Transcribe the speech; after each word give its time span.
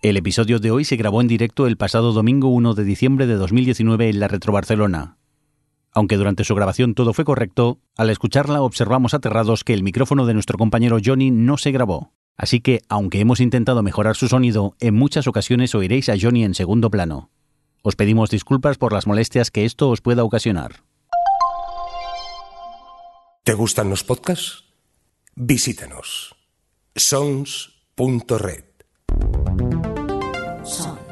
El 0.00 0.16
episodio 0.16 0.60
de 0.60 0.70
hoy 0.70 0.84
se 0.84 0.94
grabó 0.94 1.20
en 1.20 1.26
directo 1.26 1.66
el 1.66 1.76
pasado 1.76 2.12
domingo 2.12 2.46
1 2.48 2.74
de 2.74 2.84
diciembre 2.84 3.26
de 3.26 3.34
2019 3.34 4.08
en 4.08 4.20
la 4.20 4.28
Retro 4.28 4.52
Barcelona. 4.52 5.16
Aunque 5.92 6.16
durante 6.16 6.44
su 6.44 6.54
grabación 6.54 6.94
todo 6.94 7.12
fue 7.12 7.24
correcto, 7.24 7.80
al 7.96 8.08
escucharla 8.08 8.62
observamos 8.62 9.12
aterrados 9.12 9.64
que 9.64 9.74
el 9.74 9.82
micrófono 9.82 10.24
de 10.24 10.34
nuestro 10.34 10.56
compañero 10.56 10.98
Johnny 11.04 11.32
no 11.32 11.56
se 11.56 11.72
grabó. 11.72 12.12
Así 12.36 12.60
que, 12.60 12.82
aunque 12.88 13.18
hemos 13.18 13.40
intentado 13.40 13.82
mejorar 13.82 14.14
su 14.14 14.28
sonido, 14.28 14.76
en 14.78 14.94
muchas 14.94 15.26
ocasiones 15.26 15.74
oiréis 15.74 16.08
a 16.08 16.14
Johnny 16.20 16.44
en 16.44 16.54
segundo 16.54 16.92
plano. 16.92 17.30
Os 17.82 17.96
pedimos 17.96 18.30
disculpas 18.30 18.78
por 18.78 18.92
las 18.92 19.08
molestias 19.08 19.50
que 19.50 19.64
esto 19.64 19.90
os 19.90 20.00
pueda 20.00 20.22
ocasionar. 20.22 20.84
¿Te 23.42 23.54
gustan 23.54 23.90
los 23.90 24.04
podcasts? 24.04 24.62
Visítanos. 25.34 26.36
sons.red. 26.94 28.67
Sons. 30.68 31.07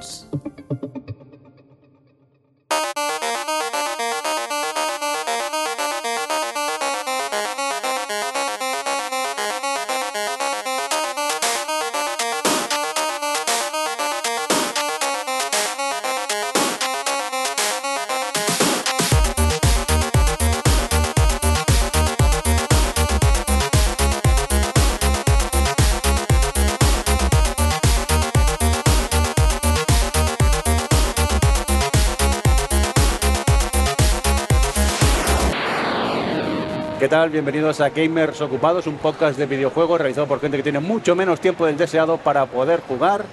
Tal? 37.17 37.31
Bienvenidos 37.31 37.81
a 37.81 37.89
Gamers 37.89 38.43
Ocupados, 38.43 38.87
un 38.87 38.99
podcast 38.99 39.39
de 39.39 39.47
videojuegos 39.47 39.99
realizado 39.99 40.27
por 40.27 40.39
gente 40.39 40.59
que 40.59 40.63
tiene 40.63 40.81
mucho 40.81 41.17
menos 41.17 41.41
tiempo 41.41 41.65
del 41.65 41.75
deseado 41.75 42.19
para 42.19 42.45
poder 42.45 42.83
jugar. 42.87 43.25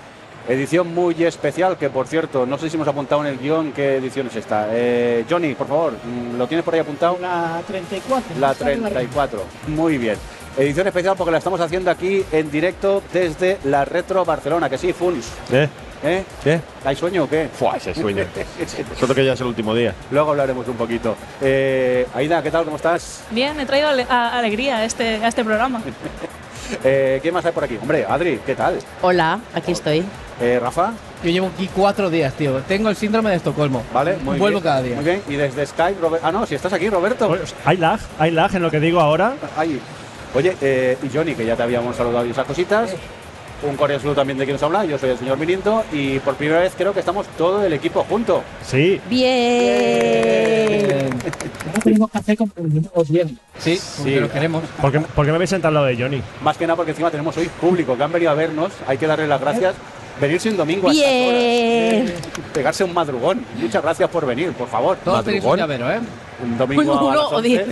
Edición 0.48 0.94
muy 0.94 1.22
especial, 1.22 1.78
que 1.78 1.90
por 1.90 2.08
cierto, 2.08 2.46
no 2.46 2.58
sé 2.58 2.70
si 2.70 2.78
hemos 2.78 2.88
apuntado 2.88 3.26
en 3.26 3.34
el 3.34 3.40
guion 3.40 3.74
qué 3.74 3.98
edición 3.98 4.28
es 4.28 4.38
esta. 4.38 4.68
Eh, 4.72 5.26
Johnny, 5.30 5.54
por 5.54 5.68
favor, 5.68 5.92
mm, 6.02 6.38
¿lo 6.38 6.48
tienes 6.48 6.64
por 6.64 6.74
ahí 6.74 6.80
apuntado? 6.80 7.18
La 7.20 7.62
34. 7.68 8.40
La 8.40 8.54
está 8.54 8.68
arriba. 8.68 8.88
34. 8.88 9.44
Muy 9.68 9.98
bien. 9.98 10.16
Edición 10.58 10.88
especial 10.88 11.16
porque 11.18 11.32
la 11.32 11.40
estamos 11.40 11.60
haciendo 11.60 11.92
aquí 11.92 12.24
en 12.32 12.50
directo 12.50 13.04
desde 13.12 13.58
la 13.66 13.84
Retro 13.84 14.24
Barcelona, 14.24 14.70
que 14.70 14.78
sí, 14.78 14.94
Funs. 14.94 15.28
¿Eh? 15.52 15.68
¿Eh? 16.04 16.24
¿Qué? 16.44 16.60
¿Hay 16.84 16.96
sueño 16.96 17.24
o 17.24 17.30
qué? 17.30 17.48
Fua, 17.54 17.78
ese 17.78 17.94
sueño. 17.96 18.26
Solo 19.00 19.16
que 19.16 19.24
ya 19.26 19.34
es 19.34 19.42
el 19.42 19.48
último 19.48 19.74
día. 19.74 19.94
Luego 20.12 20.32
hablaremos 20.32 20.68
un 20.68 20.76
poquito. 20.76 21.16
Eh, 21.42 22.06
Aida, 22.14 22.44
¿qué 22.44 22.52
tal? 22.52 22.66
¿Cómo 22.66 22.76
estás? 22.76 23.24
Bien, 23.32 23.58
he 23.60 23.66
traído 23.66 23.88
ale- 23.90 24.06
a- 24.10 24.38
alegría 24.38 24.78
a 24.78 24.86
este, 24.86 25.16
a 25.24 25.28
este 25.28 25.44
programa. 25.44 25.82
Eh, 26.84 27.20
¿Quién 27.22 27.34
más 27.34 27.46
hay 27.46 27.52
por 27.52 27.66
aquí? 27.66 27.78
Hombre, 27.80 28.06
Adri, 28.08 28.40
¿qué 28.46 28.56
tal? 28.56 28.80
Hola, 29.02 29.38
aquí 29.54 29.74
estoy. 29.74 30.04
Eh, 30.42 30.60
Rafa, 30.62 30.94
Yo 31.22 31.30
llevo 31.30 31.48
aquí 31.54 31.70
cuatro 31.76 32.10
días, 32.10 32.34
tío. 32.34 32.62
Tengo 32.62 32.90
el 32.90 32.96
síndrome 32.96 33.30
de 33.32 33.36
Estocolmo. 33.36 33.84
¿vale? 33.94 34.16
Muy 34.24 34.40
Vuelvo 34.40 34.60
bien. 34.60 34.64
cada 34.64 34.82
día. 34.82 34.96
Muy 34.96 35.04
bien. 35.04 35.22
Y 35.28 35.36
desde 35.36 35.66
Skype, 35.68 36.00
Robert... 36.02 36.24
Ah, 36.26 36.32
no, 36.32 36.46
si 36.46 36.56
estás 36.56 36.72
aquí, 36.74 36.90
Roberto. 36.90 37.28
Pues, 37.28 37.54
Hay 37.66 37.78
lag, 37.78 38.00
hay 38.18 38.32
lag 38.32 38.56
en 38.56 38.62
lo 38.64 38.72
que 38.72 38.80
digo 38.80 39.02
ahora. 39.02 39.34
Ahí. 39.58 39.80
Oye, 40.34 40.56
eh, 40.62 40.98
y 41.04 41.10
Johnny, 41.16 41.36
que 41.36 41.46
ya 41.46 41.56
te 41.58 41.64
habíamos 41.64 41.96
saludado 41.98 42.26
y 42.26 42.32
esas 42.32 42.48
cositas. 42.48 42.92
Un 43.68 43.78
cordial 43.78 44.00
saludo 44.02 44.16
también 44.16 44.38
de 44.38 44.46
quien 44.46 44.56
nos 44.56 44.64
habla. 44.64 44.84
Yo 44.86 44.98
soy 44.98 45.12
el 45.12 45.18
señor 45.18 45.38
Mirindo 45.38 45.84
y 45.92 46.20
por 46.20 46.36
primera 46.36 46.60
vez 46.60 46.74
creo 46.78 46.94
que 46.94 47.00
estamos 47.00 47.26
todo 47.38 47.64
el 47.64 47.74
equipo 47.74 48.06
junto. 48.10 48.44
Sí, 48.66 49.00
Bien. 49.10 51.10
No 51.74 51.80
tenemos 51.84 52.12
que 52.12 52.18
hacer 52.18 52.38
como 52.38 52.52
bien. 53.08 53.40
Sí, 53.60 53.78
Sí. 53.78 54.16
lo 54.20 54.30
queremos. 54.30 54.64
¿por 54.82 54.92
qué, 54.92 55.00
por 55.00 55.26
qué 55.26 55.32
me 55.32 55.36
habéis 55.36 55.50
sentado 55.50 55.70
al 55.70 55.74
lado 55.76 55.86
de 55.88 55.96
Johnny? 55.98 56.22
Más 56.44 56.58
que 56.58 56.68
nada 56.68 56.76
porque 56.76 56.92
encima 56.92 57.10
tenemos 57.10 57.36
hoy 57.38 57.48
público 57.62 57.96
que 57.98 58.04
han 58.04 58.12
venido 58.12 58.32
a 58.32 58.36
vernos. 58.36 58.72
Hay 58.88 58.98
que 58.98 59.08
darle 59.08 59.28
las 59.28 59.40
gracias. 59.42 59.76
Venirse 60.22 60.50
un 60.50 60.58
domingo 60.58 60.90
a 60.90 60.92
estas 60.92 61.08
Bien. 61.10 62.04
horas. 62.04 62.14
Pegarse 62.54 62.84
un 62.84 62.94
madrugón. 62.94 63.44
Muchas 63.60 63.82
gracias 63.82 64.10
por 64.10 64.26
venir, 64.26 64.52
por 64.52 64.68
favor. 64.68 64.98
Todos 65.04 65.26
Madrugón. 65.26 65.58
llavero, 65.58 65.90
¿eh? 65.92 66.00
Un 66.44 66.58
domingo 66.58 66.82
Uno, 66.82 67.12
a 67.12 67.16
las 67.16 67.26
o 67.26 67.36
11. 67.38 67.48
diez. 67.48 67.68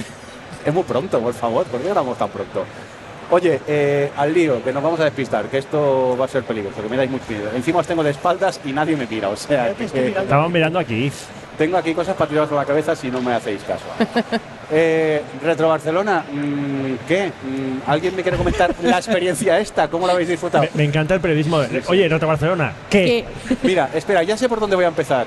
Es 0.66 0.74
muy 0.74 0.84
pronto, 0.84 1.20
por 1.20 1.34
favor. 1.34 1.66
¿Por 1.66 1.80
qué 1.82 1.88
grabamos 1.90 2.18
tan 2.18 2.30
pronto? 2.30 2.64
Oye, 3.32 3.62
eh, 3.66 4.12
al 4.18 4.34
lío, 4.34 4.62
que 4.64 4.74
nos 4.74 4.84
vamos 4.84 5.00
a 5.00 5.06
despistar, 5.06 5.46
que 5.46 5.58
esto 5.58 6.18
va 6.20 6.26
a 6.26 6.28
ser 6.28 6.44
peligroso, 6.44 6.84
que 6.84 6.90
me 6.90 6.98
dais 6.98 7.10
mucho 7.10 7.24
miedo. 7.30 7.50
Encima 7.56 7.80
os 7.80 7.88
tengo 7.88 8.04
de 8.04 8.12
espaldas 8.12 8.60
y 8.66 8.74
nadie 8.74 8.96
me 8.98 9.08
mira, 9.08 9.30
o 9.30 9.36
sea, 9.38 9.74
que, 9.74 9.86
Estaban 9.86 10.52
mirando 10.52 10.78
aquí. 10.80 11.10
tengo 11.58 11.78
aquí 11.78 11.94
cosas 11.94 12.14
para 12.16 12.30
tiraros 12.30 12.52
la 12.52 12.66
cabeza 12.66 12.94
si 12.96 13.10
no 13.10 13.22
me 13.22 13.34
hacéis 13.34 13.62
caso. 13.64 13.86
Eh, 14.74 15.22
Retro 15.44 15.68
Barcelona, 15.68 16.24
mm, 16.32 17.06
¿qué? 17.06 17.28
Mm, 17.28 17.90
¿Alguien 17.92 18.16
me 18.16 18.22
quiere 18.22 18.38
comentar 18.38 18.74
la 18.82 19.00
experiencia 19.00 19.60
esta? 19.60 19.90
¿Cómo 19.90 20.08
la 20.08 20.14
habéis 20.14 20.30
disfrutado? 20.30 20.64
Me, 20.64 20.70
me 20.76 20.84
encanta 20.86 21.14
el 21.14 21.20
periodismo. 21.20 21.60
de- 21.60 21.84
Oye, 21.88 22.08
Retro 22.08 22.30
Barcelona, 22.30 22.72
¿qué? 22.90 23.26
¿Qué? 23.50 23.58
Mira, 23.64 23.90
espera, 23.94 24.24
ya 24.24 24.38
sé 24.38 24.48
por 24.48 24.62
dónde 24.62 24.78
voy 24.78 24.86
a 24.86 24.88
empezar. 24.88 25.26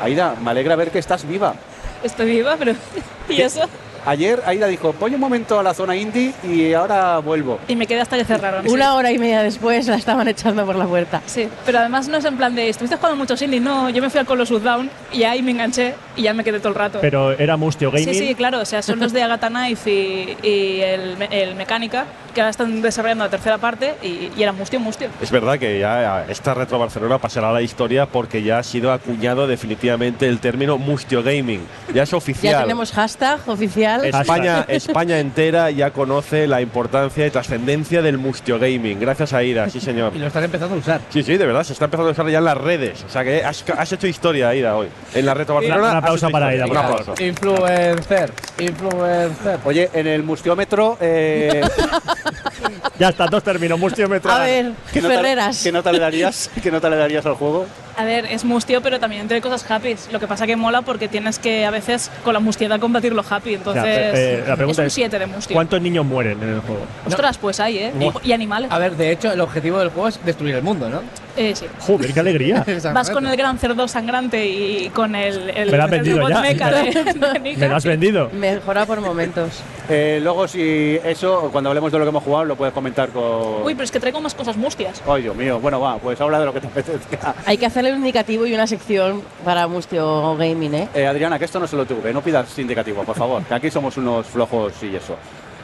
Aida, 0.00 0.34
me 0.42 0.50
alegra 0.50 0.74
ver 0.74 0.90
que 0.90 0.98
estás 0.98 1.24
viva. 1.28 1.54
Estoy 2.02 2.26
viva, 2.28 2.56
pero. 2.58 2.72
¿Y 3.28 3.40
eso? 3.40 3.60
Ayer 4.06 4.40
Aida 4.46 4.66
dijo, 4.68 4.94
voy 4.98 5.14
un 5.14 5.20
momento 5.20 5.58
a 5.58 5.62
la 5.62 5.74
zona 5.74 5.96
indie 5.96 6.32
y 6.44 6.72
ahora 6.72 7.18
vuelvo. 7.18 7.58
Y 7.68 7.74
me 7.76 7.86
quedé 7.86 8.00
hasta 8.00 8.16
que 8.16 8.24
cerraron. 8.24 8.66
Una 8.68 8.94
hora 8.94 9.10
y 9.10 9.18
media 9.18 9.42
después 9.42 9.86
la 9.88 9.96
estaban 9.96 10.28
echando 10.28 10.64
por 10.64 10.76
la 10.76 10.86
puerta. 10.86 11.22
Sí, 11.26 11.48
pero 11.64 11.80
además 11.80 12.06
no 12.08 12.16
es 12.18 12.24
en 12.24 12.36
plan 12.36 12.54
de. 12.54 12.68
¿Estuviste 12.68 12.96
jugando 12.96 13.16
muchos 13.16 13.40
indie? 13.42 13.60
No, 13.60 13.90
yo 13.90 14.00
me 14.00 14.08
fui 14.10 14.20
al 14.20 14.26
Call 14.26 14.40
of 14.40 14.50
Down 14.62 14.88
y 15.12 15.24
ahí 15.24 15.42
me 15.42 15.50
enganché 15.50 15.94
y 16.16 16.22
ya 16.22 16.32
me 16.34 16.44
quedé 16.44 16.58
todo 16.60 16.68
el 16.70 16.74
rato. 16.76 16.98
Pero 17.00 17.32
era 17.32 17.56
Mustio 17.56 17.90
Gaming. 17.90 18.06
Sí, 18.06 18.14
sí, 18.14 18.34
claro, 18.34 18.60
o 18.60 18.64
sea, 18.64 18.80
son 18.82 19.00
los 19.00 19.12
de 19.12 19.22
Agatha 19.22 19.48
Knife 19.48 19.90
y, 19.90 20.36
y 20.46 20.80
el, 20.82 21.16
me- 21.16 21.28
el 21.42 21.54
Mecánica, 21.56 22.04
que 22.34 22.40
ahora 22.40 22.50
están 22.50 22.80
desarrollando 22.82 23.24
la 23.24 23.30
tercera 23.30 23.58
parte 23.58 23.94
y, 24.02 24.30
y 24.36 24.42
era 24.42 24.52
mustio, 24.52 24.78
mustio. 24.78 25.08
Es 25.20 25.30
verdad 25.30 25.58
que 25.58 25.80
ya 25.80 26.24
esta 26.28 26.54
Retro 26.54 26.78
Barcelona 26.78 27.18
pasará 27.18 27.50
a 27.50 27.52
la 27.52 27.62
historia 27.62 28.06
porque 28.06 28.42
ya 28.42 28.58
ha 28.58 28.62
sido 28.62 28.92
acuñado 28.92 29.46
definitivamente 29.46 30.28
el 30.28 30.38
término 30.38 30.78
Mustio 30.78 31.22
Gaming. 31.22 31.60
Ya 31.92 32.04
es 32.04 32.12
oficial. 32.12 32.52
Ya 32.52 32.62
tenemos 32.62 32.92
hashtag 32.92 33.40
oficial. 33.48 33.95
España, 34.04 34.64
España 34.68 35.18
entera 35.18 35.70
ya 35.70 35.90
conoce 35.90 36.46
la 36.46 36.60
importancia 36.60 37.26
y 37.26 37.30
trascendencia 37.30 38.02
del 38.02 38.18
Mustio 38.18 38.58
Gaming. 38.58 39.00
Gracias 39.00 39.32
a 39.32 39.42
Ida, 39.42 39.68
sí 39.70 39.80
señor. 39.80 40.12
Y 40.14 40.18
lo 40.18 40.26
estás 40.26 40.44
empezando 40.44 40.74
a 40.74 40.78
usar. 40.78 41.00
Sí, 41.10 41.22
sí, 41.22 41.36
de 41.36 41.46
verdad, 41.46 41.64
se 41.64 41.72
está 41.72 41.86
empezando 41.86 42.08
a 42.08 42.12
usar 42.12 42.28
ya 42.28 42.38
en 42.38 42.44
las 42.44 42.58
redes. 42.58 43.04
O 43.04 43.08
sea 43.08 43.24
que 43.24 43.44
has, 43.44 43.64
has 43.76 43.92
hecho 43.92 44.06
historia, 44.06 44.54
Ida, 44.54 44.76
hoy. 44.76 44.88
En 45.14 45.26
la 45.26 45.34
Retro 45.34 45.56
Barcelona. 45.56 45.82
un 45.82 45.88
has 45.88 45.94
aplauso 45.96 46.26
hecho 46.26 46.32
para. 46.32 46.54
Ida, 46.54 46.64
Un 46.64 46.68
por 46.68 46.78
aplauso. 46.78 47.14
Influencer. 47.22 48.32
Influencer. 48.58 49.58
Oye, 49.64 49.90
en 49.92 50.06
el 50.06 50.22
mustiómetro, 50.22 50.98
eh, 51.00 51.62
Ya 52.98 53.10
está, 53.10 53.26
dos 53.26 53.42
términos. 53.42 53.78
Mustio 53.78 54.08
me 54.08 54.20
A 54.24 54.38
ver, 54.38 54.72
¿qué, 54.92 55.02
nota, 55.02 55.14
Ferreras. 55.14 55.62
¿qué 55.62 55.72
nota 55.72 55.92
le 55.92 55.98
darías? 55.98 56.50
¿Qué 56.62 56.70
nota 56.70 56.88
le 56.88 56.96
darías 56.96 57.26
al 57.26 57.34
juego? 57.34 57.66
A 57.96 58.04
ver, 58.04 58.26
es 58.26 58.44
mustio, 58.44 58.82
pero 58.82 59.00
también 59.00 59.26
tiene 59.26 59.40
cosas 59.40 59.68
happy. 59.70 59.96
Lo 60.12 60.20
que 60.20 60.26
pasa 60.26 60.46
que 60.46 60.54
mola 60.54 60.82
porque 60.82 61.08
tienes 61.08 61.38
que 61.38 61.64
a 61.64 61.70
veces 61.70 62.10
con 62.24 62.34
la 62.34 62.40
mustiedad 62.40 62.78
combatir 62.78 63.12
lo 63.14 63.24
happy. 63.28 63.54
Entonces, 63.54 63.84
eh, 63.86 64.44
la 64.46 64.56
pregunta 64.56 64.82
es 64.82 64.84
un 64.84 64.86
es, 64.86 64.92
7 64.92 65.18
de 65.18 65.26
mustio. 65.26 65.54
¿Cuántos 65.54 65.80
niños 65.80 66.04
mueren 66.04 66.42
en 66.42 66.48
el 66.50 66.60
juego? 66.60 66.82
Ostras, 67.06 67.38
pues 67.38 67.58
hay, 67.58 67.78
¿eh? 67.78 67.92
Y, 68.22 68.28
y 68.28 68.32
animales. 68.32 68.70
A 68.70 68.78
ver, 68.78 68.96
de 68.96 69.12
hecho, 69.12 69.32
el 69.32 69.40
objetivo 69.40 69.78
del 69.78 69.88
juego 69.88 70.08
es 70.08 70.22
destruir 70.24 70.56
el 70.56 70.62
mundo, 70.62 70.90
¿no? 70.90 71.00
Eh, 71.36 71.54
sí. 71.54 71.66
Joder, 71.80 72.12
qué 72.12 72.20
alegría. 72.20 72.64
Vas 72.94 73.10
con 73.10 73.26
el 73.26 73.36
gran 73.36 73.58
cerdo 73.58 73.86
sangrante 73.88 74.46
y 74.46 74.88
con 74.90 75.14
el, 75.14 75.50
el, 75.50 75.70
Me 75.70 75.76
lo 75.76 75.84
has 75.84 75.90
vendido 75.90 76.28
ya. 76.28 76.40
mecha 76.40 76.70
de. 76.70 77.56
¿Me 77.56 77.68
lo 77.68 77.76
has 77.76 77.84
vendido? 77.84 78.30
Mejora 78.32 78.86
por 78.86 79.00
momentos. 79.00 79.62
Eh, 79.88 80.18
luego, 80.22 80.48
si 80.48 80.98
eso, 81.04 81.50
cuando 81.52 81.70
hablemos 81.70 81.92
de 81.92 81.98
lo 81.98 82.04
que 82.04 82.08
hemos 82.08 82.24
jugado, 82.24 82.44
lo 82.46 82.56
puedes 82.56 82.72
comentar 82.72 83.10
con. 83.10 83.62
Uy, 83.64 83.74
pero 83.74 83.84
es 83.84 83.90
que 83.90 84.00
traigo 84.00 84.20
más 84.20 84.34
cosas 84.34 84.56
mustias. 84.56 85.02
Ay, 85.06 85.22
Dios 85.22 85.36
mío. 85.36 85.60
Bueno, 85.60 85.80
va, 85.80 85.98
pues 85.98 86.20
habla 86.20 86.40
de 86.40 86.46
lo 86.46 86.52
que 86.52 86.60
te 86.60 86.66
apetezca. 86.66 87.34
Hay 87.44 87.58
que 87.58 87.66
un 87.92 87.98
indicativo 87.98 88.46
y 88.46 88.54
una 88.54 88.66
sección 88.66 89.22
para 89.44 89.66
Mustio 89.66 90.36
Gaming, 90.36 90.74
¿eh? 90.74 90.88
Eh, 90.94 91.06
Adriana, 91.06 91.38
que 91.38 91.44
esto 91.44 91.60
no 91.60 91.66
se 91.66 91.76
lo 91.76 91.84
tuve, 91.84 92.12
no 92.12 92.22
pidas 92.22 92.58
indicativo, 92.58 93.02
por 93.04 93.16
favor, 93.16 93.42
que 93.42 93.54
aquí 93.54 93.70
somos 93.70 93.96
unos 93.96 94.26
flojos 94.26 94.72
y 94.82 94.96
eso. 94.96 95.16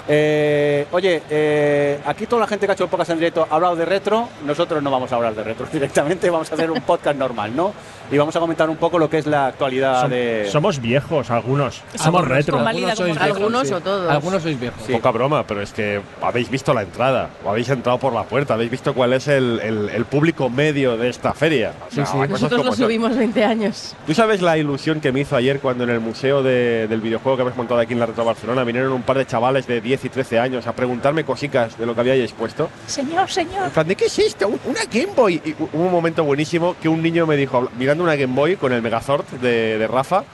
Eh, 0.09 0.87
oye, 0.91 1.23
eh, 1.31 2.01
aquí 2.05 2.27
toda 2.27 2.41
la 2.41 2.49
gente 2.49 2.67
que 2.67 2.73
ha 2.73 2.75
hecho 2.75 2.89
pocas 2.89 3.09
en 3.11 3.19
directo 3.19 3.47
ha 3.49 3.55
hablado 3.55 3.77
de 3.77 3.85
retro, 3.85 4.29
nosotros 4.45 4.83
no 4.83 4.91
vamos 4.91 5.13
a 5.13 5.17
hablar 5.17 5.35
de 5.35 5.45
retro 5.45 5.67
directamente, 5.73 6.29
vamos 6.29 6.51
a 6.51 6.55
hacer 6.55 6.71
un 6.71 6.81
podcast 6.81 7.17
normal, 7.17 7.55
¿no? 7.55 7.73
Y 8.13 8.19
vamos 8.19 8.37
a 8.37 8.41
comentar 8.41 8.69
un 8.69 8.77
poco 8.77 8.99
lo 8.99 9.09
que 9.09 9.19
es 9.19 9.27
la 9.27 9.47
actualidad 9.47 10.05
Som- 10.05 10.09
de... 10.11 10.49
Somos 10.51 10.81
viejos, 10.81 11.31
algunos. 11.31 11.83
Somos 11.97 12.07
Algunos 12.23 12.29
retro. 12.29 12.59
Algunos 12.59 12.97
sois 12.97 12.99
como 12.99 13.07
viejos, 13.07 13.23
Algunos 13.37 13.69
sí. 13.69 13.75
o 13.75 13.81
todos. 13.81 14.11
Algunos 14.11 14.43
sois 14.43 14.61
viejos. 14.61 14.83
Sí. 14.87 14.93
Poca 14.93 15.11
broma, 15.11 15.47
pero 15.47 15.63
es 15.63 15.73
que 15.73 16.01
habéis 16.21 16.51
visto 16.51 16.75
la 16.75 16.83
entrada, 16.83 17.31
o 17.45 17.51
habéis 17.51 17.69
entrado 17.71 17.99
por 17.99 18.13
la 18.13 18.25
puerta, 18.25 18.55
habéis 18.55 18.71
visto 18.71 18.93
cuál 18.95 19.15
es 19.15 19.29
el, 19.29 19.59
el- 19.63 19.89
el 19.89 20.05
público 20.05 20.51
medio 20.51 20.97
de 20.99 21.09
esta 21.09 21.33
feria. 21.33 21.73
O 21.91 21.95
sea, 21.95 22.05
Sí, 22.07 22.19
Nosotros 22.29 22.61
como 22.61 22.71
lo 22.71 22.77
subimos 22.77 23.17
20 23.17 23.45
años. 23.45 23.97
¿Tú 24.07 24.13
sabes 24.15 24.43
la 24.43 24.59
ilusión 24.59 25.01
que 25.01 25.11
me 25.11 25.21
hizo 25.21 25.35
ayer 25.35 25.61
cuando 25.61 25.85
en 25.85 25.91
el 25.91 26.01
museo 26.01 26.43
de- 26.43 26.87
del 26.89 27.01
videojuego 27.01 27.37
que 27.37 27.43
hemos 27.43 27.57
montado 27.57 27.81
aquí 27.81 27.95
en 27.95 28.01
la 28.01 28.07
Retro 28.07 28.25
Barcelona 28.27 28.63
vinieron 28.65 28.93
un 28.93 29.03
par 29.03 29.17
de 29.17 29.27
chavales 29.27 29.67
de 29.67 29.81
10 29.81 30.05
y 30.05 30.09
13 30.11 30.39
años 30.39 30.67
a 30.67 30.73
preguntarme 30.75 31.25
cositas 31.25 31.79
de 31.79 31.87
lo 31.87 31.95
que 31.95 32.01
habíais 32.01 32.33
puesto. 32.33 32.69
Señor, 32.87 33.31
señor. 33.31 33.65
En 33.65 33.71
plan, 33.71 33.89
¿de 33.89 33.97
qué 33.97 34.05
es 34.07 34.19
esto? 34.19 34.49
Un- 34.49 34.61
Una 34.67 34.81
Game 34.91 35.13
Boy. 35.17 35.41
Y 35.45 35.53
hubo 35.53 35.85
un 35.87 35.93
momento 35.93 36.25
buenísimo 36.25 36.77
que 36.81 36.89
un 36.89 37.03
niño 37.03 37.27
me 37.27 37.37
dijo, 37.37 37.57
habla- 37.57 37.71
una 38.03 38.17
Game 38.17 38.35
Boy 38.35 38.57
con 38.57 38.73
el 38.73 38.83
Megazord 38.83 39.25
de, 39.41 39.79
de 39.79 39.87
Rafa, 39.87 40.25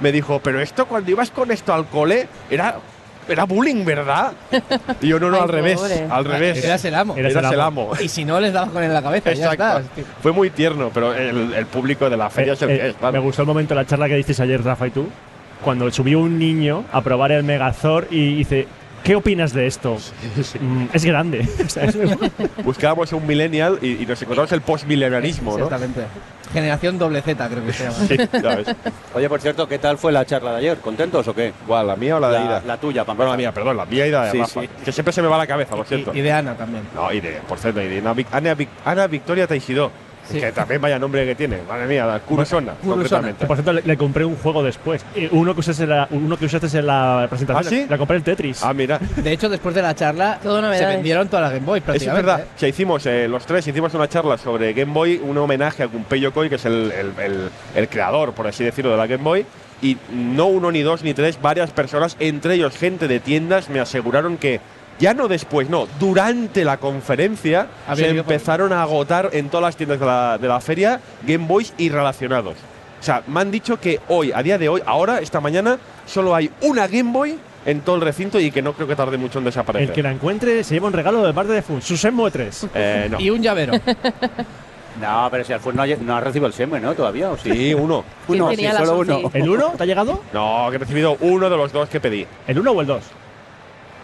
me 0.00 0.12
dijo, 0.12 0.40
pero 0.42 0.60
esto 0.60 0.86
cuando 0.86 1.10
ibas 1.10 1.30
con 1.30 1.50
esto 1.50 1.72
al 1.74 1.86
cole 1.86 2.26
era, 2.50 2.76
era 3.28 3.44
bullying, 3.44 3.84
¿verdad? 3.84 4.32
Y 5.00 5.08
yo, 5.08 5.20
no, 5.20 5.30
no, 5.30 5.36
Ay, 5.36 5.42
al 5.42 5.48
revés, 5.48 5.78
pobre. 5.80 6.06
al 6.10 6.24
revés. 6.24 6.64
Eras 6.64 6.84
el 6.84 6.94
amo. 6.94 7.16
Eras 7.16 7.52
el 7.52 7.60
amo. 7.60 7.92
Y 8.00 8.08
si 8.08 8.24
no, 8.24 8.40
les 8.40 8.52
dabas 8.52 8.70
con 8.70 8.82
él 8.82 8.88
en 8.88 8.94
la 8.94 9.02
cabeza. 9.02 9.32
Ya 9.32 9.52
Exacto. 9.52 9.88
Fue 10.22 10.32
muy 10.32 10.50
tierno, 10.50 10.90
pero 10.92 11.14
el, 11.14 11.52
el 11.54 11.66
público 11.66 12.08
de 12.08 12.16
la 12.16 12.30
feria 12.30 12.54
es 12.54 12.62
el 12.62 12.70
Eh, 12.70 12.78
que 12.78 12.86
eh, 12.86 12.88
es, 12.90 12.96
claro. 12.96 13.12
Me 13.12 13.18
gustó 13.18 13.42
el 13.42 13.48
momento 13.48 13.74
de 13.74 13.80
la 13.82 13.86
charla 13.86 14.08
que 14.08 14.16
dices 14.16 14.40
ayer, 14.40 14.62
Rafa 14.64 14.86
y 14.86 14.90
tú, 14.90 15.08
cuando 15.62 15.90
subió 15.90 16.18
un 16.20 16.38
niño 16.38 16.84
a 16.92 17.02
probar 17.02 17.32
el 17.32 17.42
Megazord 17.44 18.06
y 18.10 18.36
dice, 18.36 18.66
¿qué 19.04 19.16
opinas 19.16 19.52
de 19.52 19.66
esto? 19.66 19.96
Mm, 20.60 20.84
es 20.92 21.04
grande. 21.10 21.48
Buscábamos 22.64 23.12
un 23.12 23.26
millennial 23.26 23.78
y, 23.82 24.02
y 24.02 24.06
nos 24.06 24.20
encontramos 24.22 24.52
el 24.52 24.60
postmillennialismo, 24.60 25.52
¿no? 25.56 25.64
Exactamente. 25.64 26.02
Generación 26.52 26.98
doble 26.98 27.22
Z, 27.22 27.48
creo 27.48 27.64
que 27.64 27.72
se 27.72 27.84
llama. 27.84 27.96
Sí, 28.08 28.16
ya 28.42 28.56
ves. 28.56 28.74
Oye, 29.14 29.28
por 29.28 29.40
cierto, 29.40 29.68
¿qué 29.68 29.78
tal 29.78 29.98
fue 29.98 30.10
la 30.10 30.24
charla 30.24 30.50
de 30.52 30.58
ayer? 30.58 30.78
¿Contentos 30.78 31.26
o 31.28 31.34
qué? 31.34 31.52
¿Cuál, 31.66 31.86
la 31.86 31.94
mía 31.96 32.16
o 32.16 32.20
la 32.20 32.28
de 32.28 32.38
La, 32.40 32.44
Ida? 32.44 32.62
la 32.66 32.76
tuya, 32.76 33.04
para 33.04 33.16
Bueno, 33.16 33.30
la 33.32 33.36
mía, 33.36 33.52
perdón, 33.54 33.76
la 33.76 33.84
mía 33.86 34.06
y 34.06 34.10
la 34.10 34.24
de 34.24 34.30
Sí, 34.32 34.38
Rafa. 34.40 34.60
sí. 34.62 34.68
Que 34.84 34.90
siempre 34.92 35.12
se 35.12 35.22
me 35.22 35.28
va 35.28 35.38
la 35.38 35.46
cabeza, 35.46 35.76
lo 35.76 35.84
siento. 35.84 36.12
Y, 36.12 36.18
y 36.18 36.22
de 36.22 36.32
Ana 36.32 36.56
también. 36.56 36.82
No, 36.94 37.12
y 37.12 37.20
de, 37.20 37.38
por 37.48 37.58
cierto, 37.58 37.80
y 37.80 37.86
de 37.86 37.98
Ana, 38.00 38.14
Vic- 38.14 38.26
Ana 38.32 38.56
Ana 38.84 39.06
Victoria 39.06 39.46
Teixidó. 39.46 39.92
Sí. 40.28 40.38
Que 40.40 40.52
también 40.52 40.80
vaya 40.80 40.98
nombre 40.98 41.24
que 41.26 41.34
tiene. 41.34 41.58
Madre 41.68 41.86
mía, 41.86 42.06
la 42.06 42.20
Curusona, 42.20 42.72
Curusona. 42.74 42.92
completamente. 42.94 43.46
Por 43.46 43.56
cierto, 43.56 43.72
le, 43.72 43.82
le 43.82 43.96
compré 43.96 44.24
un 44.24 44.36
juego 44.36 44.62
después. 44.62 45.04
Eh, 45.14 45.28
Uno 45.32 45.54
que 45.54 45.60
usaste 45.60 45.82
en 45.84 45.88
la, 45.90 46.06
uno 46.10 46.36
que 46.36 46.44
usaste 46.44 46.78
en 46.78 46.86
la 46.86 47.26
presentación. 47.28 47.64
¿Ah, 47.66 47.68
sí? 47.68 47.86
Le 47.88 47.98
compré 47.98 48.16
el 48.16 48.22
Tetris. 48.22 48.62
Ah, 48.62 48.72
mira. 48.72 48.98
De 49.16 49.32
hecho, 49.32 49.48
después 49.48 49.74
de 49.74 49.82
la 49.82 49.94
charla, 49.94 50.38
Todo 50.42 50.60
se 50.74 50.86
vendieron 50.86 51.28
todas 51.28 51.44
las 51.44 51.52
Game 51.54 51.66
Boy 51.66 51.78
Eso 51.78 51.82
es 51.82 51.84
prácticamente. 52.04 52.26
verdad. 52.26 52.40
¿eh? 52.44 52.48
Sea, 52.56 52.68
hicimos, 52.68 53.04
eh, 53.06 53.26
los 53.28 53.44
tres 53.46 53.66
hicimos 53.66 53.92
una 53.94 54.08
charla 54.08 54.38
sobre 54.38 54.72
Game 54.72 54.92
Boy, 54.92 55.20
un 55.24 55.36
homenaje 55.38 55.82
a 55.82 55.86
Gunpei 55.86 56.20
Yokoi, 56.20 56.48
que 56.48 56.54
es 56.56 56.64
el, 56.64 56.92
el- 56.92 57.12
el- 57.24 57.50
el 57.74 57.88
creador, 57.88 58.32
por 58.32 58.46
así 58.46 58.62
decirlo, 58.62 58.90
de 58.92 58.96
la 58.96 59.06
Game 59.06 59.24
Boy. 59.24 59.44
Y 59.82 59.96
no 60.12 60.46
uno, 60.46 60.70
ni 60.70 60.82
dos, 60.82 61.02
ni 61.02 61.14
tres, 61.14 61.40
varias 61.40 61.70
personas, 61.70 62.16
entre 62.20 62.54
ellos 62.54 62.76
gente 62.76 63.08
de 63.08 63.18
tiendas, 63.18 63.70
me 63.70 63.80
aseguraron 63.80 64.36
que 64.36 64.60
ya 65.00 65.14
no 65.14 65.26
después, 65.26 65.68
no, 65.68 65.88
durante 65.98 66.64
la 66.64 66.76
conferencia 66.76 67.66
Había 67.88 68.10
se 68.10 68.18
empezaron 68.18 68.72
a 68.72 68.82
agotar 68.82 69.30
en 69.32 69.48
todas 69.48 69.62
las 69.62 69.76
tiendas 69.76 69.98
de 69.98 70.06
la, 70.06 70.38
de 70.38 70.46
la 70.46 70.60
feria 70.60 71.00
Game 71.26 71.46
Boys 71.46 71.72
y 71.78 71.88
relacionados. 71.88 72.54
O 73.00 73.02
sea, 73.02 73.22
me 73.26 73.40
han 73.40 73.50
dicho 73.50 73.80
que 73.80 73.98
hoy, 74.08 74.30
a 74.32 74.42
día 74.42 74.58
de 74.58 74.68
hoy, 74.68 74.82
ahora, 74.84 75.20
esta 75.20 75.40
mañana, 75.40 75.78
solo 76.06 76.34
hay 76.34 76.50
una 76.60 76.86
Game 76.86 77.10
Boy 77.12 77.38
en 77.64 77.80
todo 77.80 77.96
el 77.96 78.02
recinto 78.02 78.38
y 78.38 78.50
que 78.50 78.62
no 78.62 78.74
creo 78.74 78.86
que 78.86 78.94
tarde 78.94 79.16
mucho 79.16 79.38
en 79.38 79.46
desaparecer. 79.46 79.88
El 79.88 79.94
que 79.94 80.02
la 80.02 80.12
encuentre 80.12 80.62
se 80.64 80.74
lleva 80.74 80.86
un 80.88 80.92
regalo 80.92 81.26
de 81.26 81.32
parte 81.32 81.52
de 81.52 81.62
Fun. 81.62 81.80
Susenmo 81.80 82.30
3. 82.30 82.66
Eh, 82.74 83.08
no. 83.10 83.20
Y 83.20 83.30
un 83.30 83.42
llavero. 83.42 83.72
No, 85.00 85.28
pero 85.30 85.44
si 85.44 85.52
no 85.52 85.82
ha, 85.82 85.86
no 85.86 86.16
ha 86.16 86.20
recibido 86.20 86.46
el 86.46 86.52
SEME, 86.52 86.78
¿no? 86.80 86.94
Todavía, 86.94 87.30
¿o 87.30 87.38
sí? 87.38 87.50
Sí, 87.50 87.74
uno. 87.74 88.04
¿Quién 88.26 88.42
Uno, 88.42 88.54
sí, 88.54 88.66
solo 88.76 88.98
uno. 88.98 89.30
¿El 89.32 89.48
1 89.48 89.72
te 89.76 89.82
ha 89.82 89.86
llegado? 89.86 90.20
No, 90.32 90.66
que 90.68 90.76
he 90.76 90.78
recibido 90.78 91.16
uno 91.20 91.48
de 91.48 91.56
los 91.56 91.72
dos 91.72 91.88
que 91.88 92.00
pedí. 92.00 92.26
¿El 92.46 92.58
1 92.58 92.70
o 92.70 92.80
el 92.80 92.86
2? 92.86 93.02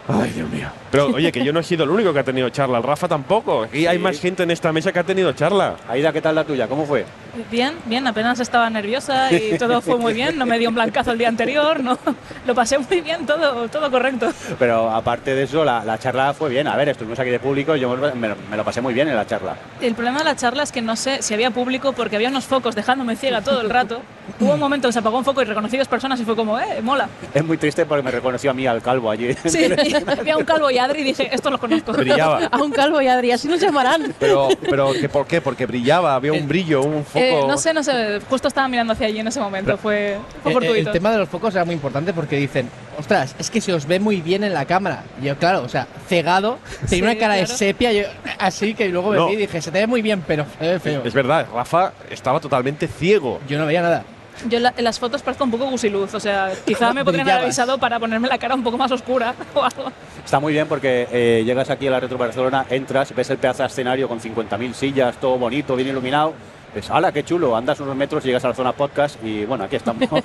Ay, 0.07 0.31
Dios 0.31 0.49
mío. 0.49 0.67
Pero 0.89 1.07
oye, 1.07 1.31
que 1.33 1.43
yo 1.43 1.51
no 1.51 1.59
he 1.59 1.63
sido 1.63 1.83
el 1.83 1.89
único 1.89 2.13
que 2.13 2.19
ha 2.19 2.23
tenido 2.23 2.47
charla. 2.49 2.77
El 2.77 2.83
Rafa 2.83 3.07
tampoco. 3.09 3.63
Aquí 3.63 3.85
hay 3.87 3.99
más 3.99 4.19
gente 4.21 4.43
en 4.43 4.51
esta 4.51 4.71
mesa 4.71 4.93
que 4.93 4.99
ha 4.99 5.03
tenido 5.03 5.33
charla. 5.33 5.75
Aida, 5.89 6.13
¿qué 6.13 6.21
tal 6.21 6.35
la 6.35 6.45
tuya? 6.45 6.67
¿Cómo 6.67 6.85
fue? 6.85 7.05
Bien, 7.51 7.73
bien, 7.85 8.07
apenas 8.07 8.39
estaba 8.39 8.69
nerviosa 8.69 9.31
y 9.33 9.57
todo 9.59 9.81
fue 9.81 9.97
muy 9.97 10.13
bien. 10.13 10.37
No 10.37 10.45
me 10.45 10.57
dio 10.57 10.69
un 10.69 10.75
blancazo 10.75 11.11
el 11.11 11.17
día 11.17 11.27
anterior, 11.27 11.81
no. 11.83 11.99
Lo 12.45 12.55
pasé 12.55 12.77
muy 12.77 13.01
bien, 13.01 13.25
todo, 13.25 13.67
todo 13.67 13.91
correcto. 13.91 14.31
Pero 14.57 14.89
aparte 14.89 15.35
de 15.35 15.43
eso, 15.43 15.65
la, 15.65 15.83
la 15.83 15.99
charla 15.99 16.33
fue 16.33 16.49
bien. 16.49 16.67
A 16.67 16.77
ver, 16.77 16.87
estuvimos 16.89 17.19
aquí 17.19 17.29
de 17.29 17.39
público 17.39 17.75
y 17.75 17.81
yo 17.81 17.89
me, 17.95 18.27
lo- 18.29 18.35
me 18.49 18.57
lo 18.57 18.63
pasé 18.63 18.79
muy 18.79 18.93
bien 18.93 19.09
en 19.09 19.15
la 19.17 19.27
charla. 19.27 19.57
El 19.81 19.93
problema 19.93 20.19
de 20.19 20.25
la 20.25 20.35
charla 20.37 20.63
es 20.63 20.71
que 20.71 20.81
no 20.81 20.95
sé 20.95 21.21
si 21.21 21.33
había 21.33 21.51
público 21.51 21.91
porque 21.91 22.15
había 22.15 22.29
unos 22.29 22.45
focos 22.45 22.75
dejándome 22.75 23.17
ciega 23.17 23.41
todo 23.41 23.59
el 23.59 23.69
rato. 23.69 24.01
Hubo 24.39 24.53
un 24.53 24.59
momento 24.59 24.87
que 24.87 24.93
se 24.93 24.99
apagó 24.99 25.17
un 25.17 25.25
foco 25.25 25.41
y 25.41 25.45
reconocí 25.45 25.77
dos 25.77 25.87
personas 25.87 26.19
y 26.21 26.23
fue 26.25 26.35
como, 26.35 26.57
eh, 26.59 26.81
mola. 26.81 27.09
Es 27.33 27.43
muy 27.43 27.57
triste 27.57 27.85
porque 27.85 28.03
me 28.03 28.11
reconoció 28.11 28.51
a 28.51 28.53
mí 28.53 28.65
al 28.65 28.81
calvo 28.81 29.11
allí. 29.11 29.33
Sí, 29.45 29.67
había 30.19 30.37
un 30.37 30.45
calvo 30.45 30.69
y 30.71 30.77
Adri 30.77 31.01
y 31.01 31.03
dije, 31.03 31.29
estos 31.31 31.51
los 31.51 31.59
conozco. 31.59 31.91
Brillaba. 31.93 32.45
A 32.51 32.57
un 32.61 32.71
calvo 32.71 33.01
y 33.01 33.07
Adri, 33.07 33.31
así 33.31 33.47
nos 33.47 33.59
llamarán. 33.59 34.13
Pero, 34.19 34.49
pero 34.69 34.93
¿que 34.93 35.09
¿por 35.09 35.25
qué? 35.27 35.41
Porque 35.41 35.65
brillaba, 35.65 36.15
había 36.15 36.33
un 36.33 36.47
brillo, 36.47 36.81
un 36.83 37.03
foco. 37.05 37.19
Eh, 37.23 37.43
no 37.47 37.57
sé, 37.57 37.73
no 37.73 37.83
sé, 37.83 38.19
justo 38.29 38.47
estaba 38.47 38.67
mirando 38.67 38.93
hacia 38.93 39.07
allí 39.07 39.19
en 39.19 39.27
ese 39.27 39.39
momento, 39.39 39.77
fue, 39.77 40.17
fue 40.43 40.51
Eh, 40.51 40.53
eh, 40.53 40.53
fortuito. 40.53 40.89
el 40.89 40.91
tema 40.91 41.11
de 41.11 41.17
los 41.19 41.29
focos 41.29 41.53
era 41.55 41.65
muy 41.65 41.75
importante 41.75 42.13
porque 42.13 42.37
dicen, 42.37 42.69
ostras, 42.97 43.35
es 43.39 43.49
que 43.49 43.61
se 43.61 43.73
os 43.73 43.85
ve 43.85 43.99
muy 43.99 44.21
bien 44.21 44.43
en 44.43 44.53
la 44.53 44.65
cámara. 44.65 45.03
Y 45.21 45.25
yo, 45.25 45.35
claro, 45.37 45.63
o 45.63 45.69
sea, 45.69 45.87
cegado, 46.07 46.59
tenía 46.89 46.89
Sí, 46.89 47.01
una 47.01 47.15
cara 47.17 47.33
de 47.35 47.43
claro. 47.43 47.57
sepia, 47.57 47.91
yo- 47.93 48.07
así 48.39 48.73
que 48.73 48.89
luego 48.89 49.11
me 49.11 49.17
No. 49.17 49.27
vi 49.27 49.33
y 49.33 49.37
dije, 49.37 49.61
se 49.61 49.71
te 49.71 49.79
ve 49.79 49.87
muy 49.87 50.01
bien, 50.01 50.23
pero 50.27 50.45
se 50.59 50.67
ve 50.67 50.79
feo. 50.79 51.01
Es 51.05 51.13
verdad, 51.13 51.47
Rafa 51.53 51.93
estaba 52.09 52.39
totalmente 52.39 52.87
ciego. 52.87 53.39
Yo 53.47 53.57
no 53.57 53.65
veía 53.65 53.81
nada. 53.81 54.03
Yo 54.47 54.57
en, 54.57 54.63
la- 54.63 54.73
en 54.77 54.83
las 54.83 54.99
fotos 54.99 55.21
parezco 55.21 55.43
un 55.45 55.51
poco 55.51 55.65
gusiluz, 55.69 56.13
o 56.13 56.19
sea, 56.19 56.51
quizá 56.65 56.93
me 56.93 57.03
podrían 57.03 57.27
haber 57.29 57.43
avisado 57.45 57.77
para 57.77 57.99
ponerme 57.99 58.27
la 58.27 58.37
cara 58.37 58.53
un 58.55 58.63
poco 58.63 58.77
más 58.77 58.91
oscura 58.91 59.33
o 59.55 59.63
algo. 59.63 59.91
Está 60.23 60.39
muy 60.39 60.53
bien 60.53 60.67
porque 60.67 61.07
eh, 61.11 61.43
llegas 61.45 61.69
aquí 61.69 61.87
a 61.87 61.91
la 61.91 61.99
Retro 61.99 62.17
Barcelona, 62.17 62.65
entras, 62.69 63.13
ves 63.15 63.29
el 63.29 63.37
pedazo 63.37 63.63
de 63.63 63.67
escenario 63.67 64.07
con 64.07 64.19
50.000 64.19 64.73
sillas, 64.73 65.15
todo 65.17 65.37
bonito, 65.37 65.75
bien 65.75 65.87
iluminado. 65.89 66.33
Es, 66.77 66.89
¡hala, 66.91 67.11
qué 67.11 67.23
chulo! 67.23 67.55
Andas 67.55 67.79
unos 67.79 67.95
metros, 67.95 68.23
llegas 68.23 68.43
a 68.45 68.49
la 68.49 68.53
zona 68.53 68.71
podcast 68.73 69.21
y 69.23 69.45
bueno, 69.45 69.63
aquí 69.63 69.75
estamos. 69.75 70.07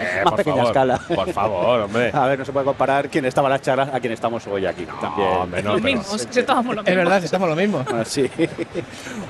Eh, 0.00 0.20
Más 0.24 0.32
por 0.32 0.36
pequeña 0.36 0.56
favor, 0.56 0.70
escala. 0.70 1.00
Por 1.14 1.32
favor, 1.32 1.80
hombre. 1.80 2.10
A 2.14 2.26
ver, 2.26 2.38
no 2.38 2.44
se 2.44 2.52
puede 2.52 2.64
comparar 2.64 3.08
quién 3.08 3.24
estaba 3.24 3.48
en 3.48 3.52
las 3.52 3.62
charlas 3.62 3.88
a 3.92 3.98
quién 4.00 4.12
estamos 4.12 4.46
hoy 4.46 4.64
aquí. 4.66 4.86
también. 5.00 5.28
hombre, 5.28 5.62
no, 5.62 5.72
los 5.72 5.82
pero- 5.82 5.96
mismos, 5.98 6.26
si 6.30 6.40
estábamos 6.40 6.76
los 6.76 6.84
Es 6.86 6.90
mismos. 6.90 7.04
verdad, 7.04 7.18
si 7.20 7.24
estamos 7.24 7.48
lo 7.48 7.56
mismo. 7.56 7.82
Bueno, 7.84 8.04
sí. 8.04 8.30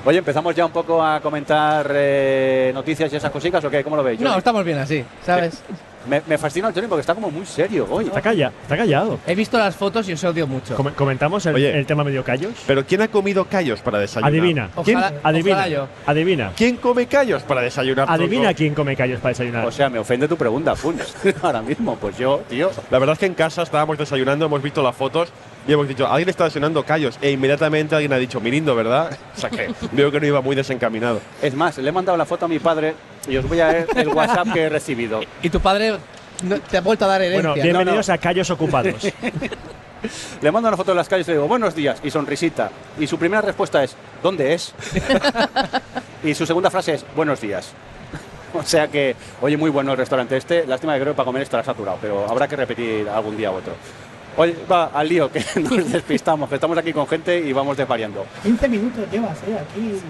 Oye, 0.04 0.18
empezamos 0.18 0.54
ya 0.54 0.66
un 0.66 0.72
poco 0.72 1.02
a 1.02 1.20
comentar 1.20 1.90
eh, 1.94 2.70
noticias 2.74 3.10
y 3.12 3.16
esas 3.16 3.30
cositas, 3.30 3.64
¿o 3.64 3.70
qué? 3.70 3.82
¿Cómo 3.82 3.96
lo 3.96 4.02
veis? 4.02 4.20
No, 4.20 4.36
estamos 4.36 4.62
bien 4.64 4.78
así, 4.78 5.04
¿sabes? 5.24 5.62
Me, 6.06 6.22
me 6.26 6.38
fascina 6.38 6.68
el 6.68 6.74
Johnny 6.74 6.86
porque 6.86 7.00
está 7.00 7.14
como 7.14 7.30
muy 7.30 7.44
serio 7.46 7.86
hoy. 7.90 8.06
Está, 8.06 8.20
calla, 8.20 8.52
está 8.62 8.76
callado. 8.76 9.18
He 9.26 9.34
visto 9.34 9.58
las 9.58 9.74
fotos 9.76 10.08
y 10.08 10.12
os 10.12 10.24
odio 10.24 10.46
mucho. 10.46 10.74
Come- 10.76 10.92
comentamos 10.92 11.44
el, 11.46 11.54
Oye. 11.54 11.78
el 11.78 11.86
tema 11.86 12.04
medio 12.04 12.22
callos. 12.24 12.52
Pero 12.66 12.84
¿quién 12.86 13.02
ha 13.02 13.08
comido 13.08 13.44
callos 13.46 13.80
para 13.80 13.98
desayunar? 13.98 14.30
Adivina. 14.30 14.70
Ojalá- 14.74 14.84
¿Quién? 14.84 14.96
ojalá 14.98 15.20
Adivina. 15.24 15.68
yo. 15.68 15.88
Adivina. 16.06 16.52
¿Quién 16.56 16.76
come 16.76 17.06
callos 17.06 17.42
para 17.42 17.62
desayunar? 17.62 18.06
Adivina 18.08 18.54
quién 18.54 18.74
come 18.74 18.96
callos 18.96 19.20
para 19.20 19.30
desayunar. 19.30 19.66
O 19.66 19.72
sea, 19.72 19.88
me 19.90 19.98
ofende 19.98 20.28
tu 20.28 20.36
pregunta, 20.36 20.74
Funes. 20.76 21.14
Ahora 21.42 21.62
mismo, 21.62 21.96
pues 21.96 22.16
yo, 22.18 22.42
tío. 22.48 22.70
La 22.90 22.98
verdad 22.98 23.14
es 23.14 23.18
que 23.18 23.26
en 23.26 23.34
casa 23.34 23.62
estábamos 23.62 23.98
desayunando, 23.98 24.46
hemos 24.46 24.62
visto 24.62 24.82
las 24.82 24.94
fotos 24.96 25.28
y 25.68 25.72
hemos 25.74 25.86
dicho, 25.86 26.06
alguien 26.08 26.30
está 26.30 26.44
desayunando 26.44 26.82
callos. 26.82 27.18
E 27.20 27.30
inmediatamente 27.30 27.94
alguien 27.94 28.12
ha 28.14 28.16
dicho, 28.16 28.40
Mirindo, 28.40 28.74
¿verdad? 28.74 29.16
O 29.36 29.40
sea 29.40 29.50
que 29.50 29.70
veo 29.92 30.10
que 30.10 30.18
no 30.18 30.26
iba 30.26 30.40
muy 30.40 30.56
desencaminado. 30.56 31.20
Es 31.42 31.54
más, 31.54 31.76
le 31.76 31.88
he 31.90 31.92
mandado 31.92 32.16
la 32.16 32.24
foto 32.24 32.46
a 32.46 32.48
mi 32.48 32.58
padre 32.58 32.94
y 33.28 33.36
os 33.36 33.46
voy 33.46 33.60
a 33.60 33.68
ver 33.68 33.86
el 33.94 34.08
WhatsApp 34.08 34.52
que 34.52 34.62
he 34.62 34.68
recibido. 34.70 35.20
Y 35.42 35.50
tu 35.50 35.60
padre 35.60 35.98
no- 36.42 36.58
te 36.58 36.78
ha 36.78 36.80
vuelto 36.80 37.04
a 37.04 37.08
dar 37.08 37.20
herencia. 37.20 37.50
bueno, 37.50 37.62
bienvenidos 37.62 38.08
no. 38.08 38.14
a 38.14 38.18
callos 38.18 38.50
ocupados. 38.50 38.94
Le 40.40 40.52
mando 40.52 40.68
una 40.68 40.76
foto 40.76 40.92
de 40.92 40.96
las 40.96 41.08
calles 41.08 41.26
y 41.26 41.32
le 41.32 41.36
digo, 41.38 41.48
buenos 41.48 41.74
días, 41.74 41.98
y 42.04 42.10
sonrisita. 42.10 42.70
Y 42.98 43.06
su 43.06 43.18
primera 43.18 43.42
respuesta 43.42 43.82
es, 43.82 43.96
¿dónde 44.22 44.54
es? 44.54 44.72
y 46.24 46.34
su 46.34 46.46
segunda 46.46 46.70
frase 46.70 46.94
es, 46.94 47.04
buenos 47.16 47.40
días. 47.40 47.72
O 48.54 48.62
sea 48.62 48.88
que, 48.88 49.14
oye, 49.42 49.56
muy 49.56 49.70
bueno 49.70 49.92
el 49.92 49.98
restaurante 49.98 50.36
este. 50.36 50.66
Lástima 50.66 50.94
que 50.94 51.00
creo 51.00 51.12
que 51.12 51.16
para 51.16 51.26
comer 51.26 51.42
estará 51.42 51.64
saturado, 51.64 51.98
pero 52.00 52.26
habrá 52.30 52.48
que 52.48 52.56
repetir 52.56 53.08
algún 53.08 53.36
día 53.36 53.50
u 53.50 53.56
otro. 53.56 53.74
Oye, 54.38 54.54
va, 54.70 54.84
al 54.94 55.08
lío, 55.08 55.32
que 55.32 55.44
nos 55.60 55.90
despistamos, 55.90 56.48
que 56.48 56.54
estamos 56.54 56.78
aquí 56.78 56.92
con 56.92 57.08
gente 57.08 57.40
y 57.40 57.52
vamos 57.52 57.76
desvariando. 57.76 58.24
15 58.44 58.68
minutos 58.68 59.04
llevas, 59.10 59.36
¿eh? 59.38 59.58
Aquí. 59.60 60.00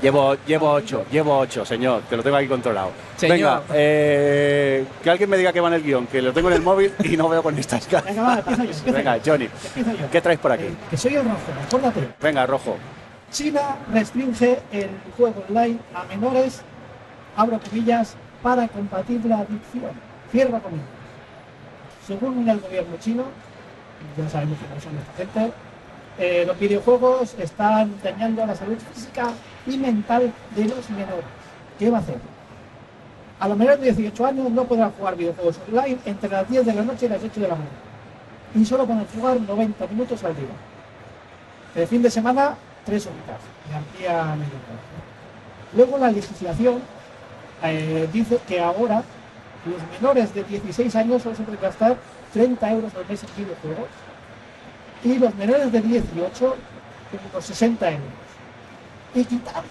Llevo, 0.00 0.36
llevo 0.46 0.70
ocho, 0.70 1.04
llevo 1.12 1.36
ocho, 1.36 1.66
señor, 1.66 2.00
que 2.04 2.16
lo 2.16 2.22
tengo 2.22 2.38
aquí 2.38 2.48
controlado. 2.48 2.92
Señor. 3.14 3.36
Venga, 3.36 3.62
eh, 3.74 4.86
que 5.02 5.10
alguien 5.10 5.28
me 5.28 5.36
diga 5.36 5.52
que 5.52 5.60
va 5.60 5.68
en 5.68 5.74
el 5.74 5.82
guion, 5.82 6.06
que 6.06 6.22
lo 6.22 6.32
tengo 6.32 6.48
en 6.48 6.54
el 6.54 6.62
móvil 6.62 6.94
y 7.04 7.14
no 7.18 7.28
veo 7.28 7.42
con 7.42 7.58
estas 7.58 7.86
caras. 7.86 8.06
Venga, 8.06 8.22
va, 8.22 8.38
empiezo 8.38 8.64
yo. 8.64 8.70
Empiezo 8.70 8.96
Venga, 8.96 9.16
yo. 9.18 9.32
Johnny, 9.32 9.48
yo. 9.76 10.10
¿qué 10.10 10.20
traes 10.22 10.38
por 10.38 10.52
aquí? 10.52 10.64
Eh, 10.64 10.76
que 10.88 10.96
soy 10.96 11.16
el 11.16 11.24
rojo, 11.24 11.36
acuérdate. 11.66 12.08
Venga, 12.22 12.46
rojo. 12.46 12.76
China 13.30 13.76
restringe 13.92 14.60
el 14.72 14.88
juego 15.14 15.44
online 15.50 15.78
a 15.94 16.04
menores, 16.04 16.62
abro 17.36 17.60
comillas, 17.60 18.16
para 18.42 18.66
combatir 18.66 19.22
la 19.26 19.40
adicción. 19.40 19.90
Cierro 20.32 20.58
comillas. 20.62 20.86
Según 22.06 22.48
el 22.48 22.60
gobierno 22.60 22.96
chino, 22.98 23.24
ya 24.16 24.28
sabemos 24.28 24.58
cómo 24.58 24.80
son 24.80 24.98
esta 24.98 25.12
gente, 25.16 25.52
eh, 26.18 26.44
los 26.46 26.58
videojuegos 26.58 27.34
están 27.38 27.92
dañando 28.02 28.46
la 28.46 28.54
salud 28.54 28.78
física 28.92 29.30
y 29.66 29.76
mental 29.76 30.32
de 30.54 30.64
los 30.64 30.90
menores. 30.90 31.24
¿Qué 31.78 31.90
va 31.90 31.98
a 31.98 32.00
hacer? 32.00 32.18
A 33.40 33.48
los 33.48 33.58
menores 33.58 33.80
de 33.80 33.92
18 33.92 34.26
años 34.26 34.50
no 34.50 34.64
podrán 34.64 34.92
jugar 34.92 35.16
videojuegos 35.16 35.58
online 35.68 35.98
entre 36.04 36.30
las 36.30 36.48
10 36.48 36.66
de 36.66 36.74
la 36.74 36.82
noche 36.82 37.06
y 37.06 37.08
las 37.08 37.22
8 37.22 37.40
de 37.40 37.48
la 37.48 37.54
mañana. 37.54 37.76
Y 38.54 38.64
solo 38.64 38.86
pueden 38.86 39.06
jugar 39.06 39.40
90 39.40 39.86
minutos 39.88 40.22
al 40.22 40.36
día. 40.36 40.46
El 41.74 41.88
fin 41.88 42.00
de 42.00 42.10
semana, 42.10 42.54
tres 42.84 43.06
horitas. 43.06 43.40
Y 43.68 43.74
amplía 43.74 44.36
medio. 44.36 44.52
Luego 45.74 45.98
la 45.98 46.12
legislación 46.12 46.80
eh, 47.64 48.08
dice 48.12 48.38
que 48.46 48.60
ahora 48.60 49.02
los 49.66 50.00
menores 50.00 50.34
de 50.34 50.44
16 50.44 50.94
años 50.96 51.22
solo 51.22 51.36
se 51.36 51.42
pueden 51.42 51.60
gastar 51.60 51.96
30 52.32 52.70
euros 52.72 52.92
al 52.94 53.06
mes 53.08 53.22
en 53.22 53.44
videojuegos 53.44 53.88
y 55.04 55.18
los 55.18 55.34
menores 55.34 55.72
de 55.72 55.80
18 55.80 56.56
unos 57.32 57.44
60 57.44 57.90
euros. 57.90 58.02
Y 59.14 59.24
quitando 59.24 59.62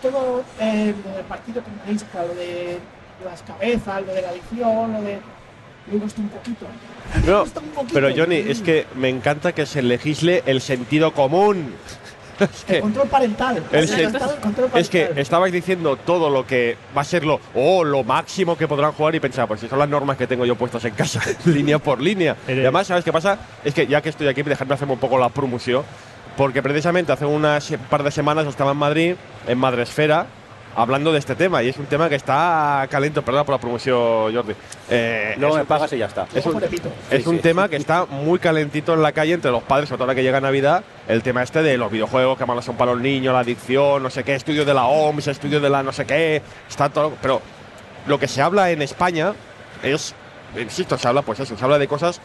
todo 0.00 0.44
eh, 0.60 0.94
lo 1.04 1.16
del 1.16 1.24
Partido 1.24 1.62
Comunista, 1.62 2.22
lo 2.22 2.34
de 2.34 2.78
las 3.24 3.42
cabezas, 3.42 4.02
lo 4.06 4.14
de 4.14 4.22
la 4.22 4.28
adicción, 4.28 4.92
lo 4.92 5.02
de... 5.02 5.18
Me 5.90 5.98
gusta 5.98 6.20
un 6.20 6.28
poquito. 6.28 6.66
Me 7.24 7.26
No, 7.32 7.40
gusta 7.40 7.58
un 7.60 7.66
poquito. 7.70 7.94
pero 7.94 8.10
Johnny, 8.14 8.36
es 8.36 8.60
que 8.60 8.86
me 8.94 9.08
encanta 9.08 9.52
que 9.52 9.66
se 9.66 9.82
legisle 9.82 10.42
el 10.46 10.60
sentido 10.60 11.12
común. 11.14 11.74
Es 12.40 12.64
El 12.68 12.74
que, 12.74 12.80
control 12.80 13.08
parental. 13.08 13.62
el 13.72 13.88
Se 13.88 14.02
control 14.40 14.70
es 14.74 14.88
que 14.88 15.00
parental. 15.00 15.18
estabais 15.18 15.52
diciendo 15.52 15.96
todo 15.96 16.30
lo 16.30 16.46
que 16.46 16.76
va 16.96 17.02
a 17.02 17.04
ser 17.04 17.24
lo, 17.24 17.40
oh, 17.54 17.84
lo 17.84 18.04
máximo 18.04 18.56
que 18.56 18.68
podrán 18.68 18.92
jugar 18.92 19.14
y 19.14 19.20
pensaba, 19.20 19.46
pues 19.48 19.60
si 19.60 19.68
son 19.68 19.78
las 19.78 19.88
normas 19.88 20.16
que 20.16 20.26
tengo 20.26 20.44
yo 20.44 20.54
puestas 20.56 20.84
en 20.84 20.94
casa, 20.94 21.20
línea 21.44 21.78
por 21.78 22.00
línea. 22.00 22.36
Y 22.48 22.52
además, 22.52 22.86
¿sabes 22.86 23.04
qué 23.04 23.12
pasa? 23.12 23.38
Es 23.64 23.74
que 23.74 23.86
ya 23.86 24.00
que 24.00 24.08
estoy 24.08 24.28
aquí, 24.28 24.42
dejadme 24.42 24.74
hacerme 24.74 24.94
un 24.94 24.98
poco 24.98 25.18
la 25.18 25.28
promoción, 25.28 25.82
porque 26.36 26.62
precisamente 26.62 27.12
hace 27.12 27.24
unas 27.26 27.72
par 27.90 28.02
de 28.02 28.10
semanas 28.10 28.46
estaba 28.46 28.72
en 28.72 28.78
Madrid, 28.78 29.14
en 29.46 29.58
Madresfera, 29.58 30.26
hablando 30.76 31.12
de 31.12 31.18
este 31.18 31.34
tema, 31.34 31.62
y 31.62 31.68
es 31.68 31.76
un 31.76 31.86
tema 31.86 32.08
que 32.08 32.14
está 32.14 32.86
caliente, 32.90 33.20
perdón 33.22 33.44
por 33.44 33.54
la 33.54 33.60
promoción, 33.60 34.34
Jordi. 34.34 34.54
Eh, 34.90 35.34
es- 35.36 35.54
me 35.54 35.64
pagas 35.64 35.92
y 35.92 35.98
ya 35.98 36.06
está. 36.06 36.26
es 36.34 36.44
un, 36.46 36.62
es 37.10 37.26
un 37.26 37.36
sí. 37.36 37.42
tema 37.42 37.68
que 37.68 37.76
está 37.76 38.04
muy 38.06 38.38
calentito 38.38 38.94
en 38.94 39.02
la 39.02 39.12
calle 39.12 39.34
entre 39.34 39.50
los 39.50 39.62
padres, 39.62 39.88
sobre 39.88 39.98
todo 39.98 40.04
ahora 40.04 40.14
que 40.14 40.22
llega 40.22 40.40
Navidad, 40.40 40.84
el 41.08 41.22
tema 41.22 41.42
este 41.42 41.62
de 41.62 41.76
los 41.76 41.90
videojuegos, 41.90 42.38
que 42.38 42.46
malos 42.46 42.64
son 42.64 42.76
para 42.76 42.92
los 42.92 43.00
niños, 43.00 43.32
la 43.34 43.40
adicción, 43.40 44.02
no 44.02 44.10
sé 44.10 44.24
qué, 44.24 44.34
estudio 44.34 44.64
de 44.64 44.74
la 44.74 44.86
OMS, 44.86 45.26
estudio 45.28 45.60
de 45.60 45.70
la 45.70 45.82
no 45.82 45.92
sé 45.92 46.06
qué, 46.06 46.42
está 46.68 46.88
todo. 46.88 47.12
Pero 47.20 47.42
lo 48.06 48.18
que 48.18 48.28
se 48.28 48.40
habla 48.40 48.70
en 48.70 48.80
España 48.82 49.32
es, 49.82 50.14
insisto, 50.58 50.96
se 50.96 51.08
habla, 51.08 51.22
pues 51.22 51.40
eso, 51.40 51.56
se 51.56 51.64
habla 51.64 51.78
de 51.78 51.88
cosas, 51.88 52.20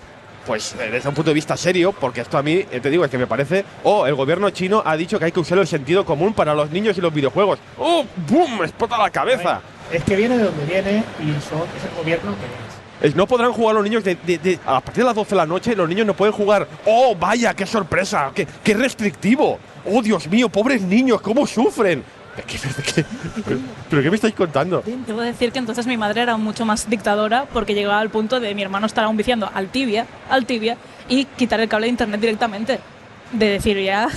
pues 0.45 0.75
eh, 0.79 0.89
desde 0.91 1.09
un 1.09 1.15
punto 1.15 1.29
de 1.31 1.35
vista 1.35 1.55
serio, 1.57 1.91
porque 1.93 2.21
esto 2.21 2.37
a 2.37 2.43
mí, 2.43 2.65
eh, 2.71 2.79
te 2.81 2.89
digo, 2.89 3.05
es 3.05 3.11
que 3.11 3.17
me 3.17 3.27
parece, 3.27 3.63
oh, 3.83 4.05
el 4.05 4.15
gobierno 4.15 4.49
chino 4.49 4.81
ha 4.85 4.95
dicho 4.97 5.17
que 5.19 5.25
hay 5.25 5.31
que 5.31 5.39
usar 5.39 5.57
el 5.59 5.67
sentido 5.67 6.05
común 6.05 6.33
para 6.33 6.53
los 6.53 6.69
niños 6.71 6.97
y 6.97 7.01
los 7.01 7.13
videojuegos. 7.13 7.59
¡Oh, 7.77 8.03
boom! 8.29 8.59
Me 8.59 8.65
explota 8.65 8.97
la 8.97 9.09
cabeza. 9.09 9.61
Es 9.91 10.03
que 10.03 10.15
viene 10.15 10.37
de 10.37 10.43
donde 10.45 10.65
viene 10.65 11.03
y 11.19 11.31
son, 11.47 11.61
es 11.77 11.83
el 11.89 11.95
gobierno 11.97 12.31
que 12.31 12.45
es. 12.45 13.09
Es- 13.11 13.15
No 13.15 13.27
podrán 13.27 13.51
jugar 13.51 13.75
los 13.75 13.83
niños 13.83 14.03
de, 14.03 14.15
de- 14.15 14.37
de- 14.37 14.59
a 14.65 14.79
partir 14.79 15.03
de 15.03 15.07
las 15.07 15.15
12 15.15 15.31
de 15.31 15.35
la 15.35 15.45
noche. 15.45 15.75
Los 15.75 15.89
niños 15.89 16.05
no 16.07 16.13
pueden 16.13 16.33
jugar. 16.33 16.67
¡Oh, 16.85 17.15
vaya, 17.15 17.53
qué 17.53 17.65
sorpresa! 17.65 18.31
¡Qué, 18.33 18.47
qué 18.63 18.73
restrictivo! 18.73 19.59
¡Oh, 19.85 20.01
Dios 20.01 20.27
mío, 20.27 20.47
pobres 20.49 20.81
niños! 20.81 21.19
¿Cómo 21.21 21.45
sufren? 21.45 22.03
¿Qué- 22.35 22.43
qué- 22.43 22.93
qué- 22.95 23.05
pero, 23.45 23.59
pero 23.89 24.01
qué 24.01 24.09
me 24.09 24.15
estáis 24.15 24.33
contando? 24.33 24.83
Debo 25.05 25.21
decir 25.21 25.51
que 25.51 25.59
entonces 25.59 25.85
mi 25.85 25.97
madre 25.97 26.21
era 26.21 26.35
mucho 26.37 26.65
más 26.65 26.89
dictadora 26.89 27.45
porque 27.53 27.73
llegaba 27.75 27.99
al 27.99 28.09
punto 28.09 28.39
de 28.39 28.55
mi 28.55 28.61
hermano 28.63 28.87
estar 28.87 29.03
aún 29.03 29.17
viciando 29.17 29.49
al 29.53 29.67
tibia, 29.69 30.07
al 30.29 30.45
tibia 30.45 30.77
y 31.09 31.25
quitar 31.25 31.59
el 31.59 31.69
cable 31.69 31.85
de 31.85 31.91
internet 31.91 32.19
directamente. 32.19 32.79
De 33.31 33.49
decir 33.49 33.77
ya, 33.83 34.09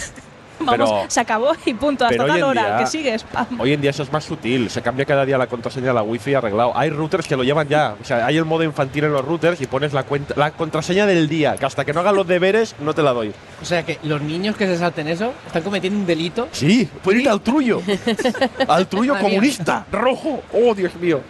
vamos, 0.60 0.90
Pero- 0.90 1.04
se 1.10 1.20
acabó 1.20 1.52
y 1.64 1.74
punto, 1.74 2.04
hasta 2.04 2.26
tal 2.26 2.42
hora, 2.42 2.62
día- 2.62 2.76
que 2.78 2.86
sigues. 2.86 3.24
pam. 3.24 3.46
Hoy 3.60 3.72
en 3.72 3.80
día 3.80 3.90
eso 3.90 4.02
es 4.02 4.12
más 4.12 4.24
sutil. 4.24 4.70
Se 4.70 4.82
cambia 4.82 5.04
cada 5.04 5.24
día 5.24 5.38
la 5.38 5.46
contraseña 5.46 5.88
de 5.88 5.94
la 5.94 6.02
wifi 6.02 6.34
arreglado. 6.34 6.72
Hay 6.76 6.90
routers 6.90 7.26
que 7.26 7.36
lo 7.36 7.44
llevan 7.44 7.68
ya. 7.68 7.94
O 8.00 8.04
sea, 8.04 8.26
hay 8.26 8.36
el 8.36 8.44
modo 8.44 8.62
infantil 8.62 9.04
en 9.04 9.12
los 9.12 9.24
routers 9.24 9.60
y 9.60 9.66
pones 9.66 9.92
la, 9.92 10.02
cuenta, 10.04 10.34
la 10.36 10.50
contraseña 10.52 11.06
del 11.06 11.28
día. 11.28 11.56
Que 11.56 11.66
hasta 11.66 11.84
que 11.84 11.92
no 11.92 12.00
hagan 12.00 12.16
los 12.16 12.26
deberes, 12.26 12.74
no 12.80 12.94
te 12.94 13.02
la 13.02 13.12
doy. 13.12 13.32
O 13.60 13.64
sea 13.64 13.84
que 13.84 13.98
los 14.02 14.20
niños 14.22 14.56
que 14.56 14.66
se 14.66 14.76
salten 14.78 15.08
eso 15.08 15.32
están 15.46 15.62
cometiendo 15.62 15.98
un 15.98 16.06
delito. 16.06 16.48
Sí, 16.52 16.88
pueden 17.02 17.20
ir 17.22 17.28
al 17.28 17.40
trullo. 17.40 17.80
al 18.68 18.86
mía. 18.92 19.20
comunista. 19.20 19.86
Rojo. 19.92 20.42
¡Oh, 20.52 20.74
Dios 20.74 20.94
mío! 20.96 21.20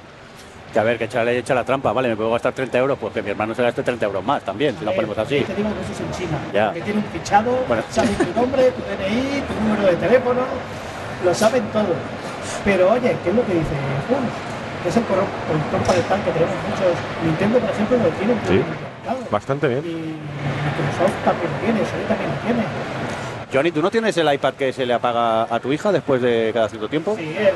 Que 0.77 0.81
a 0.81 0.85
ver, 0.85 0.99
que 0.99 1.05
echarle 1.05 1.39
echa 1.39 1.55
la 1.55 1.65
trampa, 1.65 1.91
vale, 1.91 2.11
me 2.11 2.17
puedo 2.17 2.33
gastar 2.33 2.53
30 2.53 2.77
euros, 2.77 2.99
pues 3.01 3.11
que 3.15 3.23
mi 3.23 3.31
hermano 3.31 3.55
se 3.55 3.63
gaste 3.63 3.83
30 3.83 4.05
euros 4.05 4.23
más 4.23 4.43
también, 4.43 4.77
si 4.79 4.85
lo 4.85 4.93
ponemos 4.95 5.17
así. 5.17 5.41
Te 5.41 5.55
digo 5.55 5.71
que 5.73 5.81
eso 5.81 5.93
es 5.95 6.01
en 6.01 6.11
China. 6.13 6.39
Ya. 6.53 6.71
Que 6.75 6.83
tienen 6.83 7.03
fichado, 7.05 7.65
Bueno. 7.67 7.83
saben 7.89 8.15
tu 8.15 8.39
nombre, 8.39 8.71
tu 8.73 8.83
DNI, 8.85 9.41
tu 9.41 9.55
número 9.65 9.87
de 9.87 9.97
teléfono, 9.97 10.43
lo 11.25 11.33
saben 11.35 11.63
todo. 11.73 11.97
Pero 12.63 12.93
oye, 12.93 13.17
¿qué 13.25 13.31
es 13.31 13.35
lo 13.35 13.47
que 13.47 13.55
dice? 13.55 13.73
Que 14.83 14.89
es 14.91 14.97
el 14.99 15.03
control 15.05 15.83
parental 15.87 16.21
que 16.23 16.31
tenemos 16.33 16.55
muchos. 16.69 16.93
Nintendo, 17.25 17.59
por 17.59 17.71
ejemplo, 17.71 17.97
lo 17.97 18.09
tiene 18.11 18.35
Sí. 18.47 19.31
Bastante 19.31 19.69
bien. 19.69 19.81
Y 19.81 19.97
Microsoft 19.97 21.25
también 21.25 21.53
lo 21.53 21.59
tiene, 21.65 21.81
Sony 21.89 22.05
también 22.07 22.29
lo 22.29 22.37
tiene. 22.45 22.63
Johnny, 23.51 23.73
¿tú 23.73 23.81
no 23.81 23.91
tienes 23.91 24.15
el 24.19 24.31
iPad 24.31 24.53
que 24.53 24.75
se 24.75 24.85
le 24.85 24.93
apaga 24.93 25.45
a 25.45 25.59
tu 25.59 25.73
hija 25.73 25.91
después 25.91 26.21
de 26.21 26.51
cada 26.53 26.69
cierto 26.69 26.87
tiempo? 26.91 27.17
Sí, 27.17 27.35
el, 27.35 27.55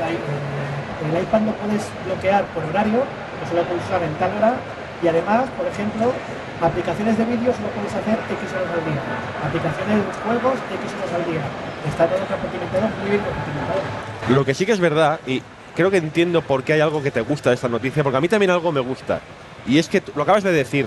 el 1.07 1.23
iPad 1.23 1.41
lo 1.43 1.53
puedes 1.55 1.89
bloquear 2.05 2.45
por 2.53 2.65
horario, 2.65 3.05
que 3.41 3.45
solo 3.49 3.63
puedes 3.65 3.85
usar 3.85 4.03
en 4.03 4.15
tal 4.15 4.37
hora. 4.37 4.55
Y 5.03 5.09
además, 5.09 5.49
por 5.57 5.67
ejemplo, 5.67 6.13
aplicaciones 6.61 7.17
de 7.17 7.25
vídeo 7.25 7.53
solo 7.57 7.69
puedes 7.73 7.95
hacer 7.95 8.19
X 8.21 8.53
horas 8.53 8.69
al 8.69 8.85
día. 8.85 9.01
Aplicaciones 9.41 9.97
de 9.97 10.13
juegos, 10.21 10.57
X 10.61 10.85
horas 11.01 11.13
al 11.17 11.25
día. 11.25 11.43
Está 11.89 12.07
todo 12.07 12.21
compartimentado, 12.29 12.87
muy 13.01 13.11
bien 13.11 13.23
compartimentado. 13.25 13.81
Lo 14.29 14.45
que 14.45 14.53
sí 14.53 14.67
que 14.67 14.73
es 14.73 14.81
verdad, 14.81 15.21
y 15.27 15.43
creo 15.75 15.91
que 15.91 15.97
entiendo 15.97 16.43
por 16.43 16.63
qué 16.63 16.75
hay 16.75 16.81
algo 16.81 17.03
que 17.03 17.11
te 17.11 17.23
gusta 17.23 17.49
de 17.51 17.55
esta 17.55 17.69
noticia, 17.69 18.03
porque 18.05 18.19
a 18.19 18.21
mí 18.21 18.29
también 18.29 18.51
algo 18.51 18.71
me 18.73 18.81
gusta. 18.81 19.21
Y 19.67 19.79
es 19.79 19.89
que 19.89 20.03
lo 20.15 20.23
acabas 20.23 20.45
de 20.45 20.53
decir, 20.53 20.87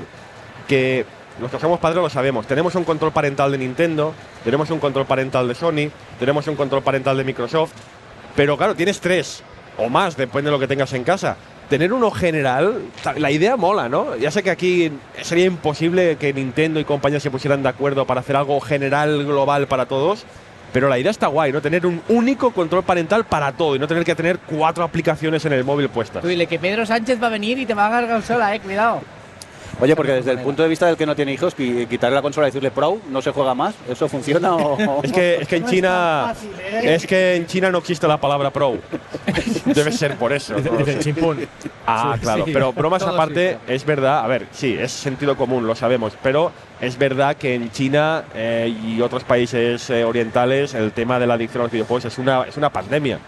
que 0.67 1.05
los 1.41 1.49
que 1.49 1.59
somos 1.59 1.79
padres 1.79 2.01
lo 2.01 2.09
sabemos. 2.09 2.45
Tenemos 2.45 2.75
un 2.75 2.83
control 2.83 3.11
parental 3.11 3.51
de 3.51 3.57
Nintendo, 3.57 4.13
tenemos 4.43 4.69
un 4.69 4.79
control 4.79 5.05
parental 5.05 5.47
de 5.47 5.55
Sony, 5.55 5.89
tenemos 6.19 6.47
un 6.47 6.55
control 6.55 6.83
parental 6.83 7.17
de 7.17 7.23
Microsoft, 7.23 7.73
pero 8.35 8.57
claro, 8.57 8.75
tienes 8.75 8.99
tres 8.99 9.43
o 9.77 9.89
más, 9.89 10.15
depende 10.17 10.49
de 10.49 10.51
lo 10.51 10.59
que 10.59 10.67
tengas 10.67 10.93
en 10.93 11.03
casa. 11.03 11.37
Tener 11.69 11.93
uno 11.93 12.11
general, 12.11 12.81
la 13.17 13.31
idea 13.31 13.55
mola, 13.57 13.89
¿no? 13.89 14.15
Ya 14.17 14.31
sé 14.31 14.43
que 14.43 14.51
aquí 14.51 14.91
sería 15.21 15.45
imposible 15.45 16.17
que 16.17 16.33
Nintendo 16.33 16.79
y 16.79 16.83
compañía 16.83 17.19
se 17.19 17.31
pusieran 17.31 17.63
de 17.63 17.69
acuerdo 17.69 18.05
para 18.05 18.19
hacer 18.19 18.35
algo 18.35 18.59
general, 18.59 19.25
global 19.25 19.67
para 19.67 19.85
todos, 19.85 20.25
pero 20.73 20.89
la 20.89 20.99
idea 20.99 21.11
está 21.11 21.27
guay, 21.27 21.51
¿no? 21.51 21.61
Tener 21.61 21.85
un 21.85 22.01
único 22.09 22.51
control 22.51 22.83
parental 22.83 23.23
para 23.25 23.51
todo 23.53 23.75
y 23.75 23.79
no 23.79 23.87
tener 23.87 24.03
que 24.03 24.15
tener 24.15 24.39
cuatro 24.39 24.83
aplicaciones 24.83 25.45
en 25.45 25.53
el 25.53 25.63
móvil 25.63 25.89
puestas. 25.89 26.23
Dile 26.23 26.47
que 26.47 26.59
Pedro 26.59 26.85
Sánchez 26.85 27.21
va 27.21 27.27
a 27.27 27.31
venir 27.31 27.57
y 27.59 27.65
te 27.65 27.73
va 27.73 27.87
a 27.87 27.91
cargar 27.91 28.21
sola, 28.23 28.53
eh, 28.53 28.59
cuidado. 28.59 29.01
Oye, 29.81 29.95
porque 29.95 30.13
desde 30.13 30.31
el 30.31 30.39
punto 30.39 30.63
de 30.63 30.69
vista 30.69 30.85
del 30.85 30.95
que 30.95 31.05
no 31.05 31.15
tiene 31.15 31.33
hijos, 31.33 31.57
qui- 31.57 31.87
quitarle 31.87 32.15
la 32.15 32.21
consola 32.21 32.47
y 32.47 32.51
decirle 32.51 32.71
Pro, 32.71 32.99
¿no 33.09 33.21
se 33.21 33.31
juega 33.31 33.53
más? 33.53 33.73
¿Eso 33.89 34.07
funciona 34.07 34.55
o...? 34.55 35.01
Es 35.03 35.11
que, 35.11 35.35
es 35.41 35.47
que 35.47 35.55
en 35.57 35.61
No 35.63 35.67
es 35.67 35.73
China. 35.73 36.23
fácil, 36.27 36.49
¿eh? 36.61 36.95
Es 36.95 37.07
que 37.07 37.35
en 37.35 37.47
China 37.47 37.69
no 37.71 37.79
existe 37.79 38.07
la 38.07 38.17
palabra 38.21 38.51
pro. 38.51 38.77
Debe 39.65 39.91
ser 39.91 40.15
por 40.15 40.31
eso. 40.31 40.55
No 40.59 40.99
chimpún. 40.99 41.47
Ah, 41.87 42.13
Sí, 42.15 42.21
claro. 42.21 42.45
sí. 42.45 42.51
Pero 42.53 42.71
bromas 42.71 43.01
Todo 43.03 43.13
aparte, 43.13 43.57
es 43.67 43.83
verdad. 43.85 44.19
A 44.23 44.27
ver, 44.27 44.47
sí, 44.51 44.75
es 44.79 44.91
sentido 44.91 45.35
común, 45.35 45.65
lo 45.67 45.75
sabemos. 45.75 46.13
Pero 46.21 46.51
es 46.79 46.97
verdad 46.97 47.35
que 47.35 47.55
en 47.55 47.71
China 47.71 48.23
eh, 48.35 48.73
y 48.85 49.01
otros 49.01 49.23
países 49.23 49.89
eh, 49.89 50.03
orientales 50.05 50.73
el 50.75 50.91
tema 50.91 51.19
de 51.19 51.27
la 51.27 51.33
adicción 51.33 51.61
a 51.61 51.63
los 51.65 51.71
videojuegos 51.71 52.05
es 52.05 52.17
una, 52.19 52.43
es 52.43 52.55
una 52.57 52.69
pandemia. 52.71 53.19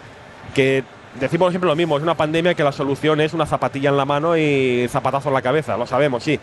Que 0.54 0.84
decimos 1.18 1.50
siempre 1.50 1.68
lo 1.68 1.76
mismo, 1.76 1.96
es 1.96 2.02
una 2.02 2.16
pandemia 2.16 2.54
que 2.54 2.62
la 2.62 2.72
solución 2.72 3.20
es 3.20 3.34
una 3.34 3.46
zapatilla 3.46 3.90
en 3.90 3.96
la 3.96 4.04
mano 4.04 4.36
y 4.36 4.86
zapatazo 4.88 5.28
en 5.28 5.34
la 5.34 5.42
cabeza, 5.42 5.76
lo 5.76 5.86
sabemos, 5.86 6.22
sí. 6.22 6.38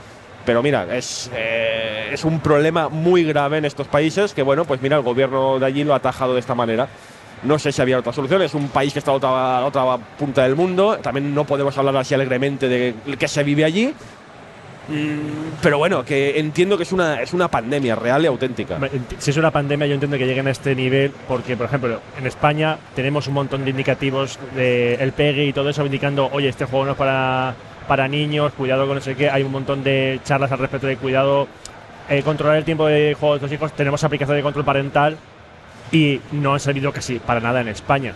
Pero 0.45 0.61
mira, 0.61 0.93
es, 0.95 1.31
eh, 1.33 2.09
es 2.11 2.25
un 2.25 2.39
problema 2.41 2.89
muy 2.89 3.23
grave 3.23 3.59
en 3.59 3.65
estos 3.65 3.87
países 3.87 4.33
que, 4.33 4.41
bueno, 4.41 4.65
pues 4.65 4.81
mira, 4.81 4.97
el 4.97 5.03
gobierno 5.03 5.57
de 5.57 5.65
allí 5.65 5.83
lo 5.85 5.93
ha 5.93 5.97
atajado 5.97 6.33
de 6.33 6.41
esta 6.41 6.53
manera. 6.53 6.89
No 7.43 7.59
sé 7.59 7.71
si 7.71 7.81
había 7.81 7.99
otra 7.99 8.11
solución, 8.11 8.41
es 8.41 8.53
un 8.53 8.67
país 8.69 8.91
que 8.91 8.99
está 8.99 9.11
a 9.11 9.15
otra, 9.15 9.65
otra 9.65 9.97
punta 10.17 10.43
del 10.43 10.55
mundo, 10.55 10.97
también 11.01 11.33
no 11.33 11.45
podemos 11.45 11.77
hablar 11.77 11.95
así 11.97 12.13
alegremente 12.13 12.67
de 12.67 12.95
que 13.17 13.27
se 13.27 13.43
vive 13.43 13.63
allí. 13.63 13.93
Mm, 14.87 15.61
Pero 15.61 15.77
bueno, 15.77 16.03
que 16.03 16.39
entiendo 16.39 16.75
que 16.77 16.83
es 16.83 16.91
una, 16.91 17.21
es 17.21 17.33
una 17.33 17.47
pandemia 17.47 17.95
real 17.95 18.23
y 18.23 18.27
auténtica. 18.27 18.77
Si 19.17 19.31
es 19.31 19.37
una 19.37 19.51
pandemia, 19.51 19.87
yo 19.87 19.93
entiendo 19.93 20.17
que 20.17 20.25
lleguen 20.25 20.47
a 20.47 20.51
este 20.51 20.75
nivel 20.75 21.11
porque, 21.27 21.55
por 21.55 21.67
ejemplo, 21.67 22.01
en 22.19 22.27
España 22.27 22.77
tenemos 22.95 23.27
un 23.27 23.35
montón 23.35 23.63
de 23.63 23.69
indicativos 23.71 24.37
de 24.55 24.95
el 24.95 25.13
pegue 25.13 25.45
y 25.45 25.53
todo 25.53 25.69
eso 25.69 25.85
indicando, 25.85 26.29
oye, 26.31 26.49
este 26.49 26.65
juego 26.65 26.85
no 26.85 26.91
es 26.91 26.97
para, 26.97 27.55
para 27.87 28.07
niños, 28.07 28.51
cuidado 28.53 28.85
con 28.85 28.95
no 28.95 29.01
sé 29.01 29.15
qué. 29.15 29.29
Hay 29.29 29.43
un 29.43 29.51
montón 29.51 29.83
de 29.83 30.19
charlas 30.25 30.51
al 30.51 30.59
respecto 30.59 30.87
de 30.87 30.97
cuidado, 30.97 31.47
eh, 32.09 32.21
controlar 32.23 32.57
el 32.57 32.65
tiempo 32.65 32.85
de 32.87 33.15
juego 33.17 33.35
de 33.35 33.41
los 33.41 33.51
hijos. 33.51 33.71
Tenemos 33.73 34.03
aplicación 34.03 34.35
de 34.35 34.43
control 34.43 34.65
parental 34.65 35.17
y 35.91 36.19
no 36.33 36.53
han 36.53 36.59
servido 36.59 36.91
casi 36.91 37.19
para 37.19 37.39
nada 37.39 37.61
en 37.61 37.69
España. 37.69 38.15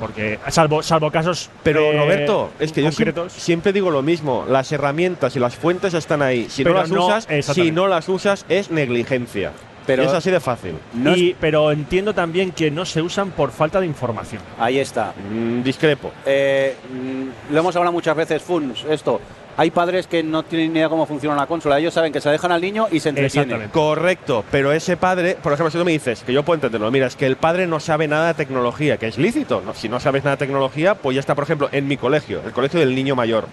Porque, 0.00 0.38
salvo, 0.48 0.82
salvo 0.82 1.10
casos. 1.10 1.48
Pero 1.62 1.80
eh, 1.92 1.96
Roberto, 1.98 2.50
es 2.58 2.72
que 2.72 2.82
yo 2.82 2.90
siempre, 3.28 3.72
digo 3.72 3.90
lo 3.90 4.02
mismo, 4.02 4.44
las 4.48 4.72
herramientas 4.72 5.36
y 5.36 5.40
las 5.40 5.54
fuentes 5.54 5.94
están 5.94 6.22
ahí. 6.22 6.46
Si 6.50 6.64
no 6.64 6.72
las 6.74 6.90
no- 6.90 7.06
usas, 7.06 7.28
si 7.42 7.70
no 7.70 7.86
las 7.86 8.08
usas 8.08 8.44
es 8.48 8.70
negligencia. 8.70 9.52
Pero- 9.86 10.02
Y 10.02 10.06
es 10.06 10.12
así 10.12 10.32
de 10.32 10.40
fácil. 10.40 10.74
No 10.94 11.14
es- 11.14 11.36
pero 11.40 11.70
entiendo 11.70 12.12
también 12.12 12.50
que 12.50 12.72
no 12.72 12.84
se 12.84 13.00
usan 13.02 13.30
por 13.30 13.52
falta 13.52 13.78
de 13.80 13.86
información. 13.86 14.42
Ahí 14.58 14.80
está. 14.80 15.14
Mm, 15.30 15.62
discrepo. 15.62 16.10
Eh, 16.24 16.74
mm, 16.92 17.52
lo 17.54 17.60
hemos 17.60 17.76
hablado 17.76 17.92
muchas 17.92 18.16
veces, 18.16 18.42
Funs, 18.42 18.84
esto. 18.90 19.20
Hay 19.58 19.70
padres 19.70 20.06
que 20.06 20.22
no 20.22 20.42
tienen 20.42 20.72
ni 20.72 20.78
idea 20.78 20.88
cómo 20.90 21.06
funciona 21.06 21.34
una 21.34 21.46
consola. 21.46 21.78
Ellos 21.78 21.94
saben 21.94 22.12
que 22.12 22.20
se 22.20 22.28
dejan 22.28 22.52
al 22.52 22.60
niño 22.60 22.88
y 22.90 23.00
se 23.00 23.08
entretienen. 23.08 23.68
Correcto, 23.70 24.44
pero 24.50 24.70
ese 24.72 24.96
padre, 24.98 25.36
por 25.42 25.52
ejemplo, 25.52 25.70
si 25.70 25.78
tú 25.78 25.84
me 25.84 25.92
dices, 25.92 26.22
que 26.24 26.32
yo 26.32 26.42
puedo 26.42 26.56
entenderlo, 26.56 26.90
mira, 26.90 27.06
es 27.06 27.16
que 27.16 27.26
el 27.26 27.36
padre 27.36 27.66
no 27.66 27.80
sabe 27.80 28.06
nada 28.06 28.28
de 28.28 28.34
tecnología, 28.34 28.98
que 28.98 29.06
es 29.06 29.16
lícito, 29.16 29.62
¿no? 29.64 29.74
Si 29.74 29.88
no 29.88 29.98
sabes 29.98 30.24
nada 30.24 30.36
de 30.36 30.40
tecnología, 30.40 30.94
pues 30.94 31.14
ya 31.14 31.20
está, 31.20 31.34
por 31.34 31.44
ejemplo, 31.44 31.70
en 31.72 31.88
mi 31.88 31.96
colegio, 31.96 32.42
el 32.44 32.52
colegio 32.52 32.80
del 32.80 32.94
niño 32.94 33.16
mayor. 33.16 33.46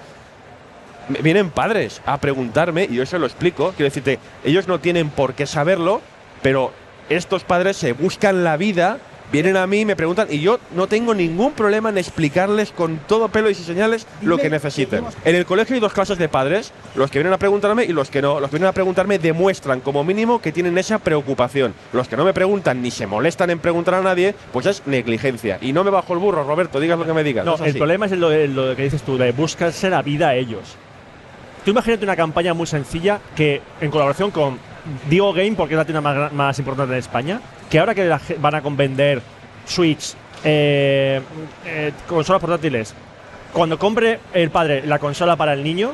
vienen 1.22 1.52
padres 1.52 2.02
a 2.06 2.18
preguntarme 2.18 2.86
y 2.90 2.96
yo 2.96 3.06
se 3.06 3.20
lo 3.20 3.26
explico. 3.26 3.72
Quiero 3.72 3.86
decirte, 3.86 4.20
ellos 4.44 4.68
no 4.68 4.80
tienen 4.80 5.10
por 5.10 5.34
qué 5.34 5.46
saberlo, 5.46 6.02
pero 6.42 6.74
estos 7.10 7.44
padres 7.44 7.78
se 7.78 7.94
buscan 7.94 8.44
la 8.44 8.58
vida, 8.58 9.00
vienen 9.34 9.58
a 9.58 9.66
mí 9.66 9.84
me 9.84 9.96
preguntan 9.96 10.28
y 10.30 10.40
yo 10.40 10.60
no 10.76 10.86
tengo 10.86 11.16
ningún 11.16 11.54
problema 11.54 11.90
en 11.90 11.98
explicarles 11.98 12.72
con 12.72 13.00
todo 13.08 13.30
pelo 13.30 13.50
y 13.50 13.56
sin 13.56 13.66
señales 13.66 14.06
lo 14.22 14.36
Dime 14.36 14.38
que 14.38 14.44
que 14.44 14.50
necesiten. 14.52 15.04
En 15.26 15.36
el 15.36 15.46
colegio 15.46 15.74
hay 15.74 15.80
dos 15.80 15.92
clases 15.92 16.20
de 16.20 16.30
padres, 16.30 16.72
los 16.96 17.10
que 17.10 17.18
vienen 17.18 17.34
a 17.34 17.40
preguntarme 17.40 17.84
y 17.84 17.94
los 17.94 18.12
que 18.12 18.22
no. 18.22 18.40
Los 18.40 18.52
que 18.52 18.58
vienen 18.58 18.70
a 18.70 18.74
preguntarme 18.74 19.18
demuestran 19.18 19.82
como 19.82 20.04
mínimo 20.04 20.40
que 20.40 20.52
tienen 20.52 20.78
esa 20.78 21.00
preocupación. 21.00 21.74
Los 21.94 22.08
que 22.08 22.16
no 22.16 22.26
me 22.26 22.34
preguntan 22.34 22.84
ni 22.84 22.92
se 22.92 23.08
molestan 23.08 23.50
en 23.50 23.58
preguntar 23.58 23.96
a 23.96 24.02
nadie, 24.04 24.36
pues 24.52 24.68
es 24.68 24.84
negligencia. 24.86 25.58
Y 25.62 25.74
no 25.74 25.84
me 25.84 25.90
bajo 25.90 26.14
el 26.14 26.20
burro, 26.20 26.44
Roberto, 26.44 26.80
digas 26.80 27.00
lo 27.00 27.06
que 27.06 27.14
me 27.14 27.24
digas. 27.24 27.44
No, 27.44 27.56
el 27.56 27.76
problema 27.76 28.06
es 28.06 28.12
lo, 28.12 28.30
lo 28.30 28.76
que 28.76 28.84
dices 28.84 29.02
tú, 29.02 29.18
de 29.18 29.32
buscarse 29.32 29.90
la 29.90 30.04
vida 30.04 30.30
a 30.30 30.36
ellos. 30.36 30.78
Tú 31.64 31.72
imagínate 31.72 32.04
una 32.04 32.16
campaña 32.16 32.54
muy 32.54 32.68
sencilla 32.68 33.20
que, 33.36 33.62
en 33.80 33.90
colaboración 33.90 34.32
con 34.32 34.60
Digo 35.10 35.32
Game, 35.32 35.54
porque 35.54 35.76
es 35.76 35.78
la 35.78 35.86
tienda 35.86 36.30
más, 36.30 36.60
importante 36.60 36.94
de 36.94 37.00
España, 37.00 37.40
que 37.70 37.80
ahora 37.80 37.96
que 37.96 38.04
la 38.06 38.20
van 38.40 38.56
a 38.56 38.60
vender 38.62 39.22
Switch, 39.66 40.14
eh, 40.44 41.22
eh, 41.66 41.92
consolas 42.08 42.42
portátiles, 42.42 42.94
cuando 43.54 43.80
compre 43.80 44.20
el 44.34 44.50
padre 44.50 44.86
la 44.86 45.00
consola 45.00 45.38
para 45.38 45.54
el 45.54 45.64
niño, 45.64 45.92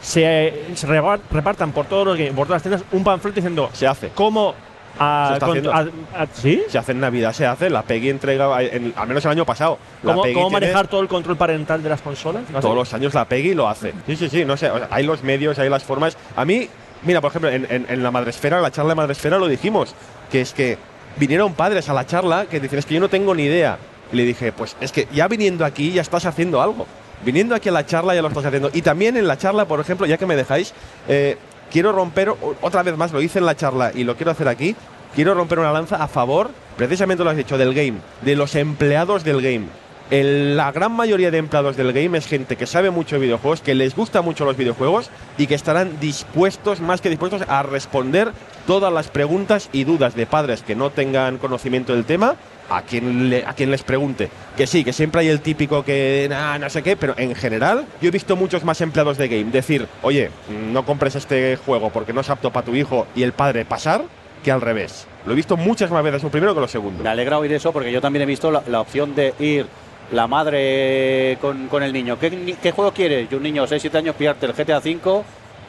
se, 0.00 0.64
repartan 0.82 1.72
por 1.72 1.86
todos 1.86 2.06
los 2.06 2.18
game- 2.18 2.32
por 2.32 2.46
todas 2.46 2.56
las 2.56 2.62
tiendas 2.62 2.84
un 2.92 3.04
panfleto 3.04 3.36
diciendo 3.36 3.70
Se 3.72 3.86
hace. 3.86 4.08
cómo 4.10 4.54
a- 4.98 5.26
Se 5.28 5.34
está 5.34 5.46
con- 5.46 5.58
haciendo. 5.58 5.72
a- 5.72 6.22
a- 6.22 6.26
¿Sí? 6.32 6.62
Se 6.68 6.78
hace 6.78 6.92
en 6.92 7.00
Navidad, 7.00 7.32
se 7.32 7.46
hace. 7.46 7.70
La 7.70 7.82
Peggy 7.82 8.10
entrega, 8.10 8.62
en- 8.62 8.92
al 8.96 9.08
menos 9.08 9.24
el 9.24 9.30
año 9.30 9.44
pasado. 9.44 9.78
¿Cómo, 10.02 10.50
manejar 10.50 10.88
todo 10.88 11.00
el 11.00 11.08
control 11.08 11.36
parental 11.36 11.82
de 11.82 11.88
las 11.88 12.00
consolas? 12.02 12.42
¿No 12.50 12.60
Todos 12.60 12.74
los 12.76 12.92
años 12.94 13.14
la 13.14 13.24
Peggy 13.26 13.54
lo 13.54 13.68
hace. 13.68 13.92
Sí, 14.06 14.16
sí, 14.16 14.28
sí, 14.28 14.44
no 14.44 14.56
sé. 14.56 14.70
o 14.70 14.78
sea, 14.78 14.88
hay 14.90 15.04
los 15.04 15.22
medios, 15.22 15.58
hay 15.58 15.68
las 15.68 15.82
formas. 15.84 16.16
A 16.36 16.44
mí, 16.44 16.68
mira, 17.02 17.20
por 17.20 17.30
ejemplo, 17.30 17.50
en, 17.50 17.66
en- 17.70 17.86
en 17.88 18.02
la 18.02 18.10
Madresfera, 18.10 18.56
en 18.56 18.62
la 18.62 18.70
charla 18.70 18.90
de 18.90 18.94
Madresfera 18.96 19.38
lo 19.38 19.48
dijimos, 19.48 19.94
que 20.30 20.40
es 20.40 20.52
que 20.52 20.78
vinieron 21.16 21.54
padres 21.54 21.88
a 21.88 21.92
la 21.94 22.06
charla 22.06 22.46
que 22.46 22.60
dicen, 22.60 22.78
es 22.78 22.86
que 22.86 22.94
yo 22.94 23.00
no 23.00 23.08
tengo 23.08 23.34
ni 23.34 23.44
idea. 23.44 23.78
Y 24.12 24.16
le 24.16 24.24
dije, 24.24 24.52
pues 24.52 24.76
es 24.80 24.92
que 24.92 25.08
ya 25.12 25.26
viniendo 25.28 25.64
aquí 25.64 25.90
ya 25.92 26.02
estás 26.02 26.26
haciendo 26.26 26.62
algo. 26.62 26.86
Viniendo 27.24 27.54
aquí 27.54 27.70
a 27.70 27.72
la 27.72 27.86
charla 27.86 28.14
ya 28.14 28.22
lo 28.22 28.28
estás 28.28 28.44
haciendo. 28.44 28.70
Y 28.72 28.82
también 28.82 29.16
en 29.16 29.26
la 29.26 29.36
charla, 29.38 29.64
por 29.64 29.80
ejemplo, 29.80 30.06
ya 30.06 30.16
que 30.18 30.26
me 30.26 30.36
dejáis, 30.36 30.74
eh, 31.08 31.36
quiero 31.70 31.92
romper, 31.92 32.32
otra 32.60 32.82
vez 32.82 32.96
más, 32.96 33.12
lo 33.12 33.20
hice 33.22 33.38
en 33.38 33.46
la 33.46 33.56
charla 33.56 33.92
y 33.94 34.04
lo 34.04 34.16
quiero 34.16 34.32
hacer 34.32 34.48
aquí, 34.48 34.74
quiero 35.14 35.34
romper 35.34 35.58
una 35.58 35.72
lanza 35.72 35.96
a 36.02 36.08
favor, 36.08 36.50
precisamente 36.76 37.24
lo 37.24 37.30
has 37.30 37.36
dicho, 37.36 37.58
del 37.58 37.74
game, 37.74 37.98
de 38.22 38.36
los 38.36 38.54
empleados 38.54 39.24
del 39.24 39.40
game. 39.42 39.66
El- 40.08 40.56
la 40.56 40.70
gran 40.70 40.92
mayoría 40.92 41.32
de 41.32 41.38
empleados 41.38 41.76
del 41.76 41.92
game 41.92 42.16
es 42.16 42.28
gente 42.28 42.54
que 42.56 42.66
sabe 42.66 42.90
mucho 42.90 43.16
de 43.16 43.22
videojuegos, 43.22 43.60
que 43.60 43.74
les 43.74 43.96
gusta 43.96 44.22
mucho 44.22 44.44
los 44.44 44.56
videojuegos 44.56 45.10
y 45.36 45.48
que 45.48 45.56
estarán 45.56 45.98
dispuestos, 45.98 46.80
más 46.80 47.00
que 47.00 47.10
dispuestos, 47.10 47.42
a 47.48 47.64
responder 47.64 48.30
todas 48.68 48.92
las 48.92 49.08
preguntas 49.08 49.68
y 49.72 49.82
dudas 49.82 50.14
de 50.14 50.26
padres 50.26 50.62
que 50.62 50.76
no 50.76 50.90
tengan 50.90 51.38
conocimiento 51.38 51.92
del 51.92 52.04
tema 52.04 52.36
a 52.70 52.82
quien, 52.82 53.30
le- 53.30 53.44
a 53.46 53.52
quien 53.54 53.70
les 53.70 53.82
pregunte. 53.82 54.28
Que 54.56 54.66
sí, 54.66 54.84
que 54.84 54.92
siempre 54.92 55.20
hay 55.22 55.28
el 55.28 55.40
típico 55.40 55.84
que 55.84 56.26
"Nah, 56.30 56.58
no 56.58 56.68
sé 56.70 56.82
qué, 56.82 56.96
pero 56.96 57.14
en 57.18 57.34
general 57.34 57.86
yo 58.00 58.08
he 58.08 58.10
visto 58.12 58.36
muchos 58.36 58.64
más 58.64 58.80
empleados 58.80 59.18
de 59.18 59.28
game 59.28 59.50
decir, 59.50 59.86
oye, 60.02 60.30
no 60.72 60.84
compres 60.84 61.14
este 61.16 61.56
juego 61.56 61.90
porque 61.90 62.12
no 62.12 62.20
es 62.22 62.30
apto 62.30 62.50
para 62.52 62.64
tu 62.66 62.74
hijo 62.74 63.06
y 63.14 63.22
el 63.22 63.32
padre 63.32 63.64
pasar, 63.64 64.02
que 64.42 64.50
al 64.52 64.60
revés. 64.60 65.06
Lo 65.26 65.32
he 65.32 65.36
visto 65.36 65.56
muchas 65.56 65.90
más 65.90 66.04
veces 66.04 66.22
lo 66.22 66.30
primero 66.30 66.54
que 66.54 66.60
lo 66.60 66.68
segundo. 66.68 67.02
Me 67.02 67.08
alegra 67.08 67.38
oír 67.38 67.52
eso 67.52 67.72
porque 67.72 67.90
yo 67.90 68.00
también 68.00 68.22
he 68.22 68.26
visto 68.26 68.50
la, 68.50 68.62
la 68.68 68.80
opción 68.80 69.14
de 69.14 69.34
ir 69.40 69.66
la 70.12 70.26
madre 70.28 71.36
con, 71.40 71.66
con 71.66 71.82
el 71.82 71.92
niño. 71.92 72.16
¿Qué, 72.18 72.70
juego 72.72 72.92
quieres? 72.92 73.26
Y 73.30 73.34
un 73.34 73.42
niño 73.42 73.66
de 73.66 73.76
6-7 73.76 73.94
años 73.96 74.14
pillarte 74.14 74.46
el 74.46 74.52
GTA 74.52 74.78
V, 74.78 75.22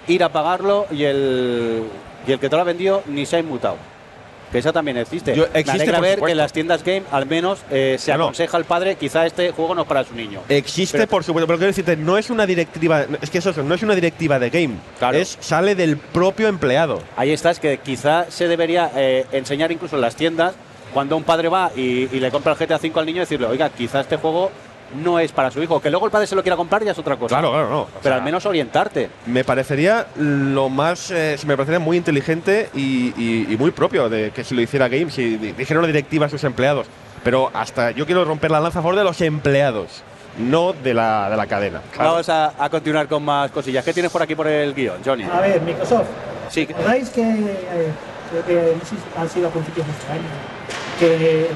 ir 0.07 0.23
a 0.23 0.29
pagarlo 0.29 0.85
y 0.91 1.03
el, 1.03 1.83
y 2.27 2.31
el 2.33 2.39
que 2.39 2.47
te 2.49 2.55
lo 2.55 2.61
ha 2.61 2.65
vendido 2.65 3.01
ni 3.07 3.25
se 3.25 3.37
ha 3.37 3.39
inmutado. 3.39 3.77
Que 4.51 4.59
esa 4.59 4.71
también 4.71 4.97
existe. 4.97 5.35
Yo- 5.35 5.47
Me 5.53 5.59
existe, 5.59 5.71
alegra 5.83 5.97
por 5.97 6.07
ver 6.07 6.19
que 6.21 6.31
en 6.31 6.37
las 6.37 6.53
tiendas 6.53 6.83
game 6.83 7.03
al 7.11 7.25
menos 7.25 7.59
eh, 7.69 7.97
se 7.99 8.11
No, 8.13 8.17
no. 8.19 8.23
aconseja 8.25 8.55
al 8.57 8.65
padre 8.65 8.95
quizá 8.95 9.25
este 9.25 9.51
juego 9.51 9.75
no 9.75 9.81
es 9.81 9.87
para 9.87 10.03
su 10.05 10.15
niño. 10.15 10.39
Existe, 10.47 10.97
Pero- 10.99 11.09
por 11.09 11.23
supuesto, 11.23 11.47
pero 11.47 11.57
quiero 11.59 11.67
decirte, 11.71 11.97
no 11.97 12.17
es 12.17 12.29
una 12.29 12.45
directiva, 12.45 13.05
es 13.21 13.29
que 13.29 13.39
es 13.39 13.45
eso, 13.45 13.61
no 13.63 13.75
es 13.75 13.83
una 13.83 13.95
directiva 13.95 14.39
de 14.39 14.49
game, 14.49 14.75
Claro. 14.99 15.17
es 15.17 15.37
sale 15.41 15.75
del 15.75 15.97
propio 15.97 16.47
empleado. 16.47 17.01
Ahí 17.17 17.31
está, 17.31 17.51
es 17.51 17.59
que 17.59 17.79
quizá 17.79 18.25
se 18.29 18.47
debería 18.47 18.89
eh, 18.95 19.25
enseñar 19.33 19.71
incluso 19.71 19.95
en 19.95 20.01
las 20.01 20.15
tiendas 20.15 20.55
cuando 20.93 21.17
un 21.17 21.23
padre 21.23 21.49
va 21.49 21.71
y, 21.75 21.81
y 22.15 22.19
le 22.21 22.31
compra 22.31 22.53
el 22.53 22.57
GTA 22.57 22.77
V 22.77 22.91
al 22.99 23.05
niño 23.05 23.19
decirle, 23.19 23.47
oiga, 23.47 23.69
quizá 23.69 23.99
este 23.99 24.15
juego 24.15 24.49
no 24.95 25.19
es 25.19 25.31
para 25.31 25.51
su 25.51 25.61
hijo. 25.61 25.79
Que 25.81 25.89
luego 25.89 26.05
el 26.05 26.11
padre 26.11 26.27
se 26.27 26.35
lo 26.35 26.41
quiera 26.41 26.55
comprar 26.55 26.83
ya 26.83 26.91
es 26.91 26.97
otra 26.99 27.15
cosa. 27.17 27.35
Claro, 27.35 27.51
claro, 27.51 27.69
no. 27.69 27.81
O 27.81 27.87
Pero 28.01 28.03
sea, 28.03 28.15
al 28.15 28.21
menos 28.23 28.45
orientarte. 28.45 29.09
me 29.25 29.43
parecería 29.43 30.07
lo 30.17 30.69
más, 30.69 31.11
eh, 31.11 31.35
me 31.45 31.55
parecería 31.55 31.79
muy 31.79 31.97
inteligente 31.97 32.69
y, 32.73 33.13
y- 33.17 33.47
y 33.53 33.57
muy 33.57 33.71
propio 33.71 34.09
de 34.09 34.31
que 34.31 34.43
si 34.43 34.55
lo 34.55 34.61
hiciera 34.61 34.87
Game, 34.87 35.09
si 35.11 35.37
di- 35.37 35.51
dijera 35.51 35.79
una 35.79 35.87
directiva 35.87 36.25
a 36.25 36.29
sus 36.29 36.43
empleados. 36.43 36.87
Pero 37.23 37.49
hasta 37.53 37.91
yo 37.91 38.05
quiero 38.05 38.23
romper 38.25 38.51
la 38.51 38.59
lanza 38.59 38.79
a 38.79 38.81
favor 38.81 38.95
de 38.95 39.03
los 39.03 39.19
empleados, 39.21 40.03
no 40.37 40.71
de 40.71 40.93
la, 40.93 41.29
de 41.29 41.35
la 41.35 41.45
cadena. 41.47 41.81
Claro. 41.91 42.11
Vamos 42.11 42.29
a, 42.29 42.53
a 42.63 42.69
continuar 42.69 43.07
con 43.07 43.23
más 43.23 43.51
cosillas. 43.51 43.83
¿Qué 43.83 43.91
tienes 43.93 44.11
por 44.11 44.21
aquí 44.21 44.35
por 44.35 44.47
el 44.47 44.73
guion, 44.73 44.97
Johnny? 45.03 45.23
A 45.23 45.41
ver, 45.41 45.59
Microsoft. 45.61 46.07
Sí. 46.49 46.65
¿Recordáis 46.65 47.09
que, 47.09 47.21
eh, 47.21 47.91
creo 48.31 48.45
que 48.45 48.75
no 48.77 48.85
sé 48.85 48.95
si 48.95 49.01
ha 49.19 49.27
sido 49.27 49.47
a 49.49 49.51
principios 49.51 49.85
de 49.87 49.91
este 49.93 50.11
año, 50.13 50.21
que 50.99 51.41
eh, 51.41 51.47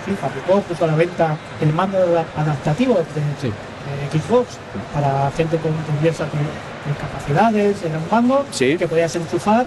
fa- 0.00 0.04
sí, 0.10 0.16
fabricó, 0.20 0.60
puso 0.62 0.84
a 0.84 0.88
la 0.88 0.94
venta 0.94 1.36
el 1.60 1.72
mando 1.72 1.98
adap- 1.98 2.26
adaptativo 2.36 2.94
de, 2.94 3.02
de 3.02 4.18
Xbox 4.20 4.58
para 4.94 5.30
gente 5.36 5.56
con 5.58 5.72
diversas 6.00 6.28
eh, 6.28 6.94
capacidades? 7.00 7.82
Era 7.82 7.98
un 7.98 8.06
mando 8.10 8.44
Sí. 8.50 8.76
que 8.76 8.86
podías 8.88 9.14
enchufar 9.16 9.66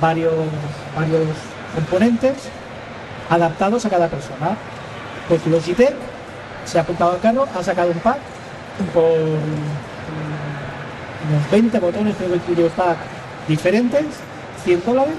varios, 0.00 0.32
varios 0.96 1.26
componentes 1.74 2.34
adaptados 3.30 3.84
a 3.84 3.90
cada 3.90 4.08
persona. 4.08 4.56
Pues 5.28 5.46
Logitech 5.46 5.94
se 6.64 6.78
ha 6.78 6.82
apuntado 6.82 7.12
al 7.12 7.20
carro, 7.20 7.46
ha 7.58 7.62
sacado 7.62 7.90
un 7.90 7.98
pack 7.98 8.18
con 8.94 9.02
mm, 9.02 11.30
unos 11.30 11.50
20 11.50 11.78
botones, 11.80 12.14
creo 12.16 12.30
que 12.30 12.36
incluye 12.36 12.70
pack 12.70 12.96
diferentes, 13.46 14.04
100 14.64 14.82
dólares, 14.84 15.14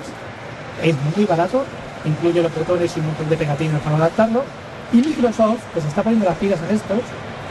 es 0.83 0.95
muy 1.15 1.25
barato, 1.25 1.63
incluye 2.09 2.41
los 2.41 2.53
botones 2.53 2.95
y 2.95 2.99
un 2.99 3.07
montón 3.07 3.29
de 3.29 3.37
pegatinas 3.37 3.81
para 3.81 3.95
adaptarlo. 3.97 4.43
Y 4.91 4.97
Microsoft, 4.97 5.61
que 5.73 5.81
se 5.81 5.87
está 5.87 6.01
poniendo 6.01 6.25
las 6.25 6.37
pilas 6.37 6.59
en 6.67 6.75
estos, 6.75 6.99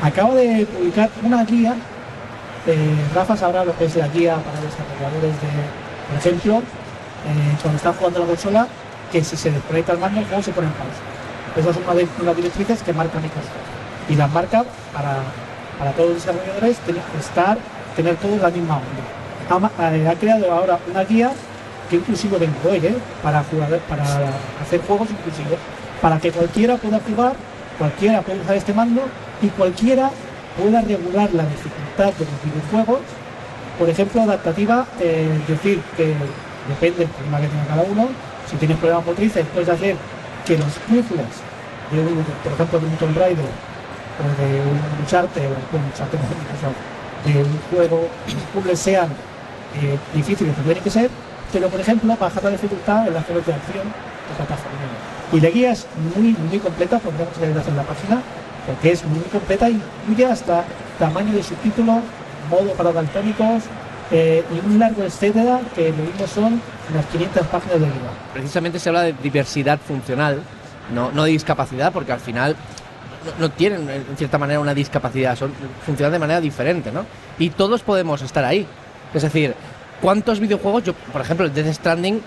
acaba 0.03 0.35
de 0.35 0.67
publicar 0.67 1.11
una 1.23 1.45
guía. 1.45 1.75
eh, 2.67 2.75
Rafa 3.15 3.37
sabrá 3.37 3.65
lo 3.65 3.77
que 3.77 3.85
es 3.87 3.97
la 3.97 4.09
guía 4.09 4.37
para 4.37 4.61
desarrolladores 4.61 5.35
de, 5.41 5.51
por 6.09 6.19
ejemplo, 6.19 6.59
eh, 6.59 7.57
cuando 7.63 7.77
están 7.77 7.95
jugando 7.95 8.21
la 8.21 8.27
consola, 8.27 8.67
que 9.13 9.25
si 9.25 9.37
se 9.37 9.51
desconecta 9.51 9.93
el 9.93 9.99
mando, 9.99 10.21
no 10.21 10.43
se 10.43 10.53
pone 10.53 10.67
en 10.67 10.73
pausa. 10.75 11.01
Esas 11.57 11.75
son 11.75 12.27
las 12.27 12.37
directrices 12.37 12.83
que 12.83 12.93
marca 12.93 13.19
Microsoft. 13.19 13.53
Y 14.09 14.15
las 14.17 14.31
marca 14.31 14.65
para, 14.93 15.17
para 15.79 15.93
todos 15.93 16.11
los 16.11 16.19
desarrolladores 16.19 16.77
tener, 16.79 17.03
estar, 17.19 17.59
tener 17.97 18.17
todos 18.17 18.41
la 18.41 18.51
misma 18.51 18.77
onda. 18.77 19.71
Ha, 19.79 19.97
eh, 19.97 20.09
ha 20.09 20.15
creado 20.15 20.53
ahora 20.53 20.79
una 20.91 21.05
guía 21.05 21.31
que 21.89 21.97
inclusive 21.97 22.39
de 22.39 22.47
Android, 22.47 22.85
¿eh? 22.85 22.97
para, 23.23 23.43
jugar, 23.45 23.79
para 23.89 24.03
hacer 24.63 24.81
juegos 24.87 25.09
inclusivos, 25.11 25.59
para 26.01 26.19
que 26.19 26.31
cualquiera 26.31 26.77
pueda 26.77 27.01
jugar, 27.01 27.35
cualquiera 27.79 28.23
pueda 28.23 28.43
usar 28.43 28.57
este 28.57 28.73
mando 28.75 29.03
y 29.43 29.49
cualquiera 29.49 30.11
pueda 30.57 30.81
regular 30.83 31.31
la 31.33 31.45
dificultad 31.45 32.13
de 32.19 32.25
los 32.27 32.43
videojuegos 32.45 33.01
por 33.79 33.89
ejemplo, 33.89 34.23
adaptativa, 34.23 34.85
eh, 34.99 35.39
es 35.43 35.47
decir, 35.47 35.81
que 35.97 36.13
depende 36.69 36.99
del 36.99 37.09
problema 37.11 37.41
que 37.41 37.47
tenga 37.47 37.65
cada 37.69 37.83
uno. 37.83 38.09
Si 38.51 38.57
tienes 38.57 38.77
problemas 38.79 39.07
motrices, 39.07 39.47
puedes 39.55 39.69
hacer 39.69 39.95
que 40.45 40.59
los 40.59 40.67
puzzles, 40.89 41.31
de 41.93 42.01
un- 42.01 42.25
por 42.43 42.53
ejemplo, 42.55 42.81
de 42.81 42.87
un 42.87 42.97
Tomb 42.97 43.17
Raider 43.17 43.45
o 43.45 44.43
de 44.43 44.49
un 44.63 44.81
Uncharted, 45.05 45.43
o 45.47 45.55
bueno, 45.71 45.87
Uncharted 45.93 46.19
de 47.25 47.39
un 47.41 47.61
juego, 47.71 48.09
sean 48.75 49.11
eh, 49.81 49.97
difíciles 50.13 50.57
que 50.57 50.63
tienen 50.63 50.83
que 50.83 50.91
ser, 50.91 51.09
pero 51.53 51.69
por 51.69 51.81
ejemplo, 51.81 52.17
bajar 52.17 52.45
la 52.45 52.51
dificultad 52.51 53.09
en 53.09 53.15
las 53.15 53.27
zonas 53.27 53.47
de 53.47 53.55
acción 53.55 53.85
de 53.87 54.37
plataforma. 54.37 54.79
Y 55.33 55.41
la 55.41 55.51
guía 55.51 55.73
es 55.73 55.87
muy, 56.17 56.35
muy 56.49 56.59
completa, 56.59 56.99
podríamos 56.99 57.39
ver 57.39 57.51
en 57.51 57.77
la 57.77 57.83
página, 57.83 58.23
porque 58.67 58.93
es 58.93 59.05
muy 59.05 59.21
completa 59.21 59.69
y 59.69 59.81
incluye 60.09 60.27
hasta 60.27 60.65
tamaño 60.99 61.33
de 61.35 61.43
subtítulos, 61.43 61.99
modo 62.51 62.73
para 62.73 62.93
daltónicos 62.93 63.65
eh, 64.11 64.43
y 64.51 64.67
un 64.67 64.79
largo 64.79 65.03
etcétera 65.03 65.61
que 65.75 65.91
lo 65.91 65.97
mismo 65.97 66.27
son 66.27 66.61
unas 66.91 67.07
500 67.13 67.47
páginas 67.49 67.81
de 67.81 67.87
guía. 67.87 68.11
Precisamente 68.33 68.79
se 68.79 68.89
habla 68.89 69.03
de 69.03 69.13
diversidad 69.23 69.79
funcional, 69.79 70.41
no, 70.95 71.13
no 71.13 71.25
de 71.25 71.31
discapacidad, 71.33 71.93
porque 71.93 72.13
al 72.13 72.21
final 72.21 72.57
no 73.39 73.51
tienen 73.51 73.89
en 73.91 74.17
cierta 74.17 74.39
manera 74.39 74.61
una 74.61 74.75
discapacidad, 74.75 75.37
son, 75.37 75.53
funcionan 75.85 76.13
de 76.13 76.19
manera 76.19 76.41
diferente, 76.41 76.91
¿no? 76.93 77.05
Y 77.39 77.51
todos 77.51 77.83
podemos 77.83 78.23
estar 78.23 78.45
ahí. 78.45 78.67
Es 79.13 79.23
decir, 79.23 79.55
¿cuántos 80.01 80.41
videojuegos? 80.41 80.85
Yo, 80.85 80.95
por 80.95 81.21
ejemplo, 81.21 81.47
el 81.47 81.53
Death 81.53 81.75
Stranding 81.75 82.21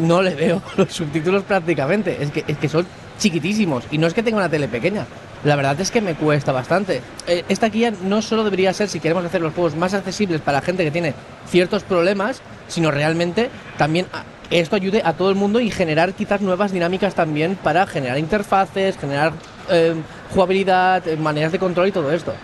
no 0.00 0.22
le 0.22 0.34
veo 0.34 0.62
los 0.76 0.92
subtítulos 0.92 1.42
prácticamente. 1.44 2.22
Es 2.22 2.30
que, 2.30 2.44
es 2.46 2.58
que 2.58 2.68
son 2.68 2.86
chiquitísimos. 3.18 3.84
Y 3.90 3.98
no 3.98 4.06
es 4.06 4.14
que 4.14 4.22
tenga 4.22 4.38
una 4.38 4.48
tele 4.48 4.68
pequeña. 4.68 5.06
la 5.44 5.56
verdad 5.56 5.80
es 5.80 5.90
que 5.90 6.00
me 6.00 6.14
cuesta 6.14 6.52
bastante. 6.52 7.00
Eh, 7.26 7.44
esta 7.48 7.68
guía 7.68 7.92
no 8.02 8.22
solo 8.22 8.44
debería 8.44 8.72
ser 8.72 8.88
si 8.88 9.00
queremos 9.00 9.24
hacer 9.24 9.40
los 9.40 9.54
juegos 9.54 9.76
más 9.76 9.94
accesibles 9.94 10.40
para 10.40 10.60
gente 10.60 10.84
que 10.84 10.90
tiene 10.90 11.14
ciertos 11.48 11.82
problemas, 11.84 12.40
sino 12.68 12.90
realmente 12.90 13.50
también 13.76 14.06
esto 14.50 14.76
ayude 14.76 15.02
a 15.04 15.14
todo 15.14 15.30
el 15.30 15.36
mundo 15.36 15.60
y 15.60 15.70
generar 15.70 16.12
quizás 16.12 16.40
nuevas 16.40 16.72
dinámicas 16.72 17.14
también 17.14 17.56
para 17.56 17.86
generar 17.86 18.18
interfaces, 18.18 18.98
generar 18.98 19.32
eh, 19.70 19.94
jugabilidad, 20.32 21.06
eh, 21.08 21.16
maneras 21.16 21.52
de 21.52 21.58
control 21.58 21.88
y 21.88 21.92
todo 21.92 22.12
esto. 22.12 22.34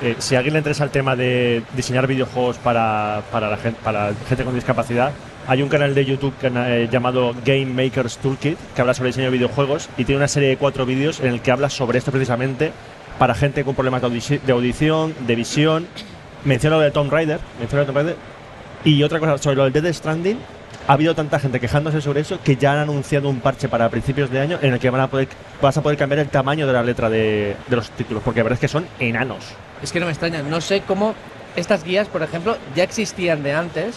Eh, 0.00 0.14
si 0.18 0.34
a 0.34 0.38
alguien 0.38 0.52
le 0.54 0.58
interesa 0.60 0.84
el 0.84 0.90
tema 0.90 1.16
de 1.16 1.62
diseñar 1.76 2.06
videojuegos 2.06 2.56
para, 2.58 3.22
para, 3.32 3.50
la 3.50 3.56
gente, 3.56 3.80
para 3.82 4.12
gente 4.28 4.44
con 4.44 4.54
discapacidad, 4.54 5.10
hay 5.48 5.62
un 5.62 5.68
canal 5.68 5.94
de 5.94 6.04
YouTube 6.04 6.34
eh, 6.42 6.88
llamado 6.90 7.34
Game 7.44 7.66
Makers 7.66 8.18
Toolkit 8.18 8.56
que 8.74 8.80
habla 8.80 8.94
sobre 8.94 9.08
diseño 9.08 9.26
de 9.26 9.32
videojuegos 9.38 9.88
y 9.96 10.04
tiene 10.04 10.18
una 10.18 10.28
serie 10.28 10.50
de 10.50 10.56
cuatro 10.56 10.86
vídeos 10.86 11.18
en 11.20 11.28
el 11.28 11.40
que 11.40 11.50
habla 11.50 11.68
sobre 11.70 11.98
esto 11.98 12.12
precisamente 12.12 12.70
para 13.18 13.34
gente 13.34 13.64
con 13.64 13.74
problemas 13.74 14.00
de, 14.02 14.08
audi- 14.08 14.40
de 14.40 14.52
audición, 14.52 15.14
de 15.26 15.34
visión. 15.34 15.86
Menciona 16.44 16.76
lo 16.76 16.82
de 16.82 16.92
Tomb 16.92 17.10
Raider, 17.10 17.40
menciona 17.58 17.84
Tomb 17.84 17.96
Raider. 17.96 18.16
Y 18.84 19.02
otra 19.02 19.18
cosa, 19.18 19.36
sobre 19.38 19.56
lo 19.56 19.64
del 19.68 19.72
Dead 19.72 19.92
Stranding, 19.92 20.38
ha 20.88 20.94
habido 20.94 21.14
tanta 21.14 21.38
gente 21.38 21.60
quejándose 21.60 22.00
sobre 22.00 22.22
eso 22.22 22.40
que 22.42 22.56
ya 22.56 22.72
han 22.72 22.78
anunciado 22.78 23.28
un 23.28 23.40
parche 23.40 23.68
para 23.68 23.90
principios 23.90 24.30
de 24.30 24.40
año 24.40 24.58
en 24.62 24.72
el 24.72 24.80
que 24.80 24.88
van 24.88 25.02
a 25.02 25.08
poder, 25.08 25.28
vas 25.60 25.76
a 25.76 25.82
poder 25.82 25.98
cambiar 25.98 26.20
el 26.20 26.28
tamaño 26.28 26.66
de 26.66 26.72
la 26.72 26.82
letra 26.82 27.10
de, 27.10 27.56
los 27.68 27.90
títulos, 27.90 28.22
porque 28.24 28.40
la 28.40 28.44
verdad 28.44 28.54
es 28.54 28.60
que 28.60 28.68
son 28.68 28.86
enanos. 28.98 29.44
Es 29.82 29.92
que 29.92 30.00
no 30.00 30.06
me 30.06 30.12
extraña, 30.12 30.42
no 30.42 30.62
sé 30.62 30.80
cómo 30.80 31.14
estas 31.56 31.84
guías, 31.84 32.08
por 32.08 32.22
ejemplo, 32.22 32.56
ya 32.74 32.84
existían 32.84 33.42
de 33.42 33.52
antes, 33.52 33.96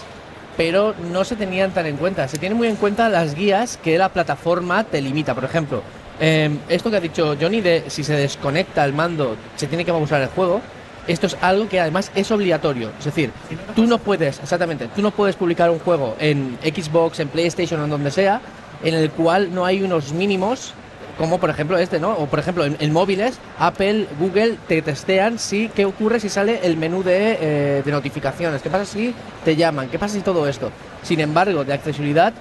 pero 0.58 0.94
no 1.14 1.24
se 1.24 1.38
tenían 1.38 1.72
tan 1.72 1.86
en 1.86 1.96
cuenta. 1.96 2.28
Se 2.28 2.38
tienen 2.38 2.58
muy 2.58 2.68
en 2.68 2.76
cuenta 2.76 3.08
las 3.08 3.36
guías 3.36 3.78
que 3.82 3.98
la 3.98 4.10
plataforma 4.10 4.84
te 4.84 5.02
limita. 5.02 5.34
Por 5.34 5.46
ejemplo, 5.46 5.82
eh, 6.20 6.58
esto 6.68 6.92
que 6.92 6.98
ha 6.98 7.00
dicho 7.02 7.38
Johnny 7.40 7.62
de 7.62 7.86
si 7.88 8.04
se 8.04 8.16
desconecta 8.16 8.84
el 8.84 8.92
mando, 8.92 9.38
se 9.56 9.68
tiene 9.68 9.86
que 9.86 9.94
pausar 9.94 10.22
el 10.22 10.28
juego. 10.28 10.62
Esto 11.08 11.28
es 11.28 11.38
algo 11.42 11.68
que 11.68 11.80
además 11.80 12.12
es 12.16 12.32
obligatorio. 12.32 12.92
Es 13.00 13.06
decir, 13.06 13.32
tú 13.76 13.86
no 13.86 13.98
puedes, 13.98 14.40
exactamente, 14.40 14.88
tú 14.96 15.02
no 15.02 15.12
puedes 15.12 15.36
publicar 15.36 15.70
un 15.70 15.80
juego 15.80 16.16
en 16.20 16.58
Xbox, 16.64 17.20
en 17.20 17.30
PlayStation 17.30 17.82
o 17.82 17.86
en 17.86 17.90
donde 17.90 18.12
sea, 18.12 18.42
en 18.84 18.94
el 18.94 19.10
cual 19.12 19.54
no 19.54 19.66
hay 19.66 19.82
unos 19.82 20.14
mínimos 20.14 20.74
como 21.18 21.40
por 21.40 21.50
ejemplo 21.50 21.78
este, 21.78 22.00
¿no? 22.00 22.14
O 22.14 22.26
por 22.26 22.40
ejemplo 22.40 22.66
en, 22.66 22.78
en 22.80 22.92
móviles, 22.92 23.38
Apple, 23.60 24.08
Google 24.20 24.58
te 24.68 24.82
testean 24.82 25.38
si 25.38 25.70
qué 25.70 25.86
ocurre 25.86 26.20
si 26.20 26.30
sale 26.30 26.62
el 26.64 26.78
menú 26.78 27.04
de, 27.04 27.38
eh, 27.40 27.82
de 27.86 27.92
notificaciones, 27.92 28.62
qué 28.62 28.70
pasa 28.70 28.86
si 28.86 29.14
te 29.46 29.56
llaman, 29.56 29.90
qué 29.90 30.00
pasa 30.00 30.16
si 30.16 30.22
todo 30.22 30.48
esto. 30.48 30.72
Sin 31.04 31.20
embargo, 31.20 31.64
de 31.64 31.74
accesibilidad 31.74 32.34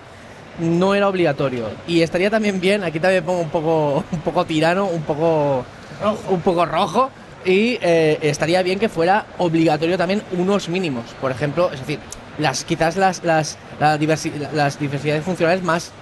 no 0.58 0.94
era 0.94 1.08
obligatorio 1.08 1.66
y 1.86 2.00
estaría 2.02 2.30
también 2.30 2.60
bien, 2.60 2.82
aquí 2.82 3.00
también 3.00 3.24
pongo 3.24 3.40
un 3.40 3.50
poco 3.50 4.04
un 4.12 4.20
poco 4.20 4.44
tirano, 4.44 4.86
un 4.86 5.02
poco 5.02 5.64
un 6.30 6.40
poco 6.40 6.64
rojo 6.64 7.10
y 7.44 7.78
eh, 7.80 8.18
estaría 8.22 8.62
bien 8.62 8.78
que 8.78 8.88
fuera 8.88 9.26
obligatorio 9.38 9.96
también 9.96 10.22
unos 10.36 10.68
mínimos, 10.68 11.04
por 11.20 11.30
ejemplo, 11.30 11.70
es 11.72 11.80
decir, 11.80 11.98
las 12.38 12.64
quizás 12.64 12.96
las 12.96 13.22
las 13.24 13.58
la 13.78 13.98
diversi- 13.98 14.32
las 14.52 14.78
diversidades 14.78 15.24
funcionales 15.24 15.62
más 15.62 15.92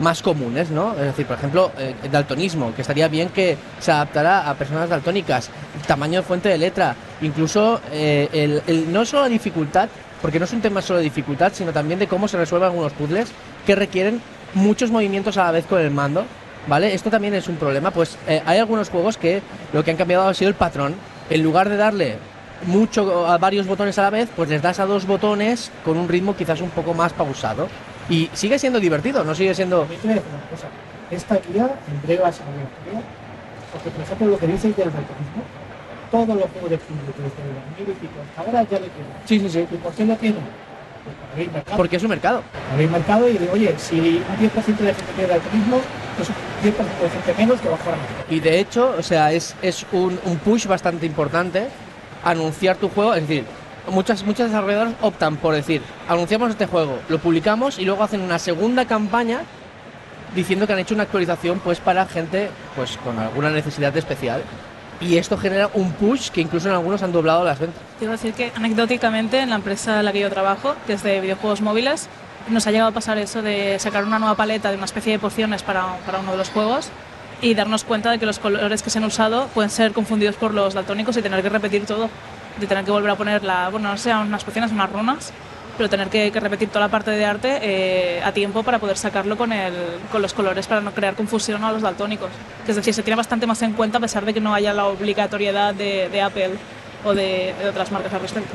más 0.00 0.22
comunes, 0.22 0.70
¿no? 0.70 0.92
Es 0.94 1.02
decir, 1.02 1.24
por 1.24 1.36
ejemplo, 1.36 1.70
eh, 1.78 1.94
el 2.02 2.10
daltonismo, 2.10 2.74
que 2.74 2.82
estaría 2.82 3.06
bien 3.06 3.28
que 3.28 3.56
se 3.78 3.92
adaptara 3.92 4.50
a 4.50 4.54
personas 4.54 4.88
daltónicas, 4.88 5.50
tamaño 5.86 6.20
de 6.20 6.26
fuente 6.26 6.48
de 6.48 6.58
letra, 6.58 6.96
incluso 7.22 7.80
eh, 7.92 8.28
el, 8.32 8.60
el- 8.66 8.92
no 8.92 9.04
solo 9.04 9.22
la 9.22 9.28
dificultad, 9.28 9.88
porque 10.20 10.40
no 10.40 10.46
es 10.46 10.52
un 10.52 10.60
tema 10.60 10.82
solo 10.82 10.98
de 10.98 11.04
dificultad, 11.04 11.52
sino 11.54 11.72
también 11.72 12.00
de 12.00 12.08
cómo 12.08 12.26
se 12.26 12.36
resuelven 12.36 12.70
algunos 12.70 12.92
puzzles 12.92 13.28
que 13.64 13.76
requieren 13.76 14.20
muchos 14.54 14.90
movimientos 14.90 15.36
a 15.36 15.44
la 15.44 15.52
vez 15.52 15.64
con 15.64 15.80
el 15.80 15.92
mando, 15.92 16.24
¿vale? 16.66 16.94
Esto 16.94 17.10
también 17.10 17.34
es 17.34 17.48
un 17.48 17.56
problema, 17.56 17.90
pues 17.90 18.18
eh, 18.26 18.42
hay 18.44 18.58
algunos 18.58 18.90
juegos 18.90 19.16
que 19.16 19.42
lo 19.72 19.84
que 19.84 19.90
han 19.90 19.96
cambiado 19.96 20.28
ha 20.28 20.34
sido 20.34 20.48
el 20.48 20.54
patrón. 20.54 20.94
En 21.30 21.42
lugar 21.42 21.68
de 21.68 21.76
darle 21.76 22.18
mucho 22.66 23.26
a 23.26 23.38
varios 23.38 23.66
botones 23.66 23.98
a 23.98 24.02
la 24.02 24.10
vez, 24.10 24.28
pues 24.34 24.48
les 24.48 24.62
das 24.62 24.78
a 24.78 24.86
dos 24.86 25.06
botones 25.06 25.70
con 25.84 25.96
un 25.96 26.08
ritmo 26.08 26.36
quizás 26.36 26.60
un 26.60 26.70
poco 26.70 26.94
más 26.94 27.12
pausado. 27.12 27.68
Y 28.08 28.28
sigue 28.34 28.58
siendo 28.58 28.80
divertido, 28.80 29.24
no 29.24 29.34
sigue 29.34 29.54
siendo... 29.54 29.86
Una 30.02 30.14
cosa. 30.50 30.68
Esta 31.10 31.36
guía 31.36 31.70
en 31.88 32.02
breve 32.02 32.22
porque 33.74 33.90
por 33.90 34.04
ejemplo 34.04 34.26
lo 34.28 34.38
que 34.38 34.46
dices 34.46 34.76
del 34.76 34.86
daltonismo, 34.86 35.42
todos 36.10 36.28
los 36.28 36.50
juegos 36.52 36.70
de 36.70 36.78
fútbol 36.78 37.14
desde 37.18 37.42
el 37.42 37.54
2000 37.76 37.88
y 37.88 37.98
pico 37.98 38.14
hasta 38.22 38.40
ahora 38.40 38.62
ya 38.70 38.78
lo 38.78 38.86
tienen. 38.86 39.12
Sí, 39.26 39.40
sí, 39.40 39.48
sí. 39.50 39.66
¿Y 39.68 39.76
por 39.78 39.92
qué 39.92 40.04
lo 40.04 40.16
tienen? 40.16 40.42
Pues. 41.34 41.76
Porque 41.76 41.96
es 41.96 42.02
un 42.04 42.10
mercado. 42.10 42.42
Abrir 42.72 42.88
mercado 42.88 43.28
y 43.28 43.36
oye, 43.52 43.74
si 43.78 43.98
un 43.98 44.38
10% 44.38 44.64
de 44.64 44.94
gente 44.94 45.12
tiene 45.16 45.28
daltonismo, 45.28 45.80
pues 46.16 46.28
un 46.64 46.72
10% 46.72 46.76
de 47.02 47.10
gente 47.10 47.34
menos 47.34 47.60
que 47.60 47.68
va 47.68 47.74
a 47.74 47.78
jugar 47.78 47.94
a 47.94 47.98
mejor. 47.98 48.26
Y 48.30 48.40
de 48.40 48.58
hecho, 48.60 48.94
o 48.98 49.02
sea, 49.02 49.32
es, 49.32 49.54
es 49.62 49.86
un, 49.92 50.18
un 50.24 50.38
push 50.38 50.66
bastante 50.66 51.06
importante 51.06 51.68
anunciar 52.24 52.76
tu 52.76 52.88
juego. 52.88 53.14
Es 53.14 53.26
decir, 53.26 53.44
muchas, 53.90 54.24
muchas 54.24 54.48
desarrolladoras 54.48 54.94
optan 55.02 55.36
por 55.36 55.54
decir, 55.54 55.82
anunciamos 56.08 56.50
este 56.50 56.66
juego, 56.66 56.98
lo 57.08 57.18
publicamos 57.18 57.78
y 57.78 57.84
luego 57.84 58.02
hacen 58.02 58.20
una 58.20 58.38
segunda 58.38 58.86
campaña 58.86 59.42
diciendo 60.34 60.66
que 60.66 60.72
han 60.72 60.78
hecho 60.80 60.94
una 60.94 61.04
actualización 61.04 61.60
pues 61.60 61.78
para 61.78 62.06
gente 62.06 62.50
pues 62.74 62.96
con 62.98 63.18
alguna 63.18 63.50
necesidad 63.50 63.96
especial. 63.96 64.42
Y 65.00 65.16
esto 65.16 65.36
genera 65.36 65.68
un 65.74 65.92
push 65.92 66.30
que 66.30 66.40
incluso 66.40 66.68
en 66.68 66.74
algunos 66.74 67.02
han 67.02 67.12
doblado 67.12 67.44
las 67.44 67.58
ventas. 67.58 67.82
Quiero 67.98 68.12
decir 68.12 68.32
que 68.32 68.52
anecdóticamente 68.54 69.40
en 69.40 69.50
la 69.50 69.56
empresa 69.56 69.98
en 69.98 70.04
la 70.04 70.12
que 70.12 70.20
yo 70.20 70.30
trabajo, 70.30 70.76
que 70.86 70.94
es 70.94 71.02
de 71.02 71.20
videojuegos 71.20 71.60
móviles, 71.60 72.08
nos 72.48 72.66
ha 72.66 72.70
llegado 72.70 72.90
a 72.90 72.92
pasar 72.92 73.18
eso 73.18 73.42
de 73.42 73.78
sacar 73.78 74.04
una 74.04 74.18
nueva 74.18 74.34
paleta 74.34 74.70
de 74.70 74.76
una 74.76 74.84
especie 74.84 75.12
de 75.12 75.18
pociones 75.18 75.62
para, 75.62 75.96
para 76.04 76.18
uno 76.18 76.32
de 76.32 76.36
los 76.38 76.50
juegos 76.50 76.90
y 77.40 77.54
darnos 77.54 77.84
cuenta 77.84 78.10
de 78.10 78.18
que 78.18 78.26
los 78.26 78.38
colores 78.38 78.82
que 78.82 78.90
se 78.90 78.98
han 78.98 79.04
usado 79.04 79.48
pueden 79.48 79.70
ser 79.70 79.92
confundidos 79.92 80.36
por 80.36 80.54
los 80.54 80.74
daltónicos 80.74 81.16
y 81.16 81.22
tener 81.22 81.42
que 81.42 81.48
repetir 81.48 81.84
todo, 81.84 82.08
de 82.58 82.66
tener 82.66 82.84
que 82.84 82.90
volver 82.90 83.10
a 83.10 83.16
poner 83.16 83.44
la, 83.44 83.68
bueno, 83.68 83.90
no 83.90 83.96
sé, 83.96 84.14
unas 84.14 84.44
pociones, 84.44 84.72
unas 84.72 84.90
runas, 84.90 85.32
pero 85.76 85.90
tener 85.90 86.08
que, 86.08 86.30
que 86.30 86.40
repetir 86.40 86.68
toda 86.68 86.80
la 86.86 86.90
parte 86.90 87.10
de 87.10 87.24
arte 87.24 87.58
eh, 87.60 88.22
a 88.22 88.32
tiempo 88.32 88.62
para 88.62 88.78
poder 88.78 88.96
sacarlo 88.96 89.36
con, 89.36 89.52
el, 89.52 89.74
con 90.12 90.22
los 90.22 90.32
colores 90.32 90.66
para 90.66 90.80
no 90.80 90.92
crear 90.92 91.14
confusión 91.14 91.64
a 91.64 91.72
los 91.72 91.82
daltónicos. 91.82 92.30
Que 92.64 92.70
es 92.70 92.76
decir, 92.76 92.94
se 92.94 93.02
tiene 93.02 93.16
bastante 93.16 93.46
más 93.46 93.60
en 93.62 93.72
cuenta 93.72 93.98
a 93.98 94.00
pesar 94.00 94.24
de 94.24 94.32
que 94.32 94.40
no 94.40 94.54
haya 94.54 94.72
la 94.72 94.86
obligatoriedad 94.86 95.74
de, 95.74 96.08
de 96.10 96.22
Apple 96.22 96.52
o 97.04 97.12
de, 97.14 97.54
de 97.58 97.68
otras 97.68 97.90
marcas 97.90 98.12
al 98.12 98.20
respecto. 98.20 98.54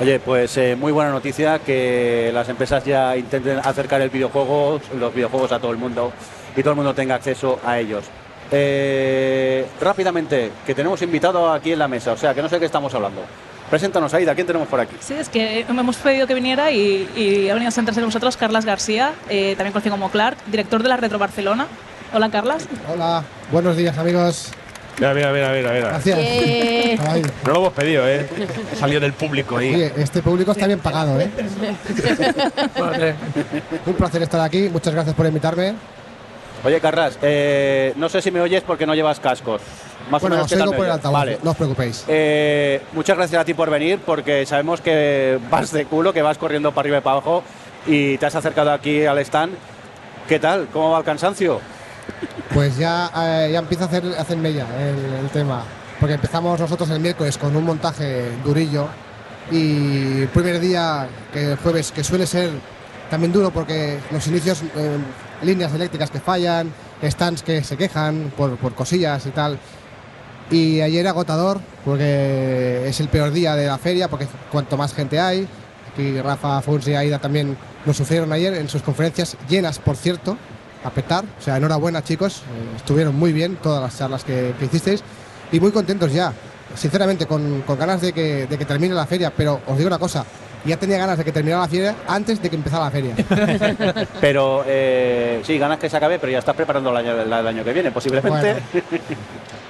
Oye, 0.00 0.18
pues 0.18 0.56
eh, 0.56 0.76
muy 0.76 0.92
buena 0.92 1.10
noticia 1.10 1.58
que 1.58 2.30
las 2.32 2.48
empresas 2.48 2.82
ya 2.84 3.14
intenten 3.18 3.58
acercar 3.58 4.00
el 4.00 4.08
videojuego, 4.08 4.80
los 4.98 5.14
videojuegos 5.14 5.52
a 5.52 5.58
todo 5.58 5.72
el 5.72 5.76
mundo 5.76 6.10
y 6.56 6.62
todo 6.62 6.70
el 6.70 6.76
mundo 6.76 6.94
tenga 6.94 7.16
acceso 7.16 7.60
a 7.66 7.78
ellos. 7.78 8.04
Eh, 8.50 9.66
rápidamente, 9.78 10.52
que 10.66 10.74
tenemos 10.74 11.02
invitado 11.02 11.52
aquí 11.52 11.72
en 11.72 11.78
la 11.78 11.86
mesa, 11.86 12.12
o 12.12 12.16
sea, 12.16 12.32
que 12.34 12.40
no 12.40 12.48
sé 12.48 12.56
de 12.56 12.60
qué 12.60 12.66
estamos 12.66 12.94
hablando. 12.94 13.20
Preséntanos, 13.68 14.14
Aida, 14.14 14.34
¿quién 14.34 14.46
tenemos 14.46 14.68
por 14.68 14.80
aquí? 14.80 14.96
Sí, 15.00 15.14
es 15.14 15.28
que 15.28 15.66
hemos 15.68 15.96
pedido 15.96 16.26
que 16.26 16.34
viniera 16.34 16.72
y, 16.72 17.08
y 17.14 17.50
ha 17.50 17.54
venido 17.54 17.68
a 17.68 17.72
sentarse 17.72 18.00
con 18.00 18.08
nosotros 18.08 18.38
Carlas 18.38 18.64
García, 18.64 19.12
eh, 19.28 19.54
también 19.56 19.72
conocido 19.72 19.94
como 19.94 20.10
Clark, 20.10 20.38
director 20.46 20.82
de 20.82 20.88
la 20.88 20.96
Retro 20.96 21.18
Barcelona. 21.18 21.66
Hola, 22.14 22.30
Carlas. 22.30 22.66
Hola, 22.92 23.22
buenos 23.52 23.76
días 23.76 23.96
amigos. 23.98 24.50
Mira, 24.98 25.14
mira, 25.14 25.32
mira, 25.32 25.52
mira. 25.52 25.72
mira. 25.72 25.88
Gracias. 25.88 26.18
Eh, 26.20 26.98
No 27.46 27.52
lo 27.52 27.58
hemos 27.60 27.72
pedido, 27.72 28.06
¿eh? 28.08 28.26
Ha 28.72 28.76
salido 28.76 29.00
del 29.00 29.12
público 29.14 29.56
ahí. 29.56 29.74
oye, 29.74 29.92
este 29.96 30.22
público 30.22 30.52
está 30.52 30.66
bien 30.66 30.80
pagado, 30.80 31.18
¿eh? 31.20 31.30
Un 33.86 33.94
placer 33.94 34.22
estar 34.22 34.40
aquí, 34.40 34.68
muchas 34.68 34.92
gracias 34.94 35.14
por 35.14 35.26
invitarme. 35.26 35.74
Oye, 36.62 36.78
Carras, 36.80 37.18
eh, 37.22 37.94
no 37.96 38.08
sé 38.10 38.20
si 38.20 38.30
me 38.30 38.40
oyes 38.40 38.62
porque 38.62 38.84
no 38.86 38.94
llevas 38.94 39.18
cascos. 39.20 39.62
Más 40.10 40.20
bueno, 40.20 40.36
o 40.36 40.38
menos, 40.38 40.44
os 40.46 40.50
¿qué 40.52 40.56
tal 40.58 40.68
oigo 40.68 40.72
me 40.72 40.76
por 40.76 40.86
el 40.86 40.92
altavoz, 40.92 41.18
Vale. 41.18 41.38
no 41.42 41.50
os 41.52 41.56
preocupéis. 41.56 42.04
Eh, 42.08 42.82
muchas 42.92 43.16
gracias 43.16 43.40
a 43.40 43.44
ti 43.44 43.54
por 43.54 43.70
venir, 43.70 43.98
porque 44.04 44.44
sabemos 44.44 44.80
que 44.82 45.38
vas 45.50 45.70
de 45.72 45.86
culo, 45.86 46.12
que 46.12 46.20
vas 46.20 46.36
corriendo 46.36 46.72
para 46.72 46.82
arriba 46.82 46.98
y 46.98 47.00
para 47.00 47.12
abajo 47.16 47.42
y 47.86 48.18
te 48.18 48.26
has 48.26 48.34
acercado 48.34 48.72
aquí 48.72 49.06
al 49.06 49.18
stand. 49.20 49.54
¿Qué 50.28 50.38
tal? 50.38 50.68
¿Cómo 50.72 50.90
va 50.90 50.98
el 50.98 51.04
cansancio? 51.04 51.60
Pues 52.52 52.76
ya, 52.76 53.10
eh, 53.16 53.50
ya 53.52 53.60
empieza 53.60 53.84
a 53.84 53.86
hacer, 53.86 54.36
mella 54.36 54.66
el, 54.78 55.28
tema. 55.30 55.62
Porque 55.98 56.14
empezamos 56.14 56.58
nosotros 56.58 56.90
el 56.90 57.00
miércoles 57.00 57.38
con 57.38 57.54
un 57.54 57.64
montaje 57.64 58.30
durillo 58.44 58.88
y 59.50 60.22
el 60.22 60.28
primer 60.28 60.58
día, 60.60 61.08
que 61.32 61.56
jueves, 61.56 61.92
que 61.92 62.02
suele 62.02 62.26
ser 62.26 62.50
también 63.10 63.32
duro 63.32 63.50
porque 63.50 63.98
los 64.10 64.26
inicios, 64.26 64.62
eh, 64.76 64.98
líneas 65.42 65.72
eléctricas 65.74 66.10
que 66.10 66.20
fallan, 66.20 66.72
stands 67.02 67.42
que 67.42 67.62
se 67.62 67.76
quejan 67.76 68.32
por, 68.36 68.56
por 68.56 68.74
cosillas 68.74 69.26
y 69.26 69.30
tal. 69.30 69.58
Y 70.50 70.80
ayer 70.80 71.06
agotador 71.06 71.60
porque 71.84 72.88
es 72.88 72.98
el 73.00 73.08
peor 73.08 73.30
día 73.30 73.54
de 73.54 73.66
la 73.66 73.78
feria 73.78 74.08
porque 74.08 74.26
cuanto 74.50 74.76
más 74.76 74.94
gente 74.94 75.20
hay. 75.20 75.46
Aquí 75.92 76.20
Rafa, 76.20 76.60
Fonsi 76.62 76.92
y 76.92 76.94
Aida 76.94 77.18
también 77.18 77.56
lo 77.84 77.94
sufrieron 77.94 78.32
ayer 78.32 78.54
en 78.54 78.68
sus 78.68 78.82
conferencias, 78.82 79.36
llenas 79.48 79.78
por 79.78 79.96
cierto, 79.96 80.36
a 80.84 80.90
petar. 80.90 81.24
O 81.38 81.42
sea, 81.42 81.56
enhorabuena 81.56 82.02
chicos, 82.02 82.38
eh, 82.38 82.76
estuvieron 82.76 83.14
muy 83.16 83.32
bien 83.32 83.56
todas 83.56 83.82
las 83.82 83.96
charlas 83.96 84.24
que, 84.24 84.54
que 84.58 84.64
hicisteis 84.66 85.02
y 85.52 85.60
muy 85.60 85.72
contentos 85.72 86.12
ya. 86.12 86.32
Sinceramente, 86.74 87.26
con, 87.26 87.62
con 87.62 87.78
ganas 87.78 88.00
de 88.00 88.12
que, 88.12 88.46
de 88.46 88.58
que 88.58 88.64
termine 88.64 88.94
la 88.94 89.06
feria, 89.06 89.32
pero 89.36 89.60
os 89.66 89.76
digo 89.76 89.88
una 89.88 89.98
cosa, 89.98 90.24
ya 90.64 90.76
tenía 90.76 90.98
ganas 90.98 91.18
de 91.18 91.24
que 91.24 91.32
terminara 91.32 91.62
la 91.62 91.68
feria 91.68 91.96
antes 92.06 92.40
de 92.40 92.48
que 92.48 92.56
empezara 92.56 92.84
la 92.84 92.90
feria. 92.90 93.14
Pero 94.20 94.62
eh, 94.66 95.40
sí, 95.44 95.58
ganas 95.58 95.78
que 95.78 95.88
se 95.88 95.96
acabe, 95.96 96.18
pero 96.18 96.30
ya 96.30 96.38
estás 96.38 96.54
preparando 96.54 96.90
el 96.90 96.96
año, 96.96 97.20
el 97.20 97.32
año 97.32 97.64
que 97.64 97.72
viene, 97.72 97.90
posiblemente. 97.90 98.62
Bueno. 98.72 99.04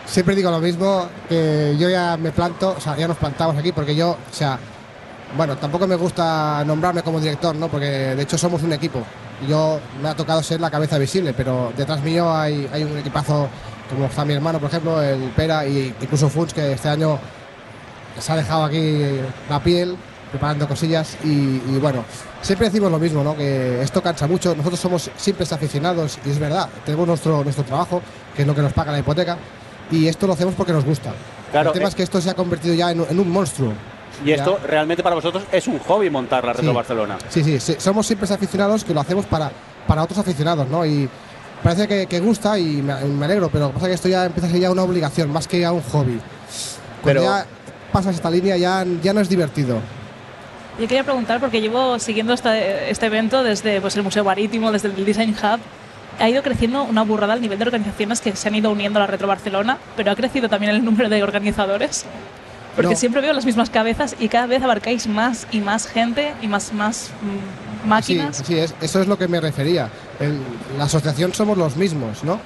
siempre 0.05 0.35
digo 0.35 0.51
lo 0.51 0.61
mismo, 0.61 1.09
que 1.29 1.77
yo 1.79 1.89
ya 1.89 2.17
me 2.17 2.33
planto, 2.33 2.75
o 2.77 2.81
sea, 2.81 2.97
ya 2.97 3.07
nos 3.07 3.17
plantamos 3.17 3.57
aquí 3.57 3.73
porque 3.73 3.95
yo, 3.95 4.11
o 4.11 4.35
sea, 4.35 4.59
bueno, 5.37 5.57
tampoco 5.57 5.87
me 5.87 5.95
gusta 5.95 6.65
nombrarme 6.65 7.03
como 7.03 7.21
director, 7.21 7.55
¿no? 7.55 7.69
Porque 7.69 7.87
de 7.87 8.23
hecho 8.23 8.37
somos 8.37 8.63
un 8.63 8.73
equipo. 8.73 9.03
Yo 9.49 9.81
me 10.03 10.09
ha 10.09 10.15
tocado 10.15 10.43
ser 10.43 10.61
la 10.61 10.71
cabeza 10.71 10.99
visible, 10.99 11.33
pero 11.33 11.73
detrás 11.77 12.03
mío 12.03 12.35
hay, 12.35 12.69
hay 12.73 12.85
un 12.85 12.97
equipazo 12.99 13.49
como 13.89 14.07
está 14.07 14.25
mi 14.25 14.35
hermano, 14.35 14.61
por 14.61 14.69
ejemplo, 14.69 15.03
el 15.03 15.31
Pera 15.31 15.67
y 15.67 15.95
incluso 16.01 16.29
Funs, 16.29 16.55
que 16.55 16.73
este 16.73 16.89
año 16.89 17.19
se 18.19 18.33
ha 18.33 18.37
dejado 18.37 18.65
aquí 18.65 19.19
la 19.49 19.63
piel 19.63 19.97
preparando 20.31 20.69
cosillas 20.69 21.17
y, 21.25 21.29
y 21.29 21.79
bueno, 21.81 22.05
siempre 22.41 22.69
decimos 22.69 22.91
lo 22.91 22.99
mismo, 22.99 23.25
¿no? 23.25 23.37
Que 23.37 23.83
esto 23.83 24.01
cansa 24.01 24.29
mucho. 24.29 24.55
Nosotros 24.55 24.79
somos 24.79 25.11
simples 25.17 25.53
aficionados 25.53 26.19
y 26.25 26.31
es 26.31 26.39
verdad, 26.39 26.69
tenemos 26.85 27.07
nuestro, 27.07 27.43
nuestro 27.43 27.65
trabajo, 27.65 28.01
que 28.37 28.43
es 28.43 28.49
lo 28.49 28.55
que 28.55 28.63
nos 28.63 28.73
paga 28.73 28.93
la 28.93 29.01
hipoteca, 29.01 29.37
y 29.91 30.07
esto 30.07 30.27
lo 30.27 30.35
hacemos 30.35 30.55
porque 30.55 30.73
nos 30.73 30.85
gusta. 30.85 31.13
Claro, 31.51 31.71
el 31.71 31.75
tema 31.75 31.87
eh, 31.87 31.89
es 31.89 31.95
que 31.97 32.05
esto 32.05 32.21
se 32.21 32.31
ha 32.31 32.35
convertido 32.35 32.75
ya 32.75 32.93
en 32.93 33.19
un 33.19 33.29
monstruo. 33.29 33.73
Y 34.25 34.33
esto 34.33 34.59
Ya. 34.61 34.67
realmente 34.67 35.03
para 35.03 35.15
vosotros 35.15 35.45
es 35.53 35.67
un 35.67 35.79
hobby 35.81 36.11
montar 36.11 36.45
la 36.45 36.53
Retro 36.53 36.71
Sí. 36.71 36.75
Barcelona. 36.77 37.19
Sí, 37.29 37.43
sí, 37.45 37.59
sí, 37.61 37.77
somos 37.79 38.07
simples 38.07 38.31
aficionados 38.31 38.85
que 38.85 38.93
lo 38.95 39.01
hacemos 39.01 39.27
para, 39.27 39.51
para 39.87 40.03
otros 40.03 40.19
aficionados, 40.19 40.69
¿no? 40.69 40.85
Y 40.85 41.09
parece 41.63 41.87
que, 41.89 42.07
que 42.07 42.21
gusta 42.21 42.59
y 42.59 42.83
me, 42.83 42.95
me 43.05 43.25
alegro, 43.25 43.49
pero 43.51 43.67
lo 43.67 43.69
que 43.71 43.75
pasa 43.75 43.87
es 43.87 43.91
que 43.91 43.95
esto 43.95 44.09
ya 44.09 44.25
empieza 44.27 44.47
a 44.49 44.51
ser 44.51 44.61
ya 44.61 44.71
una 44.71 44.83
obligación, 44.83 45.31
más 45.33 45.47
que 45.49 45.61
ya 45.61 45.73
un 45.73 45.83
hobby. 45.83 46.21
Cuando 47.03 47.21
Pero- 47.21 47.23
ya 47.23 47.47
pasas 47.93 48.15
esta 48.15 48.31
línea 48.31 48.57
ya, 48.57 48.85
ya 49.03 49.13
no 49.13 49.21
es 49.21 49.29
divertido. 49.29 49.79
Yo 50.79 50.87
quería 50.89 51.05
preguntar, 51.05 51.41
porque 51.41 51.61
llevo 51.61 51.99
siguiendo 51.99 52.33
este, 52.33 52.91
este 52.91 53.07
evento 53.07 53.43
desde 53.43 53.81
pues, 53.81 53.97
el 53.97 54.03
Museo 54.03 54.25
Marítimo, 54.25 54.71
desde 54.73 54.89
el 54.89 55.05
Design 55.05 55.31
Hub. 55.35 55.61
Ha 56.19 56.29
ido 56.29 56.43
creciendo 56.43 56.85
una 56.85 57.03
burrada 57.03 57.33
al 57.33 57.41
nivel 57.41 57.59
de 57.59 57.65
organizaciones 57.65 58.21
que 58.21 58.37
se 58.37 58.49
han 58.49 58.55
ido 58.55 58.71
uniendo 58.71 58.99
a 58.99 59.03
la 59.03 59.07
Retro 59.07 59.27
Barcelona, 59.27 59.79
pero 59.97 60.11
ha 60.11 60.17
crecido 60.17 60.49
también 60.49 60.73
el 60.75 60.85
número 60.85 61.09
de 61.09 61.23
organizadores. 61.23 62.05
Porque 62.77 62.93
No. 62.93 62.97
siempre 62.97 63.21
veo 63.21 63.33
las 63.33 63.45
mismas 63.45 63.69
cabezas 63.71 64.15
y 64.19 64.29
cada 64.29 64.47
vez 64.47 64.63
abarcáis 64.63 65.07
más 65.07 65.47
y 65.51 65.61
más 65.61 65.87
gente 65.87 66.33
y 66.41 66.47
más, 66.47 66.73
más 66.73 67.11
mm, 67.85 67.89
máquinas. 67.89 68.37
Sí, 68.37 68.45
sí, 68.47 68.59
es, 68.59 68.75
eso 68.81 69.01
es 69.01 69.07
lo 69.09 69.19
que 69.19 69.29
me 69.29 69.41
refería. 69.41 69.89
El- 70.19 70.41
la 70.79 70.85
asociación 70.85 71.35
somos 71.35 71.59
los 71.59 71.77
mismos, 71.77 72.23
¿no? 72.25 72.39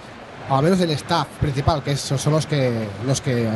O 0.49 0.57
al 0.57 0.63
menos 0.65 0.81
el 0.81 0.91
staff 0.91 1.27
principal, 1.41 1.83
que 1.83 1.93
esos 1.93 2.21
son 2.21 2.33
los 2.35 2.47
que, 2.47 2.87
los 3.07 3.21
que 3.21 3.45
eh, 3.45 3.49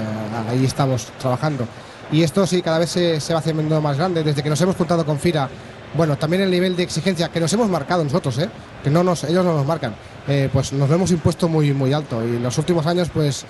ahí 0.50 0.64
estamos 0.64 1.07
trabajando. 1.18 1.66
Y 2.11 2.22
esto 2.22 2.46
sí, 2.46 2.62
cada 2.62 2.78
vez 2.78 2.90
se, 2.90 3.20
se 3.20 3.33
va 3.35 3.40
haciendo 3.40 3.81
más 3.83 3.96
grande. 3.98 4.22
Desde 4.22 4.42
que 4.42 4.48
nos 4.48 4.61
hemos 4.62 4.76
juntado 4.76 5.04
con 5.04 5.18
FIRA, 5.18 5.48
bueno, 5.94 6.16
también 6.16 6.42
el 6.42 6.50
nivel 6.50 6.76
de 6.76 6.83
exigencia 6.83 7.28
que 7.28 7.40
nos 7.40 7.52
hemos 7.52 7.68
marcado 7.68 8.04
nosotros, 8.04 8.38
¿eh? 8.38 8.48
que 8.83 8.90
no 8.90 9.02
nos, 9.04 9.24
ellos 9.24 9.44
no 9.44 9.54
nos 9.54 9.66
marcan, 9.66 9.94
eh, 10.26 10.48
pues 10.52 10.72
nos 10.72 10.88
lo 10.88 10.94
hemos 10.94 11.11
impuesto 11.11 11.48
muy, 11.48 11.72
muy 11.72 11.92
alto. 11.92 12.22
Y 12.26 12.37
en 12.37 12.42
los 12.42 12.57
últimos 12.59 12.87
años, 12.87 13.11
pues, 13.12 13.44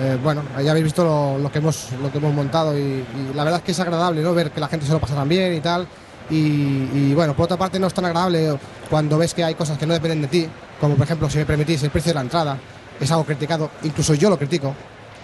eh, 0.00 0.18
bueno, 0.22 0.42
ya 0.62 0.70
habéis 0.70 0.84
visto 0.84 1.38
lo, 1.38 1.50
que 1.52 1.58
hemos, 1.58 1.88
lo 2.02 2.10
que 2.10 2.18
hemos 2.18 2.32
montado 2.34 2.76
y, 2.78 3.04
la 3.34 3.44
verdad 3.44 3.58
es 3.60 3.64
que 3.64 3.72
es 3.72 3.80
agradable, 3.80 4.22
¿no? 4.22 4.32
Ver 4.34 4.50
que 4.50 4.60
la 4.60 4.68
gente 4.68 4.86
se 4.86 4.92
lo 4.92 4.98
pasa 5.00 5.14
tan 5.14 5.28
bien 5.28 5.54
y 5.54 5.60
tal. 5.60 5.86
Y, 6.30 7.12
bueno, 7.14 7.34
por 7.36 7.44
otra 7.44 7.58
parte 7.58 7.78
no 7.78 7.88
es 7.88 7.92
tan 7.94 8.06
agradable 8.06 8.58
cuando 8.88 9.18
ves 9.18 9.34
que 9.34 9.44
hay 9.44 9.54
cosas 9.54 9.76
que 9.76 9.86
no 9.86 9.92
dependen 9.92 10.22
de 10.22 10.28
ti, 10.28 10.48
como 10.80 10.94
por 10.94 11.04
ejemplo, 11.04 11.28
si 11.28 11.36
me 11.38 11.44
permitís, 11.44 11.82
el 11.82 11.90
precio 11.90 12.10
de 12.10 12.14
la 12.14 12.20
entrada. 12.22 12.56
Es 12.98 13.10
algo 13.10 13.24
criticado, 13.24 13.70
incluso 13.82 14.14
yo 14.14 14.30
lo 14.30 14.38
critico. 14.38 14.74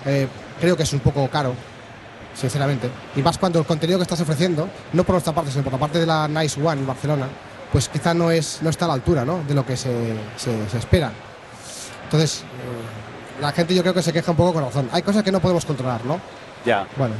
Eh, 0.04 0.26
creo 0.60 0.76
que 0.76 0.82
es 0.82 0.92
un 0.92 1.00
poco 1.00 1.26
caro, 1.30 1.54
sinceramente. 2.34 2.90
Y 3.16 3.22
más 3.22 3.38
cuando 3.38 3.58
el 3.58 3.64
contenido 3.64 3.98
que 3.98 4.02
estás 4.02 4.20
ofreciendo, 4.20 4.68
no 4.92 5.04
por 5.04 5.14
nuestra 5.14 5.34
parte, 5.34 5.50
sino 5.50 5.64
por 5.64 5.72
la 5.72 5.78
parte 5.78 5.98
de 6.00 6.06
la 6.06 6.28
Nice 6.28 6.60
One 6.62 6.84
Barcelona, 6.84 7.26
pues 7.72 7.88
quizá 7.88 8.12
no, 8.12 8.30
es, 8.30 8.58
no 8.60 8.68
está 8.68 8.84
a 8.84 8.88
la 8.88 8.94
altura 8.94 9.24
¿no? 9.24 9.42
de 9.46 9.54
lo 9.54 9.64
que 9.64 9.76
se, 9.78 9.90
se- 10.36 10.68
se 10.68 10.78
espera. 10.78 11.10
Entonces, 12.04 12.40
eh, 12.42 13.07
la 13.40 13.52
gente 13.52 13.74
yo 13.74 13.82
creo 13.82 13.94
que 13.94 14.02
se 14.02 14.12
queja 14.12 14.30
un 14.30 14.36
poco 14.36 14.54
con 14.54 14.64
razón. 14.64 14.88
Hay 14.92 15.02
cosas 15.02 15.22
que 15.22 15.32
no 15.32 15.40
podemos 15.40 15.64
controlar, 15.64 16.04
¿no? 16.04 16.20
Ya. 16.64 16.86
Bueno. 16.96 17.14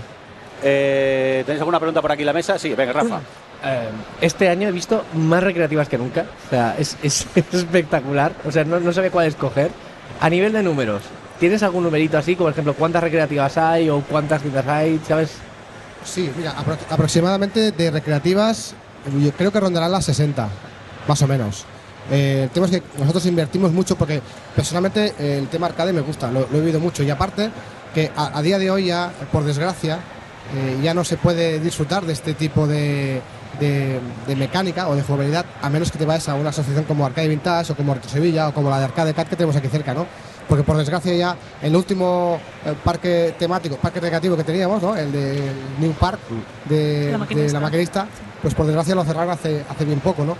Eh, 0.62 1.42
¿Tenéis 1.46 1.61
alguna 1.61 1.78
pregunta 1.78 2.02
por 2.02 2.11
aquí 2.12 2.22
en 2.22 2.26
la 2.26 2.33
mesa? 2.33 2.59
Sí, 2.59 2.74
venga, 2.74 2.92
Rafa. 2.92 3.20
Eh, 3.64 3.88
este 4.20 4.48
año 4.48 4.68
he 4.68 4.72
visto 4.72 5.04
más 5.14 5.42
recreativas 5.42 5.88
que 5.88 5.98
nunca. 5.98 6.24
O 6.46 6.50
sea, 6.50 6.74
es, 6.78 6.96
es 7.02 7.26
espectacular. 7.52 8.33
O 8.44 8.50
sea, 8.52 8.64
no, 8.64 8.81
no 8.81 8.92
sabe 8.92 9.11
cuál 9.11 9.26
escoger. 9.26 9.70
A 10.20 10.28
nivel 10.28 10.52
de 10.52 10.62
números, 10.62 11.02
¿tienes 11.38 11.62
algún 11.62 11.85
numerito 11.85 12.18
así? 12.18 12.35
Como 12.35 12.46
por 12.46 12.52
ejemplo, 12.52 12.74
¿cuántas 12.74 13.02
recreativas 13.02 13.57
hay 13.57 13.88
o 13.88 14.00
cuántas 14.00 14.42
tiendas 14.42 14.66
hay? 14.66 15.00
¿Sabes? 15.07 15.31
Sí, 16.04 16.31
mira, 16.37 16.54
apro- 16.57 16.76
aproximadamente 16.90 17.70
de 17.72 17.90
recreativas, 17.90 18.74
yo 19.20 19.31
creo 19.33 19.52
que 19.52 19.61
rondarán 19.61 19.92
las 19.92 20.04
60, 20.07 20.48
más 21.07 21.22
o 21.22 21.26
menos. 21.28 21.64
Eh, 22.11 22.42
el 22.44 22.51
tema 22.51 22.66
es 22.66 22.73
que 22.73 22.83
nosotros 22.99 23.25
invertimos 23.27 23.73
mucho 23.73 23.97
porque 23.97 24.23
personalmente 24.57 25.14
eh, 25.18 25.38
el 25.38 25.49
tema 25.49 25.66
arcade 25.66 25.92
me 25.92 26.01
gusta, 26.01 26.31
lo, 26.31 26.40
lo 26.51 26.57
he 26.57 26.61
vivido 26.61 26.81
mucho 26.81 27.03
y 27.03 27.11
aparte 27.11 27.51
que 27.94 28.11
a, 28.16 28.38
a 28.38 28.42
día 28.42 28.59
de 28.59 28.71
hoy 28.71 28.87
ya, 28.87 29.11
por 29.33 29.44
desgracia, 29.44 29.99
eh, 30.57 30.79
ya 30.83 30.94
no 30.94 31.05
se 31.05 31.16
puede 31.18 31.61
disfrutar 31.61 32.07
de 32.07 32.14
este 32.14 32.33
tipo 32.35 32.66
de, 32.66 33.21
de- 33.61 34.01
de 34.27 34.37
mecánica 34.37 34.88
o 34.88 34.94
de 34.97 35.03
jugabilidad 35.03 35.44
a 35.61 35.68
menos 35.68 35.90
que 35.90 35.99
te 35.99 36.07
vayas 36.07 36.29
a 36.31 36.35
una 36.35 36.49
asociación 36.51 36.85
como 36.85 37.05
Arcade 37.05 37.29
Vintage 37.29 37.73
o 37.73 37.77
como 37.77 37.92
Retro 37.92 38.09
Sevilla 38.11 38.49
o 38.49 38.55
como 38.55 38.71
la 38.71 38.79
de 38.79 38.85
Arcade 38.87 39.12
Cat 39.12 39.29
que 39.29 39.37
tenemos 39.37 39.57
aquí 39.57 39.68
cerca, 39.68 39.92
¿no? 39.92 40.07
Porque 40.49 40.64
por 40.64 40.79
desgracia 40.79 41.14
ya 41.14 41.37
el 41.61 41.77
último 41.77 42.40
eh, 42.64 42.73
parque 42.83 43.35
temático, 43.38 43.77
parque 43.77 44.01
recreativo 44.01 44.35
que 44.35 44.44
teníamos, 44.44 44.83
¿no? 44.83 44.97
El 44.97 45.12
de 45.12 45.42
New 45.79 45.92
Park 45.92 46.21
de, 46.66 47.09
La 47.12 47.18
de 47.49 47.53
la 47.53 47.61
maquinista, 47.61 48.07
pues 48.40 48.55
por 48.55 48.64
desgracia 48.64 48.94
lo 48.94 49.05
cerraron 49.05 49.31
hace, 49.31 49.62
hace 49.68 49.85
bien 49.85 50.01
poco, 50.01 50.25
¿no? 50.25 50.38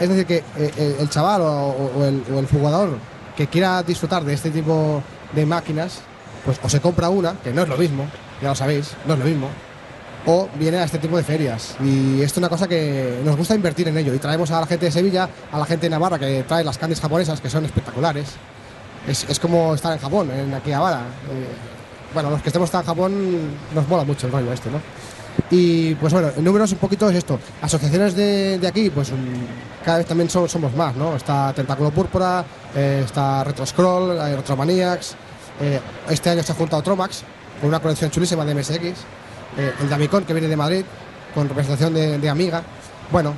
Es 0.00 0.08
decir, 0.08 0.26
que 0.26 0.44
eh, 0.56 0.96
el 1.00 1.08
chaval 1.08 1.42
o, 1.42 2.04
el, 2.04 2.46
jugador 2.46 2.98
que 3.36 3.46
quiera 3.46 3.82
disfrutar 3.82 4.24
de 4.24 4.34
este 4.34 4.50
tipo 4.50 5.02
de 5.32 5.44
máquinas, 5.44 6.00
pues 6.44 6.58
o 6.62 6.68
se 6.68 6.80
compra 6.80 7.08
una, 7.08 7.34
que 7.40 7.52
no 7.52 7.62
es 7.62 7.68
lo 7.68 7.76
mismo, 7.76 8.06
ya 8.40 8.48
lo 8.48 8.54
sabéis, 8.54 8.92
no 9.06 9.14
es 9.14 9.20
lo 9.20 9.24
mismo, 9.24 9.48
o 10.26 10.48
viene 10.58 10.78
a 10.78 10.84
este 10.84 10.98
tipo 10.98 11.16
de 11.16 11.22
ferias. 11.22 11.76
Y 11.80 12.20
esto 12.22 12.34
es 12.34 12.38
una 12.38 12.48
cosa 12.48 12.68
que 12.68 13.20
nos 13.24 13.36
gusta 13.36 13.54
invertir 13.54 13.88
en 13.88 13.96
ello. 13.96 14.14
Y 14.14 14.18
traemos 14.18 14.50
a 14.50 14.60
la 14.60 14.66
gente 14.66 14.86
de 14.86 14.92
Sevilla, 14.92 15.28
a 15.50 15.58
la 15.58 15.64
gente 15.64 15.86
de 15.86 15.90
Navarra 15.90 16.18
que 16.18 16.44
trae 16.46 16.64
las 16.64 16.78
candies 16.78 17.00
japonesas, 17.00 17.40
que 17.40 17.50
son 17.50 17.64
espectaculares. 17.64 18.28
Es, 19.06 19.38
como 19.40 19.74
estar 19.74 19.92
en 19.92 19.98
Japón, 19.98 20.30
en 20.30 20.52
Akihabara. 20.52 21.00
Eh, 21.00 21.46
bueno, 22.12 22.30
los 22.30 22.42
que 22.42 22.50
estemos 22.50 22.72
en 22.72 22.82
Japón 22.82 23.38
nos 23.74 23.88
mola 23.88 24.04
mucho 24.04 24.26
el 24.26 24.32
rollo 24.32 24.52
este, 24.52 24.70
¿no? 24.70 24.80
Y 25.50 25.94
pues 25.96 26.12
bueno, 26.12 26.30
en 26.36 26.44
números 26.44 26.72
un 26.72 26.78
poquito 26.78 27.08
es 27.08 27.16
esto. 27.16 27.38
Asociaciones 27.62 28.14
de, 28.14 28.58
de 28.58 28.66
aquí, 28.68 28.90
pues 28.90 29.10
cada 29.84 29.98
vez 29.98 30.06
también 30.06 30.28
so- 30.28 30.48
somos 30.48 30.74
más, 30.74 30.94
¿no? 30.96 31.16
Está 31.16 31.52
Tentáculo 31.54 31.90
Púrpura, 31.90 32.44
eh, 32.74 33.02
está 33.04 33.44
Retro 33.44 33.64
Scroll, 33.66 34.20
hay 34.20 34.34
Retromaniacs. 34.36 35.14
eh, 35.60 35.80
este 36.10 36.30
año 36.30 36.42
se 36.42 36.52
ha 36.52 36.54
juntado 36.54 36.82
Tromax 36.82 37.22
con 37.60 37.68
una 37.70 37.80
colección 37.80 38.10
chulísima 38.10 38.44
de 38.44 38.54
MSX. 38.54 38.84
eh, 39.56 39.72
el 39.80 39.88
Damicon 39.88 40.24
que 40.24 40.32
viene 40.34 40.48
de 40.48 40.56
Madrid 40.56 40.84
con 41.34 41.48
representación 41.48 41.94
de, 41.94 42.18
de 42.18 42.28
Amiga. 42.28 42.62
Bueno, 43.10 43.34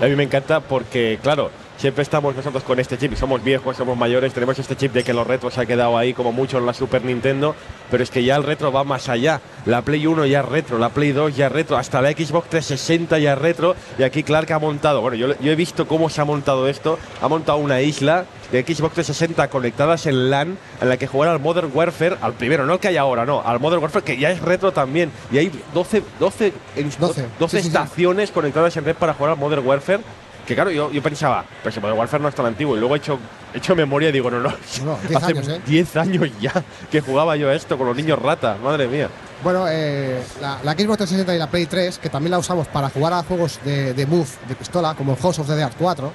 A 0.00 0.06
mí 0.06 0.16
me 0.16 0.22
encanta 0.24 0.60
porque, 0.60 1.18
claro, 1.22 1.50
siempre 1.82 2.02
estamos 2.04 2.36
nosotros 2.36 2.62
con 2.62 2.78
este 2.78 2.96
chip 2.96 3.12
somos 3.16 3.42
viejos, 3.42 3.76
somos 3.76 3.96
mayores, 3.98 4.32
tenemos 4.32 4.56
este 4.56 4.76
chip 4.76 4.92
de 4.92 5.02
que 5.02 5.12
los 5.12 5.26
retros 5.26 5.54
se 5.54 5.62
ha 5.62 5.66
quedado 5.66 5.98
ahí 5.98 6.14
como 6.14 6.30
mucho 6.30 6.58
en 6.58 6.64
la 6.66 6.72
Super 6.74 7.04
Nintendo, 7.04 7.56
pero 7.90 8.04
es 8.04 8.10
que 8.12 8.22
ya 8.22 8.36
el 8.36 8.44
retro 8.44 8.70
va 8.70 8.84
más 8.84 9.08
allá. 9.08 9.40
La 9.66 9.82
Play 9.82 10.06
1 10.06 10.24
ya 10.26 10.40
es 10.40 10.46
retro, 10.48 10.78
la 10.78 10.90
Play 10.90 11.10
2 11.10 11.34
ya 11.34 11.46
es 11.46 11.52
retro, 11.52 11.76
hasta 11.76 12.00
la 12.00 12.12
Xbox 12.12 12.48
360 12.50 13.18
ya 13.18 13.32
es 13.32 13.38
retro 13.40 13.74
y 13.98 14.04
aquí 14.04 14.22
Clark 14.22 14.52
ha 14.52 14.60
montado, 14.60 15.00
bueno, 15.00 15.16
yo, 15.16 15.34
yo 15.40 15.50
he 15.50 15.56
visto 15.56 15.88
cómo 15.88 16.08
se 16.08 16.20
ha 16.20 16.24
montado 16.24 16.68
esto, 16.68 17.00
ha 17.20 17.26
montado 17.26 17.58
una 17.58 17.80
isla 17.80 18.26
de 18.52 18.62
Xbox 18.62 18.94
360 18.94 19.48
conectadas 19.48 20.06
en 20.06 20.30
LAN 20.30 20.56
en 20.80 20.88
la 20.88 20.96
que 20.98 21.08
jugar 21.08 21.30
al 21.30 21.40
Modern 21.40 21.72
Warfare, 21.74 22.16
al 22.20 22.34
primero, 22.34 22.64
no 22.64 22.74
el 22.74 22.78
que 22.78 22.86
hay 22.88 22.96
ahora, 22.96 23.26
no, 23.26 23.42
al 23.44 23.58
Modern 23.58 23.82
Warfare 23.82 24.04
que 24.04 24.16
ya 24.18 24.30
es 24.30 24.40
retro 24.40 24.70
también 24.72 25.10
y 25.32 25.38
hay 25.38 25.50
12, 25.74 26.04
12, 26.20 26.52
en- 26.76 26.90
12, 26.96 27.26
12 27.40 27.56
sí, 27.56 27.56
sí, 27.56 27.60
sí. 27.62 27.66
estaciones 27.76 28.30
conectadas 28.30 28.76
en 28.76 28.84
red 28.84 28.94
para 28.94 29.14
jugar 29.14 29.32
al 29.32 29.38
Modern 29.38 29.66
Warfare. 29.66 30.00
Que 30.46 30.54
claro, 30.54 30.70
yo, 30.70 30.90
yo 30.90 31.02
pensaba, 31.02 31.44
pero 31.62 31.72
si 31.72 31.80
Modern 31.80 31.98
Warfare 31.98 32.22
no 32.22 32.28
es 32.28 32.34
tan 32.34 32.46
antiguo. 32.46 32.76
Y 32.76 32.80
luego 32.80 32.94
he 32.94 32.98
hecho, 32.98 33.18
he 33.54 33.58
hecho 33.58 33.76
memoria 33.76 34.08
y 34.08 34.12
digo, 34.12 34.30
no, 34.30 34.40
no. 34.40 34.48
No, 34.84 34.98
10 35.08 35.16
hace 35.16 35.26
años, 35.26 35.48
¿eh? 35.48 35.60
10 35.66 35.96
años 35.96 36.28
ya 36.40 36.52
que 36.90 37.00
jugaba 37.00 37.36
yo 37.36 37.50
esto 37.52 37.78
con 37.78 37.86
los 37.86 37.96
niños 37.96 38.18
rata, 38.20 38.56
madre 38.62 38.88
mía. 38.88 39.08
Bueno, 39.44 39.66
eh, 39.68 40.20
la, 40.40 40.58
la 40.64 40.72
Xbox 40.72 40.98
360 40.98 41.34
y 41.34 41.38
la 41.38 41.48
Play 41.48 41.66
3, 41.66 41.98
que 41.98 42.08
también 42.08 42.32
la 42.32 42.38
usamos 42.38 42.66
para 42.68 42.88
jugar 42.90 43.12
a 43.12 43.22
juegos 43.22 43.60
de, 43.64 43.94
de 43.94 44.06
Move, 44.06 44.26
de 44.48 44.54
pistola, 44.56 44.94
como 44.94 45.12
el 45.12 45.18
House 45.18 45.38
of 45.38 45.46
the 45.46 45.54
Dead 45.54 45.70
4, 45.78 46.12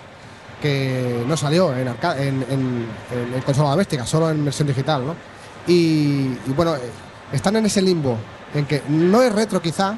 que 0.61 1.23
no 1.27 1.37
salió 1.37 1.75
en, 1.75 1.87
arca- 1.87 2.17
en, 2.17 2.43
en- 2.49 2.87
en- 3.11 3.33
en 3.35 3.41
consola 3.41 3.69
doméstica, 3.71 4.05
solo 4.05 4.29
en 4.29 4.43
versión 4.43 4.67
digital, 4.67 5.05
¿no? 5.05 5.15
Y, 5.67 6.27
y 6.47 6.53
bueno, 6.55 6.75
eh, 6.75 6.79
están 7.31 7.55
en 7.57 7.65
ese 7.65 7.81
limbo, 7.81 8.17
en 8.53 8.65
que 8.65 8.81
no 8.89 9.21
es 9.21 9.33
retro 9.33 9.61
quizá, 9.61 9.97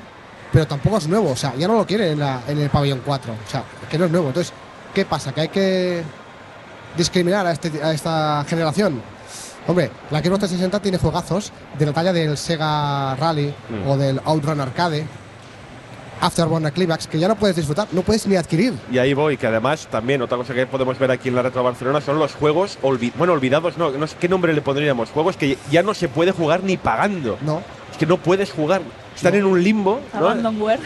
pero 0.52 0.66
tampoco 0.68 0.98
es 0.98 1.08
nuevo, 1.08 1.32
o 1.32 1.36
sea, 1.36 1.54
ya 1.56 1.68
no 1.68 1.76
lo 1.76 1.86
quieren 1.86 2.14
en, 2.14 2.20
la- 2.20 2.42
en 2.48 2.58
el 2.60 2.70
pabellón 2.70 3.02
4, 3.06 3.34
o 3.34 3.50
sea, 3.50 3.64
que 3.90 3.98
no 3.98 4.06
es 4.06 4.12
nuevo. 4.12 4.28
Entonces, 4.28 4.54
¿qué 4.94 5.06
pasa? 5.06 5.32
¿Que 5.34 5.42
hay 5.42 5.50
que 5.50 6.04
discriminar 6.98 7.46
a, 7.46 7.52
este- 7.52 7.82
a 7.84 7.92
esta 7.94 8.44
generación? 8.48 9.02
Hombre, 9.68 9.92
la 10.10 10.20
Xbox 10.20 10.40
360 10.40 10.80
tiene 10.80 10.98
juegazos 10.98 11.52
de 11.78 11.86
la 11.86 11.94
talla 11.94 12.12
del 12.14 12.38
Sega 12.38 13.16
Rally 13.16 13.54
Mm. 13.70 13.88
o 13.90 13.98
del 13.98 14.20
Outrun 14.26 14.60
Arcade. 14.62 15.06
Afterburner 16.22 16.74
Climax, 16.74 17.08
que 17.08 17.18
ya 17.18 17.30
no 17.30 17.36
puedes 17.38 17.56
disfrutar, 17.56 17.88
no 17.94 18.02
puedes 18.02 18.28
ni 18.28 18.36
adquirir. 18.36 18.74
Y 18.92 18.98
ahí 18.98 19.14
voy, 19.14 19.38
que 19.38 19.48
además 19.48 19.88
también 19.90 20.22
otra 20.22 20.38
cosa 20.38 20.54
que 20.54 20.66
podemos 20.68 21.00
ver 21.00 21.12
aquí 21.12 21.30
en 21.30 21.36
la 21.36 21.44
Retro 21.44 21.64
Barcelona 21.64 22.02
son 22.02 22.20
los 22.20 22.34
juegos, 22.36 22.78
bueno, 23.16 23.32
olvidados, 23.32 23.78
no, 23.78 23.92
no 23.92 24.06
sé 24.06 24.18
qué 24.20 24.28
nombre 24.28 24.54
le 24.54 24.62
pondríamos, 24.62 25.12
juegos 25.12 25.38
que 25.38 25.58
ya 25.72 25.82
no 25.82 25.94
se 25.94 26.10
puede 26.10 26.32
jugar 26.34 26.62
ni 26.64 26.76
pagando. 26.76 27.38
No. 27.42 27.62
Es 27.90 27.98
que 27.98 28.06
no 28.06 28.18
puedes 28.18 28.52
jugar, 28.52 28.82
están 29.20 29.36
en 29.36 29.46
un 29.46 29.62
limbo. 29.64 30.00
¿no? 30.14 30.20
Abandonware. 30.20 30.80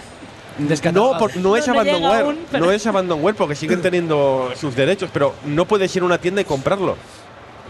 No, 0.93 1.17
por- 1.17 1.36
no 1.38 1.56
es 1.58 1.67
No 1.67 1.74
Abandonware, 1.74 2.26
aún, 2.26 2.38
no 2.60 2.72
es 2.72 2.86
Abandonware 2.86 3.36
porque 3.36 3.56
siguen 3.56 3.82
teniendo 3.82 4.52
sus 4.60 4.76
derechos, 4.76 5.10
pero 5.12 5.34
no 5.46 5.65
puedes 5.65 5.96
ir 5.96 6.04
a 6.04 6.06
una 6.06 6.17
tienda 6.19 6.41
y 6.41 6.46
comprarlo. 6.46 6.96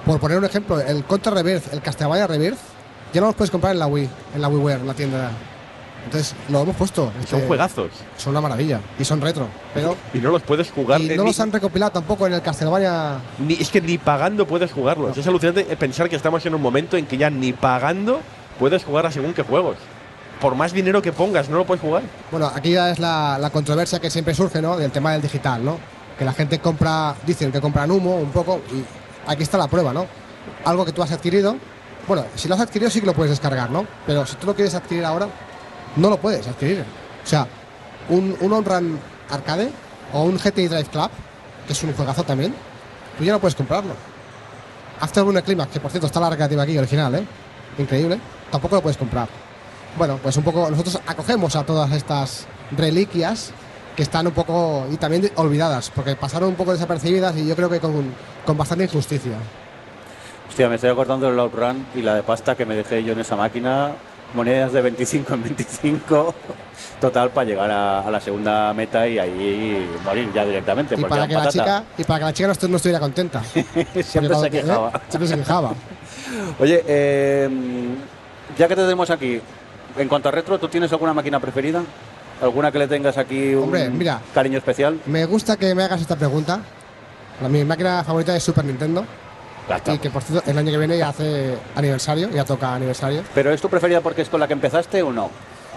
Por 0.06 0.19
poner 0.19 0.38
un 0.38 0.43
ejemplo, 0.45 0.82
el 0.82 1.04
Contra 1.06 1.32
Rebirth, 1.34 1.71
el 1.71 1.82
Castlevania 1.82 2.28
Rebirth, 2.28 2.58
ya 3.13 3.21
no 3.21 3.28
los 3.28 3.36
puedes 3.36 3.52
comprar 3.52 3.71
en 3.73 3.80
la 3.80 3.88
Wii, 3.88 4.10
en 4.36 4.41
la 4.41 4.49
WiiWare, 4.49 4.82
en 4.82 4.88
la 4.88 4.93
tienda. 4.93 5.32
Entonces, 6.04 6.36
lo 6.49 6.62
hemos 6.63 6.76
puesto. 6.76 7.04
Son 7.30 7.38
este, 7.39 7.47
juegazos 7.47 7.88
Son 8.17 8.32
una 8.32 8.41
maravilla. 8.41 8.82
Y 8.99 9.06
son 9.06 9.21
retro. 9.21 9.47
Pero. 9.73 9.95
y 10.13 10.17
no 10.17 10.32
los 10.32 10.41
puedes 10.41 10.69
jugar. 10.69 10.99
Y 10.99 11.08
no 11.15 11.23
ni- 11.23 11.30
los 11.30 11.39
han 11.39 11.49
recopilado 11.54 11.93
tampoco 11.93 12.28
en 12.28 12.34
el 12.34 12.41
Castlevania. 12.41 13.19
ni- 13.39 13.54
es 13.54 13.69
que 13.69 13.80
ni 13.80 13.97
pagando 13.97 14.45
puedes 14.45 14.73
jugarlos. 14.73 15.17
Es 15.17 15.26
alucinante 15.26 15.63
pensar 15.78 16.10
que 16.10 16.17
estamos 16.17 16.45
en 16.45 16.54
un 16.56 16.62
momento 16.62 16.97
en 16.97 17.06
que 17.06 17.15
ya 17.15 17.30
ni 17.30 17.54
pagando 17.54 18.19
puedes 18.60 18.84
jugar 18.84 19.06
a 19.06 19.12
según 19.13 19.34
qué 19.34 19.43
juegos. 19.43 19.78
Por 20.43 20.56
más 20.56 20.73
dinero 20.73 21.01
que 21.01 21.13
pongas, 21.13 21.47
no 21.47 21.56
lo 21.56 21.65
puedes 21.65 21.82
jugar. 21.82 22.03
Bueno, 22.29 22.51
aquí 22.53 22.73
ya 22.73 22.91
es 22.91 22.99
la, 22.99 23.49
controversia 23.53 24.01
que 24.01 24.10
siempre 24.10 24.36
surge, 24.36 24.62
¿no? 24.62 24.75
Del 24.75 24.91
tema 24.91 25.13
del 25.13 25.21
digital, 25.21 25.63
¿no? 25.63 25.77
Que 26.19 26.25
la 26.25 26.34
gente 26.34 26.60
compra, 26.60 27.15
dicen 27.25 27.49
que 27.49 27.62
compran 27.62 27.89
humo 27.89 28.17
un 28.17 28.29
poco 28.29 28.60
y 28.69 28.84
aquí 29.25 29.43
está 29.43 29.58
la 29.58 29.69
prueba, 29.69 29.93
¿no? 29.93 30.06
Algo 30.65 30.84
que 30.84 30.91
tú 30.91 31.01
has 31.01 31.13
adquirido, 31.13 31.56
bueno, 32.10 32.25
si 32.36 32.49
lo 32.49 32.56
has 32.56 32.60
adquirido 32.60 32.91
sí 32.91 32.99
que 32.99 33.06
lo 33.06 33.13
puedes 33.13 33.29
descargar, 33.29 33.71
¿no? 33.71 33.88
Pero 34.06 34.25
si 34.25 34.36
tú 34.36 34.47
lo 34.47 34.53
quieres 34.53 34.75
adquirir 34.75 35.06
ahora, 35.06 35.29
no 35.95 36.10
lo 36.10 36.17
puedes 36.17 36.45
adquirir. 36.45 36.84
O 37.23 37.25
sea, 37.25 37.47
un, 38.10 38.36
un 38.41 38.51
On-Run 38.51 38.99
Arcade 39.29 39.71
o 40.12 40.23
un 40.23 40.38
GTI 40.38 40.67
Drive 40.67 40.89
Club, 40.89 41.10
que 41.65 41.71
es 41.71 41.84
un 41.84 41.93
juegazo 41.93 42.25
también, 42.25 42.53
tú 43.17 43.23
ya 43.23 43.32
no 43.32 43.39
puedes 43.39 43.56
comprarlo. 43.56 43.93
Afterburner 44.99 45.41
Climax, 45.41 45.71
que 45.71 45.79
por 45.79 45.89
cierto 45.89 46.08
está 46.08 46.19
la 46.19 46.32
recreativa 46.32 46.63
aquí, 46.63 46.77
original, 46.77 47.15
¿eh? 47.15 47.25
Increíble, 47.77 48.19
tampoco 48.51 48.75
lo 48.75 48.82
puedes 48.82 48.97
comprar. 48.97 49.29
Bueno, 49.97 50.19
pues 50.21 50.36
un 50.38 50.43
poco 50.43 50.69
nosotros 50.69 50.99
acogemos 51.06 51.56
a 51.56 51.63
todas 51.65 51.91
estas 51.91 52.47
reliquias 52.75 53.51
que 53.95 54.03
están 54.03 54.25
un 54.25 54.34
poco 54.34 54.88
y 54.91 54.97
también 54.97 55.32
olvidadas, 55.36 55.91
porque 55.93 56.15
pasaron 56.15 56.49
un 56.49 56.56
poco 56.56 56.73
desapercibidas 56.73 57.38
y 57.38 57.47
yo 57.47 57.56
creo 57.56 57.69
que 57.69 57.79
con, 57.79 58.12
con 58.45 58.58
bastante 58.58 58.86
injusticia. 58.86 59.34
Hostia, 60.49 60.67
me 60.67 60.75
estoy 60.75 60.89
acordando 60.89 61.29
del 61.29 61.39
Outrun 61.39 61.86
y 61.95 62.01
la 62.01 62.15
de 62.15 62.23
pasta 62.23 62.56
que 62.56 62.65
me 62.65 62.75
dejé 62.75 63.03
yo 63.03 63.13
en 63.13 63.19
esa 63.19 63.36
máquina. 63.36 63.91
Monedas 64.34 64.73
de 64.73 64.82
25 64.82 65.34
en 65.36 65.43
25. 65.43 66.34
Total, 66.99 67.29
para 67.29 67.45
llegar 67.45 67.69
a, 67.69 67.99
a 67.99 68.10
la 68.10 68.19
segunda 68.19 68.73
meta 68.73 69.08
y 69.08 69.19
ahí 69.19 69.88
morir 70.03 70.32
ya 70.34 70.43
directamente. 70.43 70.95
Y 70.97 71.03
para, 71.03 71.27
que 71.27 71.36
la 71.36 71.49
chica, 71.49 71.84
y 71.97 72.03
para 72.03 72.19
que 72.19 72.25
la 72.25 72.34
chica 72.34 72.47
no, 72.47 72.67
no 72.69 72.77
estuviera 72.77 72.99
contenta. 72.99 73.43
Siempre 73.53 74.34
Porque 74.34 74.39
se 74.39 74.49
quejaba. 74.49 74.89
¿eh? 74.89 74.99
Siempre 75.10 75.27
se 75.27 75.38
quejaba. 75.38 75.73
Oye, 76.60 76.84
eh, 76.88 77.49
ya 78.58 78.67
que 78.67 78.75
te 78.75 78.82
tenemos 78.82 79.10
aquí, 79.12 79.39
en 79.97 80.08
cuanto 80.08 80.29
a 80.29 80.32
retro, 80.32 80.60
¿tú 80.60 80.67
tienes 80.67 80.91
alguna 80.91 81.13
máquina 81.13 81.39
preferida? 81.39 81.82
¿Alguna 82.41 82.71
que 82.71 82.79
le 82.79 82.88
tengas 82.88 83.17
aquí 83.17 83.53
un 83.56 83.63
Hombre, 83.65 83.89
mira. 83.89 84.19
cariño 84.34 84.58
especial? 84.58 84.99
Me 85.06 85.25
gusta 85.25 85.56
que 85.58 85.73
me 85.75 85.84
hagas 85.84 86.01
esta 86.01 86.15
pregunta. 86.15 86.60
La, 87.41 87.47
mi 87.49 87.63
máquina 87.63 88.03
favorita 88.03 88.36
es 88.36 88.43
Super 88.43 88.65
Nintendo. 88.65 89.06
Y 89.88 89.97
que 89.97 90.10
por 90.10 90.21
cierto, 90.23 90.49
el 90.49 90.58
año 90.58 90.71
que 90.71 90.77
viene 90.77 90.97
ya 90.97 91.10
hace 91.10 91.56
aniversario, 91.75 92.29
ya 92.32 92.43
toca 92.43 92.75
aniversario. 92.75 93.23
¿Pero 93.34 93.51
es 93.53 93.62
tu 93.62 93.69
preferida 93.69 94.01
porque 94.01 94.21
es 94.23 94.29
con 94.29 94.39
la 94.41 94.47
que 94.47 94.53
empezaste 94.53 95.01
o 95.01 95.13
no? 95.13 95.29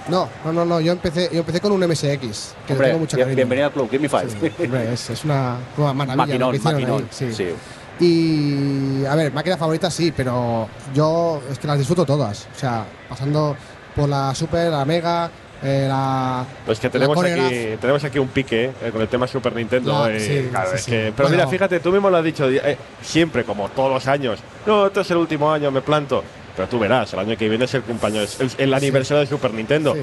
No, 0.08 0.28
no, 0.44 0.52
no, 0.52 0.64
no. 0.64 0.80
Yo 0.80 0.90
empecé, 0.92 1.28
yo 1.32 1.40
empecé 1.40 1.60
con 1.60 1.70
un 1.72 1.80
MSX, 1.86 2.54
que 2.66 2.72
Hombre, 2.72 2.88
tengo 2.88 2.98
mucho 3.00 3.16
bien- 3.16 3.26
cariño. 3.26 3.36
bienvenido 3.36 3.66
al 3.68 3.72
club, 3.72 3.88
give 3.90 4.00
me 4.02 4.08
five. 4.08 4.28
Sí, 4.30 4.64
hombre, 4.64 4.92
es, 4.92 5.10
es 5.10 5.24
una, 5.24 5.56
una 5.76 5.92
maravilla 5.92 6.38
lo 6.38 6.46
Maquinón, 6.46 6.52
que 6.52 6.58
maquinón. 6.60 7.02
ahí, 7.02 7.08
sí. 7.10 7.32
sí. 7.32 7.54
Y 8.00 9.04
a 9.06 9.14
ver, 9.14 9.32
máquina 9.32 9.56
favorita 9.56 9.90
sí, 9.90 10.12
pero 10.16 10.68
yo 10.94 11.40
es 11.50 11.58
que 11.58 11.66
las 11.66 11.78
disfruto 11.78 12.04
todas. 12.04 12.46
O 12.54 12.58
sea, 12.58 12.84
pasando 13.08 13.56
por 13.96 14.08
la 14.08 14.34
Super, 14.34 14.70
la 14.70 14.84
Mega, 14.84 15.30
eh, 15.62 15.86
la. 15.88 16.44
Pues 16.66 16.78
que 16.78 16.90
tenemos 16.90 17.18
aquí, 17.18 17.76
tenemos 17.80 18.04
aquí 18.04 18.18
un 18.18 18.28
pique 18.28 18.70
eh, 18.82 18.90
con 18.92 19.00
el 19.00 19.08
tema 19.08 19.26
Super 19.26 19.54
Nintendo. 19.56 20.06
La- 20.06 20.12
eh, 20.14 20.20
sí, 20.20 20.48
claro, 20.50 20.68
sí, 20.70 20.76
es 20.76 20.82
sí. 20.84 20.90
que- 20.90 21.12
pero 21.16 21.28
Bueno. 21.28 21.36
mira, 21.44 21.48
fíjate, 21.48 21.80
tú 21.80 21.90
mismo 21.90 22.10
lo 22.10 22.18
has 22.18 22.24
dicho 22.24 22.48
eh, 22.48 22.76
siempre, 23.02 23.44
como 23.44 23.68
todos 23.70 23.90
los 23.92 24.06
años. 24.06 24.38
No, 24.66 24.86
este 24.86 25.00
es 25.00 25.10
el 25.10 25.16
último 25.16 25.50
año, 25.50 25.70
me 25.70 25.80
planto. 25.80 26.22
Pero 26.54 26.68
tú 26.68 26.78
verás, 26.78 27.12
el 27.12 27.18
año 27.18 27.36
que 27.36 27.48
viene 27.48 27.64
es 27.66 27.74
el 27.74 27.82
cumpleaños, 27.82 28.40
el, 28.40 28.50
el 28.56 28.72
aniversario 28.74 29.20
de 29.20 29.26
Super 29.26 29.52
Nintendo. 29.52 29.94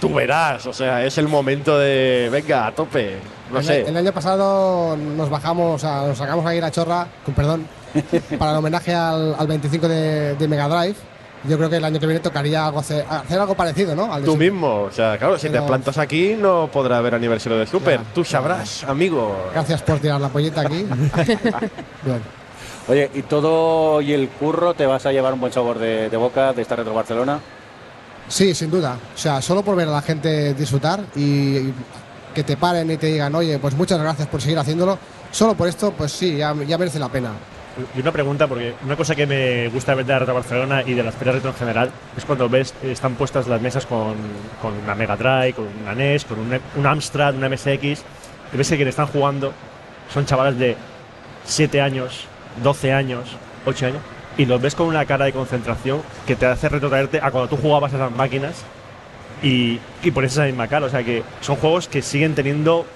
Tú 0.00 0.12
verás, 0.12 0.66
o 0.66 0.72
sea, 0.72 1.04
es 1.04 1.16
el 1.18 1.28
momento 1.28 1.78
de. 1.78 2.28
Venga, 2.32 2.66
a 2.66 2.72
tope. 2.74 3.16
No 3.52 3.60
el, 3.60 3.64
sé. 3.64 3.82
el 3.82 3.96
año 3.96 4.12
pasado 4.12 4.96
nos 4.96 5.30
bajamos, 5.30 5.76
o 5.76 5.78
sea, 5.78 6.06
nos 6.08 6.18
sacamos 6.18 6.44
ahí 6.44 6.60
la 6.60 6.70
chorra, 6.70 7.06
con 7.24 7.34
perdón, 7.34 7.66
para 8.38 8.50
el 8.52 8.56
homenaje 8.56 8.92
al, 8.94 9.36
al 9.38 9.46
25 9.46 9.88
de, 9.88 10.34
de 10.34 10.48
Mega 10.48 10.68
Drive. 10.68 10.96
Yo 11.44 11.56
creo 11.58 11.68
que 11.68 11.76
el 11.76 11.84
año 11.84 11.98
que 11.98 12.06
viene 12.06 12.20
tocaría 12.20 12.64
algo 12.66 12.78
hacer, 12.78 13.04
hacer 13.08 13.38
algo 13.40 13.54
parecido, 13.56 13.96
¿no? 13.96 14.12
Al 14.12 14.22
Tú 14.22 14.32
Super. 14.32 14.52
mismo, 14.52 14.82
o 14.82 14.92
sea, 14.92 15.18
claro, 15.18 15.36
si 15.38 15.48
te 15.48 15.60
plantas 15.62 15.98
aquí 15.98 16.36
no 16.38 16.68
podrá 16.72 16.98
haber 16.98 17.14
aniversario 17.16 17.58
de 17.58 17.66
Super. 17.66 17.98
Ya, 18.00 18.06
Tú 18.14 18.22
ya. 18.22 18.30
sabrás, 18.30 18.84
amigo. 18.84 19.36
Gracias 19.52 19.82
por 19.82 19.98
tirar 19.98 20.20
la 20.20 20.28
pollita 20.28 20.60
aquí. 20.60 20.86
Bien. 22.04 22.22
Oye, 22.88 23.10
¿y 23.14 23.22
todo 23.22 24.00
y 24.00 24.12
el 24.12 24.28
curro 24.28 24.74
te 24.74 24.86
vas 24.86 25.04
a 25.06 25.12
llevar 25.12 25.32
un 25.32 25.40
buen 25.40 25.52
sabor 25.52 25.78
de, 25.78 26.08
de 26.10 26.16
boca 26.16 26.52
de 26.52 26.62
esta 26.62 26.76
Retro 26.76 26.94
Barcelona? 26.94 27.40
Sí, 28.28 28.54
sin 28.54 28.70
duda. 28.70 28.96
O 29.14 29.18
sea, 29.18 29.42
solo 29.42 29.62
por 29.62 29.74
ver 29.76 29.88
a 29.88 29.92
la 29.92 30.02
gente 30.02 30.54
disfrutar 30.54 31.00
y, 31.16 31.56
y 31.58 31.74
que 32.34 32.44
te 32.44 32.56
paren 32.56 32.90
y 32.90 32.96
te 32.96 33.08
digan, 33.08 33.34
oye, 33.34 33.58
pues 33.58 33.74
muchas 33.74 34.00
gracias 34.00 34.28
por 34.28 34.40
seguir 34.40 34.58
haciéndolo. 34.58 34.98
Solo 35.32 35.54
por 35.54 35.66
esto, 35.68 35.92
pues 35.92 36.12
sí, 36.12 36.36
ya, 36.36 36.54
ya 36.66 36.78
merece 36.78 36.98
la 36.98 37.08
pena. 37.08 37.30
Y 37.96 38.00
una 38.00 38.12
pregunta, 38.12 38.46
porque 38.46 38.74
una 38.84 38.96
cosa 38.96 39.14
que 39.14 39.26
me 39.26 39.68
gusta 39.68 39.94
ver 39.94 40.04
de 40.04 40.12
la 40.12 40.18
Retro 40.20 40.34
Barcelona 40.34 40.82
y 40.84 40.92
de 40.92 41.02
las 41.02 41.14
ferias 41.14 41.36
retro 41.36 41.50
en 41.50 41.56
general 41.56 41.90
es 42.16 42.24
cuando 42.24 42.48
ves, 42.48 42.74
están 42.82 43.14
puestas 43.14 43.46
las 43.48 43.62
mesas 43.62 43.86
con, 43.86 44.14
con 44.60 44.74
una 44.74 44.94
Mega 44.94 45.16
Drive, 45.16 45.54
con 45.54 45.68
una 45.82 45.94
NES, 45.94 46.24
con 46.26 46.38
un, 46.38 46.86
Amstrad, 46.86 47.34
una 47.34 47.48
MSX, 47.48 48.04
y 48.52 48.56
ves 48.56 48.68
que 48.68 48.76
quienes 48.76 48.92
están 48.92 49.06
jugando 49.06 49.52
son 50.12 50.26
chavales 50.26 50.58
de 50.58 50.76
7 51.44 51.80
años, 51.80 52.26
12 52.62 52.92
años, 52.92 53.36
8 53.64 53.86
años, 53.86 54.00
y 54.36 54.44
los 54.44 54.60
ves 54.60 54.74
con 54.74 54.86
una 54.86 55.06
cara 55.06 55.24
de 55.24 55.32
concentración 55.32 56.02
que 56.26 56.36
te 56.36 56.44
hace 56.44 56.68
retrotraerte 56.68 57.20
a 57.22 57.30
cuando 57.30 57.48
tú 57.48 57.56
jugabas 57.56 57.92
a 57.94 57.96
esas 57.96 58.12
máquinas 58.12 58.64
y, 59.42 59.80
y 60.02 60.10
pones 60.10 60.32
esa 60.32 60.44
misma 60.44 60.68
cara. 60.68 60.86
O 60.86 60.90
sea 60.90 61.02
que 61.02 61.22
son 61.40 61.56
juegos 61.56 61.88
que 61.88 62.02
siguen 62.02 62.34
teniendo 62.34 62.86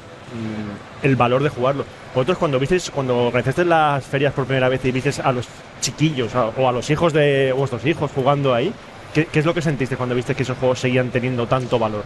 el 1.03 1.17
valor 1.17 1.43
de 1.43 1.49
jugarlo. 1.49 1.85
Vosotros 2.15 2.39
cuando 2.39 2.59
visteis, 2.59 2.91
cuando 2.91 3.27
organizaste 3.27 3.65
las 3.65 4.05
ferias 4.05 4.33
por 4.33 4.47
primera 4.47 4.69
vez 4.69 4.85
y 4.85 4.91
visteis 4.91 5.21
a 5.21 5.33
los 5.33 5.47
chiquillos 5.81 6.33
o 6.35 6.69
a 6.69 6.73
los 6.73 6.89
hijos 6.91 7.13
de 7.13 7.53
vuestros 7.53 7.85
hijos 7.85 8.11
jugando 8.15 8.55
ahí, 8.55 8.73
¿qué, 9.13 9.29
es 9.33 9.45
lo 9.45 9.55
que 9.55 9.63
sentiste 9.63 9.97
cuando 9.97 10.15
viste 10.15 10.35
que 10.35 10.43
esos 10.43 10.59
juegos 10.59 10.81
seguían 10.81 11.11
teniendo 11.11 11.47
tanto 11.47 11.79
valor? 11.79 12.05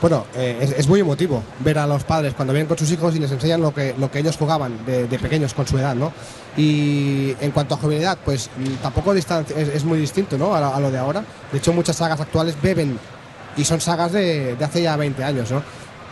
Bueno, 0.00 0.26
eh, 0.34 0.74
es, 0.76 0.86
muy 0.88 1.00
emotivo 1.00 1.42
ver 1.60 1.78
a 1.78 1.86
los 1.86 2.04
padres 2.04 2.34
cuando 2.34 2.52
vienen 2.52 2.68
con 2.68 2.76
sus 2.76 2.90
hijos 2.92 3.16
y 3.16 3.18
les 3.18 3.32
enseñan 3.32 3.62
lo 3.62 3.72
que, 3.72 3.94
lo 3.98 4.10
que 4.10 4.18
ellos 4.18 4.36
jugaban 4.36 4.84
de, 4.84 5.06
pequeños 5.18 5.54
con 5.54 5.66
su 5.66 5.78
edad, 5.78 5.94
¿no? 5.94 6.12
Y 6.54 7.34
en 7.40 7.50
cuanto 7.50 7.74
a 7.74 7.78
juvenilidad, 7.78 8.18
pues 8.22 8.50
mm, 8.58 8.82
tampoco 8.82 9.14
es, 9.14 9.26
es 9.30 9.84
muy 9.84 9.98
distinto, 9.98 10.36
¿no? 10.36 10.54
A, 10.54 10.76
a 10.76 10.80
lo 10.80 10.90
de 10.90 10.98
ahora. 10.98 11.24
De 11.50 11.58
hecho, 11.58 11.72
muchas 11.72 11.96
sagas 11.96 12.20
actuales 12.20 12.60
beben 12.60 12.98
y 13.56 13.64
son 13.64 13.80
sagas 13.80 14.12
de, 14.12 14.54
de 14.54 14.64
hace 14.64 14.82
ya 14.82 14.96
20 14.96 15.24
años, 15.24 15.50
¿no? 15.50 15.62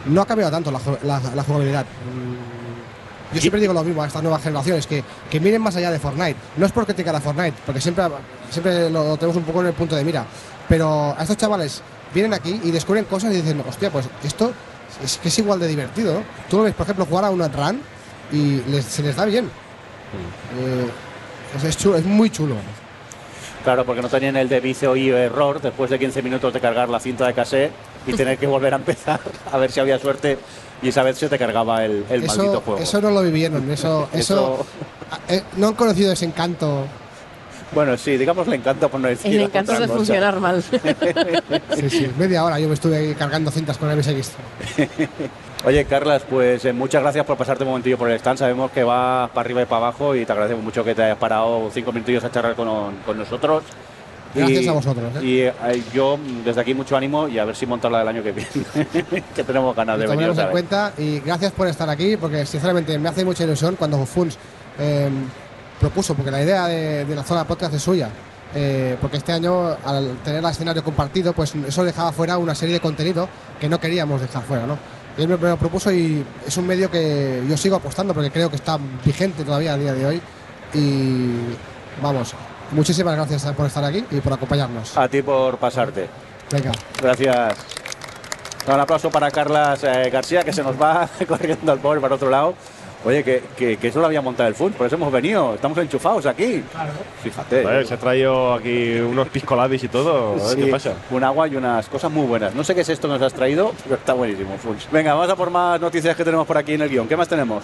No 0.07 0.23
ha 0.23 0.27
cambiado 0.27 0.51
tanto 0.51 0.71
la, 0.71 0.81
la- 1.03 1.35
la 1.35 1.43
jugabilidad. 1.43 1.85
Mm, 1.85 3.35
Yo 3.35 3.40
siempre 3.40 3.61
digo 3.61 3.73
lo 3.73 3.83
mismo 3.83 4.03
a 4.03 4.07
estas 4.07 4.23
nuevas 4.23 4.43
generaciones, 4.43 4.87
que, 4.87 5.03
que 5.31 5.40
miren 5.40 5.61
más 5.61 5.75
allá 5.77 5.90
de 5.90 5.99
Fortnite. 5.99 6.37
No 6.57 6.67
es 6.67 6.73
por 6.73 6.85
criticar 6.87 7.17
a 7.17 7.21
Fortnite, 7.21 7.55
porque 7.67 7.81
siempre, 7.81 8.05
siempre 8.51 8.90
lo 8.90 9.17
tenemos 9.17 9.37
un 9.37 9.43
poco 9.45 9.61
en 9.61 9.69
el 9.69 9.73
punto 9.73 9.97
de 9.97 10.05
mira. 10.05 10.25
Pero 10.69 11.14
a 11.19 11.23
estos 11.23 11.37
chavales 11.37 11.83
vienen 12.14 12.33
aquí 12.35 12.61
y 12.62 12.71
descubren 12.71 13.05
cosas 13.07 13.33
y 13.33 13.37
dicen, 13.37 13.62
hostia, 13.69 13.90
pues 13.90 14.07
esto 14.23 14.53
es 15.03 15.19
que 15.19 15.29
es 15.29 15.38
igual 15.40 15.59
de 15.59 15.67
divertido, 15.67 16.14
¿no? 16.14 16.21
Tú 16.49 16.59
lo 16.59 16.62
ves, 16.64 16.75
por 16.75 16.85
ejemplo, 16.85 17.07
jugar 17.07 17.25
a 17.25 17.31
una 17.31 17.49
run 17.49 17.81
y 18.31 18.61
les- 18.71 18.85
se 18.85 19.03
les 19.03 19.17
da 19.17 19.25
bien. 19.25 19.47
Eh, 19.47 20.87
es, 21.57 21.64
es 21.64 21.77
chulo, 21.77 21.97
es 21.97 22.05
muy 22.05 22.31
chulo. 22.31 22.55
Claro, 23.64 23.85
porque 23.85 24.03
no 24.03 24.09
tenían 24.09 24.37
el 24.37 24.49
de 24.49 24.61
vicio 24.61 24.95
y 24.95 25.09
error 25.09 25.61
después 25.61 25.90
de 25.90 25.99
15 25.99 26.23
minutos 26.23 26.53
de 26.53 26.61
cargar 26.61 26.88
la 26.88 27.01
cinta 27.01 27.27
de 27.27 27.35
cassette 27.35 27.73
y 28.07 28.12
tener 28.12 28.38
que 28.38 28.47
volver 28.47 28.73
a 28.75 28.77
empezar 28.77 29.21
a 29.53 29.59
ver 29.59 29.71
si 29.71 29.81
había 29.81 29.99
suerte 29.99 30.39
y 30.83 30.89
esa 30.89 31.03
vez 31.03 31.16
se 31.18 31.28
te 31.28 31.39
cargaba 31.39 31.85
el, 31.85 32.05
el 32.11 32.22
maldito 32.24 32.53
Eso, 32.53 32.61
juego. 32.61 32.81
eso 32.81 33.01
no 33.01 33.11
lo 33.11 33.22
vivieron, 33.22 33.70
eso, 33.72 34.09
eso, 34.12 34.66
eh, 35.28 35.43
no 35.57 35.68
han 35.68 35.74
conocido 35.74 36.12
ese 36.12 36.24
encanto. 36.26 36.85
Bueno, 37.72 37.97
sí, 37.97 38.16
digamos 38.16 38.47
le 38.47 38.55
encanta 38.57 38.87
por 38.87 39.01
no 39.01 39.09
decir 39.09 39.35
El 39.35 39.41
encanto 39.43 39.72
otra 39.72 39.81
de 39.81 39.87
cosa. 39.89 39.97
funcionar 39.99 40.39
mal. 40.39 40.62
Sí, 41.76 41.91
sí, 41.91 42.11
media 42.18 42.45
hora 42.45 42.61
yo 42.61 42.68
me 42.68 42.74
estuve 42.74 42.97
ahí 42.99 43.14
cargando 43.14 43.51
cintas 43.51 43.76
con 43.78 43.91
el 43.91 43.99
MSX. 43.99 44.33
Oye, 45.64 45.85
Carlas, 45.87 46.22
pues 46.28 46.64
eh, 46.66 46.72
muchas 46.72 47.03
gracias 47.03 47.24
por 47.24 47.37
pasarte 47.37 47.64
un 47.64 47.70
momentillo 47.70 47.97
por 47.99 48.11
el 48.11 48.16
stand. 48.16 48.39
Sabemos 48.39 48.70
que 48.70 48.85
vas 48.85 49.31
para 49.31 49.41
arriba 49.41 49.62
y 49.62 49.64
para 49.64 49.87
abajo 49.87 50.14
y 50.14 50.24
te 50.26 50.31
agradecemos 50.31 50.62
mucho 50.62 50.85
que 50.85 50.95
te 50.95 51.03
hayas 51.03 51.16
parado 51.18 51.68
cinco 51.72 51.91
minutillos 51.91 52.22
a 52.22 52.31
charlar 52.31 52.55
con, 52.55 52.97
con 53.07 53.18
nosotros. 53.18 53.64
Gracias 54.35 54.66
a 54.66 54.72
vosotros, 54.72 55.12
¿eh? 55.16 55.24
Y 55.24 55.41
eh, 55.41 55.53
yo, 55.93 56.18
desde 56.45 56.61
aquí, 56.61 56.74
mucho 56.74 56.97
ánimo 56.97 57.28
y 57.28 57.39
a 57.39 57.45
ver 57.45 57.55
si 57.55 57.66
montarla 57.66 58.01
del 58.01 58.09
año 58.09 58.22
que 58.22 58.32
viene. 58.32 59.24
que 59.35 59.45
tenemos 59.45 59.74
ganas 59.76 59.99
de 59.99 60.07
venir 60.07 60.28
en 60.28 60.49
cuenta 60.49 60.93
y 60.99 61.20
gracias 61.20 61.53
por 61.53 61.68
estar 61.68 61.89
aquí 61.89 62.16
porque 62.16 62.45
sinceramente 62.45 62.99
me 62.99 63.09
hace 63.09 63.24
mucha 63.24 63.45
ilusión 63.45 63.76
cuando 63.76 64.05
Funs 64.05 64.37
eh, 64.78 65.09
propuso, 65.78 66.14
porque 66.14 66.30
la 66.30 66.43
idea 66.43 66.66
de, 66.66 67.05
de 67.05 67.14
la 67.14 67.22
zona 67.22 67.47
podcast 67.47 67.74
es 67.74 67.82
suya, 67.82 68.09
eh, 68.55 68.97
porque 69.01 69.18
este 69.18 69.32
año 69.32 69.76
al 69.85 70.16
tener 70.24 70.39
el 70.39 70.51
escenario 70.51 70.82
compartido 70.82 71.32
pues 71.32 71.55
eso 71.55 71.85
dejaba 71.85 72.12
fuera 72.12 72.39
una 72.39 72.55
serie 72.55 72.74
de 72.74 72.80
contenido 72.80 73.28
que 73.61 73.68
no 73.68 73.78
queríamos 73.80 74.20
dejar 74.20 74.43
fuera, 74.43 74.66
¿no? 74.66 74.78
Y 75.16 75.22
él 75.22 75.28
me 75.28 75.37
lo 75.37 75.57
propuso 75.57 75.93
y 75.93 76.24
es 76.47 76.57
un 76.57 76.66
medio 76.66 76.91
que 76.91 77.43
yo 77.49 77.57
sigo 77.57 77.76
apostando 77.76 78.14
porque 78.14 78.30
creo 78.30 78.51
que 78.51 78.57
está 78.57 78.78
vigente 79.05 79.45
todavía 79.45 79.74
a 79.74 79.76
día 79.76 79.93
de 79.93 80.07
hoy 80.07 80.20
y 80.72 81.30
vamos, 82.03 82.35
muchísimas 82.75 83.14
gracias 83.16 83.45
por 83.53 83.66
estar 83.66 83.85
aquí 83.85 84.05
y 84.11 84.20
por 84.20 84.33
acompañarnos. 84.33 84.97
A 84.97 85.09
ti 85.09 85.22
por 85.22 85.57
pasarte. 85.57 86.09
Venga. 86.51 86.72
Gracias. 87.01 87.57
Un 88.66 88.81
aplauso 88.81 89.11
para 89.11 89.31
Carlas 89.31 89.85
eh, 89.85 90.11
García, 90.11 90.43
que 90.43 90.53
se 90.53 90.62
nos 90.62 90.81
va 90.81 91.09
corriendo 91.29 91.72
al 91.72 91.79
pobre 91.79 92.01
para 92.01 92.14
otro 92.14 92.31
lado. 92.31 92.55
Oye, 93.05 93.22
que, 93.22 93.43
que, 93.55 93.77
que 93.77 93.89
eso 93.89 94.01
lo 94.01 94.07
había 94.07 94.22
montado 94.22 94.49
el 94.49 94.55
FUN, 94.55 94.72
por 94.72 94.87
eso 94.87 94.97
hemos 94.97 95.12
venido. 95.12 95.55
Estamos 95.55 95.77
enchufados 95.77 96.25
aquí. 96.25 96.64
Fíjate. 97.22 97.62
Joder, 97.62 97.87
se 97.87 97.93
ha 97.93 97.97
traído 97.99 98.55
aquí 98.55 98.99
unos 98.99 99.29
piscolabis 99.29 99.85
y 99.85 99.89
todo. 99.89 100.39
Sí, 100.49 100.57
qué 100.57 100.66
pasa. 100.68 100.95
Un 101.11 101.22
agua 101.22 101.47
y 101.47 101.57
unas 101.57 101.87
cosas 101.89 102.11
muy 102.11 102.27
buenas. 102.27 102.55
No 102.55 102.64
sé 102.64 102.75
qué 102.75 102.81
es 102.81 102.89
esto 102.89 103.07
que 103.07 103.12
nos 103.12 103.22
has 103.22 103.35
traído, 103.35 103.75
pero 103.85 103.97
está 103.97 104.14
buenísimo, 104.14 104.57
Funs. 104.57 104.89
Venga, 104.91 105.12
vamos 105.12 105.29
a 105.29 105.37
por 105.37 105.51
más 105.51 105.79
noticias 105.79 106.16
que 106.16 106.25
tenemos 106.25 106.47
por 106.47 106.57
aquí 106.57 106.72
en 106.72 106.81
el 106.81 106.89
guion. 106.89 107.07
¿Qué 107.07 107.16
más 107.16 107.29
tenemos? 107.29 107.62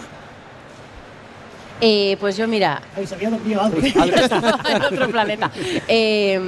Eh, 1.81 2.17
pues 2.21 2.37
yo, 2.37 2.47
mira, 2.47 2.81
Ahí 2.97 3.07
se 3.07 3.15
había 3.15 3.31
dormido 3.31 3.63
en 4.69 4.83
otro 4.83 5.09
planeta. 5.09 5.51
Eh, 5.89 6.41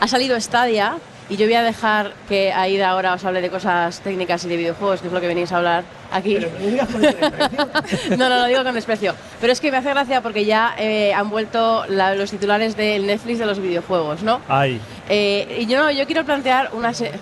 ha 0.00 0.08
salido 0.08 0.40
Stadia 0.40 0.96
y 1.28 1.36
yo 1.36 1.46
voy 1.46 1.54
a 1.54 1.62
dejar 1.62 2.14
que 2.28 2.52
Aida 2.52 2.88
ahora 2.90 3.14
os 3.14 3.24
hable 3.24 3.40
de 3.40 3.50
cosas 3.50 4.00
técnicas 4.00 4.44
y 4.44 4.48
de 4.48 4.56
videojuegos, 4.56 5.00
que 5.00 5.06
es 5.08 5.12
lo 5.12 5.20
que 5.20 5.28
venís 5.28 5.52
a 5.52 5.58
hablar 5.58 5.84
aquí. 6.10 6.34
Pero 6.40 6.50
lo 6.58 6.66
digas 6.66 6.88
con 6.88 7.04
este 7.04 7.30
precio. 7.30 7.68
No, 8.16 8.28
no, 8.28 8.36
lo 8.40 8.46
digo 8.46 8.64
con 8.64 8.74
desprecio. 8.74 9.14
Pero 9.40 9.52
es 9.52 9.60
que 9.60 9.70
me 9.70 9.76
hace 9.76 9.90
gracia 9.90 10.22
porque 10.22 10.44
ya 10.44 10.74
eh, 10.78 11.12
han 11.14 11.30
vuelto 11.30 11.84
la- 11.86 12.14
los 12.16 12.30
titulares 12.30 12.76
del 12.76 13.06
Netflix 13.06 13.38
de 13.38 13.46
los 13.46 13.60
videojuegos, 13.60 14.22
¿no? 14.22 14.40
Ay, 14.48 14.80
Eh, 15.08 15.58
y 15.60 15.66
yo, 15.66 15.90
yo 15.90 16.06
quiero 16.06 16.24
plantear 16.24 16.70
una... 16.72 16.94
se- 16.94 17.12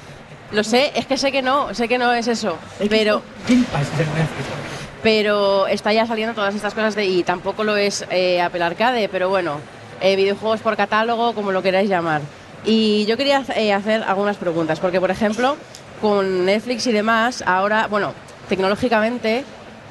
Lo 0.52 0.62
sé, 0.64 0.92
es 0.94 1.04
que 1.04 1.18
sé 1.18 1.30
que 1.32 1.42
no, 1.42 1.74
sé 1.74 1.88
que 1.88 1.98
no 1.98 2.10
es 2.14 2.28
eso, 2.28 2.56
pero... 2.88 3.20
Game 3.46 3.64
Pass. 3.70 3.88
Pero 5.02 5.66
está 5.66 5.92
ya 5.92 6.06
saliendo 6.06 6.34
todas 6.34 6.54
estas 6.54 6.74
cosas 6.74 6.94
de 6.94 7.06
y 7.06 7.22
tampoco 7.22 7.64
lo 7.64 7.76
es 7.76 8.04
eh, 8.10 8.40
Apple 8.40 8.64
pero 9.10 9.28
bueno, 9.28 9.60
eh, 10.00 10.16
videojuegos 10.16 10.60
por 10.60 10.76
catálogo, 10.76 11.34
como 11.34 11.52
lo 11.52 11.62
queráis 11.62 11.88
llamar. 11.88 12.20
Y 12.64 13.06
yo 13.06 13.16
quería 13.16 13.44
eh, 13.56 13.72
hacer 13.72 14.02
algunas 14.02 14.36
preguntas, 14.36 14.80
porque 14.80 15.00
por 15.00 15.10
ejemplo, 15.10 15.56
con 16.00 16.44
Netflix 16.44 16.86
y 16.86 16.92
demás, 16.92 17.42
ahora, 17.46 17.86
bueno, 17.86 18.12
tecnológicamente, 18.48 19.44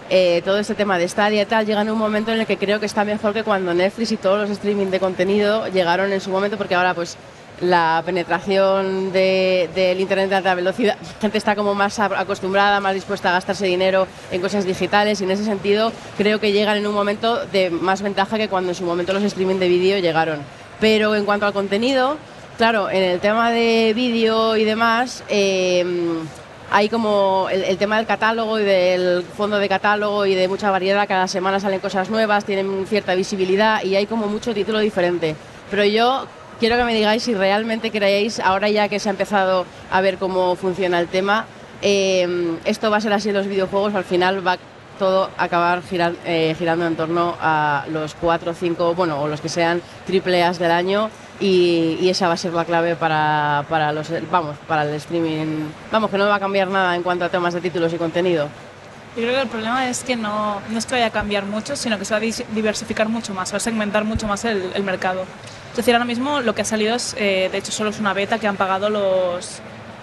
eh, 0.10 0.42
todo 0.46 0.58
este 0.58 0.76
tema 0.76 0.98
de 0.98 1.08
Stadia 1.08 1.42
y 1.42 1.46
tal 1.46 1.66
llega 1.66 1.82
en 1.82 1.90
un 1.90 1.98
momento 1.98 2.32
en 2.32 2.40
el 2.40 2.46
que 2.46 2.58
creo 2.58 2.80
que 2.80 2.86
está 2.86 3.04
mejor 3.04 3.34
que 3.34 3.44
cuando 3.44 3.74
Netflix 3.74 4.14
y 4.14 4.18
todos 4.18 4.40
los 4.40 4.50
streaming 4.52 4.88
de 4.88 5.02
contenido 5.02 5.68
llegaron 5.68 6.14
en 6.14 6.22
su 6.22 6.30
momento, 6.30 6.58
porque 6.58 6.76
ahora 6.76 6.94
pues 6.94 7.18
la 7.62 8.02
penetración 8.06 9.12
de- 9.12 9.70
del 9.74 10.00
Internet 10.00 10.30
de 10.30 10.36
alta 10.36 10.54
velocidad, 10.56 10.96
la 11.02 11.22
gente 11.22 11.38
está 11.38 11.56
como 11.56 11.74
más 11.74 11.98
acostumbrada, 12.00 12.80
más 12.80 12.94
dispuesta 12.94 13.30
a 13.30 13.34
gastarse 13.34 13.66
dinero 13.66 14.08
en 14.32 14.42
cosas 14.42 14.66
digitales 14.66 15.22
y 15.22 15.24
en 15.24 15.32
ese 15.32 15.44
sentido 15.44 15.92
creo 16.18 16.40
que 16.40 16.52
llegan 16.52 16.78
en 16.78 16.86
un 16.88 16.94
momento 16.94 17.46
de 17.48 17.70
más 17.70 18.02
ventaja 18.02 18.38
que 18.38 18.48
cuando 18.48 18.70
en 18.70 18.76
su 18.76 18.84
momento 18.84 19.14
los 19.14 19.24
streaming 19.24 19.56
de 19.58 19.68
vídeo 19.70 20.00
llegaron. 20.00 20.40
Pero 20.80 21.16
en 21.16 21.26
cuanto 21.26 21.46
al 21.48 21.54
contenido, 21.54 22.18
claro, 22.58 22.90
en 22.90 23.02
el 23.04 23.20
tema 23.20 23.50
de 23.52 23.94
vídeo 23.96 24.56
y 24.56 24.64
demás, 24.64 25.24
eh, 25.28 25.84
hay 26.70 26.90
como 26.90 27.48
el, 27.50 27.64
el 27.64 27.78
tema 27.78 27.98
del 27.98 28.06
catálogo 28.06 28.60
y 28.60 28.64
del 28.64 29.24
fondo 29.24 29.58
de 29.58 29.68
catálogo 29.70 30.26
y 30.26 30.36
de 30.36 30.48
mucha 30.48 30.70
variedad, 30.70 31.08
cada 31.08 31.28
semana 31.28 31.60
salen 31.60 31.80
cosas 31.80 32.10
nuevas, 32.10 32.46
tienen 32.46 32.86
cierta 32.88 33.16
visibilidad 33.16 33.84
y 33.84 33.96
hay 33.96 34.06
como 34.06 34.28
mucho 34.28 34.54
título 34.54 34.80
diferente. 34.80 35.36
Pero 35.72 35.84
yo 35.86 36.28
quiero 36.60 36.78
que 36.78 36.84
me 36.84 36.94
digáis 36.94 37.24
si 37.24 37.34
realmente 37.34 37.92
creéis, 37.92 38.40
ahora 38.40 38.70
ya 38.70 38.90
que 38.90 39.00
se 39.00 39.10
ha 39.10 39.12
empezado 39.12 39.66
a 39.92 40.02
ver 40.02 40.18
cómo 40.18 40.56
funciona 40.56 41.00
el 41.00 41.08
tema, 41.08 41.46
eh, 41.82 42.58
esto 42.66 42.90
va 42.90 42.98
a 42.98 43.02
ser 43.02 43.14
así 43.14 43.30
en 43.30 43.36
los 43.36 43.48
videojuegos, 43.48 43.94
al 43.94 44.04
final 44.04 44.46
va 44.46 44.58
todo 44.98 45.30
a 45.38 45.44
acabar 45.44 45.82
eh, 45.92 46.56
girando 46.58 46.88
en 46.88 46.96
torno 46.96 47.36
a 47.40 47.86
los 47.90 48.16
4 48.16 48.52
o 48.52 48.54
5, 48.54 48.96
bueno, 48.96 49.22
o 49.22 49.28
los 49.28 49.42
que 49.42 49.50
sean 49.50 49.82
triple 50.06 50.44
A's 50.44 50.58
del 50.58 50.72
año 50.72 51.10
y, 51.40 52.10
esa 52.10 52.28
va 52.28 52.34
a 52.34 52.38
ser 52.38 52.54
la 52.54 52.66
clave 52.66 52.96
para, 52.96 53.64
para 53.70 53.92
los, 53.92 54.12
vamos, 54.32 54.58
para 54.68 54.84
el 54.84 54.96
streaming. 54.96 55.70
Vamos, 55.92 56.10
que 56.10 56.18
no 56.18 56.28
va 56.28 56.36
a 56.36 56.40
cambiar 56.40 56.68
nada 56.68 56.96
en 56.96 57.04
cuanto 57.04 57.26
a 57.26 57.30
temas 57.30 57.54
de 57.54 57.62
títulos 57.62 57.94
y 57.94 57.98
contenido. 57.98 58.50
Yo 59.16 59.24
creo 59.24 59.36
que 59.36 59.42
el 59.42 59.48
problema 59.48 59.88
es 59.88 60.04
que 60.04 60.16
no, 60.16 60.62
no 60.70 60.78
es 60.78 60.86
que 60.86 60.96
vaya 60.96 61.08
a 61.08 61.12
cambiar 61.12 61.46
mucho, 61.46 61.76
sino 61.76 62.00
que 62.00 62.06
se 62.06 62.14
va 62.14 62.18
a 62.18 62.54
diversificar 62.56 63.08
mucho 63.08 63.34
más, 63.36 63.50
se 63.50 63.54
va 63.54 63.58
a 63.58 63.60
segmentar 63.60 64.04
mucho 64.04 64.28
más 64.28 64.46
el 64.46 64.84
mercado. 64.84 65.26
Es 65.78 65.86
decir, 65.86 65.94
ahora 65.94 66.06
mismo 66.06 66.42
lo 66.42 66.56
que 66.56 66.64
ha 66.64 66.66
salido 66.66 66.96
es, 66.96 67.16
eh, 67.20 67.50
de 67.52 67.58
hecho, 67.60 67.72
solo 67.72 67.92
es 67.92 68.00
una 68.00 68.12
beta 68.12 68.40
que 68.40 68.48
han 68.48 68.58
pagado 68.58 68.90
los, 68.90 69.60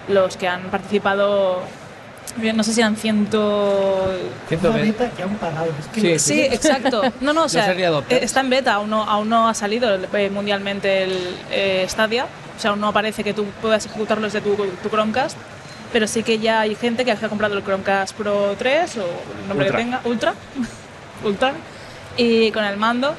los 0.07 0.37
que 0.37 0.47
han 0.47 0.71
participado, 0.71 1.63
no 2.37 2.63
sé 2.63 2.73
si 2.75 2.81
eran 2.81 2.95
ciento... 2.95 4.09
Ciento 4.47 4.71
Una 4.71 4.79
beta 4.79 5.11
que 5.11 5.25
han 5.25 5.35
pagado. 5.35 5.67
Es 5.81 5.89
que 5.89 6.19
Sí, 6.21 6.35
Sí, 6.35 6.41
exacto. 6.43 7.03
No, 7.21 7.33
no, 7.33 7.47
o 7.47 7.49
sea, 7.49 7.73
eh, 7.73 8.05
está 8.23 8.43
en 8.43 8.51
beta, 8.51 8.75
aún 8.75 8.89
no, 8.89 9.03
aún 9.03 9.29
no 9.29 9.49
ha 9.49 9.55
salido 9.55 9.99
eh, 10.13 10.31
mundialmente 10.31 11.03
el 11.03 11.37
eh, 11.51 11.87
Stadia, 11.89 12.27
o 12.57 12.61
sea, 12.61 12.71
aún 12.71 12.81
no 12.81 12.87
aparece 12.87 13.25
que 13.25 13.35
tú 13.35 13.45
puedas 13.61 13.85
ejecutarlo 13.85 14.27
desde 14.27 14.43
tu, 14.43 14.55
tu 14.55 14.89
Chromecast, 14.89 15.37
pero 15.93 16.07
sí 16.07 16.23
que 16.23 16.39
ya 16.39 16.61
hay 16.61 16.77
gente 16.77 17.05
que 17.05 17.11
ha 17.11 17.17
comprado 17.17 17.59
el 17.59 17.65
Chromecast 17.65 18.15
Pro 18.15 18.55
3 18.57 18.97
o 18.99 19.01
el 19.01 19.49
nombre 19.49 19.67
Ultra. 19.67 19.77
que 19.77 19.85
tenga, 19.85 20.01
Ultra, 20.05 20.35
Ultra, 21.25 21.53
y 22.17 22.53
con 22.53 22.63
el 22.63 22.77
mando. 22.77 23.13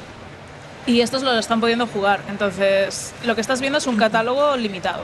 Y 0.86 1.00
estos 1.00 1.22
lo 1.22 1.36
están 1.36 1.60
pudiendo 1.60 1.86
jugar. 1.88 2.20
Entonces, 2.28 3.12
lo 3.24 3.34
que 3.34 3.40
estás 3.40 3.60
viendo 3.60 3.78
es 3.78 3.86
un 3.86 3.96
catálogo 3.96 4.56
limitado. 4.56 5.02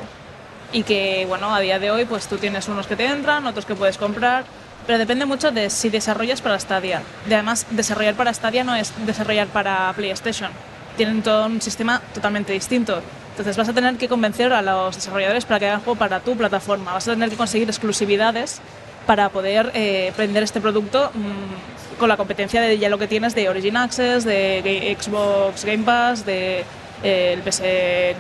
Y 0.73 0.85
que, 0.85 1.27
bueno, 1.27 1.53
a 1.55 1.61
día 1.61 1.79
de 1.79 1.91
hoy, 1.91 2.05
pues 2.05 2.29
tú 2.29 2.39
tienes 2.39 2.69
unos 2.69 2.87
que 2.87 2.97
te 2.97 3.05
entran, 3.05 3.47
otros 3.47 3.67
que 3.67 3.75
puedes 3.75 3.99
comprar. 3.99 4.45
Pero 4.87 4.99
depende 4.99 5.27
mucho 5.27 5.51
de 5.51 5.71
si 5.71 5.91
desarrollas 5.91 6.41
para 6.41 6.59
Stadia. 6.59 7.03
De 7.27 7.35
además, 7.35 7.67
desarrollar 7.71 8.15
para 8.15 8.33
Stadia 8.33 8.63
no 8.63 8.75
es 8.77 8.93
desarrollar 9.05 9.49
para 9.49 9.93
PlayStation. 9.95 10.51
Tienen 10.97 11.23
todo 11.23 11.47
un 11.47 11.61
sistema 11.61 12.01
totalmente 12.15 12.53
distinto. 12.53 13.03
Entonces 13.31 13.57
vas 13.57 13.69
a 13.69 13.73
tener 13.73 13.97
que 13.97 14.09
convencer 14.09 14.53
a 14.53 14.63
los 14.63 14.95
desarrolladores 14.95 15.47
para 15.47 15.59
que 15.59 15.67
hagan 15.67 15.81
juego 15.81 15.99
para 15.99 16.21
tu 16.21 16.37
plataforma. 16.37 16.93
Vas 16.93 17.09
a 17.09 17.13
tener 17.13 17.31
que 17.31 17.37
conseguir 17.37 17.69
exclusividades 17.69 18.61
para 19.07 19.31
poder 19.31 19.73
eh, 19.75 20.13
vender 20.17 20.43
este 20.43 20.61
producto 20.61 21.11
mm, 21.15 21.82
con 22.03 22.09
la 22.09 22.17
competencia 22.17 22.61
de 22.61 22.79
ya 22.79 22.89
lo 22.89 22.99
que 22.99 23.07
tienes 23.07 23.33
de 23.35 23.49
Origin 23.49 23.77
Access, 23.77 24.25
de 24.25 24.97
Xbox 25.01 25.65
Game 25.65 25.85
Pass, 25.85 26.27
de 26.27 26.65
eh, 27.05 27.33
el 27.35 27.41
PS 27.43 27.63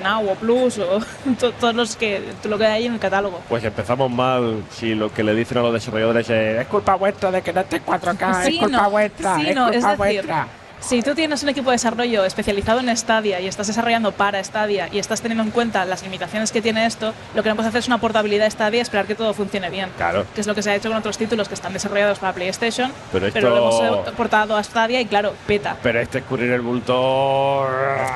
Now 0.02 0.28
o 0.30 0.34
Plus 0.36 0.78
o 0.78 1.00
to- 1.40 1.50
todos 1.52 1.74
los 1.74 1.96
que 1.96 2.22
lo 2.44 2.56
que 2.58 2.66
hay 2.66 2.86
en 2.86 2.94
el 2.94 2.98
catálogo. 3.00 3.40
Pues 3.48 3.64
empezamos 3.64 4.08
mal 4.10 4.62
si 4.70 4.94
lo 4.94 5.12
que 5.12 5.24
le 5.24 5.34
dicen 5.34 5.58
a 5.58 5.62
los 5.62 5.72
desarrolladores 5.72 6.30
es 6.30 6.60
es 6.60 6.66
culpa 6.68 6.94
vuestra 6.94 7.30
de 7.32 7.42
que 7.42 7.52
no 7.52 7.60
esté 7.62 7.82
4K, 7.82 8.44
Sí, 8.44 8.54
es 8.54 8.60
culpa 8.60 8.82
no. 8.82 8.90
vuestra, 8.90 9.36
Sí, 9.36 9.48
es 9.48 9.54
no, 9.56 9.64
culpa 9.64 9.76
es 9.76 9.82
decir, 9.82 9.96
vuestra. 9.98 10.46
Si 10.82 11.00
tú 11.00 11.14
tienes 11.14 11.42
un 11.44 11.48
equipo 11.48 11.70
de 11.70 11.74
desarrollo 11.76 12.24
especializado 12.24 12.80
en 12.80 12.94
Stadia 12.96 13.40
y 13.40 13.46
estás 13.46 13.68
desarrollando 13.68 14.10
para 14.12 14.42
Stadia 14.42 14.88
y 14.90 14.98
estás 14.98 15.22
teniendo 15.22 15.44
en 15.44 15.50
cuenta 15.52 15.84
las 15.84 16.02
limitaciones 16.02 16.50
que 16.50 16.60
tiene 16.60 16.84
esto, 16.86 17.14
lo 17.36 17.42
que 17.42 17.48
no 17.48 17.54
puedes 17.54 17.68
hacer 17.68 17.78
es 17.78 17.86
una 17.86 17.98
portabilidad 17.98 18.44
de 18.44 18.50
Stadia 18.50 18.78
y 18.78 18.80
esperar 18.80 19.06
que 19.06 19.14
todo 19.14 19.32
funcione 19.32 19.70
bien. 19.70 19.90
Claro. 19.96 20.26
Que 20.34 20.40
es 20.40 20.46
lo 20.46 20.54
que 20.56 20.62
se 20.62 20.70
ha 20.70 20.74
hecho 20.74 20.88
con 20.88 20.98
otros 20.98 21.16
títulos 21.16 21.46
que 21.48 21.54
están 21.54 21.72
desarrollados 21.72 22.18
para 22.18 22.32
PlayStation, 22.32 22.92
Pero 23.12 23.28
esto- 23.28 23.40
lo 23.40 23.56
hemos 23.56 24.10
portado 24.16 24.56
a 24.56 24.62
Stadia 24.64 25.00
y 25.00 25.06
claro, 25.06 25.34
peta. 25.46 25.76
Pero 25.84 26.00
este 26.00 26.18
escurrir 26.18 26.50
el 26.50 26.60
bulto. 26.62 27.68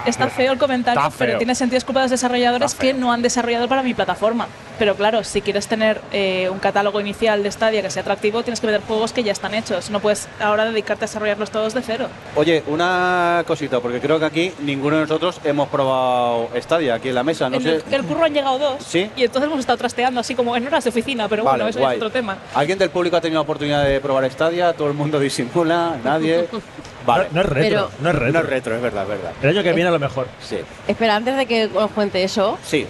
Está 0.04 0.28
feo 0.28 0.52
el 0.52 0.58
comentario, 0.58 1.00
feo. 1.02 1.12
pero 1.18 1.38
tiene 1.38 1.54
sentido 1.54 1.78
es 1.78 1.84
culpa 1.84 2.00
de 2.00 2.04
los 2.06 2.10
desarrolladores 2.10 2.74
que 2.74 2.92
no 2.94 3.12
han 3.12 3.22
desarrollado 3.22 3.68
para 3.68 3.82
mi 3.84 3.94
plataforma. 3.94 4.48
Pero 4.78 4.94
claro, 4.94 5.24
si 5.24 5.40
quieres 5.40 5.68
tener 5.68 6.02
eh, 6.12 6.50
un 6.50 6.58
catálogo 6.58 7.00
inicial 7.00 7.42
de 7.42 7.50
Stadia 7.50 7.80
que 7.80 7.90
sea 7.90 8.02
atractivo, 8.02 8.42
tienes 8.42 8.60
que 8.60 8.66
meter 8.66 8.82
juegos 8.82 9.12
que 9.12 9.22
ya 9.22 9.32
están 9.32 9.54
hechos. 9.54 9.88
No 9.90 10.00
puedes 10.00 10.28
ahora 10.40 10.66
dedicarte 10.66 11.04
a 11.04 11.08
desarrollarlos 11.08 11.50
todos 11.50 11.72
de 11.72 11.80
cero. 11.80 12.08
Oye, 12.34 12.55
una 12.66 13.44
cosita, 13.46 13.80
porque 13.80 14.00
creo 14.00 14.18
que 14.18 14.24
aquí 14.24 14.52
ninguno 14.61 14.96
de 14.96 15.02
nosotros 15.02 15.40
hemos 15.44 15.68
probado 15.68 16.48
Stadia 16.57 16.94
aquí 16.94 17.09
en 17.09 17.14
la 17.14 17.22
mesa. 17.22 17.48
No 17.50 17.57
en 17.57 17.62
sé. 17.62 17.74
el, 17.88 17.94
el 17.94 18.04
curro 18.04 18.24
han 18.24 18.34
llegado 18.34 18.59
dos 18.59 18.82
¿Sí? 18.84 19.11
y 19.16 19.24
entonces 19.24 19.46
hemos 19.48 19.61
estado 19.61 19.78
trasteando 19.78 20.20
así 20.20 20.34
como 20.34 20.57
en 20.57 20.66
horas 20.66 20.84
de 20.84 20.90
oficina, 20.90 21.28
pero 21.28 21.44
Vale, 21.44 21.59
bueno, 21.64 21.70
eso 21.70 21.78
guay. 21.80 21.96
es 21.96 22.02
otro 22.02 22.11
tema. 22.11 22.36
¿Alguien 22.54 22.78
del 22.78 22.90
público 22.90 23.16
ha 23.16 23.20
tenido 23.20 23.38
la 23.38 23.42
oportunidad 23.42 23.84
de 23.84 24.00
probar 24.00 24.30
Stadia? 24.30 24.72
¿Todo 24.72 24.88
el 24.88 24.94
mundo 24.94 25.18
disimula? 25.20 25.96
¿Nadie? 26.04 26.48
Vale. 27.07 27.26
No, 27.32 27.34
no 27.34 27.40
es 27.42 27.46
retro, 27.46 27.68
Pero- 27.68 27.90
no 28.02 28.09
es 28.11 28.14
retro. 28.16 28.32
No 28.32 28.38
es 28.40 28.46
retro, 28.50 28.76
es 28.76 28.82
verdad, 28.82 29.02
es 29.04 29.09
verdad. 29.09 29.32
El 29.42 29.48
año 29.50 29.62
que 29.62 29.72
viene 29.72 29.88
a 29.88 29.92
lo 29.92 29.98
mejor. 29.98 30.26
Sí. 30.40 30.59
Espera, 30.88 31.16
antes 31.16 31.36
de 31.36 31.46
que 31.46 31.70
os 31.72 31.90
cuente 31.92 32.24
eso, 32.24 32.59
Sí. 32.64 32.84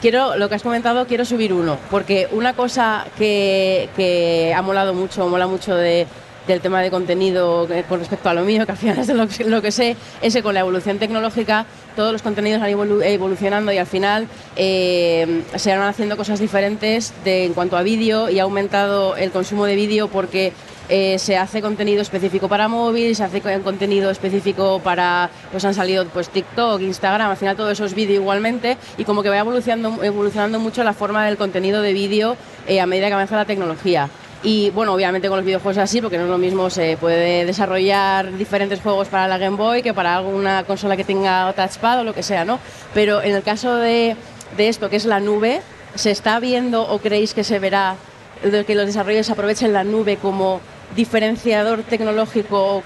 quiero 0.00 0.36
lo 0.36 0.48
que 0.48 0.56
has 0.56 0.62
comentado, 0.62 1.06
quiero 1.06 1.24
subir 1.24 1.52
uno, 1.52 1.78
porque 1.90 2.28
una 2.32 2.54
cosa 2.54 3.06
que, 3.16 3.88
que 3.96 4.52
ha 4.56 4.62
molado 4.62 4.92
mucho, 4.94 5.26
mola 5.28 5.46
mucho 5.46 5.74
de, 5.76 6.06
del 6.48 6.60
tema 6.60 6.80
de 6.82 6.90
contenido 6.90 7.68
eh, 7.70 7.84
con 7.88 8.00
respecto 8.00 8.28
a 8.28 8.34
lo 8.34 8.42
mío, 8.42 8.66
que 8.66 8.72
al 8.72 8.78
final 8.78 8.98
es 8.98 9.08
lo, 9.08 9.28
que- 9.28 9.44
lo 9.44 9.62
que 9.62 9.70
sé, 9.70 9.96
es 10.22 10.34
que 10.34 10.42
con 10.42 10.54
la 10.54 10.60
evolución 10.60 10.98
tecnológica 10.98 11.66
todos 11.94 12.10
los 12.12 12.22
contenidos 12.22 12.60
han 12.62 12.70
evolu- 12.70 13.04
evolucionando 13.04 13.70
y 13.70 13.78
al 13.78 13.86
final 13.86 14.26
eh, 14.56 15.42
se 15.56 15.70
van 15.76 15.86
haciendo 15.88 16.16
cosas 16.16 16.40
diferentes 16.40 17.12
de, 17.24 17.44
en 17.44 17.54
cuanto 17.54 17.76
a 17.76 17.82
vídeo 17.82 18.28
y 18.30 18.38
ha 18.40 18.42
aumentado 18.44 19.16
el 19.16 19.30
consumo 19.30 19.66
de 19.66 19.76
vídeo 19.76 20.08
porque 20.08 20.52
eh, 20.90 21.18
se 21.18 21.36
hace 21.36 21.60
contenido 21.60 22.00
específico 22.00 22.48
para 22.48 22.66
móvil, 22.66 23.14
se 23.14 23.22
hace 23.24 23.40
co- 23.42 23.50
contenido 23.62 24.10
específico 24.10 24.80
para, 24.82 25.28
pues 25.52 25.64
han 25.64 25.74
salido 25.74 26.06
pues 26.06 26.30
TikTok, 26.30 26.80
Instagram, 26.80 27.30
al 27.30 27.36
final 27.36 27.56
todo 27.56 27.70
eso 27.70 27.84
es 27.84 27.94
vídeo 27.94 28.14
igualmente 28.20 28.78
y 28.96 29.04
como 29.04 29.22
que 29.22 29.28
va 29.28 29.38
evolucionando, 29.38 30.02
evolucionando 30.02 30.58
mucho 30.58 30.82
la 30.84 30.94
forma 30.94 31.26
del 31.26 31.36
contenido 31.36 31.82
de 31.82 31.92
vídeo 31.92 32.36
eh, 32.66 32.80
a 32.80 32.86
medida 32.86 33.08
que 33.08 33.12
avanza 33.14 33.36
la 33.36 33.44
tecnología. 33.44 34.08
Y 34.42 34.70
bueno, 34.70 34.94
obviamente 34.94 35.28
con 35.28 35.38
los 35.38 35.44
videojuegos 35.44 35.78
es 35.78 35.82
así, 35.82 36.00
porque 36.00 36.16
no 36.16 36.24
es 36.24 36.30
lo 36.30 36.38
mismo, 36.38 36.70
se 36.70 36.96
puede 36.96 37.44
desarrollar 37.44 38.36
diferentes 38.36 38.80
juegos 38.80 39.08
para 39.08 39.26
la 39.26 39.36
Game 39.36 39.56
Boy 39.56 39.82
que 39.82 39.92
para 39.92 40.16
alguna 40.16 40.62
consola 40.62 40.96
que 40.96 41.02
tenga 41.02 41.52
touchpad 41.54 42.00
o 42.00 42.04
lo 42.04 42.14
que 42.14 42.22
sea, 42.22 42.44
¿no? 42.44 42.60
Pero 42.94 43.20
en 43.20 43.34
el 43.34 43.42
caso 43.42 43.74
de, 43.76 44.14
de 44.56 44.68
esto, 44.68 44.90
que 44.90 44.96
es 44.96 45.06
la 45.06 45.18
nube, 45.18 45.60
¿se 45.96 46.12
está 46.12 46.38
viendo 46.38 46.82
o 46.82 47.00
creéis 47.00 47.34
que 47.34 47.42
se 47.42 47.58
verá 47.58 47.96
que 48.42 48.74
los 48.76 48.86
desarrolladores 48.86 49.30
aprovechen 49.30 49.72
la 49.72 49.82
nube 49.82 50.16
como 50.16 50.60
diferenciador 50.94 51.82
tecnológico 51.82 52.84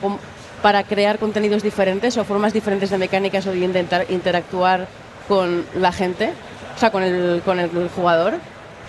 para 0.62 0.84
crear 0.84 1.18
contenidos 1.18 1.62
diferentes 1.62 2.16
o 2.16 2.24
formas 2.24 2.54
diferentes 2.54 2.88
de 2.88 2.96
mecánicas 2.96 3.46
o 3.46 3.52
de 3.52 3.58
intentar 3.58 4.06
interactuar 4.08 4.88
con 5.28 5.66
la 5.74 5.92
gente? 5.92 6.32
O 6.74 6.78
sea, 6.78 6.90
con 6.90 7.02
el, 7.02 7.42
con 7.44 7.60
el 7.60 7.90
jugador. 7.94 8.38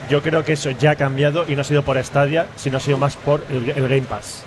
Yo 0.09 0.21
creo 0.21 0.43
que 0.43 0.53
eso 0.53 0.71
ya 0.71 0.91
ha 0.91 0.95
cambiado 0.95 1.45
y 1.47 1.55
no 1.55 1.61
ha 1.61 1.63
sido 1.63 1.83
por 1.83 2.01
Stadia, 2.03 2.47
sino 2.55 2.77
ha 2.77 2.79
sido 2.81 2.97
más 2.97 3.15
por 3.15 3.43
el, 3.49 3.65
Game 3.65 4.01
Pass. 4.01 4.43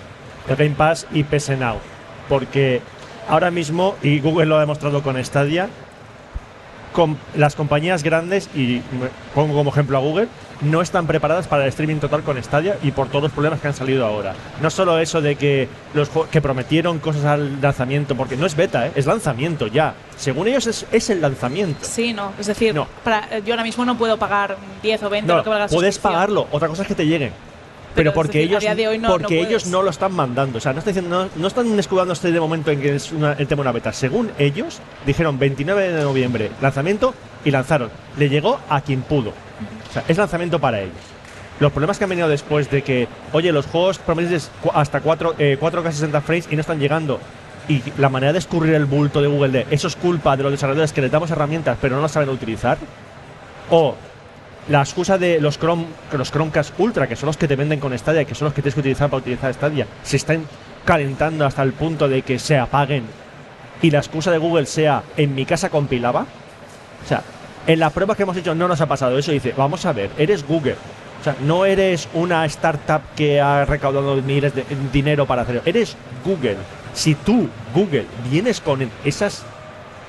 El 0.47 0.55
Game 0.55 0.75
Pass 0.75 1.07
y 1.11 1.23
PS 1.23 1.57
Now. 1.57 1.77
Porque 2.29 2.81
ahora 3.27 3.51
mismo, 3.51 3.95
y 4.01 4.19
Google 4.19 4.45
lo 4.45 4.57
ha 4.57 4.61
demostrado 4.61 5.01
con 5.01 5.23
Stadia, 5.23 5.69
las 7.35 7.55
compañías 7.55 8.03
grandes, 8.03 8.49
y 8.55 8.81
pongo 9.35 9.55
como 9.55 9.71
ejemplo 9.71 9.97
a 9.97 10.01
Google, 10.01 10.27
no 10.61 10.81
están 10.81 11.05
preparadas 11.07 11.47
para 11.47 11.63
el 11.63 11.69
streaming 11.69 11.97
total 11.97 12.23
con 12.23 12.41
Stadia 12.41 12.77
y 12.83 12.91
por 12.91 13.07
todos 13.07 13.23
los 13.23 13.31
problemas 13.31 13.59
que 13.61 13.67
han 13.67 13.73
salido 13.73 14.05
ahora. 14.05 14.33
No 14.61 14.69
solo 14.69 14.97
eso 14.99 15.21
de 15.21 15.35
que 15.35 15.67
los 15.93 16.09
que 16.31 16.41
prometieron 16.41 16.99
cosas 16.99 17.25
al 17.25 17.61
lanzamiento, 17.61 18.15
porque 18.15 18.35
no 18.37 18.45
es 18.45 18.55
beta, 18.55 18.87
¿eh? 18.87 18.91
es 18.95 19.05
lanzamiento 19.05 19.67
ya. 19.67 19.93
Según 20.15 20.47
ellos 20.47 20.65
es, 20.67 20.85
es 20.91 21.09
el 21.09 21.21
lanzamiento. 21.21 21.79
Sí, 21.83 22.13
no. 22.13 22.31
Es 22.39 22.47
decir, 22.47 22.73
No. 22.73 22.87
para- 23.03 23.27
eh, 23.31 23.41
yo 23.45 23.53
ahora 23.53 23.63
mismo 23.63 23.85
no 23.85 23.97
puedo 23.97 24.17
pagar 24.17 24.57
10 24.81 25.03
o 25.03 25.09
20 25.09 25.27
No, 25.27 25.37
lo 25.37 25.43
que 25.43 25.49
valga 25.49 25.67
puedes 25.67 25.99
pagarlo. 25.99 26.47
Otra 26.51 26.67
cosa 26.67 26.81
es 26.81 26.87
que 26.87 26.95
te 26.95 27.05
lleguen. 27.05 27.31
Pero, 27.95 28.11
Pero, 28.11 28.13
porque 28.13 28.37
decir, 28.39 28.49
ellos, 28.51 28.61
día 28.61 28.75
de 28.75 28.87
hoy 28.87 28.99
no- 28.99 29.09
porque 29.09 29.41
no 29.41 29.47
ellos 29.47 29.65
no 29.65 29.81
lo 29.81 29.89
están 29.89 30.13
mandando. 30.13 30.59
O 30.59 30.61
sea, 30.61 30.71
no, 30.71 30.79
está 30.79 30.91
diciendo, 30.91 31.23
no, 31.25 31.29
no 31.35 31.47
están 31.47 31.79
escudándose 31.79 32.31
de 32.31 32.39
momento 32.39 32.69
en 32.69 32.79
que 32.79 32.95
es 32.95 33.11
una- 33.11 33.31
el 33.33 33.47
tema 33.47 33.61
de 33.63 33.69
una 33.69 33.71
beta. 33.71 33.91
Según 33.91 34.29
ellos, 34.37 34.79
dijeron 35.05 35.39
29 35.39 35.91
de 35.91 36.03
noviembre, 36.03 36.51
lanzamiento, 36.61 37.15
y 37.43 37.49
lanzaron. 37.49 37.89
Le 38.17 38.29
llegó 38.29 38.59
a 38.69 38.81
quien 38.81 39.01
pudo. 39.01 39.33
Sea, 39.97 40.03
es 40.07 40.17
lanzamiento 40.17 40.59
para 40.59 40.81
ellos. 40.81 40.95
Los 41.59 41.71
problemas 41.71 41.97
que 41.97 42.03
han 42.03 42.09
venido 42.11 42.27
después 42.27 42.69
de 42.69 42.83
que, 42.83 43.07
oye, 43.33 43.51
los 43.51 43.65
juegos 43.65 43.97
prometen 43.97 44.39
hasta 44.73 45.01
4, 45.01 45.35
eh, 45.39 45.57
4K 45.59 45.91
60 45.91 46.21
frames 46.21 46.47
y 46.51 46.55
no 46.55 46.61
están 46.61 46.79
llegando. 46.79 47.19
Y 47.67 47.81
la 47.97 48.09
manera 48.09 48.31
de 48.31 48.39
escurrir 48.39 48.75
el 48.75 48.85
bulto 48.85 49.21
de 49.21 49.27
Google 49.27 49.49
de 49.49 49.67
eso 49.71 49.87
es 49.87 49.95
culpa 49.95 50.37
de 50.37 50.43
los 50.43 50.51
desarrolladores 50.51 50.93
que 50.93 51.01
les 51.01 51.11
damos 51.11 51.31
herramientas 51.31 51.77
pero 51.81 51.95
no 51.95 52.01
las 52.01 52.11
saben 52.11 52.29
utilizar. 52.29 52.77
O 53.71 53.95
la 54.69 54.81
excusa 54.81 55.17
de 55.17 55.41
los 55.41 55.57
Chrome, 55.57 55.85
los 56.11 56.31
Chromecast 56.31 56.79
Ultra, 56.79 57.07
que 57.07 57.15
son 57.15 57.27
los 57.27 57.37
que 57.37 57.47
te 57.47 57.55
venden 57.55 57.79
con 57.79 57.97
Stadia, 57.97 58.23
que 58.25 58.35
son 58.35 58.45
los 58.45 58.53
que 58.53 58.61
tienes 58.61 58.75
que 58.75 58.81
utilizar 58.81 59.09
para 59.09 59.21
utilizar 59.21 59.53
Stadia, 59.53 59.87
se 60.03 60.17
están 60.17 60.45
calentando 60.85 61.45
hasta 61.45 61.63
el 61.63 61.73
punto 61.73 62.07
de 62.07 62.21
que 62.21 62.37
se 62.37 62.57
apaguen 62.57 63.05
y 63.81 63.91
la 63.91 63.99
excusa 63.99 64.31
de 64.31 64.37
Google 64.37 64.65
sea 64.65 65.03
en 65.17 65.33
mi 65.35 65.45
casa 65.45 65.69
compilaba. 65.69 66.25
O 67.03 67.07
sea, 67.07 67.23
en 67.67 67.79
las 67.79 67.93
pruebas 67.93 68.17
que 68.17 68.23
hemos 68.23 68.35
hecho 68.37 68.55
no 68.55 68.67
nos 68.67 68.81
ha 68.81 68.85
pasado 68.87 69.17
eso. 69.19 69.31
Dice, 69.31 69.53
vamos 69.55 69.85
a 69.85 69.93
ver, 69.93 70.09
eres 70.17 70.45
Google. 70.47 70.75
O 71.19 71.23
sea, 71.23 71.35
no 71.41 71.65
eres 71.65 72.07
una 72.13 72.45
startup 72.45 73.01
que 73.15 73.39
ha 73.41 73.65
recaudado 73.65 74.15
miles 74.21 74.55
de 74.55 74.63
dinero 74.93 75.25
para 75.25 75.41
hacerlo. 75.43 75.61
Eres 75.65 75.95
Google. 76.23 76.57
Si 76.93 77.13
tú, 77.15 77.49
Google, 77.75 78.05
vienes 78.31 78.61
con 78.61 78.89
esas 79.03 79.43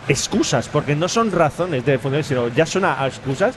excusas, 0.07 0.69
porque 0.69 0.95
no 0.97 1.09
son 1.09 1.33
razones 1.33 1.85
de 1.85 1.99
funcionar, 1.99 2.25
sino 2.25 2.49
ya 2.49 2.65
son 2.67 2.85
a- 2.85 3.07
excusas, 3.07 3.55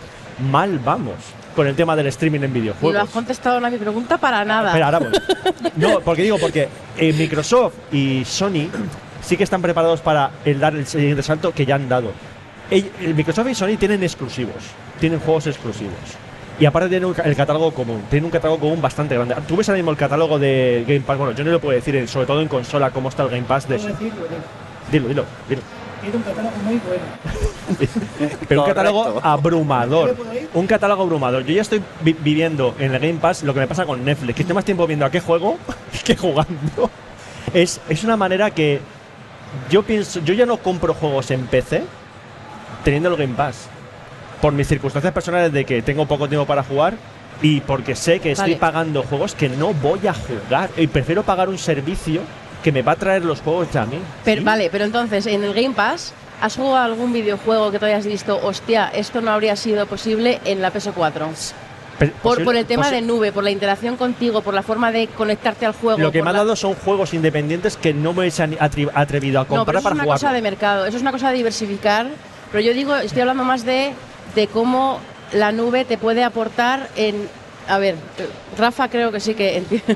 mal 0.52 0.80
vamos 0.80 1.16
con 1.56 1.68
el 1.68 1.76
tema 1.76 1.96
del 1.96 2.08
streaming 2.08 2.40
en 2.40 2.46
Y 2.46 2.48
no 2.48 2.54
videojuegos. 2.62 3.02
has 3.04 3.10
contestado 3.10 3.66
a 3.66 3.70
mi 3.70 3.78
pregunta 3.78 4.18
para 4.18 4.44
nada. 4.46 4.70
Espera, 4.70 4.86
ahora 4.88 5.00
voy. 5.00 5.12
No, 5.78 6.00
porque 6.02 6.24
digo, 6.24 6.38
porque 6.40 6.68
eh, 6.98 7.14
Microsoft 7.14 7.74
y 7.92 8.24
Sony 8.26 8.68
sí 9.22 9.38
que 9.38 9.44
están 9.44 9.62
preparados 9.62 10.02
para 10.02 10.32
el 10.46 10.60
dar 10.60 10.76
el 10.76 10.86
siguiente 10.86 11.24
salto 11.24 11.54
que 11.54 11.66
ya 11.66 11.76
han 11.76 11.88
dado. 11.88 12.12
El 12.72 13.14
Microsoft 13.16 13.50
y 13.50 13.56
Sony 13.56 13.76
tienen 13.78 14.02
exclusivos, 14.02 14.56
tienen 15.00 15.20
juegos 15.20 15.48
exclusivos. 15.48 15.94
Y 16.60 16.66
aparte 16.66 16.90
tienen 16.90 17.14
el 17.26 17.36
catálogo 17.36 17.72
común, 17.74 18.04
tienen 18.10 18.26
un 18.26 18.32
catálogo 18.32 18.60
común 18.60 18.82
bastante 18.82 19.16
grande. 19.16 19.36
Tú 19.48 19.58
ves 19.58 19.68
ahora 19.68 19.78
mismo 19.78 19.92
el 19.92 19.98
catálogo 19.98 20.38
de 20.40 20.84
Game 20.88 21.02
Pass, 21.02 21.18
bueno, 21.18 21.34
yo 21.34 21.44
no 21.44 21.52
lo 21.52 21.60
puedo 21.60 21.76
decir, 21.76 21.96
eh, 21.96 22.08
sobre 22.08 22.28
todo 22.28 22.42
en 22.42 22.48
consola, 22.48 22.92
cómo 22.92 23.10
está 23.10 23.24
el 23.24 23.30
Game 23.30 23.44
Pass 23.44 23.68
de... 23.68 23.78
Dilo, 24.92 25.08
dilo, 25.08 25.26
dilo. 25.50 25.62
Tiene 26.02 26.18
un 26.18 26.24
catálogo 26.24 26.56
muy 26.64 26.80
bueno. 26.86 27.04
Pero 28.48 28.62
un 28.62 28.68
catálogo 28.68 29.20
abrumador. 29.24 30.16
Un 30.54 30.68
catálogo 30.68 31.04
abrumador. 31.04 31.44
Yo 31.46 31.54
ya 31.54 31.62
estoy 31.62 31.82
vi- 32.02 32.16
viviendo 32.20 32.76
en 32.80 32.94
el 32.94 33.00
Game 33.00 33.20
Pass 33.20 33.44
lo 33.44 33.54
que 33.54 33.60
me 33.60 33.68
pasa 33.68 33.86
con 33.86 34.04
Netflix, 34.04 34.36
que 34.36 34.42
estoy 34.44 34.56
más 34.56 34.66
tiempo 34.66 34.88
viendo 34.88 35.06
a 35.06 35.10
qué 35.12 35.20
juego 35.20 35.58
que 36.06 36.16
jugando. 36.16 36.90
Es, 37.54 37.82
es 37.90 38.04
una 38.04 38.18
manera 38.18 38.50
que 38.52 38.80
yo 39.70 39.84
pienso, 39.84 40.20
yo 40.22 40.34
ya 40.34 40.46
no 40.46 40.58
compro 40.58 40.94
juegos 40.94 41.30
en 41.32 41.46
PC 41.48 41.84
teniendo 42.84 43.10
el 43.10 43.16
Game 43.18 43.36
Pass. 43.36 43.68
Por 44.42 44.54
mis 44.54 44.68
circunstancias 44.68 45.14
personales 45.14 45.52
de 45.54 45.66
que 45.66 45.82
tengo 45.82 46.06
poco 46.08 46.28
tiempo 46.28 46.46
para 46.48 46.64
jugar 46.64 46.96
y 47.42 47.62
porque 47.62 47.96
sé 47.96 48.20
que 48.20 48.32
estoy 48.32 48.52
Vale. 48.54 48.60
pagando 48.60 49.04
juegos 49.04 49.36
que 49.36 49.50
no 49.50 49.74
voy 49.74 50.08
a 50.08 50.14
jugar. 50.14 50.70
Y 50.78 50.88
prefiero 50.88 51.24
pagar 51.24 51.50
un 51.50 51.58
servicio 51.58 52.22
que 52.64 52.72
me 52.72 52.82
va 52.82 52.94
a 52.94 52.96
traer 52.96 53.24
los 53.26 53.42
juegos 53.42 53.68
ya 53.72 53.84
a 53.84 53.86
mí. 53.86 53.98
Pero, 54.24 54.42
¿Sí? 54.42 54.46
Vale, 54.46 54.70
pero 54.72 54.86
entonces, 54.86 55.26
en 55.28 55.44
el 55.44 55.54
Game 55.54 55.76
Pass, 55.76 56.14
¿has 56.42 56.56
jugado 56.56 56.78
a 56.78 56.86
algún 56.86 57.14
videojuego 57.14 57.72
que 57.72 57.80
te 57.80 57.86
hayas 57.88 58.06
visto, 58.06 58.40
hostia, 58.44 58.90
esto 58.94 59.22
no 59.22 59.32
habría 59.32 59.56
sido 59.56 59.86
posible 59.86 60.40
en 60.46 60.62
la 60.62 60.72
PS4? 60.74 61.28
Pe- 62.00 62.08
Por, 62.24 62.44
por 62.44 62.56
el 62.56 62.66
tema 62.66 62.90
de 62.90 63.02
nube, 63.02 63.32
por 63.32 63.44
la 63.44 63.52
interacción 63.52 63.96
contigo, 63.96 64.42
por 64.42 64.54
la 64.56 64.64
forma 64.64 64.92
de 64.92 65.08
conectarte 65.08 65.68
al 65.68 65.74
juego. 65.74 66.00
Lo 66.00 66.12
que 66.12 66.24
me 66.24 66.30
ha 66.32 66.34
dado 66.34 66.56
son 66.56 66.74
juegos 66.74 67.14
independientes 67.14 67.78
que 67.78 67.94
no 67.94 68.14
me 68.14 68.28
he 68.28 68.32
atrevido 68.94 69.40
a 69.40 69.44
No, 69.44 69.48
pero 69.50 69.58
comprar 69.58 69.76
eso 69.76 69.78
es 69.80 69.84
para 69.84 69.94
una 69.96 70.04
jugar. 70.04 70.20
cosa 70.20 70.34
de 70.34 70.42
mercado, 70.42 70.86
eso 70.88 70.98
es 70.98 71.02
una 71.04 71.12
cosa 71.12 71.30
de 71.30 71.38
diversificar. 71.38 72.08
Pero 72.52 72.64
yo 72.64 72.74
digo, 72.74 72.96
estoy 72.96 73.22
hablando 73.22 73.44
más 73.44 73.66
de, 73.66 73.94
de 74.36 74.48
cómo 74.48 75.00
la 75.34 75.52
nube 75.52 75.86
te 75.86 75.98
puede 75.98 76.24
aportar 76.24 76.90
en. 76.96 77.28
A 77.68 77.78
ver, 77.78 77.96
Rafa 78.58 78.90
creo 78.90 79.12
que 79.12 79.20
sí 79.20 79.34
que 79.34 79.58
entiende. 79.58 79.96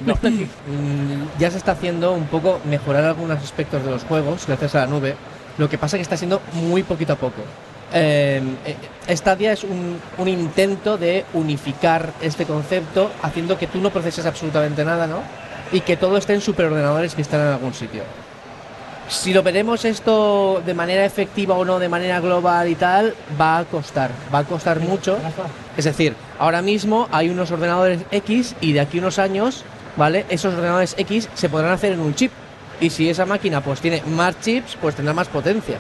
Mm, 0.68 1.40
ya 1.40 1.52
se 1.52 1.58
está 1.58 1.74
haciendo 1.74 2.14
un 2.14 2.28
poco 2.28 2.62
mejorar 2.66 3.04
algunos 3.04 3.44
aspectos 3.44 3.84
de 3.84 3.92
los 3.92 4.04
juegos 4.04 4.46
gracias 4.48 4.76
a 4.76 4.82
la 4.82 4.88
nube. 4.88 5.16
Lo 5.58 5.70
que 5.70 5.78
pasa 5.78 5.98
es 5.98 6.00
que 6.00 6.04
está 6.04 6.18
siendo 6.18 6.42
muy 6.54 6.84
poquito 6.84 7.14
a 7.14 7.16
poco. 7.16 7.42
Eh, 7.94 8.42
eh, 9.08 9.16
Stadia 9.16 9.54
es 9.54 9.64
un, 9.64 10.00
un 10.18 10.28
intento 10.28 10.98
de 10.98 11.26
unificar 11.34 12.14
este 12.22 12.46
concepto 12.46 13.12
haciendo 13.22 13.58
que 13.58 13.68
tú 13.68 13.80
no 13.80 13.90
proceses 13.90 14.26
absolutamente 14.26 14.84
nada, 14.86 15.08
¿no? 15.08 15.20
Y 15.72 15.82
que 15.82 15.98
todo 15.98 16.18
esté 16.18 16.34
en 16.34 16.42
superordenadores 16.42 17.16
que 17.16 17.22
están 17.22 17.42
en 17.42 17.48
algún 17.48 17.74
sitio. 17.74 18.04
Si 19.08 19.34
lo 19.34 19.44
veremos 19.44 19.86
esto 19.86 20.62
de 20.66 20.74
manera 20.74 21.06
efectiva 21.06 21.56
o 21.56 21.64
no, 21.64 21.78
de 21.80 21.90
manera 21.90 22.20
global 22.20 22.68
y 22.68 22.76
tal, 22.76 23.14
va 23.40 23.60
a 23.60 23.66
costar. 23.66 24.10
Va 24.34 24.40
a 24.40 24.44
costar 24.44 24.80
mucho. 24.80 25.18
Es 25.78 25.86
decir, 25.86 26.16
ahora 26.40 26.62
mismo 26.62 27.08
hay 27.12 27.30
unos 27.30 27.52
ordenadores 27.52 28.02
X 28.12 28.56
y 28.62 28.74
de 28.74 28.80
aquí 28.82 28.98
unos 29.00 29.20
años, 29.20 29.64
¿vale? 29.96 30.26
Esos 30.30 30.54
ordenadores 30.56 30.96
X 30.98 31.30
se 31.36 31.50
podrán 31.50 31.72
hacer 31.72 31.94
en 31.94 32.00
un 32.00 32.16
chip. 32.16 32.32
Y 32.82 32.90
si 32.90 33.10
esa 33.10 33.26
máquina 33.26 33.62
pues 33.62 33.80
tiene 33.80 34.02
más 34.08 34.40
chips, 34.42 34.76
pues 34.82 34.96
tendrá 34.96 35.14
más 35.14 35.28
potencia, 35.28 35.78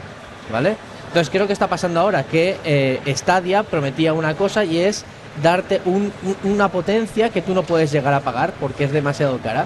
¿vale? 0.52 0.76
Entonces 1.08 1.30
creo 1.32 1.48
que 1.48 1.54
está 1.54 1.68
pasando 1.68 2.00
ahora 2.02 2.24
que 2.24 2.58
eh, 2.64 3.02
Stadia 3.16 3.64
prometía 3.64 4.14
una 4.14 4.36
cosa 4.36 4.64
y 4.66 4.78
es 4.80 5.04
darte 5.42 5.82
un- 5.86 6.14
un- 6.24 6.52
una 6.52 6.70
potencia 6.70 7.30
que 7.32 7.42
tú 7.42 7.54
no 7.54 7.64
puedes 7.64 7.92
llegar 7.92 8.14
a 8.14 8.20
pagar 8.22 8.54
porque 8.60 8.84
es 8.86 8.92
demasiado 8.92 9.40
cara. 9.40 9.66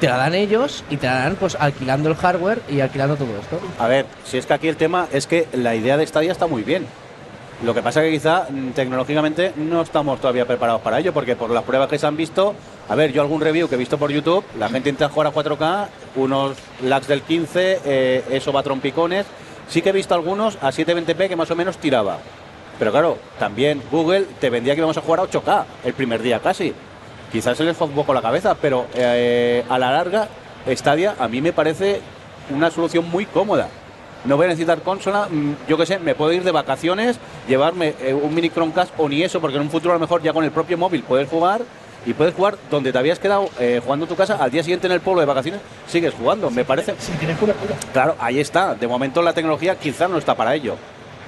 Te 0.00 0.06
la 0.06 0.16
dan 0.16 0.34
ellos 0.34 0.84
y 0.90 0.96
te 0.96 1.06
la 1.06 1.14
dan 1.14 1.36
pues 1.36 1.56
alquilando 1.56 2.08
el 2.08 2.14
hardware 2.14 2.62
y 2.68 2.80
alquilando 2.80 3.16
todo 3.16 3.36
esto. 3.40 3.58
A 3.80 3.88
ver, 3.88 4.06
si 4.24 4.38
es 4.38 4.46
que 4.46 4.54
aquí 4.54 4.68
el 4.68 4.76
tema 4.76 5.08
es 5.12 5.26
que 5.26 5.48
la 5.52 5.74
idea 5.74 5.96
de 5.96 6.06
Stadia 6.06 6.30
está 6.30 6.46
muy 6.46 6.62
bien. 6.62 6.86
Lo 7.64 7.74
que 7.74 7.82
pasa 7.82 8.00
que 8.02 8.12
quizá 8.12 8.46
mm, 8.48 8.70
tecnológicamente 8.70 9.52
no 9.56 9.82
estamos 9.82 10.20
todavía 10.20 10.46
preparados 10.46 10.80
para 10.82 11.00
ello, 11.00 11.12
porque 11.12 11.34
por 11.34 11.50
las 11.50 11.64
pruebas 11.64 11.88
que 11.88 11.98
se 11.98 12.06
han 12.06 12.16
visto, 12.16 12.54
a 12.88 12.94
ver, 12.94 13.12
yo 13.12 13.20
algún 13.20 13.40
review 13.40 13.68
que 13.68 13.74
he 13.74 13.78
visto 13.78 13.98
por 13.98 14.12
YouTube, 14.12 14.44
la 14.56 14.68
gente 14.68 14.90
intenta 14.90 15.12
jugar 15.12 15.26
a 15.26 15.32
4K, 15.32 15.88
unos 16.14 16.56
lags 16.84 17.08
del 17.08 17.22
15, 17.22 17.80
eh, 17.84 18.24
eso 18.30 18.52
va 18.52 18.60
a 18.60 18.62
trompicones. 18.62 19.26
Sí 19.68 19.82
que 19.82 19.88
he 19.88 19.92
visto 19.92 20.14
algunos 20.14 20.56
a 20.62 20.70
720p 20.70 21.28
que 21.28 21.34
más 21.34 21.50
o 21.50 21.56
menos 21.56 21.78
tiraba. 21.78 22.18
Pero 22.78 22.92
claro, 22.92 23.18
también 23.40 23.82
Google 23.90 24.26
te 24.40 24.50
vendía 24.50 24.74
que 24.74 24.78
íbamos 24.78 24.96
a 24.96 25.00
jugar 25.00 25.20
a 25.20 25.24
8K 25.24 25.64
el 25.84 25.94
primer 25.94 26.22
día 26.22 26.38
casi. 26.38 26.72
Quizás 27.32 27.56
se 27.56 27.64
les 27.64 27.76
fue 27.76 27.86
un 27.86 27.94
poco 27.94 28.14
la 28.14 28.22
cabeza, 28.22 28.54
pero 28.54 28.86
eh, 28.94 29.64
a 29.68 29.78
la 29.78 29.92
larga 29.92 30.28
Stadia 30.66 31.14
a 31.18 31.28
mí 31.28 31.40
me 31.40 31.52
parece 31.52 32.00
una 32.50 32.70
solución 32.70 33.08
muy 33.10 33.26
cómoda. 33.26 33.68
No 34.24 34.36
voy 34.36 34.46
a 34.46 34.48
necesitar 34.48 34.80
consola, 34.80 35.28
mm, 35.30 35.52
yo 35.68 35.76
qué 35.76 35.86
sé, 35.86 35.98
me 35.98 36.14
puedo 36.14 36.32
ir 36.32 36.42
de 36.42 36.50
vacaciones, 36.50 37.18
llevarme 37.46 37.94
eh, 38.00 38.14
un 38.14 38.34
mini 38.34 38.50
Chromecast 38.50 38.92
o 38.98 39.08
ni 39.08 39.22
eso, 39.22 39.40
porque 39.40 39.56
en 39.56 39.62
un 39.62 39.70
futuro 39.70 39.92
a 39.92 39.96
lo 39.96 40.00
mejor 40.00 40.22
ya 40.22 40.32
con 40.32 40.44
el 40.44 40.50
propio 40.50 40.76
móvil 40.76 41.02
puedes 41.02 41.28
jugar 41.28 41.62
y 42.04 42.14
puedes 42.14 42.34
jugar 42.34 42.56
donde 42.70 42.92
te 42.92 42.98
habías 42.98 43.18
quedado 43.18 43.48
eh, 43.60 43.80
jugando 43.82 44.06
en 44.06 44.08
tu 44.08 44.16
casa, 44.16 44.36
al 44.36 44.50
día 44.50 44.62
siguiente 44.62 44.86
en 44.86 44.94
el 44.94 45.00
pueblo 45.00 45.20
de 45.20 45.26
vacaciones 45.26 45.60
sigues 45.86 46.14
jugando, 46.14 46.50
me 46.50 46.64
parece. 46.64 46.94
Si 46.98 47.12
tienes 47.12 47.38
cobertura. 47.38 47.76
Claro, 47.92 48.16
ahí 48.18 48.40
está. 48.40 48.74
De 48.74 48.88
momento 48.88 49.22
la 49.22 49.32
tecnología 49.32 49.76
quizás 49.76 50.10
no 50.10 50.18
está 50.18 50.34
para 50.34 50.54
ello. 50.54 50.76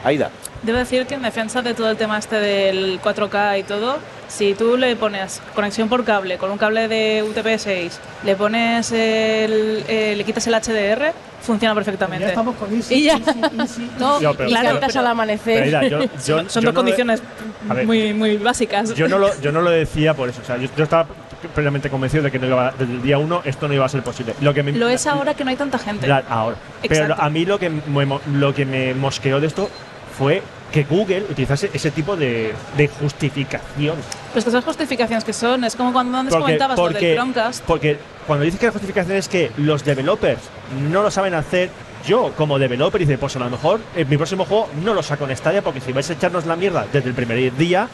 Aida. 0.04 0.30
Debo 0.62 0.78
decir 0.78 1.06
que 1.06 1.14
en 1.14 1.22
defensa 1.22 1.62
de 1.62 1.72
todo 1.74 1.90
el 1.90 1.96
tema 1.96 2.18
este 2.18 2.36
del 2.36 3.00
4K 3.00 3.60
y 3.60 3.62
todo, 3.62 3.98
si 4.28 4.54
tú 4.54 4.76
le 4.76 4.94
pones 4.96 5.40
conexión 5.54 5.88
por 5.88 6.04
cable 6.04 6.36
con 6.36 6.50
un 6.50 6.58
cable 6.58 6.86
de 6.88 7.24
UTP-6, 7.24 7.90
le 8.24 8.36
pones 8.36 8.92
el, 8.92 9.82
eh, 9.88 10.14
le 10.16 10.24
quitas 10.24 10.46
el 10.46 10.54
HDR, 10.54 11.12
funciona 11.42 11.74
perfectamente. 11.74 12.24
Ya 12.24 12.28
estamos 12.30 12.56
con 12.56 12.74
Easy, 12.74 12.94
Y 12.94 13.02
ya. 13.04 13.14
Easy, 13.14 13.40
Easy, 13.58 13.90
No, 13.98 14.20
Yo, 14.20 14.34
pero- 14.34 14.48
Y 14.50 14.52
claro, 14.52 14.68
cantas 14.72 14.88
pero 14.88 15.00
al 15.00 15.06
amanecer. 15.06 15.64
Pero, 15.64 15.78
Aida, 15.78 15.88
yo- 15.88 16.02
yo- 16.04 16.08
son, 16.20 16.50
son 16.50 16.62
yo 16.62 16.66
dos 16.68 16.74
no 16.74 16.74
condiciones 16.74 17.22
ver. 17.64 17.86
muy, 17.86 18.12
muy 18.12 18.36
básicas. 18.36 18.94
Yo 18.94 19.08
no, 19.08 19.18
lo, 19.18 19.40
yo 19.40 19.52
no 19.52 19.62
lo 19.62 19.70
decía 19.70 20.12
por 20.14 20.28
eso. 20.28 20.42
O 20.42 20.44
sea, 20.44 20.58
yo, 20.58 20.68
yo 20.76 20.84
estaba 20.84 21.06
plenamente 21.48 21.90
convencido 21.90 22.22
de 22.22 22.30
que 22.30 22.38
no 22.38 22.46
iba, 22.46 22.72
desde 22.78 22.92
el 22.92 23.02
día 23.02 23.18
uno 23.18 23.42
esto 23.44 23.68
no 23.68 23.74
iba 23.74 23.84
a 23.84 23.88
ser 23.88 24.02
posible. 24.02 24.34
Lo 24.40 24.54
que 24.54 24.62
me, 24.62 24.72
Lo 24.72 24.88
es 24.88 25.06
ahora 25.06 25.34
que 25.34 25.44
no 25.44 25.50
hay 25.50 25.56
tanta 25.56 25.78
gente. 25.78 26.06
Ya, 26.06 26.22
ahora. 26.28 26.56
Pero 26.82 26.94
Exacto. 27.04 27.22
a 27.22 27.30
mí 27.30 27.44
lo 27.44 27.58
que, 27.58 27.70
me, 27.70 28.20
lo 28.32 28.54
que 28.54 28.64
me 28.64 28.94
mosqueó 28.94 29.40
de 29.40 29.46
esto 29.46 29.70
fue 30.16 30.42
que 30.70 30.84
Google 30.84 31.24
utilizase 31.28 31.70
ese 31.72 31.90
tipo 31.90 32.16
de, 32.16 32.54
de 32.76 32.88
justificación. 32.88 33.96
Pues 34.32 34.44
que 34.44 34.50
esas 34.50 34.64
justificaciones 34.64 35.24
que 35.24 35.32
son, 35.32 35.64
es 35.64 35.74
como 35.74 35.92
cuando 35.92 36.18
antes 36.18 36.34
comentabas 36.36 36.78
lo 36.78 36.90
del 36.90 37.16
Chromecast. 37.16 37.64
porque 37.64 37.98
cuando 38.26 38.44
dices 38.44 38.60
que 38.60 38.66
la 38.66 38.72
justificación 38.72 39.16
es 39.16 39.28
que 39.28 39.50
los 39.56 39.84
developers 39.84 40.40
no 40.90 41.02
lo 41.02 41.10
saben 41.10 41.34
hacer, 41.34 41.70
yo 42.06 42.32
como 42.36 42.58
developer 42.58 43.00
dice, 43.00 43.18
pues 43.18 43.34
a 43.36 43.40
lo 43.40 43.50
mejor 43.50 43.80
en 43.96 44.08
mi 44.08 44.16
próximo 44.16 44.44
juego 44.44 44.68
no 44.84 44.94
lo 44.94 45.02
saco 45.02 45.28
en 45.28 45.36
Stadia 45.36 45.62
porque 45.62 45.80
si 45.80 45.92
vais 45.92 46.08
a 46.08 46.12
echarnos 46.12 46.46
la 46.46 46.56
mierda 46.56 46.86
desde 46.92 47.08
el 47.08 47.14
primer 47.14 47.54
día, 47.56 47.88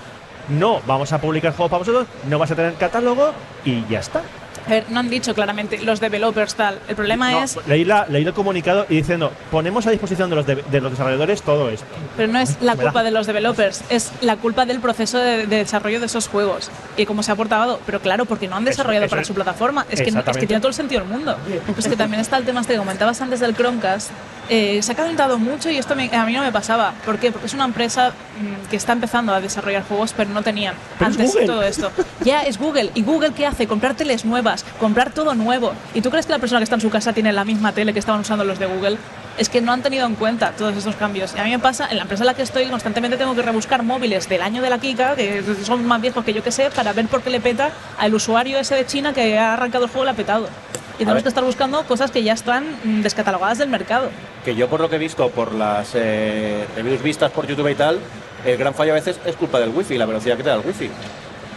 no 0.49 0.81
vamos 0.87 1.13
a 1.13 1.21
publicar 1.21 1.53
juegos 1.53 1.71
para 1.71 1.79
vosotros, 1.79 2.07
no 2.29 2.39
vas 2.39 2.51
a 2.51 2.57
tener 2.57 2.75
catálogo 2.75 3.33
y 3.65 3.85
ya 3.87 4.01
está. 4.01 4.23
A 4.67 4.71
ver, 4.71 4.85
no 4.91 5.01
han 5.01 5.09
dicho 5.09 5.35
claramente 5.35 5.79
los 5.83 6.01
developers 6.01 6.55
tal. 6.55 6.79
El 6.89 6.97
problema 6.97 7.31
No, 7.31 7.43
es, 7.45 7.59
leí, 7.67 7.85
la- 7.85 8.07
leí 8.09 8.25
el 8.25 8.33
comunicado 8.33 8.87
y 8.89 8.97
diciendo, 8.97 9.33
ponemos 9.51 9.87
a 9.87 9.91
disposición 9.91 10.29
de 10.31 10.37
los, 10.37 10.47
de, 10.47 10.57
de 10.57 10.81
los 10.81 10.91
desarrolladores 10.91 11.43
todo 11.43 11.69
esto. 11.71 11.87
pero 12.17 12.33
no 12.33 12.39
es 12.41 12.57
la 12.61 12.75
da. 12.75 12.83
culpa 12.85 13.03
de 13.03 13.11
los 13.11 13.27
developers, 13.27 13.83
es 13.91 14.11
la 14.23 14.37
culpa 14.37 14.67
del 14.67 14.81
proceso 14.81 15.19
de, 15.19 15.47
de 15.47 15.57
desarrollo 15.59 16.01
de 16.01 16.07
esos 16.07 16.29
juegos 16.29 16.71
y 16.97 17.07
cómo 17.07 17.23
se 17.23 17.33
ha 17.33 17.37
portado. 17.37 17.81
Pero 17.87 18.01
claro, 18.01 18.25
porque 18.25 18.49
no 18.49 18.57
han 18.57 18.65
desarrollado 18.65 19.05
eso 19.07 19.11
para 19.11 19.23
es- 19.23 19.29
su 19.29 19.35
plataforma. 19.35 19.87
Es 19.91 20.03
que, 20.03 20.11
no- 20.11 20.21
es 20.21 20.37
que 20.37 20.47
tiene 20.47 20.61
todo 20.61 20.69
el 20.69 20.75
sentido 20.75 21.03
del 21.03 21.11
mundo. 21.11 21.37
Pues 21.75 21.87
que 21.89 21.97
también 21.97 22.21
está 22.21 22.37
el 22.39 22.45
tema 22.45 22.61
este 22.61 22.73
que 22.73 22.79
comentabas 22.79 23.21
antes 23.21 23.41
del 23.41 23.55
Chromecast. 23.55 24.11
Eh, 24.49 24.81
se 24.81 24.93
ha 24.93 24.95
calentado 24.95 25.39
mucho 25.39 25.71
y 25.71 25.77
esto 25.77 25.97
me- 25.97 26.09
a 26.15 26.25
mí 26.25 26.33
no 26.33 26.41
me 26.43 26.53
pasaba. 26.53 26.93
¿Por 27.05 27.19
qué? 27.19 27.33
Porque 27.33 27.47
es 27.47 27.55
una 27.55 27.65
empresa 27.65 28.11
mm, 28.41 28.69
que 28.71 28.77
está 28.77 28.93
empezando 28.93 29.35
a 29.35 29.41
desarrollar 29.41 29.83
juegos, 29.83 30.13
pero 30.17 30.31
no 30.31 30.43
tenían 30.43 30.75
Pero 30.99 31.11
antes 31.11 31.33
todo 31.47 31.63
esto. 31.63 31.91
Ya 32.25 32.43
es 32.43 32.57
Google. 32.59 32.91
¿Y 32.95 33.03
Google 33.03 33.33
qué 33.33 33.45
hace? 33.47 33.67
Comprar 33.67 33.95
teles 33.95 34.25
nuevas, 34.25 34.56
comprar 34.79 35.13
todo 35.13 35.35
nuevo. 35.35 35.73
¿Y 35.95 36.01
tú 36.01 36.11
crees 36.11 36.27
que 36.27 36.33
la 36.33 36.39
persona 36.39 36.61
que 36.61 36.65
está 36.65 36.77
en 36.77 36.81
su 36.81 36.91
casa 36.91 37.13
tiene 37.13 37.33
la 37.33 37.45
misma 37.45 37.73
tele 37.73 37.93
que 37.93 37.99
estaban 37.99 38.21
usando 38.21 38.45
los 38.45 38.59
de 38.59 38.67
Google? 38.67 38.99
Es 39.39 39.49
que 39.49 39.61
no 39.61 39.73
han 39.73 39.83
tenido 39.83 40.07
en 40.07 40.15
cuenta 40.15 40.53
todos 40.53 40.77
estos 40.77 40.97
cambios. 40.97 41.35
Y 41.37 41.39
a 41.39 41.45
mí 41.45 41.51
me 41.51 41.59
pasa, 41.59 41.89
en 41.91 41.97
la 41.97 42.03
empresa 42.03 42.23
en 42.23 42.27
la 42.27 42.35
que 42.35 42.43
estoy, 42.43 42.67
constantemente 42.67 43.17
tengo 43.17 43.35
que 43.35 43.43
rebuscar 43.43 43.83
móviles 43.83 44.29
del 44.29 44.43
año 44.43 44.63
de 44.63 44.71
la 44.71 44.79
Kika, 44.79 45.15
que 45.15 45.43
son 45.63 45.87
más 45.87 46.01
viejos 46.01 46.25
que 46.25 46.33
yo 46.33 46.43
que 46.43 46.51
sé, 46.51 46.71
para 46.71 46.93
ver 46.93 47.07
por 47.07 47.23
qué 47.23 47.31
le 47.31 47.41
peta 47.41 47.71
al 47.99 48.15
usuario 48.15 48.59
ese 48.59 48.75
de 48.75 48.87
China 48.87 49.13
que 49.13 49.39
ha 49.39 49.55
arrancado 49.55 49.85
el 49.85 49.91
juego 49.91 50.05
y 50.05 50.07
le 50.07 50.11
ha 50.13 50.15
petado. 50.15 50.49
Y 50.99 51.01
tenemos 51.01 51.23
que 51.23 51.29
estar 51.29 51.45
buscando 51.45 51.83
cosas 51.85 52.11
que 52.11 52.23
ya 52.23 52.33
están 52.33 52.65
mm, 52.83 53.03
descatalogadas 53.03 53.59
del 53.59 53.69
mercado. 53.69 54.09
Que 54.45 54.55
yo 54.55 54.69
por 54.69 54.81
lo 54.81 54.89
que 54.89 54.97
he 54.97 54.99
visto, 54.99 55.29
por 55.29 55.53
las 55.53 55.91
eh, 55.95 56.65
reviews 56.75 57.03
vistas 57.03 57.31
por 57.31 57.47
YouTube 57.47 57.69
y 57.69 57.75
tal, 57.75 57.99
el 58.47 58.57
gran 58.57 58.73
fallo 58.73 58.93
a 58.93 58.95
veces 58.95 59.21
es 59.27 59.37
culpa 59.37 59.61
del 59.61 59.71
wifi, 59.71 59.99
la 59.99 60.07
velocidad 60.07 60.37
que 60.39 60.43
te 60.43 60.49
da 60.49 60.55
el 60.55 60.67
wifi. 60.67 60.89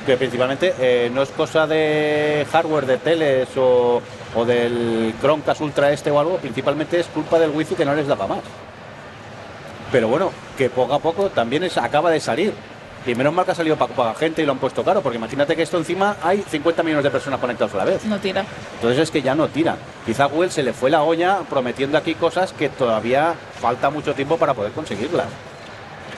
Que 0.09 0.17
principalmente 0.17 0.73
eh, 0.79 1.11
no 1.13 1.21
es 1.21 1.29
cosa 1.29 1.67
de 1.67 2.43
hardware, 2.51 2.87
de 2.87 2.97
teles 2.97 3.47
o, 3.55 4.01
o 4.35 4.43
del 4.43 5.13
Chromecast 5.21 5.61
Ultra 5.61 5.91
este 5.91 6.09
o 6.09 6.19
algo, 6.19 6.37
principalmente 6.37 6.99
es 6.99 7.05
culpa 7.05 7.37
del 7.37 7.51
wifi 7.51 7.75
que 7.75 7.85
no 7.85 7.93
les 7.93 8.07
daba 8.07 8.25
más. 8.25 8.39
Pero 9.91 10.07
bueno, 10.07 10.31
que 10.57 10.71
poco 10.71 10.95
a 10.95 10.99
poco 10.99 11.29
también 11.29 11.61
es, 11.61 11.77
acaba 11.77 12.09
de 12.09 12.19
salir. 12.19 12.55
Y 13.05 13.13
menos 13.13 13.31
mal 13.31 13.45
que 13.45 13.51
ha 13.51 13.55
salido 13.55 13.75
para 13.75 13.93
poca 13.93 14.15
gente 14.15 14.41
y 14.41 14.47
lo 14.47 14.53
han 14.53 14.57
puesto 14.57 14.83
caro, 14.83 15.03
porque 15.03 15.19
imagínate 15.19 15.55
que 15.55 15.61
esto 15.61 15.77
encima 15.77 16.17
hay 16.23 16.41
50 16.41 16.81
millones 16.81 17.03
de 17.03 17.11
personas 17.11 17.39
conectadas 17.39 17.75
a 17.75 17.77
la 17.77 17.85
vez. 17.85 18.03
No 18.05 18.17
tira. 18.17 18.43
Entonces 18.77 18.97
es 18.97 19.11
que 19.11 19.21
ya 19.21 19.35
no 19.35 19.47
tira. 19.49 19.77
Quizá 20.07 20.23
a 20.23 20.27
Google 20.27 20.49
se 20.49 20.63
le 20.63 20.73
fue 20.73 20.89
la 20.89 21.03
olla 21.03 21.41
prometiendo 21.47 21.99
aquí 21.99 22.15
cosas 22.15 22.51
que 22.51 22.69
todavía 22.69 23.35
falta 23.61 23.91
mucho 23.91 24.15
tiempo 24.15 24.37
para 24.37 24.55
poder 24.55 24.71
conseguirlas. 24.71 25.27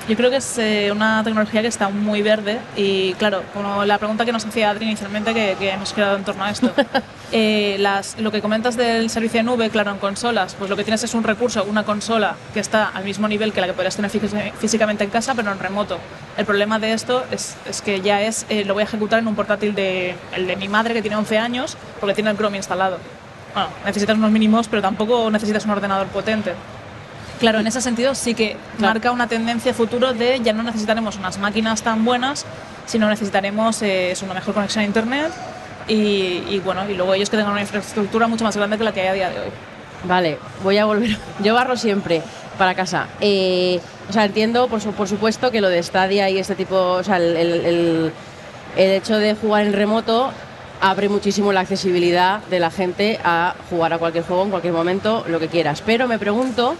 Yo 0.10 0.18
creo 0.18 0.30
que 0.30 0.38
es 0.38 0.58
eh, 0.58 0.90
una 0.92 1.24
tecnología 1.24 1.62
que 1.62 1.68
está 1.68 1.88
muy 1.88 2.22
verde 2.22 2.60
y 2.76 3.14
claro, 3.14 3.44
como 3.54 3.86
la 3.86 3.98
pregunta 3.98 4.26
que 4.26 4.32
nos 4.34 4.46
hacía 4.46 4.70
Adri 4.72 4.86
inicialmente 4.88 5.34
que, 5.34 5.56
que 5.58 5.70
hemos 5.72 5.94
creado 5.94 6.18
en 6.18 6.24
torno 6.24 6.44
a 6.44 6.50
esto. 6.52 6.72
Eh, 7.34 7.78
las, 7.80 8.20
lo 8.20 8.30
que 8.30 8.42
comentas 8.42 8.76
del 8.76 9.10
servicio 9.10 9.38
de 9.40 9.44
nube, 9.44 9.70
claro, 9.70 9.92
en 9.92 10.00
consolas, 10.00 10.54
pues 10.60 10.70
lo 10.70 10.76
que 10.76 10.84
tienes 10.84 11.02
es 11.06 11.14
un 11.14 11.24
recurso, 11.24 11.64
una 11.64 11.86
consola 11.86 12.36
que 12.54 12.60
está 12.60 12.90
al 12.90 13.06
mismo 13.06 13.26
nivel 13.30 13.54
que 13.54 13.62
la 13.62 13.68
que 13.68 13.72
podrías 13.74 13.96
tener 13.96 14.12
fí- 14.12 14.52
físicamente 14.60 15.06
en 15.06 15.10
casa, 15.10 15.34
pero 15.34 15.50
en 15.50 15.58
remoto. 15.58 15.98
El 16.36 16.46
problema 16.46 16.78
de 16.78 16.92
esto 16.92 17.24
es, 17.32 17.56
es 17.66 17.82
que 17.82 18.02
ya 18.02 18.22
es, 18.22 18.46
eh, 18.50 18.66
lo 18.66 18.74
voy 18.74 18.82
a 18.82 18.84
ejecutar 18.84 19.20
en 19.20 19.30
un 19.30 19.36
portátil 19.36 19.74
de, 19.74 20.14
el 20.36 20.46
de 20.46 20.58
mi 20.58 20.68
madre 20.68 20.94
que 20.94 21.02
tiene 21.02 21.16
11 21.16 21.38
años, 21.38 21.78
porque 22.02 22.14
tiene 22.16 22.32
el 22.32 22.36
Chrome 22.36 22.58
instalado. 22.58 22.98
Bueno, 23.54 23.70
necesitas 23.86 24.18
unos 24.18 24.32
mínimos, 24.32 24.68
pero 24.68 24.82
tampoco 24.82 25.32
necesitas 25.32 25.64
un 25.64 25.72
ordenador 25.72 26.08
potente. 26.08 26.52
Claro, 27.42 27.60
en 27.60 27.68
ese 27.68 27.82
sentido 27.82 28.16
sí 28.16 28.34
que 28.36 28.56
marca 28.78 29.12
una 29.12 29.28
tendencia 29.28 29.74
futuro 29.74 30.14
de 30.14 30.40
ya 30.42 30.54
no 30.54 30.62
necesitaremos 30.64 31.18
unas 31.18 31.38
máquinas 31.40 31.82
tan 31.82 32.06
buenas, 32.06 32.46
sino 32.86 33.10
necesitaremos 33.10 33.82
eh, 33.82 34.14
una 34.24 34.36
mejor 34.36 34.54
conexión 34.54 34.84
a 34.84 34.88
internet 34.88 35.32
y, 35.88 36.44
y, 36.50 36.62
bueno, 36.64 36.88
y 36.90 36.94
luego 36.94 37.14
ellos 37.16 37.30
que 37.32 37.38
tengan 37.38 37.52
una 37.54 37.62
infraestructura 37.62 38.28
mucho 38.28 38.44
más 38.44 38.56
grande 38.56 38.78
que 38.78 38.84
la 38.84 38.92
que 38.94 39.02
hay 39.02 39.08
a 39.08 39.14
día 39.14 39.30
de 39.32 39.40
hoy. 39.40 39.50
Vale, 40.04 40.38
voy 40.64 40.78
a 40.78 40.86
volver. 40.86 41.18
Yo 41.44 41.56
barro 41.56 41.76
siempre 41.76 42.22
para 42.60 42.76
casa. 42.76 43.08
Eh, 43.20 43.80
o 44.08 44.14
sea, 44.14 44.26
entiendo, 44.26 44.68
por, 44.68 44.80
su- 44.80 44.92
por 44.94 45.08
supuesto, 45.08 45.50
que 45.50 45.62
lo 45.62 45.70
de 45.70 45.82
Stadia 45.82 46.30
y 46.30 46.38
este 46.38 46.54
tipo, 46.56 46.76
o 46.76 47.04
sea, 47.04 47.18
el, 47.18 47.36
el- 47.36 47.66
el- 47.66 48.12
el 48.78 48.92
hecho 48.92 49.18
de 49.18 49.34
jugar 49.36 49.66
en 49.66 49.74
remoto 49.74 50.32
abre 50.80 51.10
muchísimo 51.10 51.52
la 51.52 51.62
accesibilidad 51.62 52.40
de 52.52 52.60
la 52.60 52.70
gente 52.72 53.20
a 53.24 53.56
jugar 53.70 53.94
a 53.94 53.98
cualquier 53.98 54.24
juego 54.26 54.44
en 54.44 54.50
cualquier 54.52 54.74
momento, 54.74 55.26
lo 55.28 55.40
que 55.40 55.48
quieras. 55.48 55.82
Pero 55.86 56.08
me 56.08 56.18
pregunto 56.20 56.76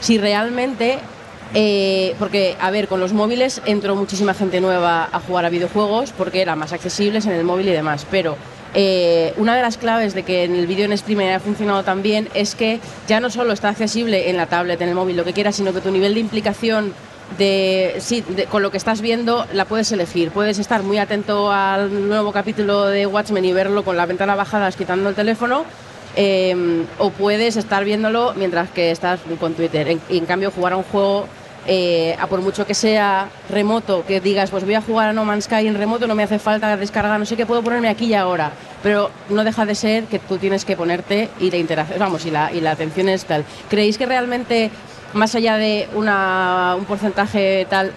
si 0.00 0.18
realmente, 0.18 0.98
eh, 1.54 2.14
porque, 2.18 2.56
a 2.60 2.70
ver, 2.70 2.88
con 2.88 3.00
los 3.00 3.12
móviles 3.12 3.62
entró 3.66 3.96
muchísima 3.96 4.34
gente 4.34 4.60
nueva 4.60 5.08
a 5.10 5.20
jugar 5.20 5.44
a 5.44 5.50
videojuegos 5.50 6.12
porque 6.12 6.42
eran 6.42 6.58
más 6.58 6.72
accesibles 6.72 7.26
en 7.26 7.32
el 7.32 7.44
móvil 7.44 7.68
y 7.68 7.72
demás, 7.72 8.06
pero 8.10 8.36
eh, 8.74 9.32
una 9.38 9.56
de 9.56 9.62
las 9.62 9.78
claves 9.78 10.12
de 10.12 10.22
que 10.22 10.44
en 10.44 10.54
el 10.54 10.66
vídeo 10.66 10.84
en 10.84 10.92
streaming 10.92 11.26
haya 11.26 11.40
funcionado 11.40 11.82
tan 11.82 12.02
bien 12.02 12.28
es 12.34 12.54
que 12.54 12.78
ya 13.08 13.20
no 13.20 13.30
solo 13.30 13.52
está 13.52 13.70
accesible 13.70 14.28
en 14.28 14.36
la 14.36 14.46
tablet, 14.46 14.80
en 14.82 14.90
el 14.90 14.94
móvil, 14.94 15.16
lo 15.16 15.24
que 15.24 15.32
quieras, 15.32 15.56
sino 15.56 15.72
que 15.72 15.80
tu 15.80 15.90
nivel 15.90 16.14
de 16.14 16.20
implicación 16.20 16.92
de, 17.38 17.96
sí, 17.98 18.24
con 18.50 18.62
lo 18.62 18.70
que 18.70 18.76
estás 18.76 19.00
viendo 19.00 19.46
la 19.52 19.64
puedes 19.64 19.90
elegir. 19.92 20.30
Puedes 20.30 20.58
estar 20.58 20.82
muy 20.82 20.98
atento 20.98 21.50
al 21.50 22.08
nuevo 22.08 22.32
capítulo 22.32 22.86
de 22.86 23.06
Watchmen 23.06 23.44
y 23.44 23.52
verlo 23.52 23.84
con 23.84 23.96
la 23.96 24.06
ventana 24.06 24.34
bajada, 24.34 24.70
quitando 24.72 25.08
el 25.08 25.14
teléfono, 25.14 25.64
eh, 26.16 26.84
o 26.98 27.10
puedes 27.10 27.56
estar 27.56 27.84
viéndolo 27.84 28.32
mientras 28.36 28.70
que 28.70 28.90
estás 28.90 29.20
con 29.38 29.54
Twitter. 29.54 29.88
En, 29.88 30.00
en 30.08 30.26
cambio, 30.26 30.50
jugar 30.50 30.72
a 30.72 30.76
un 30.76 30.82
juego, 30.84 31.26
eh, 31.66 32.16
a 32.18 32.26
por 32.26 32.40
mucho 32.40 32.66
que 32.66 32.74
sea 32.74 33.28
remoto, 33.50 34.04
que 34.06 34.20
digas, 34.20 34.50
pues 34.50 34.64
voy 34.64 34.74
a 34.74 34.80
jugar 34.80 35.10
a 35.10 35.12
No 35.12 35.24
Man's 35.24 35.44
Sky 35.44 35.66
en 35.66 35.74
remoto, 35.74 36.06
no 36.06 36.14
me 36.14 36.22
hace 36.22 36.38
falta 36.38 36.76
descargar, 36.76 37.18
no 37.18 37.26
sé 37.26 37.36
qué, 37.36 37.44
puedo 37.44 37.62
ponerme 37.62 37.88
aquí 37.88 38.06
y 38.06 38.14
ahora. 38.14 38.52
Pero 38.82 39.10
no 39.28 39.44
deja 39.44 39.66
de 39.66 39.74
ser 39.74 40.04
que 40.04 40.18
tú 40.18 40.38
tienes 40.38 40.64
que 40.64 40.76
ponerte 40.76 41.28
y 41.40 41.50
la 41.50 41.56
interacción, 41.58 41.98
vamos, 41.98 42.24
y 42.24 42.30
la, 42.30 42.52
y 42.52 42.60
la 42.60 42.72
atención 42.72 43.08
es 43.08 43.24
tal. 43.24 43.44
¿Creéis 43.68 43.98
que 43.98 44.06
realmente, 44.06 44.70
más 45.12 45.34
allá 45.34 45.56
de 45.56 45.88
una, 45.94 46.76
un 46.78 46.84
porcentaje 46.84 47.66
tal, 47.68 47.92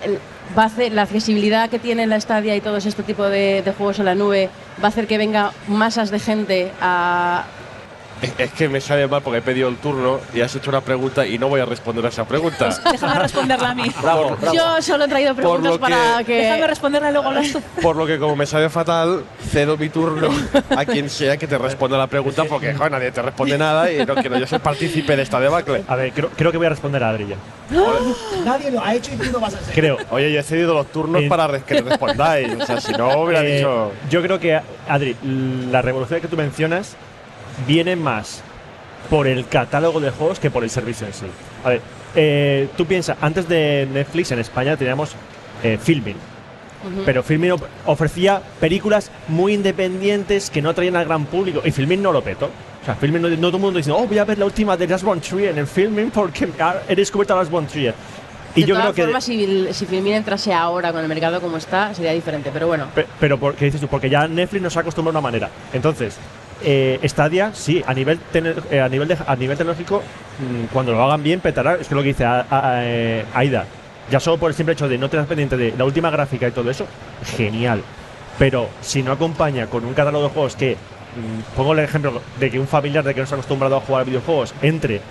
va 0.57 0.63
a 0.63 0.65
hacer 0.65 0.91
la 0.93 1.03
accesibilidad 1.03 1.70
que 1.70 1.78
tiene 1.78 2.07
la 2.07 2.20
Stadia 2.20 2.55
y 2.55 2.61
todos 2.61 2.86
este 2.86 3.03
tipo 3.03 3.24
de, 3.26 3.61
de 3.61 3.72
juegos 3.72 3.99
en 3.99 4.05
la 4.05 4.15
nube, 4.15 4.49
va 4.82 4.86
a 4.86 4.88
hacer 4.88 5.05
que 5.05 5.20
venga 5.20 5.51
masas 5.67 6.09
de 6.09 6.20
gente 6.20 6.72
a, 6.82 7.45
Es, 8.38 8.51
que 8.51 8.67
me 8.67 8.82
sale 8.82 9.07
mal 9.07 9.22
porque 9.22 9.39
he 9.39 9.41
pedido 9.41 9.70
el 9.70 9.78
turno 9.78 10.20
y 10.34 10.41
has 10.41 10.53
hecho 10.55 10.70
una 10.70 10.82
pregunta 10.82 11.26
y 11.26 11.38
no 11.38 11.47
voy 11.47 11.61
a 11.61 11.65
responder 11.65 12.05
a 12.05 12.09
esa 12.09 12.26
pregunta. 12.26 12.70
Déjame 12.91 13.15
responderla 13.20 13.70
a 13.70 13.76
mí. 13.76 13.84
Bravo, 14.01 14.36
bravo. 14.41 14.53
Yo 14.55 14.82
solo 14.82 15.05
he 15.05 15.07
traído 15.07 15.34
preguntas 15.36 15.72
lo 15.74 15.80
para 15.80 16.17
que- 16.20 16.26
que... 16.26 16.34
Déjame 16.41 16.67
responderla 16.67 17.09
y 17.09 17.13
luego 17.13 17.28
hablas 17.30 17.51
tú. 17.51 17.61
Por 17.82 17.95
lo 17.95 18.05
que 18.05 18.20
como 18.20 18.36
me 18.36 18.45
sale 18.45 18.70
fatal, 18.70 19.24
cedo 19.49 19.78
mi 19.78 19.89
turno 19.89 20.30
a 20.76 20.86
quien 20.86 21.09
sea 21.09 21.38
que 21.38 21.47
te 21.47 21.57
responda 21.57 21.97
la 21.97 22.07
pregunta 22.07 22.43
porque 22.45 22.74
joder, 22.74 22.91
nadie 22.91 23.11
te 23.11 23.22
responde 23.22 23.57
nada 23.57 23.91
y 23.91 24.05
no 24.05 24.15
quiero 24.15 24.38
yo 24.38 24.45
ser 24.47 24.59
partícipe 24.59 25.15
de 25.15 25.24
esta 25.24 25.39
debacle. 25.39 25.84
A 25.88 25.95
ver, 25.95 26.11
creo, 26.11 26.30
creo 26.36 26.51
que 26.51 26.57
voy 26.57 26.67
a 26.67 26.72
responder 26.72 27.03
a 27.03 27.09
Adri 27.11 27.28
ya. 27.28 27.36
Nadie 28.43 28.72
lo 28.72 28.84
ha 28.84 28.93
hecho 28.95 29.11
y 29.13 29.17
tú 29.17 29.32
lo 29.32 29.39
vas 29.39 29.53
a 29.53 29.57
hacer. 29.59 29.74
Creo. 29.74 29.97
Oye, 30.11 30.32
yo 30.32 30.39
he 30.39 30.43
cedido 30.43 30.74
los 30.74 30.91
turnos 30.91 31.22
Eh, 31.24 31.28
para 31.30 31.59
que 31.59 31.82
respondáis. 31.82 32.49
O 32.61 32.65
sea, 32.65 32.82
si 32.82 32.91
no 32.93 33.22
hubiera 33.22 33.43
Eh, 33.43 33.57
dicho. 33.57 33.91
Yo 34.09 34.22
creo 34.22 34.39
que, 34.39 34.59
Adri, 34.88 35.15
la 35.72 35.82
revolución 35.82 36.20
que 36.22 36.28
tú 36.28 36.36
mencionas 36.38 36.95
viene 37.68 37.95
más 37.95 38.41
por 39.10 39.28
el 39.28 39.47
catálogo 39.47 39.99
de 39.99 40.12
juegos 40.12 40.39
que 40.39 40.51
por 40.51 40.64
el 40.64 40.70
servicio 40.70 41.07
en 41.07 41.14
sí. 41.14 41.26
A 41.64 41.70
ver, 41.70 41.82
eh, 42.16 42.68
tú 42.78 42.86
piensas, 42.86 43.18
antes 43.22 43.47
de 43.47 43.88
Netflix 43.91 44.32
en 44.32 44.39
España 44.39 44.76
teníamos 44.78 45.12
eh, 45.64 45.78
Filmin, 45.82 46.16
pero 47.05 47.24
Filmin 47.24 47.53
ofrecía 47.86 48.41
películas 48.60 49.12
muy 49.28 49.53
independientes 49.53 50.49
que 50.49 50.62
no 50.62 50.74
traían 50.74 50.95
al 50.95 51.05
gran 51.05 51.26
público 51.26 51.62
y 51.66 51.72
Filmin 51.72 52.01
no 52.01 52.12
lo 52.12 52.24
petó. 52.24 52.45
O 52.82 52.86
sea, 52.86 52.95
Filmin 52.95 53.22
no, 53.22 53.28
no 53.30 53.36
todo 53.47 53.57
el 53.57 53.62
mundo 53.64 53.78
dice, 53.78 53.91
oh, 53.91 54.07
voy 54.07 54.18
a 54.18 54.24
ver 54.26 54.38
la 54.38 54.45
última 54.45 54.78
de 54.78 54.88
Last 54.88 55.03
One 55.05 55.20
Tree 55.22 55.49
en 55.49 55.57
el 55.57 55.68
Filmin 55.68 56.10
porque 56.12 56.47
he 56.88 56.95
descubierto 56.95 57.36
Last 57.36 57.53
One 57.53 57.68
Tree. 57.68 57.93
Y 58.55 58.62
de 58.62 58.68
yo 58.68 58.76
todas 58.76 58.93
creo 58.93 58.95
que. 58.95 59.01
formas, 59.03 59.24
si, 59.26 59.68
si 59.74 59.86
Filmin 59.86 60.14
entrase 60.14 60.53
ahora 60.53 60.91
con 60.91 61.01
el 61.01 61.07
mercado 61.07 61.39
como 61.41 61.57
está, 61.57 61.93
sería 61.93 62.14
diferente. 62.14 62.49
Pero 62.53 62.68
bueno, 62.68 62.88
Pe- 62.95 63.05
Pero 63.20 63.38
porque 63.38 63.66
dices 63.66 63.82
tú, 63.82 63.88
porque 63.88 64.10
ya 64.10 64.28
Netflix 64.28 64.64
nos 64.64 64.78
ha 64.78 64.80
acostumbrado 64.80 65.18
a 65.18 65.20
una 65.20 65.28
manera. 65.28 65.49
Entonces, 65.74 66.16
eh, 66.64 66.99
Stadia, 67.05 67.51
sí, 67.53 67.84
a 67.86 67.93
nivel, 67.93 68.20
eh, 68.72 68.80
a 68.82 68.89
nivel, 68.89 69.07
de- 69.07 69.18
a 69.26 69.36
nivel 69.36 69.57
tecnológico, 69.57 69.99
mm, 70.39 70.66
cuando 70.74 70.91
lo 70.93 71.03
hagan 71.03 71.24
bien, 71.24 71.39
petará. 71.39 71.76
Es 71.76 71.88
que 71.88 71.95
lo 71.95 72.01
que 72.01 72.10
dice 72.10 72.26
eh, 72.51 73.26
Aida, 73.34 73.66
ya 74.10 74.20
solo 74.20 74.38
por 74.38 74.49
el 74.49 74.55
simple 74.55 74.74
hecho 74.74 74.88
de 74.89 74.97
no 74.97 75.10
tener 75.10 75.26
pendiente 75.26 75.55
de 75.57 75.74
la 75.78 75.86
última 75.86 76.10
gráfica 76.10 76.47
y 76.47 76.51
todo 76.51 76.70
eso, 76.70 76.86
genial. 77.38 77.82
Pero 78.38 78.70
si 78.82 79.03
no 79.03 79.12
acompaña 79.12 79.68
con 79.68 79.86
un 79.86 79.93
catálogo 79.93 80.26
de 80.26 80.30
juegos 80.34 80.55
que, 80.55 80.74
mm, 80.76 81.55
pongo 81.57 81.74
el 81.74 81.80
ejemplo 81.80 82.22
de 82.39 82.49
que 82.51 82.60
un 82.60 82.68
familiar 82.68 83.03
de 83.03 83.14
que 83.14 83.20
no 83.20 83.24
está 83.26 83.36
acostumbrado 83.36 83.76
a 83.78 83.82
jugar 83.82 84.01
a 84.01 84.05
videojuegos 84.05 84.53
entre 84.62 85.01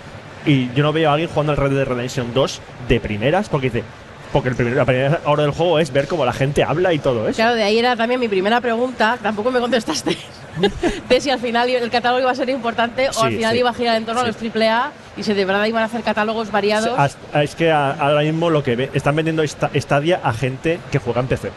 y 0.46 0.72
yo 0.72 0.82
no 0.82 0.92
veo 0.92 1.10
a 1.10 1.14
alguien 1.14 1.28
jugando 1.28 1.52
al 1.52 1.58
Red 1.58 1.70
Dead 1.72 1.84
Redemption 1.86 2.32
2 2.32 2.60
de 2.88 3.00
primeras 3.00 3.48
porque 3.48 3.70
dice. 3.70 3.84
Porque 4.32 4.50
el 4.50 4.56
primer- 4.56 4.76
la 4.76 4.84
primera 4.84 5.20
hora 5.24 5.42
del 5.42 5.52
juego 5.52 5.78
es 5.78 5.90
ver 5.90 6.06
cómo 6.06 6.24
la 6.26 6.34
gente 6.34 6.62
habla 6.62 6.92
y 6.92 6.98
todo 6.98 7.26
eso. 7.28 7.36
claro, 7.36 7.54
de 7.54 7.62
ahí 7.62 7.78
era 7.78 7.96
también 7.96 8.20
mi 8.20 8.28
primera 8.28 8.60
pregunta. 8.60 9.16
Tampoco 9.22 9.50
me 9.50 9.58
contestaste. 9.58 10.16
de 11.08 11.20
si 11.20 11.30
al 11.30 11.38
final 11.40 11.68
el 11.68 11.90
catálogo 11.90 12.20
iba 12.20 12.30
a 12.30 12.34
ser 12.34 12.48
importante 12.50 13.08
Sí, 13.12 13.18
o 13.20 13.24
al 13.24 13.32
final 13.34 13.52
sí. 13.52 13.58
iba 13.58 13.70
a 13.70 13.74
girar 13.74 13.96
en 13.96 14.04
torno 14.06 14.20
a 14.20 14.24
Sí. 14.24 14.30
los 14.44 14.54
AAA 14.56 14.92
y 15.16 15.22
si 15.22 15.34
de 15.34 15.44
verdad 15.44 15.64
iban 15.66 15.82
a 15.82 15.86
hacer 15.86 16.02
catálogos 16.02 16.50
variados. 16.50 16.98
Hasta- 16.98 17.42
es 17.42 17.54
que 17.54 17.70
a- 17.70 17.92
ahora 17.92 18.20
mismo 18.22 18.50
lo 18.50 18.62
que 18.62 18.76
ve- 18.76 18.90
están 18.94 19.16
vendiendo 19.16 19.42
esta, 19.42 19.70
Stadia 19.74 20.20
a 20.22 20.32
gente 20.32 20.78
que 20.92 20.98
juega 20.98 21.20
en 21.20 21.26
PC. 21.26 21.50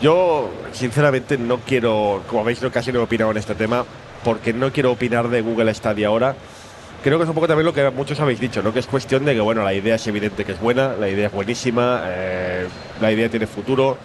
Yo, 0.00 0.50
sinceramente, 0.72 1.38
no 1.38 1.58
quiero, 1.58 2.22
como 2.28 2.42
veis, 2.44 2.60
no 2.62 2.70
casi 2.72 2.90
no 2.92 3.00
he 3.00 3.02
opinado 3.02 3.30
en 3.30 3.36
este 3.36 3.54
tema, 3.54 3.84
porque 4.24 4.52
no 4.52 4.72
quiero 4.72 4.90
opinar 4.92 5.28
de 5.28 5.40
Google 5.42 5.72
Stadia 5.74 6.08
ahora. 6.08 6.34
Creo 7.04 7.18
que 7.18 7.24
es 7.24 7.28
un 7.28 7.34
poco 7.34 7.48
también 7.48 7.66
lo 7.66 7.72
que 7.74 7.88
muchos 7.90 8.18
habéis 8.20 8.38
dicho, 8.40 8.62
¿no? 8.62 8.72
Que 8.72 8.78
es 8.78 8.86
cuestión 8.86 9.24
de 9.24 9.34
que, 9.34 9.40
bueno, 9.40 9.62
la 9.64 9.74
idea 9.74 9.96
es 9.96 10.06
evidente 10.06 10.44
que 10.44 10.52
es 10.52 10.60
buena, 10.60 10.94
la 10.98 11.08
idea 11.08 11.26
es 11.26 11.32
buenísima, 11.32 12.02
eh, 12.06 12.66
la 13.00 13.10
idea 13.12 13.28
tiene 13.28 13.46
futuro. 13.48 13.96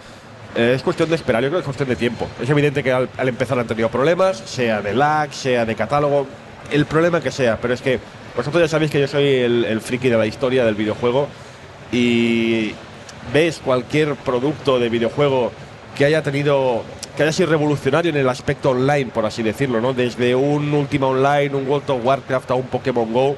Eh, 0.54 0.72
es 0.74 0.82
cuestión 0.82 1.08
de 1.08 1.16
esperar, 1.16 1.42
yo 1.42 1.48
creo 1.48 1.58
que 1.58 1.62
es 1.62 1.66
cuestión 1.66 1.88
de 1.88 1.96
tiempo. 1.96 2.26
Es 2.40 2.48
evidente 2.48 2.82
que 2.82 2.92
al, 2.92 3.08
empezar 3.18 3.58
han 3.58 3.66
tenido 3.66 3.88
problemas, 3.88 4.38
sea 4.38 4.80
de 4.80 4.94
lag, 4.94 5.32
sea 5.32 5.64
de 5.64 5.74
catálogo, 5.74 6.26
el 6.70 6.86
problema 6.86 7.20
que 7.20 7.30
sea, 7.30 7.58
pero 7.60 7.74
es 7.74 7.82
que 7.82 8.00
vosotros 8.36 8.62
ya 8.62 8.68
sabéis 8.68 8.90
que 8.90 9.00
yo 9.00 9.08
soy 9.08 9.26
el, 9.26 9.64
el 9.64 9.80
friki 9.80 10.08
de 10.08 10.16
la 10.16 10.26
historia 10.26 10.64
del 10.64 10.74
videojuego 10.74 11.28
y 11.92 12.72
ves 13.32 13.60
cualquier 13.64 14.14
producto 14.14 14.78
de 14.78 14.88
videojuego 14.88 15.52
que 15.96 16.04
haya 16.04 16.22
tenido 16.22 16.82
que 17.18 17.24
haya 17.24 17.32
sido 17.32 17.48
revolucionario 17.48 18.12
en 18.12 18.16
el 18.16 18.28
aspecto 18.28 18.70
online, 18.70 19.06
por 19.06 19.26
así 19.26 19.42
decirlo, 19.42 19.80
¿no? 19.80 19.92
Desde 19.92 20.36
un 20.36 20.72
Ultima 20.72 21.08
Online, 21.08 21.52
un 21.52 21.68
World 21.68 21.90
of 21.90 22.04
Warcraft 22.04 22.52
a 22.52 22.54
un 22.54 22.68
Pokémon 22.68 23.12
Go, 23.12 23.36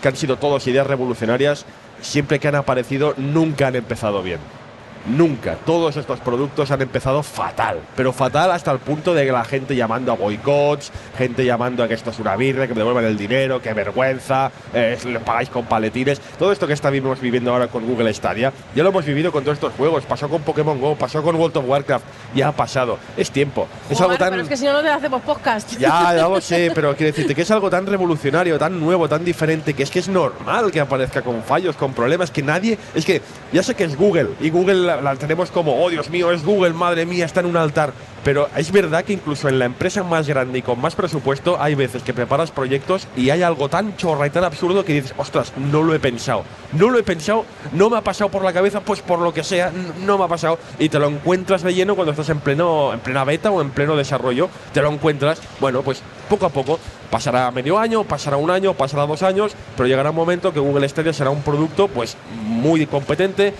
que 0.00 0.06
han 0.06 0.14
sido 0.14 0.36
todas 0.36 0.64
ideas 0.68 0.86
revolucionarias, 0.86 1.66
siempre 2.00 2.38
que 2.38 2.46
han 2.46 2.54
aparecido 2.54 3.14
nunca 3.16 3.66
han 3.66 3.74
empezado 3.74 4.22
bien. 4.22 4.38
Nunca. 5.06 5.56
Todos 5.64 5.96
estos 5.96 6.20
productos 6.20 6.70
han 6.70 6.82
empezado 6.82 7.22
fatal. 7.22 7.80
Pero 7.96 8.12
fatal 8.12 8.50
hasta 8.50 8.70
el 8.70 8.78
punto 8.78 9.14
de 9.14 9.24
que 9.24 9.32
la 9.32 9.44
gente 9.44 9.74
llamando 9.74 10.12
a 10.12 10.16
boicots, 10.16 10.92
gente 11.16 11.44
llamando 11.44 11.82
a 11.82 11.88
que 11.88 11.94
esto 11.94 12.10
es 12.10 12.18
una 12.18 12.36
birra, 12.36 12.66
que 12.66 12.74
me 12.74 12.80
devuelvan 12.80 13.04
el 13.04 13.16
dinero, 13.16 13.62
que 13.62 13.72
vergüenza, 13.72 14.50
eh, 14.74 14.98
le 15.04 15.20
pagáis 15.20 15.48
con 15.48 15.66
paletines. 15.66 16.20
Todo 16.38 16.52
esto 16.52 16.66
que 16.66 16.72
estamos 16.72 17.20
viviendo 17.20 17.52
ahora 17.52 17.68
con 17.68 17.86
Google 17.86 18.12
Stadia, 18.12 18.52
ya 18.74 18.82
lo 18.82 18.90
hemos 18.90 19.04
vivido 19.04 19.32
con 19.32 19.44
todos 19.44 19.56
estos 19.56 19.72
juegos. 19.74 20.04
Pasó 20.04 20.28
con 20.28 20.42
Pokémon 20.42 20.80
Go, 20.80 20.96
pasó 20.96 21.22
con 21.22 21.36
World 21.36 21.56
of 21.56 21.64
Warcraft. 21.68 22.04
Ya 22.34 22.48
ha 22.48 22.52
pasado. 22.52 22.98
Es 23.16 23.30
tiempo. 23.30 23.66
Es 23.90 23.98
Joder, 23.98 24.12
algo 24.12 24.18
tan. 24.18 24.30
Pero 24.30 24.42
es 24.42 24.48
que 24.48 24.56
si 24.56 24.64
no, 24.64 24.72
no 24.72 24.82
te 24.82 24.88
hacemos 24.88 25.22
podcast. 25.22 25.72
Ya, 25.78 26.14
ya 26.14 26.28
lo 26.28 26.40
sé, 26.40 26.70
pero 26.74 26.94
quiero 26.96 27.12
decirte 27.12 27.34
que 27.34 27.42
es 27.42 27.50
algo 27.50 27.70
tan 27.70 27.86
revolucionario, 27.86 28.58
tan 28.58 28.78
nuevo, 28.78 29.08
tan 29.08 29.24
diferente, 29.24 29.74
que 29.74 29.82
es 29.82 29.90
que 29.90 29.98
es 29.98 30.08
normal 30.08 30.70
que 30.70 30.80
aparezca 30.80 31.22
con 31.22 31.42
fallos, 31.42 31.76
con 31.76 31.92
problemas, 31.92 32.30
que 32.30 32.42
nadie. 32.42 32.78
Es 32.94 33.04
que 33.04 33.22
ya 33.52 33.62
sé 33.62 33.74
que 33.74 33.84
es 33.84 33.96
Google, 33.96 34.30
y 34.40 34.50
Google 34.50 34.87
la, 34.96 35.16
tenemos 35.16 35.50
como, 35.50 35.82
oh 35.82 35.90
Dios 35.90 36.10
mío, 36.10 36.32
es 36.32 36.44
Google, 36.44 36.72
madre 36.72 37.06
mía, 37.06 37.24
está 37.24 37.40
en 37.40 37.46
un 37.46 37.56
altar. 37.56 37.92
Pero 38.24 38.48
es 38.56 38.72
verdad 38.72 39.04
que 39.04 39.12
incluso 39.12 39.48
en 39.48 39.58
la 39.58 39.64
empresa 39.64 40.02
más 40.02 40.28
grande 40.28 40.58
y 40.58 40.62
con 40.62 40.80
más 40.80 40.94
presupuesto, 40.94 41.56
hay 41.60 41.74
veces 41.74 42.02
que 42.02 42.12
preparas 42.12 42.50
proyectos 42.50 43.06
y 43.16 43.30
hay 43.30 43.42
algo 43.42 43.68
tan 43.68 43.96
chorra 43.96 44.26
y 44.26 44.30
tan 44.30 44.44
absurdo 44.44 44.84
que 44.84 44.92
dices, 44.92 45.14
ostras, 45.16 45.52
no 45.56 45.82
lo 45.82 45.94
he 45.94 46.00
pensado. 46.00 46.44
No 46.72 46.90
lo 46.90 46.98
he 46.98 47.02
pensado, 47.02 47.44
no 47.72 47.88
me 47.88 47.96
ha 47.96 48.02
pasado 48.02 48.30
por 48.30 48.44
la 48.44 48.52
cabeza, 48.52 48.80
pues 48.80 49.00
por 49.00 49.20
lo 49.20 49.32
que 49.32 49.44
sea, 49.44 49.72
no 50.04 50.18
me 50.18 50.24
ha 50.24 50.28
pasado. 50.28 50.58
Y 50.78 50.88
te 50.88 50.98
lo 50.98 51.06
encuentras 51.08 51.62
de 51.62 51.72
lleno 51.72 51.94
cuando 51.94 52.10
estás 52.10 52.28
en 52.30 52.40
pleno, 52.40 52.92
en 52.92 53.00
plena 53.00 53.24
beta 53.24 53.50
o 53.50 53.62
en 53.62 53.70
pleno 53.70 53.96
desarrollo. 53.96 54.50
Te 54.72 54.82
lo 54.82 54.90
encuentras, 54.90 55.40
bueno, 55.60 55.82
pues 55.82 56.02
poco 56.28 56.46
a 56.46 56.50
poco. 56.50 56.78
Pasará 57.10 57.50
medio 57.50 57.78
año, 57.78 58.04
pasará 58.04 58.36
un 58.36 58.50
año, 58.50 58.74
pasará 58.74 59.06
dos 59.06 59.22
años, 59.22 59.52
pero 59.76 59.86
llegará 59.86 60.10
un 60.10 60.16
momento 60.16 60.52
que 60.52 60.60
Google 60.60 60.88
Stadia 60.88 61.12
será 61.12 61.30
un 61.30 61.40
producto 61.40 61.88
pues 61.88 62.16
muy 62.44 62.84
competente, 62.84 63.54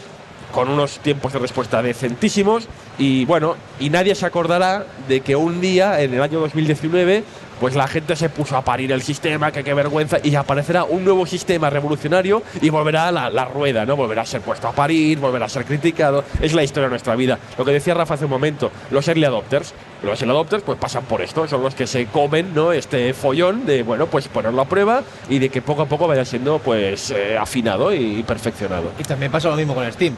con 0.53 0.69
unos 0.69 0.99
tiempos 0.99 1.33
de 1.33 1.39
respuesta 1.39 1.83
decentísimos 1.83 2.69
y 2.99 3.25
bueno, 3.25 3.57
y 3.79 3.91
nadie 3.91 4.15
se 4.15 4.27
acordará 4.27 4.87
de 5.09 5.21
que 5.21 5.37
un 5.37 5.61
día 5.61 6.01
en 6.01 6.15
el 6.15 6.23
año 6.23 6.41
2019 6.41 7.25
pues 7.61 7.75
la 7.75 7.89
gente 7.89 8.17
se 8.17 8.29
puso 8.29 8.57
a 8.57 8.63
parir 8.63 8.93
el 8.93 9.03
sistema, 9.03 9.51
que 9.53 9.65
qué 9.65 9.75
vergüenza, 9.75 10.19
y 10.23 10.35
aparecerá 10.35 10.85
un 10.85 11.05
nuevo 11.05 11.27
sistema 11.27 11.71
revolucionario 11.71 12.43
y 12.61 12.71
volverá 12.71 13.11
la, 13.11 13.31
la 13.31 13.45
rueda, 13.45 13.85
¿no? 13.85 13.97
Volverá 13.97 14.23
a 14.23 14.27
ser 14.27 14.41
puesto 14.41 14.69
a 14.69 14.73
parir, 14.73 15.19
volverá 15.19 15.47
a 15.47 15.49
ser 15.49 15.65
criticado. 15.65 16.25
Es 16.41 16.55
la 16.55 16.63
historia 16.63 16.87
de 16.87 16.91
nuestra 16.91 17.17
vida. 17.17 17.39
Lo 17.57 17.65
que 17.65 17.73
decía 17.73 17.95
Rafa 17.95 18.15
hace 18.15 18.25
un 18.25 18.31
momento, 18.31 18.71
los 18.91 19.09
early 19.09 19.25
adopters, 19.25 19.75
los 20.03 20.21
early 20.21 20.35
adopters 20.35 20.63
pues 20.63 20.79
pasan 20.79 21.05
por 21.05 21.21
esto, 21.21 21.47
son 21.49 21.63
los 21.63 21.75
que 21.75 21.87
se 21.87 22.07
comen, 22.07 22.55
¿no? 22.55 22.73
Este 22.73 23.13
follón 23.15 23.67
de, 23.67 23.83
bueno, 23.83 24.07
pues 24.07 24.29
ponerlo 24.29 24.63
a 24.63 24.67
prueba 24.67 25.03
y 25.29 25.39
de 25.39 25.49
que 25.49 25.63
poco 25.63 25.83
a 25.83 25.87
poco 25.87 26.07
vaya 26.07 26.25
siendo 26.25 26.59
pues 26.59 27.11
eh, 27.11 27.37
afinado 27.37 27.93
y 27.93 28.23
perfeccionado. 28.23 28.93
Y 28.99 29.03
también 29.03 29.33
pasa 29.33 29.49
lo 29.49 29.57
mismo 29.57 29.75
con 29.75 29.91
Steam. 29.93 30.15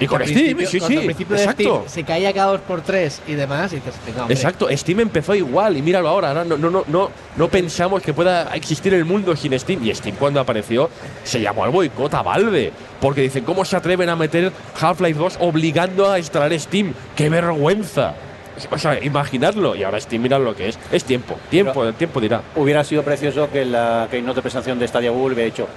Y 0.00 0.06
con 0.06 0.26
Steam, 0.26 0.58
sí, 0.66 0.80
sí, 0.80 0.96
Al 0.96 1.04
principio 1.04 1.36
de 1.36 1.42
exacto. 1.42 1.62
Steam 1.62 1.88
se 1.88 2.04
caía 2.04 2.32
cada 2.32 2.52
dos 2.52 2.60
por 2.62 2.80
tres 2.80 3.22
y 3.28 3.34
demás, 3.34 3.72
y 3.72 3.76
dices, 3.76 3.94
venga, 4.06 4.22
hombre. 4.22 4.34
Exacto, 4.34 4.68
Steam 4.70 5.00
empezó 5.00 5.34
igual 5.34 5.76
y 5.76 5.82
míralo 5.82 6.08
ahora, 6.08 6.28
ahora 6.28 6.44
no, 6.44 6.56
no, 6.56 6.70
no, 6.70 6.84
no, 6.88 7.10
no 7.36 7.48
pensamos 7.48 8.02
que 8.02 8.12
pueda 8.12 8.54
existir 8.54 8.92
el 8.94 9.04
mundo 9.04 9.36
sin 9.36 9.58
Steam 9.58 9.84
y 9.84 9.94
Steam 9.94 10.16
cuando 10.16 10.40
apareció 10.40 10.90
se 11.22 11.40
llamó 11.40 11.64
al 11.64 11.70
boicot 11.70 12.12
a 12.14 12.22
Valve 12.22 12.72
porque 13.00 13.20
dicen 13.20 13.44
cómo 13.44 13.64
se 13.64 13.76
atreven 13.76 14.08
a 14.08 14.16
meter 14.16 14.50
Half-Life 14.80 15.18
2 15.18 15.36
obligando 15.40 16.10
a 16.10 16.18
instalar 16.18 16.58
Steam, 16.58 16.92
qué 17.14 17.28
vergüenza. 17.28 18.14
O 18.70 18.78
sea, 18.78 19.02
imaginarlo 19.02 19.74
y 19.74 19.82
ahora 19.82 20.00
Steam 20.00 20.22
mira 20.22 20.38
lo 20.38 20.54
que 20.54 20.68
es, 20.68 20.78
es 20.92 21.04
tiempo, 21.04 21.36
tiempo, 21.50 21.84
el 21.84 21.94
tiempo 21.94 22.20
dirá. 22.20 22.42
Hubiera 22.56 22.84
sido 22.84 23.02
precioso 23.02 23.50
que 23.50 23.64
la 23.64 24.08
que 24.10 24.22
de 24.22 24.32
presentación 24.42 24.78
de 24.78 24.88
Stadia 24.88 25.10
Google 25.10 25.34
hubiera 25.34 25.48
hecho. 25.48 25.68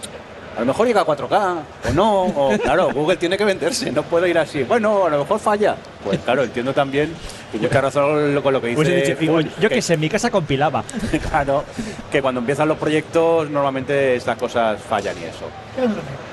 A 0.58 0.62
lo 0.62 0.66
mejor 0.66 0.88
llega 0.88 1.02
a 1.02 1.06
4K, 1.06 1.56
o 1.88 1.94
no, 1.94 2.24
o 2.24 2.58
claro, 2.58 2.90
Google 2.92 3.18
tiene 3.18 3.38
que 3.38 3.46
venderse, 3.46 3.92
no 3.92 4.02
puede 4.02 4.28
ir 4.28 4.40
así. 4.40 4.64
Bueno, 4.64 5.06
a 5.06 5.10
lo 5.10 5.20
mejor 5.20 5.40
falla. 5.40 5.76
Pues 6.04 6.18
claro, 6.22 6.44
entiendo 6.44 6.74
también 6.74 7.14
que 7.52 7.60
yo 7.60 7.70
que 7.70 7.80
razón 7.80 8.42
con 8.42 8.54
lo 8.54 8.60
que 8.60 8.70
dice. 8.70 8.76
Pues 8.76 8.90
he 8.90 9.16
dicho, 9.16 9.40
yo 9.60 9.70
que 9.70 9.84
sé, 9.84 9.94
en 9.94 10.00
mi 10.00 10.10
casa 10.10 10.32
compilaba. 10.32 10.84
Claro, 11.30 11.64
que 12.12 12.22
cuando 12.24 12.40
empiezan 12.40 12.68
los 12.68 12.78
proyectos 12.78 13.50
normalmente 13.52 14.16
estas 14.16 14.38
cosas 14.38 14.82
fallan 14.82 15.16
y 15.20 15.26
eso. 15.26 15.46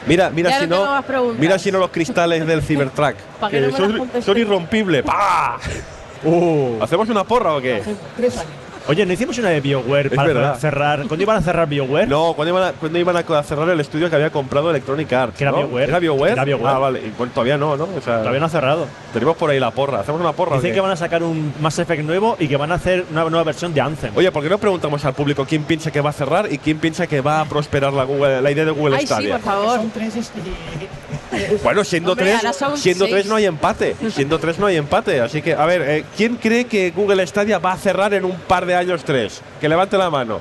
Mira, 0.07 0.31
mira 0.31 0.51
Ya 0.51 0.61
si 0.61 0.67
no 0.69 1.05
mira 1.39 1.59
si 1.59 1.71
no 1.71 1.79
los 1.79 1.91
cristales 1.91 2.47
del 2.47 2.63
Cybertruck, 2.63 3.17
son 4.25 4.39
irrompibles. 4.39 5.03
¡Pah! 5.03 5.59
Uh. 6.27 6.83
¿Hacemos 6.83 7.07
una 7.11 7.23
porra 7.23 7.55
o 7.55 7.61
qué? 7.61 7.83
Tres 8.17 8.39
años. 8.39 8.64
Oye, 8.87 9.07
¿no 9.07 9.13
hicimos 9.15 9.39
una 9.39 9.49
de 9.49 9.63
BioWare 9.63 10.09
Es 10.09 10.15
para 10.15 10.29
verdad. 10.29 10.59
cerrar? 10.59 10.99
¿Cuándo 11.07 11.23
iban 11.23 11.39
a 11.39 11.41
cerrar 11.41 11.67
BioWare? 11.67 12.07
No, 12.07 12.35
cuando 12.35 12.51
iban, 12.55 12.69
a, 12.69 12.73
cuando 12.73 12.99
iban 12.99 13.17
a 13.17 13.43
cerrar 13.43 13.69
el 13.71 13.81
estudio 13.81 14.11
que 14.11 14.17
había 14.17 14.29
comprado 14.29 14.69
Electronic 14.69 15.11
Arts. 15.11 15.39
Que 15.39 15.45
era 15.45 15.53
¿no? 15.53 15.59
BioWare. 15.59 15.89
¿Era 15.89 15.99
BioWare? 16.01 16.33
Era 16.33 16.45
BioWare. 16.45 16.75
Ah, 16.75 16.79
vale. 16.79 16.99
Y, 17.01 17.13
bueno, 17.17 17.33
todavía 17.33 17.57
no, 17.57 17.79
¿no? 17.79 17.85
O 17.85 18.01
sea, 18.03 18.19
Todavía 18.19 18.41
no 18.41 18.47
ha 18.47 18.51
cerrado. 18.51 18.87
tenemos 19.15 19.37
por 19.39 19.49
ahí 19.49 19.59
la 19.59 19.71
porra. 19.71 20.01
¿Hacemos 20.01 20.21
una 20.21 20.33
porra 20.33 20.57
Dicen 20.57 20.75
que 20.75 20.81
van 20.81 20.91
a 20.91 20.97
sacar 20.97 21.23
un 21.23 21.55
Mass 21.63 21.79
Effect 21.79 22.03
nuevo 22.05 22.37
y 22.39 22.47
que 22.47 22.59
van 22.59 22.73
a 22.73 22.75
hacer 22.75 23.07
una 23.11 23.23
nueva 23.25 23.45
versión 23.45 23.73
de 23.73 23.81
Anthem. 23.81 24.13
Oye, 24.17 24.31
¿por 24.31 24.43
qué 24.43 24.51
no 24.51 24.59
preguntamos 24.59 25.03
al 25.07 25.15
público 25.15 25.47
quién 25.49 25.65
piensa 25.65 25.91
que 25.91 26.03
va 26.03 26.11
a 26.11 26.13
cerrar 26.13 26.53
y 26.53 26.59
quién 26.59 26.79
piensa 26.79 27.07
que 27.07 27.23
va 27.23 27.41
a 27.41 27.45
prosperar 27.47 27.91
la, 27.95 28.05
Google- 28.05 28.43
la 28.43 28.51
idea 28.51 28.67
de 28.67 28.71
Google 28.71 28.97
Ay, 28.97 29.03
sí, 29.03 29.07
Stadia? 29.07 29.37
por 29.39 29.45
favor. 29.47 29.77
Son 29.79 29.91
tres 29.91 30.15
es- 30.17 30.31
Bueno, 31.63 31.85
siendo 31.85 32.13
Hombre, 32.13 32.37
tres, 32.41 32.57
siendo 32.81 33.05
seis. 33.05 33.15
tres 33.15 33.27
no 33.27 33.37
hay 33.37 33.45
empate. 33.47 33.97
Siendo 34.11 34.39
tres 34.39 34.59
no 34.59 34.67
hay 34.67 34.77
empate. 34.77 35.21
Así 35.21 35.43
que, 35.43 35.55
a 35.55 35.65
ver, 35.67 35.83
eh, 35.83 36.05
¿quién 36.17 36.37
cree 36.37 36.65
que 36.67 36.91
Google 36.91 37.27
Stadia 37.27 37.59
va 37.59 37.73
a 37.73 37.77
cerrar 37.77 38.13
en 38.15 38.25
un 38.25 38.37
par 38.37 38.67
de 38.67 38.75
años 38.75 39.03
tres? 39.05 39.41
Que 39.61 39.69
levante 39.69 39.97
la 39.99 40.11
mano. 40.11 40.39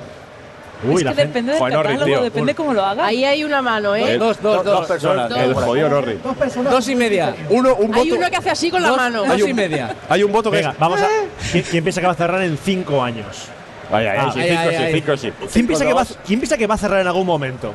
Uy, 0.86 0.96
es 0.96 1.02
la 1.04 1.10
que 1.12 1.16
gente- 1.22 1.28
depende 1.28 1.52
del 1.52 1.58
Joder, 1.60 1.74
Norris, 1.74 1.92
catálogo, 1.92 2.14
tío. 2.18 2.24
depende 2.24 2.54
cómo 2.54 2.74
lo 2.74 2.84
haga. 2.84 3.06
Ahí 3.06 3.24
hay 3.24 3.42
una 3.44 3.62
mano, 3.62 3.94
¿eh? 3.96 4.12
El- 4.12 4.18
Dos, 4.18 4.42
dos, 4.42 4.56
Dos, 4.56 4.64
dos. 4.64 4.78
dos 4.80 4.86
personas. 4.88 5.28
Dos. 5.30 5.38
El 5.38 5.54
jodido 5.54 5.88
Norris. 5.88 6.22
Dos 6.22 6.36
personas. 6.36 6.72
Dos 6.72 6.88
y 6.88 6.94
media. 6.94 7.34
Uno, 7.48 7.74
un 7.76 7.94
Hay 7.94 8.00
voto. 8.10 8.16
uno 8.20 8.30
que 8.30 8.36
hace 8.36 8.50
así 8.50 8.70
con 8.70 8.82
la 8.82 8.88
Dos, 8.88 8.96
mano. 8.98 9.24
dos 9.24 9.40
y 9.48 9.54
media. 9.54 9.94
Hay 10.10 10.22
un 10.22 10.30
voto 10.32 10.50
que 10.50 10.58
Venga, 10.58 10.72
es. 10.72 10.78
vamos 10.78 11.00
a. 11.00 11.08
¿quién, 11.52 11.64
quién 11.70 11.84
piensa 11.84 12.00
que 12.02 12.06
va 12.06 12.12
a 12.12 12.16
cerrar 12.16 12.42
en 12.42 12.58
cinco 12.58 13.02
años? 13.02 13.46
Ay, 13.90 14.06
ay, 14.06 14.18
Ah, 14.20 14.30
sí, 14.34 14.40
cinco 14.42 14.70
sí, 14.70 14.92
cinco 14.92 15.16
sí. 15.16 15.32
¿Quién 15.52 15.66
piensa, 15.66 15.84
que 15.86 15.92
va, 15.92 16.04
5-2. 16.04 16.16
¿Quién 16.26 16.40
piensa 16.40 16.56
que 16.58 16.66
va 16.66 16.74
a 16.74 16.78
cerrar 16.78 17.00
en 17.00 17.06
algún 17.06 17.26
momento? 17.26 17.72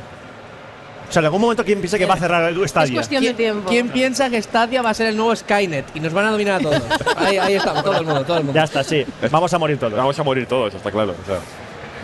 O 1.10 1.12
sea, 1.12 1.20
en 1.20 1.26
algún 1.26 1.40
momento, 1.40 1.64
¿quién 1.64 1.80
piensa 1.80 1.98
que 1.98 2.06
va 2.06 2.14
a 2.14 2.18
cerrar 2.18 2.48
el 2.48 2.62
Es 2.62 2.70
Stadia? 2.70 2.94
cuestión 2.94 3.24
de 3.24 3.34
tiempo. 3.34 3.68
¿Quién 3.68 3.88
piensa 3.88 4.30
que 4.30 4.40
Stadia 4.40 4.80
va 4.80 4.90
a 4.90 4.94
ser 4.94 5.08
el 5.08 5.16
nuevo 5.16 5.34
Skynet 5.34 5.86
y 5.92 5.98
nos 5.98 6.12
van 6.12 6.26
a 6.26 6.30
dominar 6.30 6.60
a 6.60 6.62
todos? 6.62 6.82
ahí, 7.16 7.36
ahí 7.36 7.54
estamos, 7.54 7.82
todo 7.82 7.98
el 7.98 8.06
mundo, 8.06 8.24
todo 8.24 8.38
el 8.38 8.44
mundo. 8.44 8.56
Ya 8.56 8.62
está, 8.62 8.84
sí. 8.84 9.04
Vamos 9.28 9.52
a 9.52 9.58
morir 9.58 9.76
todos. 9.76 9.92
Vamos 9.94 10.16
a 10.16 10.22
morir 10.22 10.46
todos, 10.46 10.72
está 10.72 10.88
claro. 10.92 11.16
o 11.20 11.26
sea. 11.26 11.38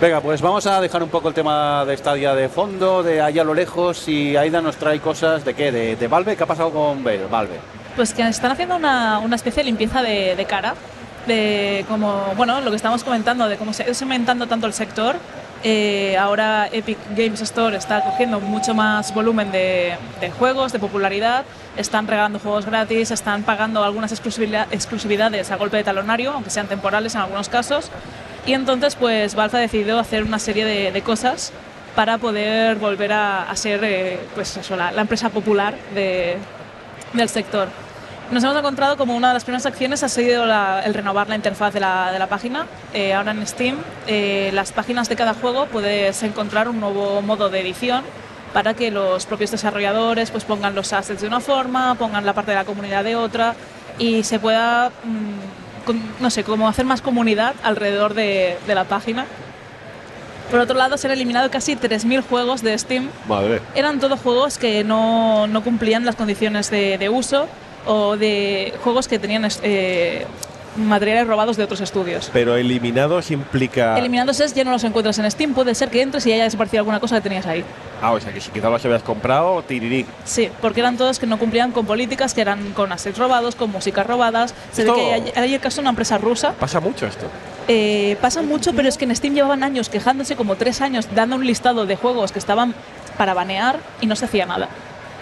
Venga, 0.01 0.21
pues 0.21 0.43
vamos 0.43 0.67
a 0.67 0.81
dejar 0.81 1.05
un 1.05 1.09
poco 1.09 1.29
el 1.29 1.35
tema 1.35 1.85
de 1.85 1.97
Stadia 1.97 2.35
de 2.35 2.49
fondo, 2.49 3.05
de 3.05 3.21
allá 3.23 3.43
a 3.43 3.45
lo 3.45 3.55
lejos. 3.55 4.09
Y 4.09 4.37
Aida 4.37 4.61
nos 4.61 4.77
trae 4.77 4.99
cosas 4.99 5.45
de 5.45 5.55
qué? 5.55 5.71
¿De, 5.71 5.95
de 5.95 6.09
Valve? 6.09 6.37
¿Qué 6.37 6.43
ha 6.43 6.47
pasado 6.47 6.71
con 6.73 7.05
Valve? 7.05 7.61
Pues 7.95 8.13
que 8.13 8.27
están 8.27 8.51
haciendo 8.51 8.75
una, 8.75 9.21
una 9.21 9.37
especie 9.37 9.63
de 9.63 9.67
limpieza 9.67 10.03
de, 10.03 10.35
de 10.35 10.45
cara, 10.47 10.75
de 11.29 11.85
como, 11.89 12.33
bueno, 12.37 12.61
lo 12.61 12.71
que 12.71 12.77
estamos 12.77 13.05
comentando, 13.05 13.49
de 13.49 13.57
cómo 13.57 13.73
se 13.73 13.85
ha 13.85 13.87
ido 13.87 13.95
segmentando 13.95 14.49
tanto 14.49 14.67
el 14.67 14.73
sector. 14.73 15.15
Eh, 15.69 16.17
ahora 16.17 16.69
Epic 16.71 16.97
Games 17.17 17.41
Store 17.41 17.77
está 17.77 18.01
cogiendo 18.05 18.39
mucho 18.39 18.73
más 18.73 19.13
volumen 19.13 19.51
de, 19.51 19.97
juegos, 20.39 20.71
de 20.73 20.79
popularidad, 20.79 21.45
están 21.77 22.07
regalando 22.07 22.39
juegos 22.39 22.67
gratis, 22.67 23.11
están 23.11 23.43
pagando 23.43 23.83
algunas 23.83 24.13
exclusividad- 24.13 24.69
exclusividades 24.71 25.51
a 25.51 25.57
golpe 25.57 25.77
de 25.79 25.83
talonario, 25.83 26.31
aunque 26.31 26.51
sean 26.51 26.69
temporales 26.69 27.17
en 27.17 27.23
algunos 27.23 27.49
casos. 27.49 27.91
Y 28.47 28.53
entonces, 28.53 28.95
pues 28.95 29.35
Valve 29.35 29.59
ha 29.59 29.61
decidido 29.61 29.99
hacer 29.99 30.23
una 30.23 30.39
serie 30.39 30.65
de, 30.65 31.03
cosas 31.03 31.53
para 31.97 32.19
poder 32.19 32.77
volver 32.77 33.13
a, 33.13 33.51
a 33.51 33.57
ser 33.57 33.83
eh, 33.83 34.21
pues 34.37 34.57
eso, 34.57 34.77
la, 34.77 34.93
empresa 34.93 35.31
popular 35.31 35.75
de, 35.97 36.37
del 37.13 37.29
sector. 37.29 37.67
Nos 38.31 38.43
hemos 38.43 38.57
encontrado 38.57 38.97
como 38.97 39.15
una 39.17 39.29
de 39.29 39.35
las 39.35 39.45
primeras 39.45 39.67
acciones 39.67 40.03
ha 40.03 40.09
sido 40.09 40.47
la- 40.47 40.83
el 40.85 40.95
renovar 40.95 41.29
la 41.29 41.37
interfaz 41.37 41.73
de 41.73 41.81
la, 41.81 42.11
de 42.11 42.19
la 42.19 42.27
página. 42.27 42.67
Eh, 42.93 43.15
ahora 43.15 43.31
en 43.31 43.47
Steam, 43.47 43.77
eh, 44.09 44.51
las 44.53 44.73
páginas 44.73 45.09
de 45.09 45.15
cada 45.15 45.33
juego 45.35 45.67
puedes 45.67 46.23
encontrar 46.25 46.69
un 46.69 46.81
nuevo 46.81 47.23
modo 47.23 47.49
de 47.51 47.61
edición 47.61 48.03
para 48.53 48.75
que 48.75 48.91
los 48.91 49.27
propios 49.27 49.53
desarrolladores 49.53 50.31
pues 50.33 50.45
pongan 50.45 50.75
los 50.75 50.93
assets 50.93 51.21
de 51.21 51.29
una 51.29 51.39
forma, 51.41 51.95
pongan 51.95 52.27
la 52.27 52.33
parte 52.33 52.51
de 52.51 52.57
la 52.57 52.65
comunidad 52.65 53.05
de 53.05 53.15
otra 53.15 53.55
y 53.99 54.25
se 54.25 54.41
pueda, 54.41 54.89
mm, 55.05 55.85
con- 55.87 56.03
no 56.19 56.29
sé, 56.31 56.43
como 56.43 56.67
hacer 56.69 56.85
más 56.85 57.03
comunidad 57.03 57.55
alrededor 57.63 58.15
de, 58.15 58.59
de 58.67 58.75
la 58.75 58.85
página. 58.85 59.25
Por 60.51 60.61
otro 60.61 60.77
lado, 60.77 60.97
se 60.97 61.07
han 61.07 61.13
eliminado 61.13 61.49
casi 61.51 61.77
3.000 61.77 62.23
juegos 62.23 62.63
de 62.63 62.77
Steam 62.79 63.09
Madre. 63.29 63.61
eran 63.75 63.99
todos 64.01 64.19
juegos 64.21 64.59
que 64.59 64.83
no, 64.85 65.47
no 65.47 65.63
cumplían 65.63 66.05
las 66.05 66.17
condiciones 66.17 66.71
de, 66.71 66.99
de 66.99 67.09
uso 67.09 67.47
o 67.87 68.17
de 68.17 68.75
juegos 68.83 69.09
que 69.09 69.19
tenían 69.19 69.47
eh, 69.63 70.27
materiales 70.77 71.27
robados 71.27 71.57
de 71.57 71.65
otros 71.65 71.81
estudios. 71.81 72.31
Pero 72.33 72.57
eliminados 72.57 73.31
implica. 73.31 73.99
Eliminados 73.99 74.41
es 74.41 74.55
ya 74.55 74.65
no 74.65 74.71
los 74.73 74.85
encuentras 74.85 75.19
en 75.19 75.31
Steam, 75.31 75.55
puede 75.55 75.75
ser 75.75 75.89
que 75.91 76.03
entres 76.03 76.27
y 76.27 76.33
haya 76.33 76.45
desaparecido 76.45 76.81
alguna 76.81 77.01
cosa 77.01 77.17
que 77.17 77.23
tenías 77.23 77.47
ahí. 77.47 77.65
Ah, 78.03 78.13
o 78.13 78.21
sea 78.21 78.31
que 78.33 78.41
si 78.43 78.51
quizás 78.51 78.71
los 78.71 78.85
habías 78.85 79.03
comprado, 79.03 79.63
tirirí. 79.63 80.05
Sí, 80.25 80.51
porque 80.61 80.81
eran 80.81 80.99
todos 80.99 81.19
que 81.19 81.27
no 81.27 81.39
cumplían 81.39 81.73
con 81.73 81.87
políticas, 81.87 82.35
que 82.35 82.43
eran 82.43 82.73
con 82.73 82.93
assets 82.93 83.17
robados, 83.17 83.55
con 83.55 83.71
músicas 83.73 84.07
robadas. 84.07 84.55
Se 84.73 84.83
ve 84.85 84.89
Esto- 84.91 85.01
que 85.01 85.13
hay, 85.15 85.33
hay 85.35 85.55
el 85.55 85.61
caso 85.61 85.77
de 85.77 85.81
una 85.83 85.91
empresa 85.91 86.19
rusa. 86.19 86.53
Pasa 86.53 86.79
mucho 86.81 87.07
esto. 87.07 87.27
Eh, 87.69 88.17
pasa 88.21 88.43
mucho, 88.43 88.75
pero 88.75 88.89
es 88.89 88.99
que 88.99 89.07
en 89.07 89.17
Steam 89.17 89.35
llevaban 89.35 89.65
años 89.65 89.89
quejándose, 89.89 90.37
como 90.37 90.57
tres 90.57 90.83
años, 90.83 91.09
dando 91.15 91.37
un 91.37 91.47
listado 91.47 91.87
de 91.87 91.97
juegos 91.97 92.33
que 92.33 92.39
estaban 92.39 92.75
para 93.17 93.33
banear 93.33 93.79
y 94.03 94.07
no 94.07 94.15
se 94.15 94.27
hacía 94.27 94.45
nada. 94.45 94.69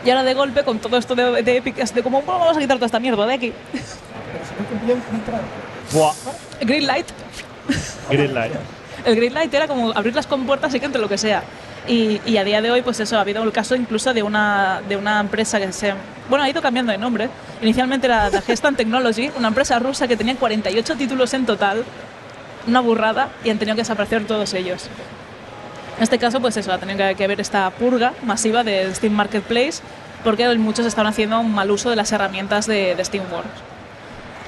Y 0.05 0.11
ahora 0.11 0.23
de 0.23 0.35
golpe, 0.35 0.63
con 0.65 0.79
todo 0.79 0.97
esto 0.99 1.15
de, 1.15 1.43
de 1.43 1.57
Epic, 1.57 1.79
es 1.79 1.95
de 1.95 2.03
como, 2.03 2.21
"Bueno, 2.23 2.41
vamos 2.41 2.57
a 2.57 2.61
quitar 2.61 2.77
toda 2.77 2.87
esta 2.87 3.01
mierda 3.01 3.25
de 3.27 3.35
aquí. 3.35 3.53
Pero 3.73 3.85
si 4.45 4.63
no 4.63 4.69
cumplían 4.69 5.01
contrato. 5.01 5.45
Buah. 5.93 6.13
Greenlight. 6.61 7.07
Greenlight. 8.11 8.53
El 9.07 9.17
Greenlight 9.17 9.53
era 9.53 9.67
como 9.69 9.91
abrir 9.93 10.15
las 10.15 10.27
compuertas 10.27 10.75
y 10.75 10.81
que 10.81 10.87
entre 10.87 11.01
lo 11.01 11.09
que 11.09 11.19
sea. 11.19 11.43
Y, 11.87 12.21
y 12.25 12.39
a 12.39 12.45
día 12.45 12.63
de 12.63 12.71
hoy, 12.71 12.81
pues 12.83 13.01
eso, 13.01 13.19
ha 13.19 13.21
habido 13.21 13.43
el 13.43 13.53
caso 13.53 13.75
incluso 13.77 14.15
de 14.15 14.23
una, 14.23 14.81
de 14.89 14.97
una 14.97 15.21
empresa 15.21 15.59
que 15.61 15.71
se... 15.73 15.93
Bueno, 16.31 16.45
ha 16.45 16.49
ido 16.49 16.63
cambiando 16.63 16.93
de 16.93 16.97
nombre. 16.99 17.29
Inicialmente 17.61 18.07
era 18.07 18.31
The 18.31 18.41
Gestan 18.41 18.75
Technology, 18.77 19.31
una 19.37 19.49
empresa 19.49 19.79
rusa 19.79 20.09
que 20.09 20.17
tenía 20.17 20.35
48 20.37 20.97
títulos 20.97 21.35
en 21.35 21.45
total. 21.45 21.85
Una 22.67 22.81
burrada 22.81 23.29
y 23.45 23.51
han 23.51 23.59
tenido 23.59 23.75
que 23.77 23.83
desaparecer 23.83 24.27
todos 24.27 24.55
ellos. 24.55 24.89
En 25.97 26.03
este 26.03 26.19
caso, 26.19 26.41
pues 26.41 26.57
eso, 26.57 26.73
ha 26.73 26.79
tenido 26.79 26.99
que, 26.99 27.15
que 27.15 27.25
haber 27.25 27.41
esta 27.41 27.71
purga 27.71 28.13
masiva 28.23 28.65
de 28.65 28.93
Steam 28.95 29.13
Marketplace 29.13 29.81
porque 30.25 30.49
muchos 30.59 30.87
están 30.87 31.07
haciendo 31.07 31.39
un 31.41 31.55
mal 31.55 31.71
uso 31.71 31.91
de 31.91 31.97
las 31.97 32.11
herramientas 32.13 32.67
de, 32.67 32.95
de 32.95 33.05
Steam 33.05 33.25
Works. 33.31 33.49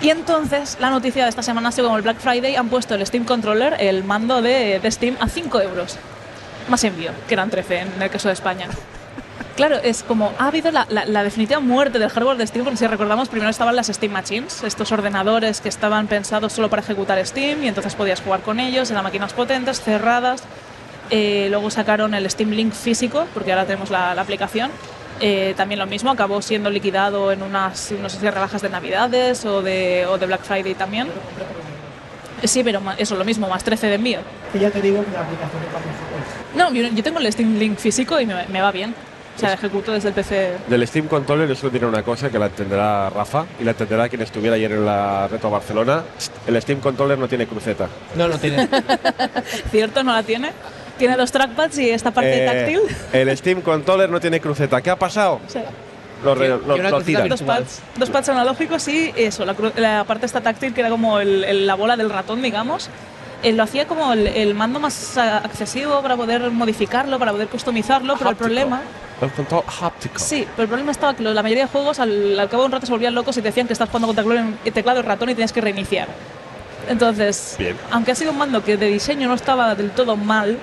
Y 0.01 0.11
entonces, 0.11 0.76
la 0.80 0.90
noticia 0.90 1.24
de 1.24 1.28
esta 1.30 1.42
semana 1.42 1.68
ha 1.68 1.72
sido 1.72 1.86
como 1.86 1.97
el 1.97 2.03
Black 2.03 2.18
Friday 2.18 2.57
han 2.57 2.68
puesto 2.68 2.94
el 2.94 3.07
Steam 3.07 3.24
Controller, 3.24 3.76
el 3.78 4.03
mando 4.05 4.42
de, 4.42 4.78
de 4.80 4.90
Steam, 4.90 5.16
a 5.20 5.28
5 5.28 5.61
euros. 5.61 5.97
Más 6.68 6.82
envío, 6.84 7.12
que 7.28 7.34
eran 7.34 7.49
13 7.51 7.78
en 7.80 8.03
el 8.03 8.11
caso 8.11 8.28
de 8.28 8.34
España. 8.34 8.66
Claro, 9.55 9.76
es 9.82 10.03
como 10.03 10.32
ha 10.38 10.49
habido 10.49 10.70
la, 10.70 10.86
la- 10.90 11.07
la 11.07 11.22
definitiva 11.22 11.61
muerte 11.61 11.99
del 11.99 12.11
hardware 12.11 12.36
de 12.36 12.47
Steam, 12.47 12.64
porque 12.64 12.76
si 12.78 12.86
recordamos, 12.86 13.28
primero 13.28 13.51
estaban 13.51 13.74
las 13.76 13.86
Steam 13.86 14.12
Machines, 14.12 14.62
estos 14.64 14.92
ordenadores 14.92 15.62
que 15.62 15.70
estaban 15.70 16.09
pensados 16.09 16.53
solo 16.53 16.68
para 16.68 16.82
ejecutar 16.82 17.24
Steam 17.24 17.62
y 17.64 17.68
entonces 17.68 17.94
podías 17.94 18.20
jugar 18.20 18.40
con 18.40 18.61
ellos, 18.61 18.90
eran 18.90 19.03
máquinas 19.05 19.32
potentes, 19.32 19.80
cerradas. 19.80 20.42
Eh, 21.11 21.47
luego 21.51 21.71
sacaron 21.71 22.15
el 22.15 22.29
Steam 22.31 22.51
Link 22.51 22.73
físico, 22.73 23.27
porque 23.35 23.53
ahora 23.53 23.65
tenemos 23.67 23.91
la, 23.91 24.15
la 24.15 24.23
aplicación. 24.23 24.71
Eh, 25.21 25.55
también 25.57 25.79
lo 25.79 25.87
mismo, 25.87 26.11
acabó 26.11 26.43
siendo 26.43 26.69
liquidado 26.69 27.33
en 27.33 27.43
unas, 27.43 27.93
no 27.93 28.09
sé 28.09 28.19
si 28.21 28.29
rebajas 28.29 28.61
de 28.61 28.69
Navidades 28.69 29.45
o 29.47 29.63
de, 29.63 30.05
o 30.07 30.19
de 30.19 30.27
Black 30.27 30.43
Friday 30.43 30.75
también. 30.75 31.07
Eh, 32.43 32.49
Sí, 32.49 32.63
pero 32.63 32.83
eso, 32.99 33.17
lo 33.17 33.25
mismo, 33.25 33.49
más 33.49 33.65
13 33.65 33.87
de 33.87 33.95
envío. 33.95 34.19
Que 34.53 34.59
ya 34.59 34.71
te 34.71 34.83
digo 34.83 35.03
que 35.03 35.11
la 35.11 35.21
aplicación. 35.21 35.63
No, 36.55 36.71
yo, 36.71 36.83
yo 36.95 37.03
tengo 37.03 37.19
el 37.19 37.33
Steam 37.33 37.59
Link 37.59 37.79
físico 37.79 38.21
y 38.21 38.27
me, 38.27 38.47
me 38.49 38.61
va 38.61 38.71
bien. 38.73 38.95
O 39.35 39.39
sea, 39.39 39.55
ejecuto 39.55 39.93
desde 39.93 40.09
el 40.09 40.15
PC. 40.15 40.53
Del 40.69 40.87
Steam 40.87 41.09
Controller, 41.09 41.49
yo 41.49 41.55
solo 41.55 41.71
diré 41.71 41.87
una 41.87 42.03
cosa 42.03 42.31
que 42.31 42.39
la 42.39 42.47
entenderá 42.47 43.11
Rafa 43.11 43.45
y 43.61 43.65
la 43.65 43.73
entenderá 43.73 44.09
quien 44.09 44.23
estuviera 44.23 44.57
ayer 44.57 44.73
en 44.73 44.85
la 44.87 45.29
Reto 45.29 45.51
Barcelona. 45.51 46.03
El 46.47 46.61
Steam 46.61 46.81
Controller 46.81 47.19
no 47.19 47.27
tiene 47.29 47.47
cruceta. 47.47 47.87
No, 48.15 48.29
no 48.29 48.39
tiene. 48.39 48.67
¿Cierto? 49.71 50.03
¿No 50.03 50.13
la 50.13 50.23
tiene? 50.23 50.53
Tiene 50.99 51.16
dos 51.16 51.30
trackpads 51.30 51.78
y 51.78 51.90
esta 51.90 52.11
parte 52.11 52.44
Eh, 52.44 52.47
táctil. 52.47 52.80
El 53.12 53.36
Steam 53.36 53.61
Controller 53.61 54.09
no 54.09 54.18
tiene 54.20 54.40
cruceta. 54.40 54.80
¿Qué 54.80 54.90
ha 54.90 54.97
pasado? 54.99 55.40
Sí. 55.47 55.61
Lo, 56.24 56.34
lo- 56.34 56.59
lo 56.59 57.03
tiran. 57.03 57.28
Dos 57.28 57.42
pads, 57.42 57.80
dos 57.97 58.09
pads 58.11 58.30
analógicos 58.30 58.88
y 58.88 59.12
eso, 59.16 59.44
la, 59.44 59.55
la 59.76 60.05
parte 60.05 60.24
esta 60.24 60.40
táctil 60.40 60.72
que 60.72 60.80
era 60.80 60.88
como 60.88 61.20
el- 61.20 61.44
el- 61.44 61.66
la 61.66 61.74
bola 61.74 61.97
del 61.97 62.09
ratón, 62.11 62.40
digamos. 62.42 62.88
eh, 63.42 63.53
lo 63.53 63.62
hacía 63.62 63.86
como 63.86 64.14
el, 64.14 64.26
el 64.26 64.55
mando 64.55 64.80
más 64.80 65.18
accesivo 65.18 66.01
para 66.01 66.16
poder 66.16 66.51
modificarlo, 66.51 67.18
para 67.18 67.32
poder 67.32 67.49
customizarlo, 67.49 68.14
pero 68.14 68.30
el 68.30 68.32
Háptico. 68.34 68.44
problema... 68.47 68.80
El 69.20 69.30
control 69.30 69.62
háptico. 69.82 70.18
Sí, 70.18 70.47
pero 70.57 70.62
el 70.64 70.68
problema 70.68 70.90
estaba 70.92 71.14
que 71.14 71.22
la 71.22 71.42
mayoría 71.42 71.64
de 71.64 71.70
juegos 71.70 71.99
al, 72.01 72.38
al 72.40 72.49
cabo 72.49 72.62
de 72.62 72.66
un 72.66 72.72
rato 72.72 72.86
se 72.86 72.92
volvían 72.92 73.14
locos 73.14 73.36
y 73.36 73.42
te 73.42 73.49
decían 73.49 73.66
que 73.66 73.74
estás 73.74 73.88
jugando 73.90 74.09
con 74.09 74.16
teclado 74.16 74.49
y 74.64 74.70
teclado 74.70 75.01
y 75.01 75.03
ratón 75.03 75.28
y 75.30 75.34
tienes 75.34 75.53
que 75.53 75.61
reiniciar. 75.61 76.09
Entonces, 76.88 77.57
Bien. 77.59 77.76
aunque 77.90 78.12
ha 78.12 78.14
sido 78.14 78.32
un 78.32 78.38
mando 78.38 78.64
que 78.64 78.76
de 78.76 78.86
diseño 78.86 79.28
no 79.28 79.34
estaba 79.34 79.74
del 79.74 79.90
todo 79.90 80.16
mal, 80.16 80.59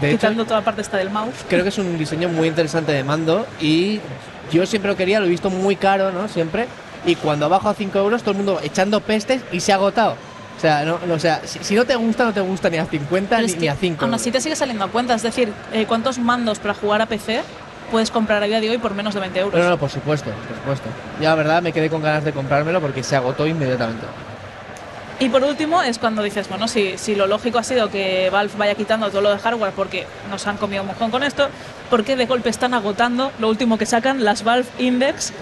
De 0.00 0.08
hecho, 0.08 0.18
quitando 0.18 0.44
toda 0.44 0.60
la 0.60 0.64
parte 0.64 0.82
esta 0.82 0.96
del 0.96 1.10
mouse, 1.10 1.44
creo 1.48 1.62
que 1.62 1.70
es 1.70 1.78
un 1.78 1.96
diseño 1.98 2.28
muy 2.28 2.48
interesante 2.48 2.92
de 2.92 3.04
mando 3.04 3.46
y 3.60 4.00
yo 4.52 4.66
siempre 4.66 4.90
lo 4.90 4.96
quería, 4.96 5.20
lo 5.20 5.26
he 5.26 5.30
visto 5.30 5.50
muy 5.50 5.76
caro, 5.76 6.12
¿no? 6.12 6.28
Siempre. 6.28 6.66
Y 7.04 7.14
cuando 7.16 7.48
bajo 7.48 7.68
a 7.68 7.74
5 7.74 7.98
euros, 7.98 8.22
todo 8.22 8.32
el 8.32 8.36
mundo 8.38 8.60
echando 8.62 9.00
pestes 9.00 9.42
y 9.52 9.60
se 9.60 9.72
ha 9.72 9.76
agotado. 9.76 10.16
O 10.56 10.60
sea, 10.60 10.84
no, 10.84 10.98
no, 11.06 11.14
o 11.14 11.18
sea 11.18 11.42
si, 11.44 11.58
si 11.62 11.74
no 11.74 11.84
te 11.84 11.94
gusta, 11.96 12.24
no 12.24 12.32
te 12.32 12.40
gusta 12.40 12.70
ni 12.70 12.78
a 12.78 12.86
50 12.86 13.36
Pero 13.36 13.60
ni, 13.60 13.68
a 13.68 13.74
5. 13.74 14.04
Aún 14.04 14.14
así 14.14 14.30
te 14.30 14.40
sigue 14.40 14.56
saliendo 14.56 14.84
a 14.84 14.88
cuenta. 14.88 15.14
Es 15.14 15.22
decir, 15.22 15.52
eh, 15.72 15.84
¿cuántos 15.86 16.18
mandos 16.18 16.58
para 16.58 16.74
jugar 16.74 17.02
a 17.02 17.06
PC 17.06 17.42
puedes 17.90 18.10
comprar 18.10 18.42
a 18.42 18.46
día 18.46 18.60
de 18.60 18.70
hoy 18.70 18.78
por 18.78 18.94
menos 18.94 19.14
de 19.14 19.20
20 19.20 19.38
euros? 19.38 19.54
No, 19.54 19.64
no, 19.64 19.70
no, 19.70 19.78
por 19.78 19.90
supuesto, 19.90 20.30
por 20.30 20.56
supuesto. 20.56 20.88
Yo 21.20 21.28
la 21.28 21.34
verdad 21.34 21.62
me 21.62 21.72
quedé 21.72 21.90
con 21.90 22.02
ganas 22.02 22.24
de 22.24 22.32
comprármelo 22.32 22.80
porque 22.80 23.02
se 23.02 23.16
agotó 23.16 23.46
inmediatamente. 23.46 24.06
Y 25.18 25.30
por 25.30 25.42
último 25.44 25.82
es 25.82 25.98
cuando 25.98 26.22
dices, 26.22 26.46
bueno, 26.48 26.68
si, 26.68 26.98
si 26.98 27.14
lo 27.14 27.26
lógico 27.26 27.58
ha 27.58 27.62
sido 27.62 27.90
que 27.90 28.28
Valve 28.30 28.52
vaya 28.58 28.74
quitando 28.74 29.08
todo 29.10 29.22
lo 29.22 29.30
de 29.30 29.38
hardware 29.38 29.72
porque 29.74 30.06
nos 30.30 30.46
han 30.46 30.58
comido 30.58 30.82
un 30.82 30.88
mojón 30.88 31.10
con 31.10 31.22
esto, 31.22 31.48
¿por 31.88 32.04
qué 32.04 32.16
de 32.16 32.26
golpe 32.26 32.50
están 32.50 32.74
agotando 32.74 33.32
lo 33.38 33.48
último 33.48 33.78
que 33.78 33.86
sacan, 33.86 34.24
las 34.24 34.44
Valve 34.44 34.68
Index, 34.78 35.32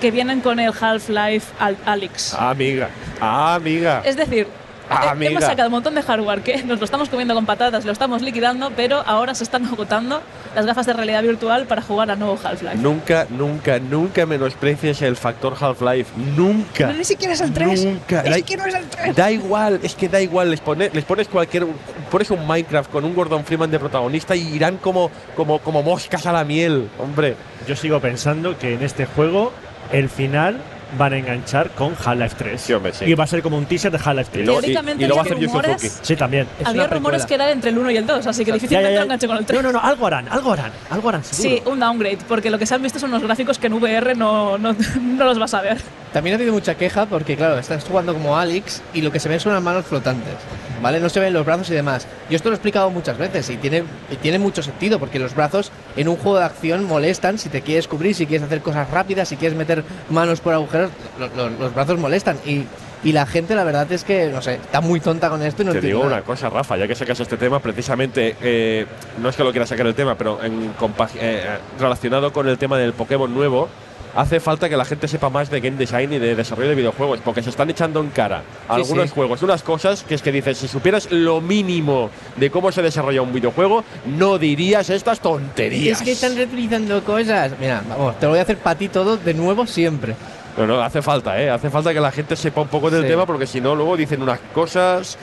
que 0.00 0.10
vienen 0.10 0.40
con 0.40 0.58
el 0.58 0.72
Half-Life 0.78 1.46
Al- 1.60 1.76
Alyx? 1.86 2.34
Amiga. 2.34 2.88
Amiga. 3.20 4.02
Es 4.04 4.16
decir, 4.16 4.48
Ah, 4.90 5.02
eh, 5.04 5.08
amiga. 5.10 5.30
hemos 5.30 5.44
sacado 5.44 5.68
un 5.68 5.72
montón 5.72 5.94
de 5.94 6.02
hardware 6.02 6.42
que 6.42 6.62
nos 6.64 6.78
lo 6.78 6.84
estamos 6.84 7.08
comiendo 7.08 7.34
con 7.34 7.46
patatas, 7.46 7.84
lo 7.84 7.92
estamos 7.92 8.22
liquidando, 8.22 8.70
pero 8.74 9.02
ahora 9.06 9.34
se 9.34 9.44
están 9.44 9.64
agotando 9.66 10.20
las 10.54 10.66
gafas 10.66 10.84
de 10.86 10.92
realidad 10.92 11.22
virtual 11.22 11.66
para 11.66 11.80
jugar 11.80 12.10
a 12.10 12.16
nuevo 12.16 12.38
Half-Life. 12.42 12.76
Nunca, 12.76 13.26
nunca, 13.30 13.78
nunca 13.78 14.26
menosprecies 14.26 15.00
el 15.02 15.16
factor 15.16 15.54
Half-Life. 15.58 16.10
Nunca. 16.36 16.86
Pero 16.86 16.92
ni 16.94 17.04
siquiera 17.04 17.34
es 17.34 17.40
el 17.40 17.52
3. 17.52 17.84
Nunca. 17.84 18.20
Es 18.22 18.30
Da- 18.30 18.42
que 18.42 18.56
no 18.56 18.66
es 18.66 18.74
el 18.74 18.84
3. 18.86 19.14
Da 19.16 19.30
igual, 19.30 19.80
es 19.82 19.94
que 19.94 20.08
da 20.08 20.20
igual. 20.20 20.50
Les, 20.50 20.60
pone- 20.60 20.90
les 20.92 21.04
pones 21.04 21.28
cualquier. 21.28 21.66
Pones 22.10 22.30
un 22.32 22.46
Minecraft 22.46 22.90
con 22.90 23.04
un 23.04 23.14
Gordon 23.14 23.44
Freeman 23.44 23.70
de 23.70 23.78
protagonista 23.78 24.34
y 24.34 24.48
irán 24.54 24.78
como, 24.78 25.10
como, 25.36 25.60
como 25.60 25.82
moscas 25.82 26.26
a 26.26 26.32
la 26.32 26.42
miel, 26.44 26.88
hombre. 26.98 27.36
Yo 27.68 27.76
sigo 27.76 28.00
pensando 28.00 28.58
que 28.58 28.74
en 28.74 28.82
este 28.82 29.06
juego 29.06 29.52
el 29.92 30.08
final 30.08 30.58
van 30.98 31.12
a 31.12 31.18
enganchar 31.18 31.70
con 31.70 31.94
Half-Life 32.04 32.34
3. 32.38 32.60
Sí, 32.60 32.72
hombre, 32.72 32.92
sí. 32.92 33.04
Y 33.04 33.14
va 33.14 33.24
a 33.24 33.26
ser 33.26 33.42
como 33.42 33.56
un 33.58 33.66
teaser 33.66 33.90
de 33.92 33.98
Half-Life 33.98 34.30
3. 34.32 34.42
Y 34.42 34.46
luego- 34.46 34.60
Teóricamente 34.60 35.04
y 35.04 35.06
luego 35.06 35.20
había 35.20 35.32
hacer 35.32 35.42
Yu 35.42 35.48
rumores-. 35.52 35.98
Sí, 36.02 36.16
también. 36.16 36.46
Es 36.58 36.66
Había 36.66 36.86
rumores 36.86 37.22
precuela. 37.22 37.26
que 37.26 37.34
era 37.34 37.50
entre 37.52 37.70
el 37.70 37.78
1 37.78 37.90
y 37.90 37.96
el 37.96 38.06
2, 38.06 38.26
así 38.26 38.44
que 38.44 38.52
difícilmente 38.52 38.90
ya, 38.90 38.94
ya. 38.94 38.98
lo 39.00 39.04
enganché 39.04 39.26
con 39.26 39.36
el 39.38 39.46
3. 39.46 39.62
No, 39.62 39.72
no, 39.72 39.72
no, 39.72 39.80
algo 39.86 40.06
harán, 40.06 40.28
algo 40.28 40.52
harán, 40.52 40.72
algo 40.90 41.08
harán. 41.08 41.24
seguro. 41.24 41.56
Sí, 41.56 41.62
un 41.70 41.80
downgrade, 41.80 42.18
porque 42.28 42.50
lo 42.50 42.58
que 42.58 42.66
se 42.66 42.74
han 42.74 42.82
visto 42.82 42.98
son 42.98 43.10
los 43.10 43.22
gráficos 43.22 43.58
que 43.58 43.66
en 43.68 43.74
VR 43.74 44.14
no, 44.14 44.58
no, 44.58 44.74
no 45.00 45.24
los 45.24 45.38
vas 45.38 45.54
a 45.54 45.60
ver. 45.60 45.78
También 46.12 46.34
ha 46.34 46.38
habido 46.38 46.52
mucha 46.52 46.74
queja 46.74 47.06
porque, 47.06 47.36
claro, 47.36 47.56
estás 47.58 47.84
jugando 47.84 48.12
como 48.12 48.36
Alex 48.36 48.82
y 48.94 49.00
lo 49.02 49.12
que 49.12 49.20
se 49.20 49.28
ven 49.28 49.38
son 49.38 49.52
las 49.52 49.62
manos 49.62 49.86
flotantes, 49.86 50.34
¿vale? 50.82 50.98
No 50.98 51.08
se 51.08 51.20
ven 51.20 51.32
los 51.32 51.46
brazos 51.46 51.70
y 51.70 51.74
demás. 51.74 52.04
Yo 52.28 52.34
esto 52.34 52.48
lo 52.48 52.54
he 52.54 52.56
explicado 52.56 52.90
muchas 52.90 53.16
veces 53.16 53.48
y 53.48 53.56
tiene, 53.58 53.84
y 54.10 54.16
tiene 54.16 54.40
mucho 54.40 54.60
sentido 54.60 54.98
porque 54.98 55.20
los 55.20 55.36
brazos 55.36 55.70
en 55.96 56.08
un 56.08 56.16
juego 56.16 56.38
de 56.38 56.46
acción 56.46 56.82
molestan 56.84 57.38
si 57.38 57.48
te 57.48 57.62
quieres 57.62 57.86
cubrir, 57.86 58.16
si 58.16 58.26
quieres 58.26 58.44
hacer 58.44 58.60
cosas 58.60 58.90
rápidas, 58.90 59.28
si 59.28 59.36
quieres 59.36 59.56
meter 59.56 59.84
manos 60.08 60.40
por 60.40 60.52
agujeros, 60.52 60.79
lo- 61.18 61.28
lo- 61.36 61.50
los 61.50 61.74
brazos 61.74 61.98
molestan. 61.98 62.36
Y, 62.46 62.64
y 63.02 63.12
la 63.12 63.24
gente, 63.26 63.54
la 63.54 63.64
verdad 63.64 63.90
es 63.90 64.04
que, 64.04 64.26
no 64.28 64.42
sé, 64.42 64.54
está 64.56 64.80
muy 64.80 65.00
tonta 65.00 65.30
con 65.30 65.42
esto 65.42 65.62
y 65.62 65.64
no 65.66 65.72
Te 65.72 65.80
digo 65.80 66.00
nada. 66.00 66.16
una 66.16 66.22
cosa, 66.22 66.50
Rafa, 66.50 66.76
ya 66.76 66.86
que 66.86 66.94
sacas 66.94 67.18
este 67.20 67.36
tema, 67.38 67.58
precisamente, 67.60 68.36
eh, 68.42 68.86
no 69.22 69.28
es 69.30 69.36
que 69.36 69.42
lo 69.44 69.50
quiera 69.52 69.66
sacar 69.66 69.86
el 69.86 69.94
tema, 69.94 70.16
pero 70.16 70.42
en 70.44 70.70
eh, 71.18 71.44
relacionado 71.78 72.32
con 72.32 72.46
el 72.48 72.58
tema 72.58 72.76
del 72.76 72.92
Pokémon 72.92 73.32
nuevo, 73.32 73.68
hace 74.14 74.40
falta 74.40 74.68
que 74.68 74.76
la 74.76 74.84
gente 74.84 75.06
sepa 75.08 75.30
más 75.30 75.48
de 75.50 75.60
game 75.60 75.76
design 75.78 76.12
y 76.12 76.18
de 76.18 76.34
desarrollo 76.34 76.68
de 76.68 76.74
videojuegos, 76.74 77.20
porque 77.24 77.42
se 77.42 77.48
están 77.50 77.70
echando 77.70 78.00
en 78.00 78.10
cara 78.10 78.42
a 78.68 78.74
Sí, 78.74 78.82
algunos 78.82 79.04
sí. 79.08 79.14
juegos 79.14 79.40
unas 79.42 79.62
cosas 79.62 80.02
que 80.02 80.16
es 80.16 80.20
que 80.20 80.32
dices, 80.32 80.58
si 80.58 80.68
supieras 80.68 81.10
lo 81.12 81.40
mínimo 81.40 82.10
de 82.36 82.50
cómo 82.50 82.70
se 82.72 82.82
desarrolla 82.82 83.22
un 83.22 83.32
videojuego, 83.32 83.82
no 84.06 84.36
dirías 84.36 84.90
estas 84.90 85.20
tonterías. 85.20 86.00
Es 86.00 86.04
que 86.04 86.12
están 86.12 86.34
reutilizando 86.36 87.02
cosas. 87.04 87.52
Mira, 87.60 87.82
vamos, 87.88 88.18
te 88.18 88.26
lo 88.26 88.30
voy 88.30 88.40
a 88.40 88.42
hacer 88.42 88.58
para 88.58 88.76
ti 88.76 88.88
todo 88.88 89.16
de 89.16 89.32
nuevo 89.32 89.66
siempre. 89.66 90.16
No, 90.60 90.66
no, 90.66 90.82
hace 90.82 91.00
falta, 91.00 91.40
¿eh? 91.40 91.48
Hace 91.48 91.70
falta 91.70 91.92
que 91.94 92.00
la 92.00 92.10
gente 92.12 92.36
sepa 92.36 92.60
un 92.60 92.68
poco 92.68 92.90
del 92.90 93.02
Sí. 93.02 93.08
tema, 93.08 93.24
porque 93.24 93.46
si 93.46 93.60
no, 93.60 93.74
luego 93.74 93.96
dicen 93.96 94.20
unas 94.22 94.38
cosas 94.54 95.16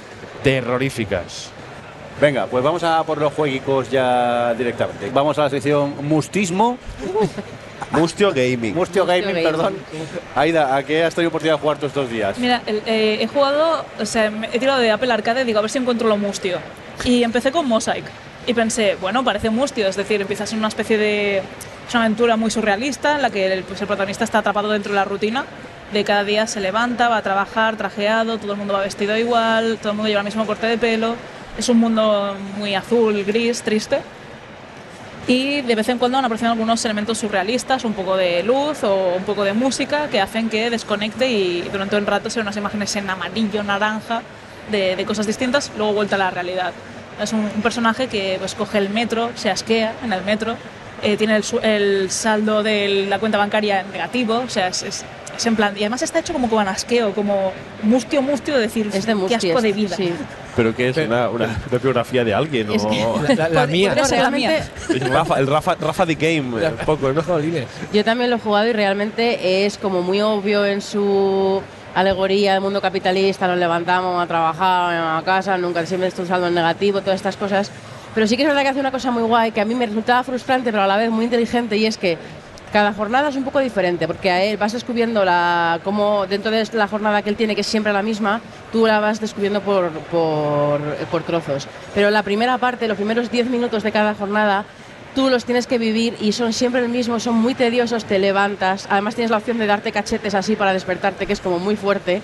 terroríficas. 0.43 1.49
Venga, 2.19 2.47
pues 2.47 2.63
vamos 2.63 2.83
a 2.83 3.03
por 3.03 3.19
los 3.19 3.31
jueguicos 3.33 3.91
ya 3.91 4.53
directamente. 4.55 5.11
Vamos 5.13 5.37
a 5.37 5.43
la 5.43 5.49
sección 5.51 5.93
Mustismo. 6.07 6.77
Mustio 7.91 8.31
Gaming. 8.33 8.73
Mustio 8.75 9.05
Gaming, 9.05 9.27
Gaming. 9.27 9.43
perdón. 9.43 9.75
Aida, 10.35 10.75
¿a 10.75 10.83
qué 10.83 11.03
has 11.03 11.13
tenido 11.13 11.29
oportunidad 11.29 11.55
de 11.57 11.61
jugar 11.61 11.77
todos 11.77 11.91
estos 11.91 12.09
días? 12.09 12.37
Mira, 12.39 12.61
el- 12.65 12.81
eh, 12.87 13.19
he 13.21 13.27
jugado, 13.27 13.85
o 13.99 14.05
sea, 14.05 14.31
he 14.51 14.57
tirado 14.59 14.79
de 14.79 14.89
Apple 14.89 15.13
Arcade, 15.13 15.45
digo, 15.45 15.59
a 15.59 15.61
ver 15.61 15.69
si 15.71 15.77
encuentro 15.77 16.07
lo 16.07 16.17
mustio. 16.17 16.57
Y 17.05 17.23
empecé 17.23 17.51
con 17.51 17.67
Mosaic. 17.67 18.05
Y 18.47 18.53
pensé, 18.53 18.95
bueno, 18.99 19.23
parece 19.23 19.49
mustio, 19.51 19.87
es 19.87 19.95
decir, 19.95 20.19
empiezas 20.21 20.51
en 20.53 20.59
una 20.59 20.69
especie 20.69 20.97
de. 20.97 21.43
Es 21.87 21.93
una 21.93 22.03
aventura 22.03 22.35
muy 22.35 22.51
surrealista 22.51 23.15
en 23.15 23.21
la 23.21 23.29
que 23.29 23.51
el, 23.51 23.63
pues, 23.63 23.79
el 23.79 23.87
protagonista 23.87 24.25
está 24.25 24.39
atrapado 24.39 24.69
dentro 24.69 24.91
de 24.91 24.99
la 24.99 25.05
rutina. 25.05 25.45
De 25.93 26.03
cada 26.03 26.25
día 26.25 26.45
se 26.45 26.59
levanta, 26.59 27.07
va 27.07 27.17
a 27.17 27.21
trabajar, 27.21 27.77
trajeado, 27.77 28.37
todo 28.37 28.51
el 28.51 28.57
mundo 28.57 28.73
va 28.73 28.81
vestido 28.81 29.15
igual, 29.17 29.77
todo 29.81 29.91
el 29.91 29.95
mundo 29.95 30.09
lleva 30.09 30.19
el 30.19 30.25
mismo 30.25 30.45
corte 30.45 30.67
de 30.67 30.77
pelo. 30.77 31.15
Es 31.57 31.69
un 31.69 31.79
mundo 31.79 32.35
muy 32.57 32.75
azul, 32.75 33.23
gris, 33.23 33.61
triste. 33.61 34.01
Y 35.27 35.61
de 35.61 35.75
vez 35.75 35.87
en 35.87 35.97
cuando 35.97 36.17
van 36.17 36.25
apareciendo 36.25 36.51
algunos 36.51 36.83
elementos 36.83 37.17
surrealistas, 37.19 37.85
un 37.85 37.93
poco 37.93 38.17
de 38.17 38.43
luz 38.43 38.83
o 38.83 39.15
un 39.15 39.23
poco 39.23 39.45
de 39.45 39.53
música 39.53 40.09
que 40.09 40.19
hacen 40.19 40.49
que 40.49 40.69
desconecte 40.69 41.29
y 41.29 41.61
durante 41.71 41.95
un 41.95 42.05
rato 42.05 42.29
se 42.29 42.39
ven 42.39 42.47
unas 42.47 42.57
imágenes 42.57 42.93
en 42.97 43.09
amarillo, 43.09 43.63
naranja, 43.63 44.21
de, 44.71 44.97
de 44.97 45.05
cosas 45.05 45.25
distintas, 45.25 45.71
luego 45.77 45.93
vuelta 45.93 46.15
a 46.15 46.19
la 46.19 46.31
realidad. 46.31 46.73
Es 47.21 47.31
un, 47.31 47.39
un 47.39 47.61
personaje 47.61 48.07
que 48.07 48.35
pues, 48.39 48.55
coge 48.55 48.77
el 48.77 48.89
metro, 48.89 49.31
se 49.35 49.49
asquea 49.49 49.93
en 50.03 50.11
el 50.11 50.21
metro, 50.23 50.57
eh, 51.03 51.17
tiene 51.17 51.37
el, 51.37 51.43
el 51.63 52.11
saldo 52.11 52.63
de 52.63 53.05
la 53.09 53.19
cuenta 53.19 53.37
bancaria 53.37 53.81
en 53.81 53.91
negativo, 53.91 54.39
o 54.45 54.49
sea, 54.49 54.67
es, 54.69 54.83
es- 54.83 55.05
es 55.37 55.45
en 55.45 55.55
plan. 55.55 55.75
Y 55.75 55.81
además 55.81 56.01
está 56.01 56.17
hecho 56.19 56.33
como 56.33 56.49
con 56.49 56.67
asqueo, 56.67 57.13
como 57.13 57.51
mustio, 57.83 58.23
mustio, 58.23 58.55
de 58.55 58.61
decir, 58.61 58.89
Es 58.91 59.05
de 59.05 59.15
qué 59.27 59.35
asco 59.35 59.61
de 59.61 59.71
vida. 59.71 59.95
Sí. 59.95 60.11
¿Pero 60.55 60.75
qué 60.75 60.89
es? 60.89 60.97
¿Una, 60.97 61.29
una, 61.29 61.45
una 61.69 61.77
biografía 61.79 62.23
de 62.23 62.33
alguien? 62.33 62.71
Es 62.71 62.83
o- 62.83 62.89
que- 62.89 63.35
La, 63.35 63.47
la 63.49 63.67
mía. 63.67 63.93
la 64.09 64.31
mía. 64.31 64.57
Es 64.57 65.09
Rafa, 65.09 65.37
el 65.39 65.45
Rafa, 65.45 65.75
Rafa 65.75 66.05
the 66.07 66.15
Game, 66.15 66.55
un 66.55 66.77
poco, 66.85 67.13
¿no? 67.13 67.21
Yo 67.93 68.03
también 68.03 68.31
lo 68.31 68.37
he 68.37 68.39
jugado 68.39 68.67
y 68.67 68.73
realmente 68.73 69.65
es 69.67 69.77
como 69.77 70.01
muy 70.01 70.21
obvio 70.21 70.65
en 70.65 70.81
su 70.81 71.61
alegoría 71.93 72.53
del 72.53 72.61
mundo 72.61 72.81
capitalista, 72.81 73.47
nos 73.47 73.57
levantamos 73.59 74.23
a 74.23 74.25
trabajar 74.27 75.19
a 75.19 75.21
casa, 75.23 75.55
nunca 75.59 75.85
siempre 75.85 76.07
es 76.09 76.17
un 76.17 76.25
saldo 76.27 76.47
en 76.47 76.55
negativo, 76.55 77.01
todas 77.01 77.15
estas 77.17 77.37
cosas. 77.37 77.71
Pero 78.17 78.25
sí 78.25 78.35
que 78.35 78.41
es 78.41 78.47
verdad 78.47 78.63
que 78.63 78.69
hace 78.69 78.79
una 78.79 78.89
cosa 78.89 79.11
muy 79.11 79.21
guay 79.21 79.51
que 79.51 79.61
a 79.61 79.65
mí 79.65 79.75
me 79.75 79.85
resultaba 79.85 80.23
frustrante, 80.23 80.71
pero 80.71 80.81
a 80.81 80.87
la 80.87 80.97
vez 80.97 81.11
muy 81.11 81.25
inteligente, 81.25 81.77
y 81.77 81.85
es 81.85 81.99
que 81.99 82.17
cada 82.73 82.91
jornada 82.91 83.29
es 83.29 83.35
un 83.35 83.43
poco 83.43 83.59
diferente, 83.59 84.07
porque 84.07 84.31
a 84.31 84.43
él 84.43 84.57
vas 84.57 84.73
descubriendo 84.73 85.23
la, 85.23 85.79
cómo 85.83 86.25
dentro 86.25 86.49
de 86.49 86.67
la 86.73 86.87
jornada 86.87 87.21
que 87.21 87.29
él 87.29 87.35
tiene, 87.35 87.53
que 87.53 87.61
es 87.61 87.67
siempre 87.67 87.93
la 87.93 88.01
misma, 88.01 88.41
tú 88.71 88.87
la 88.87 88.99
vas 88.99 89.21
descubriendo 89.21 89.61
por, 89.61 89.91
por, 90.09 90.81
por 91.11 91.21
trozos. 91.21 91.67
Pero 91.93 92.09
la 92.09 92.23
primera 92.23 92.57
parte, 92.57 92.87
los 92.87 92.97
primeros 92.97 93.29
10 93.29 93.51
minutos 93.51 93.83
de 93.83 93.91
cada 93.91 94.15
jornada, 94.15 94.65
tú 95.13 95.29
los 95.29 95.45
tienes 95.45 95.67
que 95.67 95.77
vivir 95.77 96.17
y 96.19 96.31
son 96.31 96.53
siempre 96.53 96.81
el 96.81 96.89
mismo, 96.89 97.19
son 97.19 97.35
muy 97.35 97.53
tediosos, 97.53 98.05
te 98.05 98.17
levantas, 98.17 98.87
además 98.89 99.13
tienes 99.13 99.29
la 99.29 99.37
opción 99.37 99.59
de 99.59 99.67
darte 99.67 99.91
cachetes 99.91 100.33
así 100.33 100.55
para 100.55 100.73
despertarte, 100.73 101.27
que 101.27 101.33
es 101.33 101.39
como 101.39 101.59
muy 101.59 101.75
fuerte. 101.75 102.23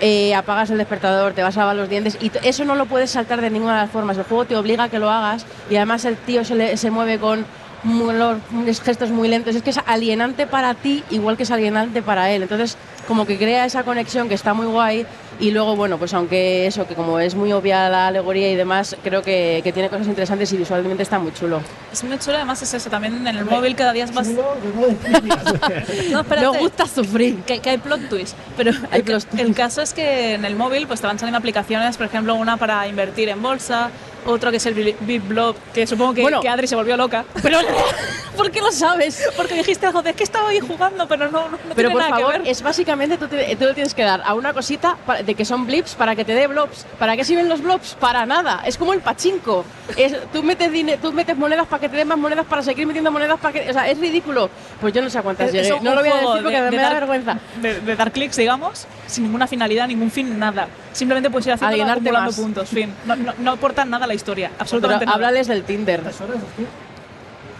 Eh, 0.00 0.34
apagas 0.34 0.68
el 0.70 0.76
despertador, 0.78 1.32
te 1.32 1.42
vas 1.42 1.56
a 1.56 1.60
lavar 1.60 1.76
los 1.76 1.88
dientes 1.88 2.18
y 2.20 2.30
eso 2.42 2.66
no 2.66 2.74
lo 2.74 2.84
puedes 2.84 3.10
saltar 3.10 3.40
de 3.40 3.48
ninguna 3.48 3.76
de 3.76 3.82
las 3.82 3.90
formas. 3.90 4.18
El 4.18 4.24
juego 4.24 4.44
te 4.44 4.54
obliga 4.54 4.84
a 4.84 4.88
que 4.90 4.98
lo 4.98 5.10
hagas 5.10 5.46
y 5.70 5.76
además 5.76 6.04
el 6.04 6.16
tío 6.18 6.44
se, 6.44 6.54
le- 6.54 6.76
se 6.76 6.90
mueve 6.90 7.18
con 7.18 7.46
los- 7.84 8.80
gestos 8.82 9.10
muy 9.10 9.28
lentos. 9.28 9.54
Es 9.56 9.62
que 9.62 9.70
es 9.70 9.80
alienante 9.86 10.46
para 10.46 10.74
ti 10.74 11.02
igual 11.10 11.36
que 11.38 11.44
es 11.44 11.50
alienante 11.50 12.02
para 12.02 12.30
él. 12.30 12.42
Entonces, 12.42 12.76
como 13.08 13.24
que 13.26 13.38
crea 13.38 13.64
esa 13.64 13.84
conexión 13.84 14.28
que 14.28 14.34
está 14.34 14.52
muy 14.52 14.66
guay 14.66 15.06
y 15.40 15.50
luego, 15.50 15.76
bueno, 15.76 15.98
pues 15.98 16.14
aunque 16.14 16.66
eso, 16.66 16.86
que 16.86 16.94
como 16.94 17.18
es 17.18 17.34
muy 17.34 17.52
obvia 17.52 17.88
la 17.88 18.08
alegoría 18.08 18.50
y 18.50 18.56
demás, 18.56 18.96
creo 19.02 19.22
que, 19.22 19.60
que 19.62 19.72
tiene 19.72 19.88
cosas 19.88 20.06
interesantes 20.06 20.52
y 20.52 20.56
visualmente 20.56 21.02
está 21.02 21.18
muy 21.18 21.32
chulo. 21.32 21.60
Es 21.92 22.02
muy 22.04 22.18
chulo, 22.18 22.36
además 22.36 22.62
es 22.62 22.72
eso, 22.74 22.90
también 22.90 23.26
en 23.26 23.36
el 23.36 23.44
móvil 23.44 23.74
cada 23.76 23.92
día 23.92 24.04
es 24.04 24.12
más... 24.14 24.28
No 26.10 26.20
espérate. 26.20 26.46
Nos 26.46 26.58
gusta 26.58 26.86
sufrir. 26.86 27.36
que, 27.42 27.58
que 27.60 27.70
hay 27.70 27.78
plot 27.78 28.08
twist. 28.08 28.36
Pero 28.56 28.72
Hay 28.90 29.00
el, 29.00 29.04
plot 29.04 29.24
twist. 29.24 29.40
el 29.42 29.54
caso 29.54 29.82
es 29.82 29.92
que 29.92 30.34
en 30.34 30.44
el 30.44 30.56
móvil 30.56 30.86
pues 30.86 31.00
te 31.00 31.06
van 31.06 31.18
saliendo 31.18 31.38
aplicaciones, 31.38 31.96
por 31.96 32.06
ejemplo, 32.06 32.34
una 32.34 32.56
para 32.56 32.86
invertir 32.86 33.28
en 33.28 33.42
bolsa, 33.42 33.90
otro 34.26 34.50
que 34.50 34.56
es 34.58 34.66
el 34.66 34.74
Bi- 34.74 34.96
BitBlob, 35.00 35.56
que 35.74 35.86
supongo 35.86 36.14
que, 36.14 36.22
Bueno. 36.22 36.40
que 36.40 36.48
Adri 36.48 36.66
se 36.66 36.76
volvió 36.76 36.96
loca. 36.96 37.24
Pero, 37.42 37.58
¿por 38.36 38.50
qué 38.50 38.60
lo 38.60 38.70
sabes? 38.72 39.22
Porque 39.36 39.54
dijiste 39.54 39.86
algo 39.86 40.02
de 40.02 40.14
que 40.14 40.22
estaba 40.24 40.48
ahí 40.50 40.60
jugando, 40.60 41.06
pero 41.08 41.30
no, 41.30 41.48
no, 41.48 41.50
no 41.50 41.58
Pero 41.74 41.74
tiene 41.74 41.90
por 41.92 42.02
nada 42.02 42.10
favor, 42.16 42.32
que 42.34 42.38
ver. 42.40 42.48
es 42.48 42.62
básicamente 42.62 43.16
tú, 43.18 43.28
te- 43.28 43.56
tú 43.56 43.64
le 43.64 43.74
tienes 43.74 43.94
que 43.94 44.02
dar 44.02 44.22
a 44.24 44.34
una 44.34 44.52
cosita 44.52 44.96
de 45.24 45.34
que 45.34 45.44
son 45.44 45.66
blips 45.66 45.94
para 45.94 46.14
que 46.14 46.24
te 46.24 46.34
dé 46.34 46.46
blobs. 46.46 46.86
¿Para 46.98 47.16
qué 47.16 47.24
sirven 47.24 47.48
los 47.48 47.62
blobs? 47.62 47.96
Para 47.98 48.26
nada. 48.26 48.62
Es 48.66 48.76
como 48.76 48.92
el 48.92 49.00
pachinko. 49.00 49.64
Es, 49.96 50.14
tú, 50.32 50.42
metes 50.42 50.70
tú 51.00 51.12
metes 51.12 51.36
monedas 51.36 51.66
para 51.66 51.80
que 51.80 51.88
te 51.88 51.96
den 51.96 52.08
más 52.08 52.18
monedas 52.18 52.44
para 52.46 52.62
seguir 52.62 52.86
metiendo 52.86 53.10
monedas 53.10 53.38
para 53.40 53.52
que. 53.52 53.70
O 53.70 53.72
sea, 53.72 53.88
es 53.88 53.98
ridículo. 53.98 54.50
Pues 54.80 54.92
yo 54.92 55.00
no 55.02 55.08
sé 55.10 55.20
cuántas 55.22 55.46
Es- 55.48 55.52
llegué. 55.54 55.68
es 55.76 55.82
no 55.82 55.94
lo 55.94 56.00
voy 56.00 56.10
a 56.10 56.14
decir 56.14 56.42
porque 56.42 56.56
de- 56.56 56.62
de 56.62 56.70
me 56.72 56.76
da 56.76 56.82
dar- 56.82 56.94
vergüenza. 56.94 57.38
De, 57.62 57.80
de 57.80 57.96
dar 57.96 58.12
clics, 58.12 58.36
digamos, 58.36 58.86
sin 59.06 59.24
ninguna 59.24 59.46
finalidad, 59.46 59.86
ningún 59.88 60.10
fin, 60.10 60.38
nada. 60.38 60.68
Simplemente 60.92 61.30
puedes 61.30 61.46
ir 61.46 61.52
haciendo 61.52 61.82
acumulando 61.84 62.12
más. 62.22 62.34
puntos, 62.36 62.68
fin. 62.70 62.92
No, 63.04 63.16
no, 63.16 63.34
no 63.38 63.50
aportan 63.52 63.90
nada 63.90 64.04
a 64.04 64.08
la 64.08 64.14
historia, 64.16 64.48
Pero 64.50 64.62
absolutamente 64.62 65.04
nada. 65.06 65.14
háblales 65.16 65.46
del 65.46 65.62
Tinder. 65.62 66.02
Las 66.02 66.20
horas. 66.20 66.36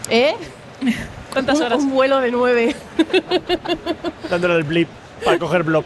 ¿Eh? 0.09 0.35
¿Cuántas 1.33 1.57
Un, 1.59 1.65
horas? 1.65 1.79
un 1.79 1.91
vuelo 1.91 2.19
de 2.19 2.31
nueve. 2.31 2.75
Dándole 4.29 4.55
el 4.55 4.63
blip 4.63 4.87
para 5.23 5.39
coger 5.39 5.63
blob. 5.63 5.85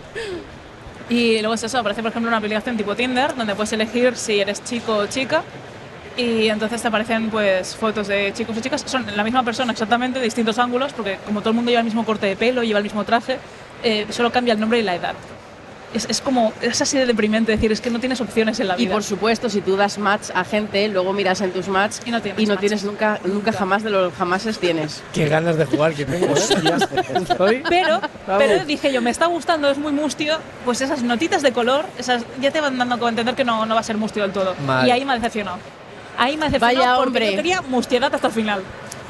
Y 1.09 1.39
luego 1.39 1.53
es 1.55 1.63
eso, 1.63 1.77
aparece 1.79 2.01
por 2.01 2.11
ejemplo 2.11 2.29
una 2.29 2.37
aplicación 2.37 2.77
tipo 2.77 2.95
Tinder, 2.95 3.35
donde 3.35 3.53
puedes 3.55 3.71
elegir 3.73 4.15
si 4.15 4.39
eres 4.39 4.63
chico 4.63 4.95
o 4.97 5.05
chica. 5.07 5.43
Y 6.17 6.47
entonces 6.49 6.81
te 6.81 6.87
aparecen 6.89 7.29
pues 7.29 7.75
fotos 7.75 8.07
de 8.07 8.31
chicos 8.33 8.55
y 8.57 8.61
chicas. 8.61 8.83
Son 8.85 9.05
la 9.15 9.23
misma 9.23 9.43
persona 9.43 9.71
exactamente, 9.71 10.19
de 10.19 10.25
distintos 10.25 10.57
ángulos, 10.59 10.93
porque 10.93 11.17
como 11.25 11.39
todo 11.41 11.49
el 11.51 11.55
mundo 11.55 11.69
lleva 11.71 11.79
el 11.81 11.85
mismo 11.85 12.05
corte 12.05 12.25
de 12.27 12.35
pelo, 12.35 12.63
lleva 12.63 12.79
el 12.79 12.83
mismo 12.83 13.03
traje, 13.05 13.37
eh, 13.83 14.05
solo 14.09 14.31
cambia 14.31 14.53
el 14.53 14.59
nombre 14.59 14.79
y 14.79 14.83
la 14.83 14.95
edad. 14.95 15.13
Es, 15.93 16.05
es 16.09 16.21
como, 16.21 16.53
es 16.61 16.81
así 16.81 16.97
de 16.97 17.05
deprimente 17.05 17.51
decir, 17.51 17.71
es 17.71 17.81
que 17.81 17.89
no 17.89 17.99
tienes 17.99 18.21
opciones 18.21 18.59
en 18.61 18.69
la 18.69 18.75
Y 18.75 18.85
vida. 18.85 18.93
por 18.93 19.03
supuesto, 19.03 19.49
si 19.49 19.59
tú 19.59 19.75
das 19.75 19.97
match 19.97 20.29
a 20.33 20.43
gente, 20.45 20.87
luego 20.87 21.11
miras 21.11 21.41
en 21.41 21.51
tus 21.51 21.67
match 21.67 21.95
Y 22.05 22.11
no 22.11 22.21
tienes 22.21 22.59
tienes 22.59 22.83
nunca, 22.85 23.19
nunca 23.25 23.51
jamás 23.51 23.83
de 23.83 23.89
los 23.89 24.13
jamases 24.13 24.57
tienes. 24.57 25.03
Qué 25.13 25.27
ganas 25.27 25.57
de 25.57 25.65
jugar 25.65 25.93
que 25.93 26.05
tengo, 26.05 26.33
¿eh? 26.33 27.63
Pero, 27.67 28.01
pero 28.37 28.65
dije 28.65 28.91
yo, 28.93 29.01
me 29.01 29.09
está 29.09 29.25
gustando, 29.25 29.69
es 29.69 29.77
muy 29.77 29.91
mustio, 29.91 30.37
pues 30.65 30.81
esas 30.81 31.03
notitas 31.03 31.41
de 31.41 31.51
color, 31.51 31.85
esas 31.97 32.23
ya 32.39 32.51
te 32.51 32.61
van 32.61 32.77
dando 32.77 33.05
a 33.05 33.09
entender 33.09 33.35
que 33.35 33.43
no, 33.43 33.65
no 33.65 33.73
va 33.73 33.81
a 33.81 33.83
ser 33.83 33.97
mustio 33.97 34.23
del 34.23 34.31
todo. 34.31 34.55
Vale. 34.65 34.87
Y 34.87 34.91
ahí 34.91 35.05
me 35.05 35.11
ha 35.11 35.15
decepcionado. 35.15 35.57
Ahí 36.17 36.37
me 36.37 36.45
ha 36.45 36.49
decepcionado 36.49 36.79
Vaya 36.79 36.95
porque 36.95 37.07
hombre. 37.07 37.31
yo 37.31 37.35
quería 37.37 37.61
mustiedad 37.61 38.13
hasta 38.13 38.27
el 38.27 38.33
final. 38.33 38.61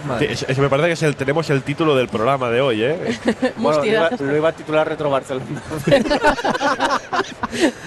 Madre. 0.08 0.32
Eso, 0.34 0.46
eso 0.48 0.62
me 0.62 0.70
parece 0.70 0.88
que 0.88 0.94
es 0.94 1.04
el, 1.04 1.16
tenemos 1.16 1.50
el 1.50 1.62
título 1.64 1.96
del 1.96 2.08
programa 2.08 2.50
de 2.50 2.62
hoy, 2.62 2.84
¿eh? 2.84 2.98
Bueno, 3.58 3.80
lo 3.80 3.86
iba, 3.86 4.02
Mustidad. 4.10 4.20
lo 4.20 4.36
iba 4.38 4.50
a 4.50 4.52
titular 4.54 4.88
Retro 4.88 5.10
Barcelona. 5.10 5.46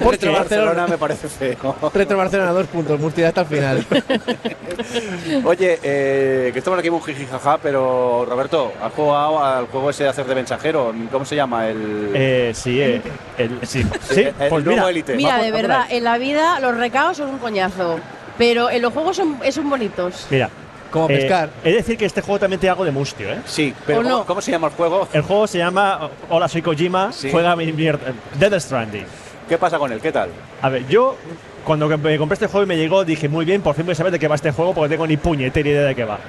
Retro 0.00 0.32
Barcelona. 0.32 0.86
Me 0.86 0.98
parece 0.98 1.28
feo. 1.28 1.76
Retro 1.92 2.16
Barcelona, 2.16 2.52
dos 2.52 2.66
puntos, 2.66 2.98
Murcia 3.00 3.28
hasta 3.28 3.40
el 3.42 3.46
final. 3.46 3.86
Oye, 5.44 5.78
eh, 5.82 6.50
que 6.52 6.58
estamos 6.58 6.78
aquí 6.78 6.90
muy 6.90 7.00
jijijaja, 7.00 7.58
pero 7.58 8.24
Roberto, 8.28 8.72
¿has 8.82 8.92
jugado 8.92 9.42
al 9.44 9.66
juego 9.66 9.90
ese 9.90 10.04
de 10.04 10.10
hacer 10.10 10.26
de 10.26 10.34
mensajero? 10.34 10.94
¿Cómo 11.10 11.24
se 11.24 11.36
llama? 11.36 11.68
El, 11.68 12.10
Eh, 12.14 12.52
sí, 12.54 12.80
eh, 12.80 13.00
el, 13.38 13.58
sí, 13.66 13.84
sí, 14.08 14.20
el- 14.20 14.26
el 14.38 14.48
pues 14.48 14.64
nuevo 14.64 14.70
mira, 14.80 14.90
Elite. 14.90 15.16
Mira, 15.16 15.30
Vamos- 15.30 15.46
de 15.46 15.52
verdad, 15.52 15.86
ver. 15.88 15.96
en 15.96 16.04
la 16.04 16.18
vida 16.18 16.60
los 16.60 16.76
recaos 16.76 17.16
son 17.16 17.30
un 17.30 17.38
coñazo. 17.38 17.98
Pero 18.36 18.68
en 18.68 18.82
los 18.82 18.92
juegos 18.92 19.16
son, 19.16 19.38
son 19.52 19.70
bonitos. 19.70 20.26
Mira, 20.28 20.50
Como 20.94 21.10
eh, 21.10 21.16
pescar. 21.16 21.50
Es 21.64 21.74
decir, 21.74 21.98
que 21.98 22.04
este 22.04 22.20
juego 22.20 22.38
también 22.38 22.60
tiene 22.60 22.70
algo 22.70 22.84
de 22.84 22.92
mustio, 22.92 23.28
¿eh? 23.28 23.40
Sí, 23.46 23.74
pero 23.84 23.98
¿O 23.98 24.02
no? 24.04 24.10
¿cómo, 24.10 24.26
cómo 24.26 24.40
se 24.40 24.52
llama 24.52 24.68
el 24.68 24.74
juego? 24.74 25.08
El 25.12 25.22
juego 25.22 25.48
se 25.48 25.58
llama 25.58 26.08
Hola, 26.30 26.46
soy 26.46 26.62
Kojima, 26.62 27.12
Sí. 27.12 27.30
juega 27.32 27.56
mi 27.56 27.72
Death 27.72 28.60
Stranding. 28.60 29.04
¿Qué 29.48 29.58
pasa 29.58 29.76
con 29.76 29.90
él? 29.90 30.00
¿Qué 30.00 30.12
tal? 30.12 30.28
A 30.62 30.68
ver, 30.68 30.86
yo 30.86 31.16
cuando 31.64 31.88
me 31.88 32.16
compré 32.16 32.34
este 32.34 32.46
juego 32.46 32.62
y 32.62 32.68
me 32.68 32.76
llegó 32.76 33.04
dije, 33.04 33.28
muy 33.28 33.44
bien, 33.44 33.60
por 33.60 33.74
fin 33.74 33.84
voy 33.84 33.94
a 33.94 33.96
saber 33.96 34.12
de 34.12 34.20
qué 34.20 34.28
va 34.28 34.36
este 34.36 34.52
juego 34.52 34.72
porque 34.72 34.90
tengo 34.90 35.04
ni 35.04 35.16
puñetera 35.16 35.68
idea 35.68 35.82
de 35.82 35.96
qué 35.96 36.04
va. 36.04 36.20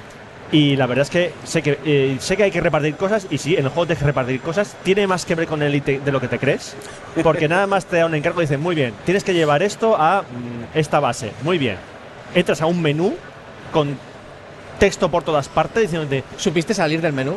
Y 0.50 0.74
la 0.74 0.86
verdad 0.86 1.02
es 1.04 1.10
que 1.10 1.32
sé 1.44 1.62
que 1.62 1.78
eh, 1.84 2.16
sé 2.18 2.36
que 2.36 2.42
hay 2.42 2.50
que 2.50 2.60
repartir 2.60 2.96
cosas 2.96 3.28
y 3.30 3.38
sí, 3.38 3.54
en 3.54 3.66
el 3.66 3.68
juego 3.68 3.86
tienes 3.86 4.00
que 4.00 4.06
repartir 4.06 4.40
cosas. 4.40 4.74
Tiene 4.82 5.06
más 5.06 5.24
que 5.24 5.36
ver 5.36 5.46
con 5.46 5.62
el 5.62 5.68
Elite 5.68 6.00
de 6.04 6.10
lo 6.10 6.20
que 6.20 6.26
te 6.26 6.40
crees. 6.40 6.74
Porque 7.22 7.46
nada 7.46 7.68
más 7.68 7.86
te 7.86 7.98
da 7.98 8.06
un 8.06 8.16
encargo 8.16 8.40
y 8.40 8.46
dicen, 8.46 8.60
muy 8.60 8.74
bien, 8.74 8.94
tienes 9.04 9.22
que 9.22 9.32
llevar 9.32 9.62
esto 9.62 9.94
a 9.96 10.22
mm, 10.22 10.76
esta 10.76 10.98
base. 10.98 11.30
Muy 11.42 11.56
bien. 11.56 11.76
Entras 12.34 12.60
a 12.62 12.66
un 12.66 12.82
menú 12.82 13.14
con 13.72 13.96
texto 14.78 15.10
por 15.10 15.22
todas 15.22 15.48
partes 15.48 15.82
diciéndote, 15.84 16.24
¿Supiste 16.36 16.74
salir 16.74 17.00
del 17.00 17.12
menú? 17.12 17.36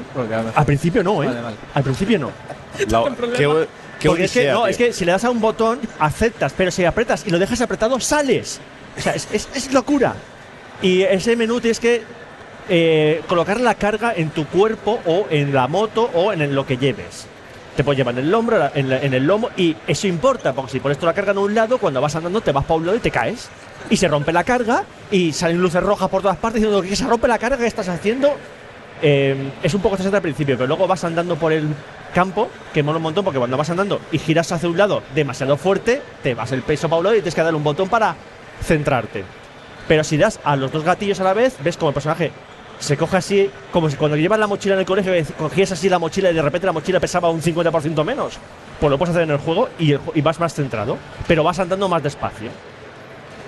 Al 0.56 0.66
principio 0.66 1.04
no, 1.04 1.24
¿eh? 1.24 1.28
Vale, 1.28 1.42
vale. 1.42 1.56
Al 1.74 1.84
principio 1.84 2.20
no. 2.20 2.32
La- 2.90 3.04
qué, 3.36 3.68
qué 4.00 4.08
Porque 4.08 4.24
es 4.26 4.32
que, 4.32 4.40
odisea, 4.40 4.54
no, 4.54 4.60
tío. 4.62 4.68
es 4.68 4.78
que 4.78 4.94
si 4.94 5.06
le 5.06 5.12
das 5.12 5.24
a 5.26 5.30
un 5.30 5.42
botón, 5.42 5.80
aceptas, 6.00 6.54
pero 6.56 6.72
si 6.72 6.86
apretas 6.86 7.24
y 7.26 7.30
lo 7.32 7.40
dejas 7.40 7.60
apretado, 7.62 8.00
sales. 8.00 8.60
O 8.98 9.02
sea, 9.02 9.14
es, 9.14 9.28
es- 9.32 9.50
es 9.54 9.74
locura. 9.74 10.14
Y 10.82 11.02
ese 11.02 11.36
menú 11.36 11.60
tienes 11.60 11.80
que 11.80 12.04
eh, 12.70 13.22
colocar 13.28 13.60
la 13.60 13.76
carga 13.76 14.14
en 14.16 14.30
tu 14.30 14.46
cuerpo 14.46 15.00
o 15.06 15.26
en 15.30 15.54
la 15.54 15.68
moto 15.68 16.10
o 16.14 16.32
en 16.32 16.54
lo 16.56 16.66
que 16.66 16.78
lleves. 16.78 17.26
Te 17.76 17.84
puedes 17.84 17.98
llevar 17.98 18.18
en 18.18 18.26
el 18.26 18.34
hombro, 18.34 18.70
en, 18.74 19.14
el 19.14 19.24
lomo, 19.26 19.50
y 19.56 19.76
eso 19.88 20.08
importa, 20.08 20.54
porque 20.54 20.72
si 20.72 20.80
pones 20.80 20.98
toda 20.98 21.12
la 21.12 21.16
carga 21.16 21.32
en 21.32 21.38
un 21.38 21.56
lado, 21.56 21.78
cuando 21.78 22.02
vas 22.02 22.16
andando 22.16 22.42
te 22.42 22.52
vas 22.52 22.66
para 22.66 22.76
un 22.76 22.86
lado 22.86 22.98
y 22.98 23.02
te 23.02 23.12
caes. 23.12 23.50
Y 23.90 23.96
se 23.96 24.08
rompe 24.08 24.34
la 24.34 24.44
carga 24.44 24.84
y 25.10 25.32
salen 25.32 25.62
luces 25.62 25.82
rojas 25.82 26.10
por 26.10 26.22
todas 26.22 26.38
partes 26.38 26.62
diciendo 26.62 26.82
que 26.82 26.96
se 26.96 27.08
rompe 27.08 27.28
la 27.28 27.38
carga, 27.38 27.58
¿qué 27.58 27.68
estás 27.68 27.88
haciendo? 27.88 28.34
Eh, 29.02 29.52
es 29.64 29.74
un 29.74 29.82
poco 29.82 29.96
estresante 29.96 30.18
al 30.18 30.24
principio, 30.24 30.58
pero 30.58 30.68
luego 30.68 30.86
vas 30.88 31.04
andando 31.06 31.38
por 31.38 31.54
el 31.54 31.68
campo, 32.14 32.50
que 32.74 32.84
mola 32.84 32.98
un 32.98 33.04
montón, 33.04 33.24
porque 33.24 33.40
cuando 33.40 33.56
vas 33.56 33.70
andando 33.70 34.02
y 34.12 34.18
giras 34.18 34.52
hacia 34.52 34.68
un 34.68 34.78
lado 34.78 35.02
demasiado 35.16 35.56
fuerte, 35.56 36.02
te 36.22 36.34
vas 36.34 36.52
el 36.52 36.64
peso 36.64 36.90
para 36.90 37.00
un 37.00 37.04
lado 37.06 37.16
y 37.16 37.20
tienes 37.20 37.36
que 37.36 37.42
darle 37.42 37.58
un 37.58 37.64
botón 37.64 37.88
para 37.88 38.16
centrarte. 38.62 39.24
Pero 39.88 40.04
si 40.04 40.18
das 40.18 40.40
a 40.44 40.56
los 40.56 40.72
dos 40.72 40.84
gatillos 40.84 41.20
a 41.20 41.24
la 41.24 41.34
vez, 41.34 41.56
ves 41.64 41.78
como 41.78 41.90
el 41.90 41.94
personaje 41.94 42.32
se 42.80 42.98
coge 42.98 43.18
así, 43.18 43.52
como 43.72 43.90
si 43.90 43.98
cuando 43.98 44.18
llevas 44.18 44.40
la 44.40 44.48
mochila 44.48 44.74
en 44.76 44.80
el 44.80 44.86
colegio, 44.86 45.12
que 45.12 45.24
cogías 45.34 45.72
así 45.72 45.90
la 45.90 46.00
mochila 46.00 46.32
y 46.32 46.34
de 46.34 46.42
repente 46.42 46.66
la 46.66 46.74
mochila 46.74 47.00
pesaba 47.00 47.30
un 47.30 47.42
50% 47.42 48.04
menos. 48.04 48.38
Pues 48.80 48.90
lo 48.90 48.98
puedes 48.98 49.12
hacer 49.12 49.24
en 49.24 49.32
el 49.32 49.38
juego 49.38 49.70
y, 49.78 49.94
y 49.94 50.22
vas 50.22 50.40
más 50.40 50.54
centrado, 50.54 50.98
pero 51.28 51.44
vas 51.44 51.60
andando 51.60 51.90
más 51.90 52.02
despacio. 52.02 52.50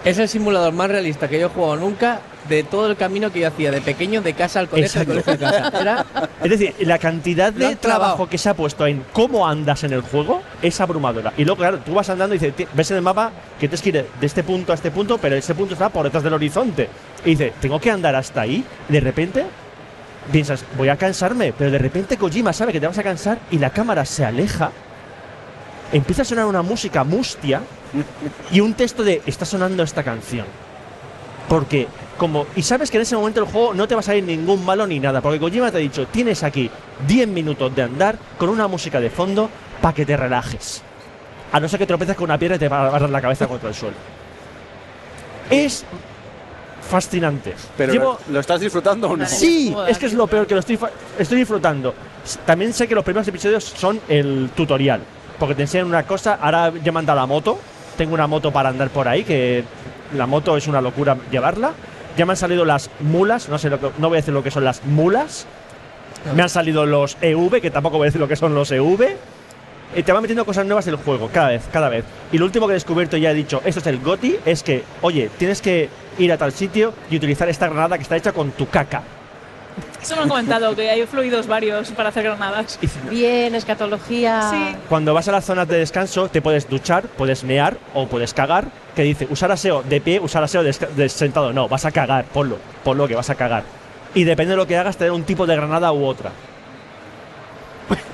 Es 0.03 0.17
el 0.17 0.27
simulador 0.27 0.73
más 0.73 0.89
realista 0.89 1.27
que 1.27 1.39
yo 1.39 1.45
he 1.45 1.49
jugado 1.49 1.75
nunca 1.75 2.21
de 2.49 2.63
todo 2.63 2.89
el 2.89 2.97
camino 2.97 3.31
que 3.31 3.41
yo 3.41 3.47
hacía 3.47 3.71
de 3.71 3.81
pequeño 3.81 4.23
de 4.23 4.33
casa 4.33 4.59
al 4.59 4.67
colegio, 4.67 5.05
casa. 5.05 5.71
Era 5.79 6.05
Es 6.43 6.49
decir, 6.49 6.75
la 6.79 6.97
cantidad 6.97 7.53
de 7.53 7.75
trabajo 7.75 8.27
que 8.27 8.39
se 8.39 8.49
ha 8.49 8.55
puesto 8.55 8.87
en 8.87 9.05
cómo 9.13 9.47
andas 9.47 9.83
en 9.83 9.93
el 9.93 10.01
juego 10.01 10.41
es 10.61 10.81
abrumadora. 10.81 11.33
Y 11.37 11.45
luego, 11.45 11.59
claro, 11.59 11.77
tú 11.79 11.93
vas 11.93 12.09
andando 12.09 12.33
y 12.33 12.39
dices, 12.39 12.67
ves 12.73 12.89
en 12.89 12.97
el 12.97 13.03
mapa 13.03 13.31
que 13.59 13.67
tienes 13.67 13.81
que 13.81 13.89
ir 13.89 14.05
de 14.19 14.25
este 14.25 14.43
punto 14.43 14.71
a 14.71 14.75
este 14.75 14.89
punto, 14.89 15.19
pero 15.19 15.35
ese 15.35 15.53
punto 15.53 15.73
está 15.73 15.89
por 15.89 16.05
detrás 16.05 16.23
del 16.23 16.33
horizonte. 16.33 16.89
Y 17.23 17.31
dices, 17.31 17.53
tengo 17.61 17.79
que 17.79 17.91
andar 17.91 18.15
hasta 18.15 18.41
ahí. 18.41 18.65
De 18.89 18.99
repente, 18.99 19.45
piensas, 20.31 20.65
voy 20.77 20.89
a 20.89 20.97
cansarme, 20.97 21.53
pero 21.55 21.69
de 21.69 21.77
repente 21.77 22.17
Kojima 22.17 22.53
sabe 22.53 22.73
que 22.73 22.79
te 22.79 22.87
vas 22.87 22.97
a 22.97 23.03
cansar 23.03 23.37
y 23.51 23.59
la 23.59 23.69
cámara 23.69 24.03
se 24.05 24.25
aleja. 24.25 24.71
Empieza 25.93 26.23
a 26.23 26.25
sonar 26.25 26.45
una 26.45 26.63
música 26.63 27.03
mustia 27.03 27.61
y 28.51 28.59
un 28.59 28.73
texto 28.73 29.03
de, 29.03 29.21
está 29.25 29.45
sonando 29.45 29.83
esta 29.83 30.03
canción. 30.03 30.45
Porque, 31.49 31.87
como, 32.17 32.45
y 32.55 32.61
sabes 32.61 32.89
que 32.89 32.97
en 32.97 33.03
ese 33.03 33.15
momento 33.15 33.41
el 33.41 33.45
juego 33.47 33.73
no 33.73 33.87
te 33.87 33.93
va 33.95 33.99
a 33.99 34.03
salir 34.03 34.23
ningún 34.23 34.63
malo 34.63 34.87
ni 34.87 34.99
nada, 34.99 35.19
porque 35.21 35.39
Kojima 35.39 35.69
te 35.71 35.77
ha 35.77 35.81
dicho, 35.81 36.07
tienes 36.07 36.43
aquí 36.43 36.69
10 37.07 37.27
minutos 37.27 37.75
de 37.75 37.83
andar 37.83 38.17
con 38.37 38.49
una 38.49 38.67
música 38.67 38.99
de 39.01 39.09
fondo 39.09 39.49
para 39.81 39.93
que 39.93 40.05
te 40.05 40.15
relajes. 40.15 40.81
A 41.51 41.59
no 41.59 41.67
ser 41.67 41.79
que 41.79 41.85
tropeces 41.85 42.15
con 42.15 42.25
una 42.25 42.37
piedra 42.37 42.55
y 42.55 42.59
te 42.59 42.69
va 42.69 42.87
a 42.87 42.99
dar 42.99 43.09
la 43.09 43.21
cabeza 43.21 43.47
contra 43.47 43.67
el 43.69 43.75
suelo. 43.75 43.95
Es 45.49 45.83
fascinante. 46.89 47.53
Pero 47.77 47.93
Llevo- 47.93 48.19
¿lo 48.29 48.39
estás 48.39 48.61
disfrutando 48.61 49.09
o 49.09 49.17
no? 49.17 49.25
Sí, 49.25 49.75
es 49.87 49.97
que 49.97 50.05
es 50.05 50.13
lo 50.13 50.27
peor 50.27 50.47
que 50.47 50.53
lo 50.53 50.59
estoy, 50.61 50.79
estoy 51.19 51.39
disfrutando. 51.39 51.93
También 52.45 52.71
sé 52.73 52.87
que 52.87 52.95
los 52.95 53.03
primeros 53.03 53.27
episodios 53.27 53.63
son 53.63 53.99
el 54.07 54.51
tutorial, 54.55 55.01
porque 55.37 55.55
te 55.55 55.63
enseñan 55.63 55.87
una 55.87 56.03
cosa. 56.03 56.35
Ahora 56.41 56.65
han 56.67 57.05
dado 57.05 57.19
la 57.19 57.25
moto. 57.25 57.59
Tengo 57.97 58.13
una 58.13 58.27
moto 58.27 58.51
para 58.51 58.69
andar 58.69 58.89
por 58.89 59.07
ahí, 59.07 59.23
que 59.23 59.63
la 60.15 60.27
moto 60.27 60.57
es 60.57 60.67
una 60.67 60.81
locura 60.81 61.17
llevarla. 61.31 61.73
Ya 62.17 62.25
me 62.25 62.33
han 62.33 62.37
salido 62.37 62.65
las 62.65 62.89
mulas, 62.99 63.49
no 63.49 63.57
sé 63.57 63.69
lo 63.69 63.79
que, 63.79 63.89
no 63.97 64.09
voy 64.09 64.17
a 64.17 64.21
decir 64.21 64.33
lo 64.33 64.43
que 64.43 64.51
son 64.51 64.65
las 64.65 64.83
mulas. 64.85 65.45
Me 66.35 66.43
han 66.43 66.49
salido 66.49 66.85
los 66.85 67.17
EV, 67.21 67.61
que 67.61 67.71
tampoco 67.71 67.97
voy 67.97 68.05
a 68.05 68.07
decir 68.07 68.21
lo 68.21 68.27
que 68.27 68.35
son 68.35 68.53
los 68.53 68.71
EV. 68.71 69.15
Y 69.95 70.03
te 70.03 70.13
va 70.13 70.21
metiendo 70.21 70.45
cosas 70.45 70.65
nuevas 70.65 70.85
del 70.85 70.95
juego, 70.95 71.29
cada 71.33 71.49
vez, 71.49 71.63
cada 71.71 71.89
vez. 71.89 72.05
Y 72.31 72.37
lo 72.37 72.45
último 72.45 72.65
que 72.65 72.71
he 72.71 72.75
descubierto 72.75 73.17
y 73.17 73.21
ya 73.21 73.31
he 73.31 73.33
dicho, 73.33 73.61
esto 73.65 73.81
es 73.81 73.87
el 73.87 73.99
GOTI, 73.99 74.37
es 74.45 74.63
que, 74.63 74.83
oye, 75.01 75.29
tienes 75.37 75.61
que 75.61 75.89
ir 76.17 76.31
a 76.31 76.37
tal 76.37 76.53
sitio 76.53 76.93
y 77.09 77.17
utilizar 77.17 77.49
esta 77.49 77.67
granada 77.67 77.97
que 77.97 78.03
está 78.03 78.15
hecha 78.15 78.31
con 78.31 78.51
tu 78.51 78.69
caca. 78.69 79.03
Eso 80.01 80.15
me 80.15 80.23
han 80.23 80.29
comentado, 80.29 80.75
que 80.75 80.89
hay 80.89 81.05
fluidos 81.05 81.45
varios 81.47 81.91
para 81.91 82.09
hacer 82.09 82.23
granadas. 82.23 82.79
Bien, 83.09 83.53
escatología. 83.53 84.49
Sí. 84.49 84.75
cuando 84.89 85.13
vas 85.13 85.27
a 85.27 85.31
las 85.31 85.45
zonas 85.45 85.67
de 85.67 85.77
descanso, 85.77 86.27
te 86.27 86.41
puedes 86.41 86.67
duchar, 86.69 87.03
puedes 87.03 87.43
mear 87.43 87.77
o 87.93 88.07
puedes 88.07 88.33
cagar. 88.33 88.65
Que 88.95 89.03
dice, 89.03 89.27
usar 89.29 89.51
aseo 89.51 89.83
de 89.83 90.01
pie, 90.01 90.19
usar 90.19 90.43
aseo 90.43 90.63
de, 90.63 90.75
de 90.95 91.07
sentado. 91.09 91.53
No, 91.53 91.67
vas 91.69 91.85
a 91.85 91.91
cagar, 91.91 92.25
ponlo, 92.25 92.57
ponlo 92.83 93.07
que 93.07 93.15
vas 93.15 93.29
a 93.29 93.35
cagar. 93.35 93.63
Y 94.15 94.23
depende 94.23 94.51
de 94.51 94.57
lo 94.57 94.67
que 94.67 94.75
hagas, 94.75 94.97
te 94.97 95.05
da 95.05 95.13
un 95.13 95.23
tipo 95.23 95.45
de 95.45 95.55
granada 95.55 95.91
u 95.93 96.03
otra. 96.05 96.31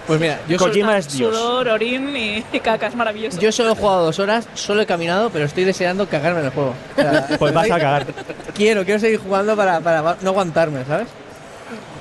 Pues 0.07 0.19
mira, 0.21 0.39
yo, 0.47 0.57
solo- 0.57 0.71
Kojima 0.71 0.97
es 0.97 1.11
Dios. 1.17 1.35
Sudor, 1.35 1.67
orín 1.67 2.15
y, 2.15 2.43
y 2.53 2.59
caca, 2.61 2.87
es 2.87 2.95
maravilloso. 2.95 3.39
yo 3.41 3.51
solo 3.51 3.71
he 3.73 3.75
jugado 3.75 4.05
dos 4.05 4.17
horas, 4.19 4.47
solo 4.53 4.81
he 4.81 4.85
caminado, 4.85 5.29
pero 5.29 5.45
estoy 5.45 5.65
deseando 5.65 6.07
cagarme 6.07 6.39
en 6.39 6.45
el 6.45 6.51
juego. 6.51 6.73
O 6.97 7.01
sea, 7.01 7.27
Pues 7.37 7.53
vas 7.53 7.65
a 7.69 7.77
cagar. 7.77 8.05
Quiero, 8.55 8.83
quiero 8.85 8.99
seguir 8.99 9.19
jugando 9.19 9.55
para, 9.55 9.79
para 9.81 10.15
no 10.21 10.29
aguantarme, 10.29 10.83
¿sabes? 10.85 11.07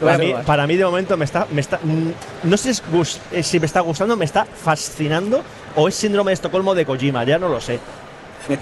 Para 0.01 0.19
mí, 0.19 0.27
probar. 0.27 0.45
para 0.45 0.67
mí, 0.67 0.77
de 0.77 0.85
momento, 0.85 1.17
me 1.17 1.25
está. 1.25 1.47
Me 1.51 1.61
está 1.61 1.79
mm, 1.83 2.11
no 2.45 2.57
sé 2.57 2.75
si, 2.75 2.83
eh, 3.33 3.43
si 3.43 3.61
me 3.61 3.67
está 3.67 3.81
gustando, 3.81 4.17
me 4.17 4.25
está 4.25 4.45
fascinando 4.45 5.43
o 5.75 5.89
es 5.89 5.95
síndrome 5.95 6.31
de 6.31 6.35
Estocolmo 6.35 6.75
de 6.75 6.85
Kojima, 6.85 7.25
ya 7.25 7.39
no 7.39 7.49
lo 7.49 7.61
sé. 7.61 7.79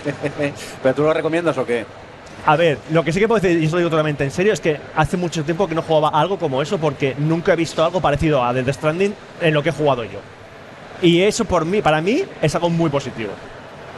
¿Pero 0.82 0.95
tú 0.95 1.03
lo 1.03 1.12
recomiendas 1.12 1.57
o 1.59 1.64
qué? 1.66 1.85
A 2.47 2.57
ver, 2.57 2.78
lo 2.91 3.03
que 3.03 3.12
sí 3.12 3.20
que 3.20 3.26
puedo 3.26 3.41
decir, 3.41 3.59
y 3.59 3.64
esto 3.64 3.76
lo 3.76 3.78
digo 3.78 3.91
totalmente 3.91 4.22
en 4.22 4.30
serio, 4.30 4.53
es 4.53 4.61
que 4.61 4.78
hace 4.95 5.16
mucho 5.16 5.45
tiempo 5.45 5.66
que 5.66 5.74
no 5.74 5.80
jugaba 5.80 6.11
algo 6.11 6.39
como 6.39 6.61
eso 6.61 6.76
porque 6.78 7.14
nunca 7.16 7.55
he 7.55 7.57
visto 7.57 7.82
algo 7.82 8.03
parecido 8.03 8.45
a 8.45 8.53
Death 8.53 8.74
Stranding 8.74 9.14
en 9.41 9.55
lo 9.55 9.62
que 9.62 9.70
he 9.70 9.72
jugado 9.72 10.05
yo. 10.05 10.20
Y 11.01 11.22
eso 11.22 11.45
por 11.47 11.64
mí, 11.64 11.80
para 11.80 12.03
mí, 12.03 12.22
es 12.43 12.55
algo 12.55 12.68
muy 12.68 12.91
positivo. 12.91 13.30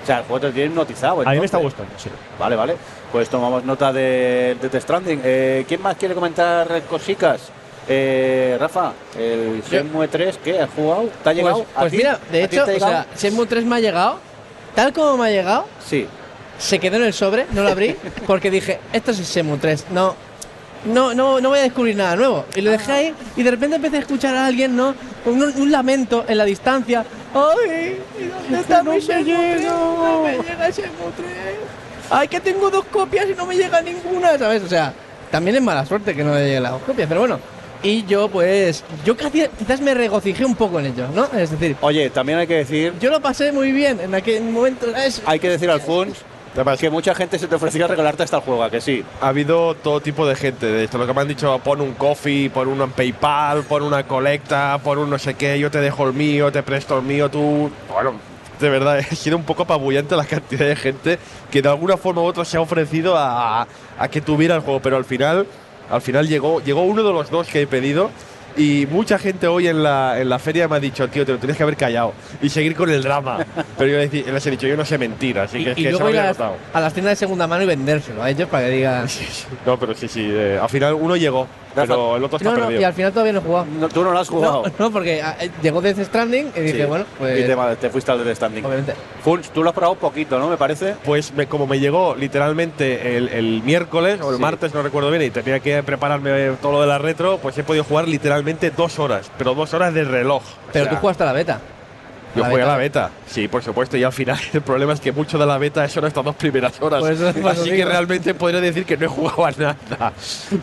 O 0.06 0.08
sea, 0.08 0.18
el 0.18 0.24
juego 0.26 0.38
te 0.46 0.52
tiene 0.52 0.68
hipnotizado. 0.70 1.22
A 1.26 1.32
mí 1.32 1.40
me 1.40 1.46
está 1.46 1.58
entonces. 1.58 1.80
gustando, 1.80 1.92
sí. 2.00 2.08
Vale, 2.38 2.54
vale. 2.54 2.76
Pues 3.10 3.28
tomamos 3.28 3.64
nota 3.64 3.92
de, 3.92 4.56
de 4.62 4.68
Death 4.68 4.82
Stranding. 4.84 5.20
Eh, 5.24 5.64
¿Quién 5.66 5.82
más 5.82 5.96
quiere 5.96 6.14
comentar 6.14 6.80
cositas? 6.82 7.40
Eh, 7.88 8.56
Rafa, 8.60 8.92
el 9.18 9.64
Shenmue 9.68 10.06
3, 10.06 10.38
¿qué? 10.44 10.60
¿Has 10.60 10.70
jugado? 10.70 11.02
¿Te 11.02 11.08
ha 11.08 11.22
Pues, 11.24 11.36
llegado? 11.36 11.66
¿A 11.74 11.80
pues 11.80 11.90
ti? 11.90 11.96
mira, 11.96 12.20
de 12.30 12.44
¿A 12.44 12.48
ti 12.48 12.56
hecho, 12.56 12.64
o 12.72 12.78
sea, 12.78 13.06
Shenmue 13.18 13.46
3 13.46 13.64
me 13.64 13.74
ha 13.76 13.80
llegado, 13.80 14.20
tal 14.76 14.92
como 14.92 15.16
me 15.16 15.26
ha 15.26 15.30
llegado, 15.32 15.66
Sí. 15.84 16.06
se 16.56 16.78
quedó 16.78 16.96
en 16.98 17.02
el 17.02 17.12
sobre, 17.12 17.46
no 17.50 17.64
lo 17.64 17.70
abrí, 17.70 17.96
porque 18.28 18.48
dije, 18.48 18.78
esto 18.92 19.10
es 19.10 19.18
Shenmue 19.28 19.58
3, 19.58 19.86
no, 19.90 20.14
no, 20.84 21.14
no, 21.14 21.40
no 21.40 21.48
voy 21.48 21.58
a 21.58 21.62
descubrir 21.62 21.96
nada 21.96 22.14
nuevo. 22.14 22.44
Y 22.54 22.60
lo 22.60 22.70
dejé 22.70 22.92
ahí 22.92 23.14
y 23.36 23.42
de 23.42 23.50
repente 23.50 23.74
empecé 23.76 23.96
a 23.96 24.00
escuchar 24.00 24.36
a 24.36 24.46
alguien, 24.46 24.76
¿no? 24.76 24.94
Un, 25.24 25.42
un 25.42 25.72
lamento 25.72 26.24
en 26.28 26.38
la 26.38 26.44
distancia. 26.44 27.04
¡Ay! 27.36 27.98
¿y 28.18 28.24
¿Dónde 28.24 28.60
está 28.60 28.82
mi 28.82 28.98
Shenmue 28.98 29.54
3? 29.56 29.64
No 29.66 30.22
me 30.22 30.32
llega 30.32 30.70
Shenmue 30.70 31.12
3. 31.16 31.28
¡Ay, 32.10 32.28
que 32.28 32.40
tengo 32.40 32.70
dos 32.70 32.84
copias 32.86 33.26
y 33.28 33.34
no 33.34 33.46
me 33.46 33.56
llega 33.56 33.80
ninguna! 33.82 34.38
¿Sabes? 34.38 34.62
O 34.62 34.68
sea, 34.68 34.92
también 35.30 35.56
es 35.56 35.62
mala 35.62 35.84
suerte 35.84 36.14
que 36.14 36.22
no 36.24 36.32
me 36.32 36.40
lleguen 36.44 36.62
las 36.62 36.72
dos 36.72 36.82
copias, 36.82 37.08
pero 37.08 37.20
bueno. 37.20 37.38
Y 37.82 38.04
yo, 38.06 38.28
pues, 38.28 38.82
yo 39.04 39.16
casi- 39.16 39.46
quizás 39.58 39.80
me 39.80 39.92
regocijé 39.92 40.44
un 40.44 40.54
poco 40.56 40.80
en 40.80 40.86
ello, 40.86 41.08
¿no? 41.14 41.26
Es 41.38 41.50
decir, 41.50 41.76
Oye, 41.82 42.08
también 42.10 42.38
hay 42.38 42.46
que 42.46 42.54
decir, 42.56 42.94
yo 43.00 43.10
lo 43.10 43.20
pasé 43.20 43.52
muy 43.52 43.70
bien 43.70 44.00
en 44.00 44.14
aquel 44.14 44.42
momento, 44.44 44.90
¿sabes? 44.90 45.20
hay 45.26 45.38
que 45.38 45.50
decir 45.50 45.70
al 45.70 45.80
Funs 45.80 46.16
Además, 46.56 46.78
Que 46.78 46.90
mucha 46.90 47.14
gente 47.14 47.38
se 47.38 47.46
te 47.46 47.54
ofrecía 47.54 47.84
a 47.84 47.88
regalarte 47.88 48.22
hasta 48.22 48.38
el 48.38 48.42
juego, 48.42 48.64
¿a 48.64 48.70
que 48.70 48.80
sí. 48.80 49.04
ha 49.20 49.28
habido 49.28 49.74
todo 49.74 50.00
tipo 50.00 50.26
de 50.26 50.34
gente. 50.34 50.66
De 50.66 50.84
esto, 50.84 50.98
lo 50.98 51.06
que 51.06 51.12
me 51.12 51.20
han 51.20 51.28
dicho, 51.28 51.58
pon 51.62 51.80
un 51.80 51.92
coffee, 51.92 52.50
pon 52.50 52.80
en 52.80 52.90
PayPal, 52.90 53.62
pon 53.64 53.82
una 53.82 54.06
colecta, 54.06 54.78
pon 54.82 54.98
un 54.98 55.10
no 55.10 55.18
sé 55.18 55.34
qué, 55.34 55.58
yo 55.58 55.70
te 55.70 55.80
dejo 55.80 56.06
el 56.06 56.14
mío, 56.14 56.50
te 56.50 56.62
presto 56.62 56.96
el 56.98 57.04
mío, 57.04 57.30
tú. 57.30 57.70
Bueno, 57.92 58.14
de 58.58 58.70
verdad, 58.70 58.98
ha 59.10 59.14
sido 59.14 59.36
un 59.36 59.44
poco 59.44 59.64
apabullante 59.64 60.16
la 60.16 60.24
cantidad 60.24 60.66
de 60.66 60.76
gente 60.76 61.18
que 61.50 61.60
de 61.60 61.68
alguna 61.68 61.96
forma 61.96 62.22
u 62.22 62.24
otra 62.24 62.44
se 62.44 62.56
ha 62.56 62.60
ofrecido 62.60 63.16
a, 63.16 63.66
a 63.98 64.08
que 64.08 64.20
tuviera 64.22 64.54
el 64.54 64.62
juego, 64.62 64.80
pero 64.80 64.96
al 64.96 65.04
final, 65.04 65.46
al 65.90 66.00
final 66.00 66.26
llegó, 66.26 66.62
llegó 66.62 66.82
uno 66.82 67.02
de 67.02 67.12
los 67.12 67.30
dos 67.30 67.46
que 67.48 67.62
he 67.62 67.66
pedido. 67.66 68.10
Y 68.56 68.86
mucha 68.90 69.18
gente 69.18 69.46
hoy 69.46 69.68
en 69.68 69.82
la, 69.82 70.18
en 70.20 70.28
la 70.28 70.38
feria 70.38 70.66
me 70.66 70.76
ha 70.76 70.80
dicho, 70.80 71.06
tío, 71.08 71.26
te 71.26 71.32
lo 71.32 71.38
tienes 71.38 71.56
que 71.56 71.62
haber 71.62 71.76
callado 71.76 72.14
y 72.40 72.48
seguir 72.48 72.74
con 72.74 72.88
el 72.90 73.02
drama. 73.02 73.44
Pero 73.78 73.90
yo 73.90 73.98
les, 74.32 74.46
he 74.46 74.50
dicho, 74.50 74.66
yo 74.66 74.76
no 74.76 74.84
sé 74.84 74.96
mentir, 74.96 75.38
así 75.38 75.62
que, 75.62 75.72
es 75.72 75.78
y, 75.78 75.80
y 75.82 75.84
se 75.84 75.90
luego 75.90 76.04
me 76.06 76.10
había 76.10 76.22
a 76.22 76.26
las, 76.28 76.38
notado. 76.38 76.56
a 76.72 76.80
las 76.80 76.92
tiendas 76.94 77.12
de 77.12 77.16
segunda 77.16 77.46
mano 77.46 77.64
y 77.64 77.66
vendérselo 77.66 78.22
a 78.22 78.30
ellos 78.30 78.48
para 78.48 78.66
que 78.66 78.70
digan. 78.72 79.06
No, 79.66 79.78
pero 79.78 79.94
sí, 79.94 80.08
sí. 80.08 80.26
eh, 80.30 80.58
al 80.60 80.68
final 80.68 80.94
uno 80.94 81.16
llegó, 81.16 81.46
pero 81.82 82.16
el 82.16 82.24
otro 82.24 82.38
está 82.38 82.50
No, 82.50 82.56
no, 82.56 82.62
perdido. 82.64 82.80
y 82.80 82.84
al 82.84 82.92
final 82.94 83.12
todavía 83.12 83.32
no 83.34 83.38
he 83.40 83.42
jugado. 83.42 83.66
No, 83.78 83.88
tú 83.88 84.02
no 84.04 84.10
lo 84.12 84.18
has 84.18 84.28
jugado. 84.28 84.62
No, 84.64 84.72
no, 84.78 84.90
porque 84.90 85.20
ah, 85.22 85.36
eh, 85.40 85.50
llegó 85.62 85.80
Death 85.80 85.98
Stranding 86.04 86.52
y 86.56 86.60
dije, 86.60 86.80
Sí. 86.82 86.84
bueno, 86.86 87.04
pues. 87.18 87.38
Y 87.40 87.46
te, 87.46 87.56
te 87.76 87.90
fuiste 87.90 88.10
al 88.12 88.24
Death 88.24 88.36
Standing. 88.36 88.64
Obviamente. 88.64 88.94
Funs, 89.22 89.50
tú 89.50 89.62
lo 89.62 89.70
has 89.70 89.74
probado 89.74 89.94
poquito, 89.96 90.38
¿no? 90.38 90.48
Me 90.48 90.56
parece. 90.56 90.94
Pues 91.04 91.32
me- 91.32 91.46
como 91.46 91.66
me 91.66 91.78
llegó 91.78 92.14
literalmente 92.16 93.16
el, 93.16 93.28
el 93.28 93.62
miércoles 93.62 94.20
o 94.22 94.30
el 94.30 94.36
Sí. 94.36 94.42
martes, 94.42 94.74
no 94.74 94.82
recuerdo 94.82 95.10
bien, 95.10 95.22
y 95.22 95.30
tenía 95.30 95.60
que 95.60 95.82
prepararme 95.82 96.52
todo 96.62 96.72
lo 96.72 96.80
de 96.80 96.86
la 96.86 96.98
retro, 96.98 97.38
pues 97.38 97.56
he 97.58 97.64
podido 97.64 97.84
jugar 97.84 98.08
literalmente 98.08 98.70
dos 98.70 98.98
horas, 98.98 99.30
pero 99.38 99.54
dos 99.54 99.72
horas 99.74 99.92
de 99.94 100.04
reloj. 100.04 100.42
O 100.42 100.72
Pero 100.72 100.84
sea, 100.86 100.94
tú 100.94 101.00
jugaste 101.00 101.22
a 101.22 101.26
la 101.26 101.32
beta. 101.32 101.60
Yo 102.36 102.42
la 102.42 102.50
jugué 102.50 102.62
a 102.62 102.64
beta. 102.64 102.72
la 102.72 102.76
beta, 102.78 103.10
sí, 103.26 103.48
por 103.48 103.62
supuesto, 103.62 103.96
y 103.96 104.04
al 104.04 104.12
final 104.12 104.38
el 104.52 104.62
problema 104.62 104.92
es 104.92 105.00
que 105.00 105.12
mucho 105.12 105.38
de 105.38 105.46
la 105.46 105.58
beta 105.58 105.88
son 105.88 106.04
estas 106.06 106.24
dos 106.24 106.36
primeras 106.36 106.80
horas. 106.80 107.00
Por 107.00 107.12
eso 107.12 107.32
Así 107.48 107.70
que 107.70 107.84
realmente 107.84 108.34
podría 108.34 108.60
decir 108.60 108.84
que 108.84 108.96
no 108.96 109.06
he 109.06 109.08
jugado 109.08 109.44
a 109.46 109.50
nada. 109.52 110.12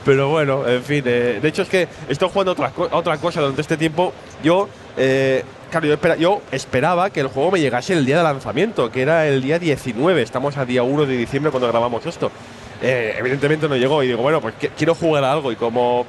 Pero 0.05 0.29
bueno, 0.29 0.67
en 0.67 0.83
fin, 0.83 1.03
eh, 1.05 1.39
de 1.41 1.47
hecho 1.49 1.63
es 1.63 1.69
que 1.69 1.87
estoy 2.07 2.29
jugando 2.29 2.51
otra, 2.53 2.69
co- 2.69 2.89
otra 2.91 3.17
cosa 3.17 3.41
durante 3.41 3.61
este 3.61 3.77
tiempo. 3.77 4.13
Yo, 4.43 4.69
eh, 4.97 5.43
claro, 5.71 5.87
yo, 5.87 5.93
espera- 5.93 6.15
yo 6.17 6.41
esperaba 6.51 7.09
que 7.09 7.19
el 7.21 7.27
juego 7.27 7.51
me 7.51 7.59
llegase 7.59 7.93
el 7.93 8.05
día 8.05 8.17
de 8.17 8.23
lanzamiento, 8.23 8.91
que 8.91 9.01
era 9.01 9.27
el 9.27 9.41
día 9.41 9.59
19. 9.59 10.21
Estamos 10.21 10.57
a 10.57 10.65
día 10.65 10.83
1 10.83 11.05
de 11.05 11.17
diciembre 11.17 11.51
cuando 11.51 11.67
grabamos 11.67 12.05
esto. 12.05 12.31
Eh, 12.81 13.15
evidentemente 13.17 13.69
no 13.69 13.75
llegó 13.77 14.03
y 14.03 14.07
digo, 14.07 14.21
bueno, 14.21 14.41
pues 14.41 14.55
quiero 14.77 14.93
jugar 14.93 15.23
a 15.23 15.31
algo 15.31 15.51
y 15.51 15.55
como 15.55 16.05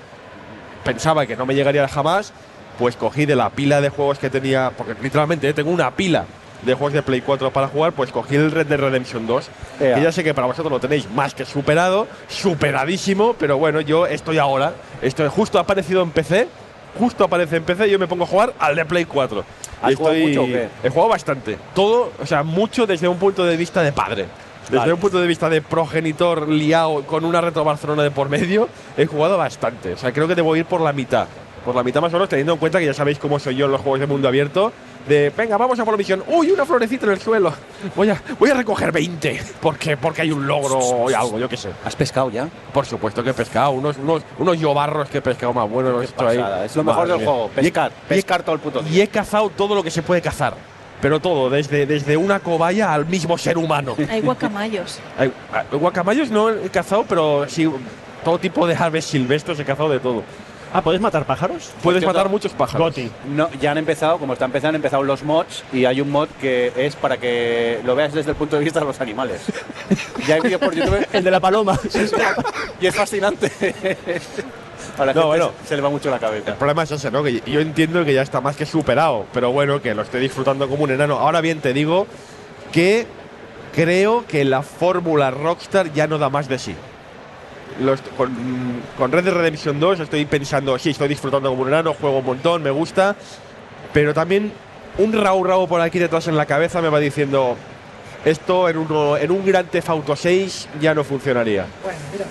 pensaba 0.83 1.25
que 1.27 1.37
no 1.37 1.47
me 1.47 1.55
llegaría 1.55 1.87
jamás, 1.89 2.33
pues 2.79 2.97
cogí 2.97 3.27
de 3.27 3.37
la 3.37 3.51
pila 3.51 3.81
de 3.81 3.89
juegos 3.89 4.19
que 4.19 4.31
tenía, 4.31 4.73
porque 4.77 4.95
literalmente 5.03 5.49
eh, 5.49 5.53
tengo 5.55 5.71
una 5.71 5.91
pila 5.93 6.25
de 6.63 6.73
juegos 6.75 6.93
de 6.95 7.03
Play 7.03 7.21
4 7.21 7.51
para 7.53 7.69
jugar, 7.69 7.93
pues 7.93 8.11
cogí 8.11 8.37
el 8.37 8.51
Red 8.51 8.67
Dead 8.67 8.79
Redemption 8.81 9.27
2, 9.27 9.49
Ea. 9.81 9.95
que 9.97 10.03
ya 10.03 10.11
sé 10.13 10.25
que 10.25 10.33
para 10.33 10.47
vosotros 10.47 10.73
lo 10.73 10.81
tenéis 10.81 11.11
más 11.11 11.35
que 11.35 11.45
superado, 11.45 12.07
superadísimo, 12.29 13.35
pero 13.39 13.59
bueno, 13.59 13.81
yo 13.81 14.07
estoy 14.07 14.39
ahora, 14.39 14.73
estoy 15.03 15.29
justo 15.29 15.59
ha 15.59 15.63
aparecido 15.63 16.03
en 16.03 16.11
PC, 16.11 16.49
justo 16.99 17.25
aparece 17.25 17.57
en 17.57 17.65
PC 17.65 17.89
y 17.89 17.91
yo 17.91 17.99
me 17.99 18.07
pongo 18.07 18.25
a 18.25 18.27
jugar 18.27 18.55
al 18.59 18.77
de 18.77 18.85
Play 18.85 19.05
4. 19.05 19.45
¿Has 19.83 19.93
Y 19.93 19.95
jugado 19.97 20.15
estoy- 20.17 20.29
mucho 20.29 20.43
o 20.45 20.47
qué? 20.47 20.69
He 20.83 20.89
jugado 20.89 21.09
bastante, 21.11 21.59
todo, 21.75 22.13
o 22.19 22.25
sea, 22.27 22.43
mucho 22.43 22.87
desde 22.87 23.09
un 23.09 23.19
punto 23.19 23.45
de 23.45 23.57
vista 23.57 23.83
de 23.83 23.93
padre. 23.93 24.27
Desde 24.65 24.79
Vale. 24.79 24.93
un 24.95 25.01
punto 25.01 25.21
de 25.21 25.27
vista 25.27 25.51
de 25.51 25.61
progenitor 25.61 26.49
liado 26.49 27.03
con 27.03 27.27
una 27.27 27.43
retro 27.43 27.65
Barcelona 27.65 28.03
de 28.03 28.11
por 28.11 28.31
medio, 28.31 28.67
he 28.97 29.05
jugado 29.05 29.37
bastante. 29.37 29.93
O 29.93 29.99
sea, 29.99 30.11
creo 30.13 30.27
que 30.27 30.35
debo 30.35 30.57
ir 30.57 30.65
por 30.65 30.81
la 30.81 30.95
mitad. 30.95 31.27
Por 31.65 31.75
la 31.75 31.83
mitad 31.83 32.01
más 32.03 32.13
o 32.13 32.17
menos, 32.17 32.29
teniendo 32.29 32.53
en 32.53 32.59
cuenta 32.59 32.79
que 32.79 32.87
ya 32.87 32.95
sabéis 32.95 33.19
cómo 33.19 33.39
soy 33.39 33.57
yo 33.57 33.67
en 33.67 33.73
los 33.73 33.81
juegos 33.81 34.01
de 34.01 34.07
mundo 34.07 34.29
abierto. 34.29 34.73
De, 35.09 35.31
venga, 35.37 35.57
vamos 35.59 35.79
a 35.79 35.85
por 35.85 35.95
la 35.95 35.99
misión. 35.99 36.23
¡Uy, 36.29 36.51
una 36.51 36.65
florecita 36.65 37.05
en 37.07 37.13
el 37.13 37.21
suelo! 37.21 37.53
Voy 37.95 38.09
a, 38.11 38.23
voy 38.39 38.51
a 38.51 38.55
recoger 38.55 38.91
20. 38.93 39.41
Porque, 39.61 39.97
porque 39.97 40.23
hay 40.23 40.33
un 40.33 40.47
logro 40.47 40.79
o 40.79 41.09
algo, 41.09 41.39
yo 41.39 41.49
qué 41.49 41.57
sé. 41.57 41.71
¿Has 41.85 41.95
pescado 41.97 42.31
ya? 42.31 42.49
Por 42.73 42.87
supuesto 42.87 43.23
que 43.23 43.31
he 43.31 43.35
pescado. 43.35 43.71
Unos, 43.73 43.97
unos, 43.99 44.23
unos 44.39 44.59
yobarros 44.59 45.09
que 45.09 45.19
he 45.19 45.23
pescado 45.23 45.53
más 45.53 45.69
buenos. 45.69 46.03
esto 46.05 46.27
ahí. 46.27 46.43
Es 46.65 46.75
lo 46.77 46.85
mejor 46.85 47.03
Madre 47.03 47.13
del 47.13 47.21
mía. 47.23 47.31
juego. 47.31 47.49
Pescar. 47.51 47.91
y 47.91 47.95
he- 47.95 48.09
Pescar 48.09 48.43
todo 48.43 48.55
el 48.55 48.61
puto 48.61 48.83
y 48.91 49.01
he 49.01 49.09
cazado 49.09 49.51
todo 49.51 49.75
lo 49.75 49.83
que 49.83 49.91
se 49.91 50.03
puede 50.03 50.21
cazar. 50.23 50.55
Pero 51.03 51.21
todo, 51.21 51.51
desde, 51.51 51.85
desde 51.85 52.17
una 52.17 52.41
cobaya 52.41 52.95
al 52.95 53.05
mismo 53.05 53.37
ser 53.37 53.59
humano. 53.59 53.95
Hay 54.11 54.21
guacamayos. 54.23 55.01
Hay- 55.19 55.31
guacamayos 55.73 56.31
no 56.31 56.49
he 56.51 56.71
cazado, 56.71 57.05
pero 57.07 57.47
sí, 57.49 57.71
todo 58.25 58.39
tipo 58.39 58.67
de 58.67 58.75
aves 58.75 59.05
silvestres 59.05 59.59
he 59.61 59.65
cazado 59.67 59.91
de 59.91 60.01
todo. 60.01 60.23
Ah, 60.77 60.83
¿puedes 60.83 61.01
matar 61.01 61.25
pájaros? 61.25 61.71
Puedes 61.85 62.05
matar 62.05 62.29
muchos 62.29 62.53
pájaros. 62.53 62.89
Goti. 62.89 63.09
No, 63.29 63.49
ya 63.61 63.71
han 63.71 63.79
empezado, 63.79 64.19
como 64.19 64.33
está 64.33 64.45
empezando, 64.45 64.71
han 64.71 64.75
empezado 64.75 65.05
los 65.05 65.23
mods 65.23 65.63
y 65.73 65.85
hay 65.85 66.01
un 66.01 66.11
mod 66.11 66.29
que 66.41 66.73
es 66.77 66.97
para 66.97 67.17
que 67.17 67.81
lo 67.85 67.95
veas 67.95 68.13
desde 68.13 68.33
el 68.33 68.37
punto 68.37 68.57
de 68.59 68.65
vista 68.65 68.81
de 68.81 68.87
los 68.87 69.01
animales. 69.01 69.43
ya 70.27 70.35
hay 70.35 70.41
vídeos 70.41 70.61
por 70.61 70.75
YouTube 70.75 71.07
El 71.13 71.23
de 71.23 71.31
la 71.31 71.39
paloma. 71.39 71.79
y 72.81 72.87
es 72.87 72.95
fascinante. 72.95 73.53
A 74.99 75.05
la 75.07 75.13
No, 75.15 75.23
gente 75.23 75.27
bueno. 75.27 75.51
se- 75.63 75.69
se 75.69 75.77
le 75.77 75.83
va 75.83 75.91
mucho 75.91 76.11
la 76.11 76.19
cabeza. 76.19 76.51
El 76.51 76.57
problema 76.57 76.83
es 76.83 76.91
ese, 76.91 77.11
¿no? 77.11 77.23
Que 77.23 77.41
yo 77.47 77.61
entiendo 77.61 78.05
que 78.05 78.13
ya 78.13 78.23
está 78.23 78.41
más 78.41 78.57
que 78.57 78.67
superado, 78.67 79.27
pero 79.33 79.51
bueno, 79.53 79.81
que 79.81 79.95
lo 79.95 80.03
estoy 80.03 80.21
disfrutando 80.21 80.69
como 80.69 80.85
un 80.85 80.91
enano. 80.91 81.19
Ahora 81.19 81.41
bien, 81.41 81.61
te 81.61 81.73
digo 81.73 82.07
que 82.73 83.07
creo 83.75 84.25
que 84.27 84.45
la 84.45 84.63
fórmula 84.63 85.31
Rockstar 85.31 85.93
ya 85.93 86.07
no 86.07 86.19
da 86.19 86.29
más 86.31 86.49
de 86.49 86.59
sí. 86.59 86.75
Los- 87.81 88.01
con, 88.17 88.31
con 88.97 89.11
Red 89.11 89.25
Dead 89.25 89.35
Redemption 89.35 89.81
2 89.81 90.01
estoy 90.01 90.25
pensando, 90.27 90.79
sí, 90.79 90.91
estoy 90.91 91.09
disfrutando 91.09 91.51
como 91.51 91.63
un 91.63 91.69
enano, 91.69 91.95
juego 91.95 92.19
un 92.19 92.25
montón, 92.27 92.63
me 92.63 92.71
gusta, 92.71 93.17
pero 93.93 94.15
también 94.15 94.53
un 94.99 95.13
rau 95.13 95.43
rau 95.43 95.67
por 95.67 95.81
aquí 95.81 95.99
detrás 95.99 96.29
en 96.29 96.37
la 96.37 96.47
cabeza 96.47 96.81
me 96.81 96.89
va 96.89 97.01
diciendo, 97.01 97.57
esto 98.25 98.69
en, 98.69 98.79
uno, 98.79 99.17
en 99.17 99.31
un 99.33 99.45
Gran 99.45 99.67
Theft 99.67 99.89
Auto 99.91 100.15
6 100.15 100.69
ya 100.81 100.95
no 100.95 101.03
funcionaría. 101.03 101.67
Bueno, 101.83 101.99
mira. 102.13 102.25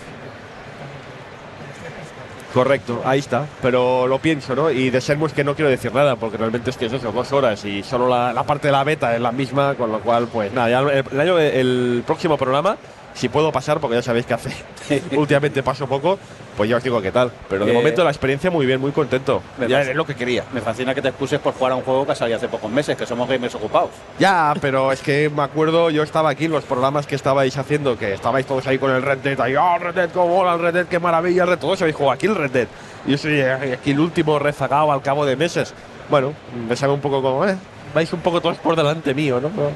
Correcto, 2.54 3.02
ahí 3.04 3.18
está. 3.20 3.48
Pero 3.64 4.08
lo 4.08 4.20
pienso, 4.20 4.56
¿no? 4.56 4.70
Y 4.70 4.92
de 4.92 5.00
Shenmue 5.00 5.32
que 5.32 5.44
no 5.44 5.56
quiero 5.56 5.72
decir 5.72 5.92
nada, 5.94 6.16
porque 6.16 6.38
realmente 6.38 6.70
es 6.70 6.78
que 6.78 6.86
es 6.86 6.94
eso, 6.94 7.12
dos 7.12 7.32
horas 7.32 7.66
y 7.66 7.82
solo 7.82 8.08
la, 8.08 8.32
la 8.32 8.44
parte 8.44 8.68
de 8.68 8.72
la 8.72 8.84
beta 8.84 9.16
es 9.16 9.20
la 9.22 9.32
misma, 9.32 9.74
con 9.74 9.92
lo 9.92 10.00
cual, 10.02 10.28
pues 10.32 10.54
nada, 10.54 10.70
ya 10.70 10.80
el, 10.80 11.04
el 11.12 11.20
año- 11.20 11.40
el 11.40 12.04
próximo 12.06 12.38
programa, 12.38 12.78
si 13.14 13.30
puedo 13.30 13.52
pasar, 13.52 13.80
porque 13.80 13.96
ya 13.98 14.02
sabéis 14.02 14.26
que 14.26 14.34
hace 14.34 14.50
últimamente 15.16 15.62
paso 15.64 15.88
poco, 15.88 16.18
pues 16.58 16.70
ya 16.70 16.78
os 16.78 16.84
digo 16.84 17.02
qué 17.02 17.12
tal. 17.12 17.32
Pero 17.50 17.66
de 17.66 17.72
Eh, 17.72 17.74
momento 17.74 18.04
la 18.04 18.10
experiencia 18.10 18.50
muy 18.52 18.66
bien, 18.66 18.80
muy 18.82 18.92
contento. 18.92 19.42
Ya 19.68 19.82
es 19.82 19.96
lo 19.96 20.06
que 20.06 20.16
quería. 20.16 20.44
Me 20.54 20.62
fascina 20.62 20.94
que 20.94 21.02
te 21.02 21.10
excuses 21.10 21.40
por 21.40 21.54
jugar 21.54 21.74
a 21.74 21.76
un 21.76 21.84
juego 21.84 22.06
que 22.06 22.16
salió 22.16 22.36
hace 22.36 22.48
pocos 22.48 22.72
meses, 22.72 22.96
que 22.98 23.06
somos 23.06 23.28
gamers 23.30 23.56
ocupados. 23.56 23.90
Ya, 24.20 24.54
pero 24.62 24.92
es 24.92 25.02
que 25.02 25.30
me 25.36 25.44
acuerdo, 25.44 25.90
yo 25.90 26.04
estaba 26.04 26.30
aquí 26.30 26.46
en 26.46 26.52
los 26.52 26.64
programas 26.64 27.08
que 27.08 27.16
estabais 27.16 27.58
haciendo, 27.58 27.98
que 27.98 28.14
estabais 28.14 28.46
todos 28.46 28.66
ahí 28.68 28.78
con 28.78 28.92
el 28.92 29.02
Red 29.02 29.20
Dead, 29.20 29.40
ahí, 29.42 29.56
oh, 29.56 29.78
Red 29.80 29.96
Dead, 29.96 30.10
cómo 30.12 30.36
mola 30.36 30.54
el 30.54 30.60
Red 30.60 30.74
Dead, 30.74 30.86
qué 30.88 31.00
maravilla, 31.00 31.44
el 31.44 31.50
Red 31.50 31.60
todos 31.60 31.82
habéis 31.82 31.96
jugado 31.96 32.14
aquí 32.14 32.26
el 32.28 32.36
Red 32.36 32.52
Dead. 32.52 32.68
Y 33.06 33.12
yo 33.12 33.18
soy 33.18 33.40
eh, 33.40 33.74
aquí 33.80 33.92
el 33.92 34.00
último 34.00 34.40
rezagado 34.40 34.92
al 34.92 35.02
cabo 35.02 35.26
de 35.26 35.36
meses. 35.36 35.74
Bueno, 36.10 36.34
me 36.68 36.76
sabe 36.76 36.94
un 36.94 37.00
poco 37.02 37.22
como, 37.22 37.46
eh, 37.46 37.56
vais 37.96 38.12
un 38.14 38.20
poco 38.22 38.42
todos 38.42 38.58
por 38.58 38.76
delante 38.76 39.14
mío, 39.14 39.40
¿no? 39.42 39.50
Pero- 39.50 39.72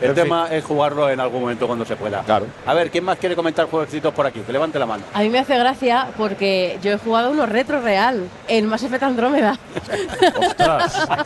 El 0.00 0.10
en 0.10 0.14
fin. 0.14 0.24
tema 0.24 0.48
es 0.50 0.64
jugarlo 0.64 1.08
en 1.10 1.20
algún 1.20 1.42
momento 1.42 1.66
cuando 1.66 1.84
se 1.84 1.96
pueda. 1.96 2.22
Claro. 2.22 2.46
A 2.66 2.74
ver, 2.74 2.90
¿quién 2.90 3.04
más 3.04 3.18
quiere 3.18 3.36
comentar 3.36 3.66
jueguecitos 3.66 4.12
por 4.14 4.26
aquí? 4.26 4.40
Que 4.40 4.52
levante 4.52 4.78
la 4.78 4.86
mano. 4.86 5.02
A 5.12 5.20
mí 5.20 5.28
me 5.28 5.38
hace 5.38 5.58
gracia 5.58 6.08
porque 6.16 6.78
yo 6.82 6.92
he 6.92 6.98
jugado 6.98 7.30
uno 7.30 7.46
retro 7.46 7.80
real, 7.80 8.24
el 8.48 8.66
Mass 8.66 8.82
Effect 8.82 9.02
Andrómeda. 9.02 9.58
Ostras. 10.38 11.08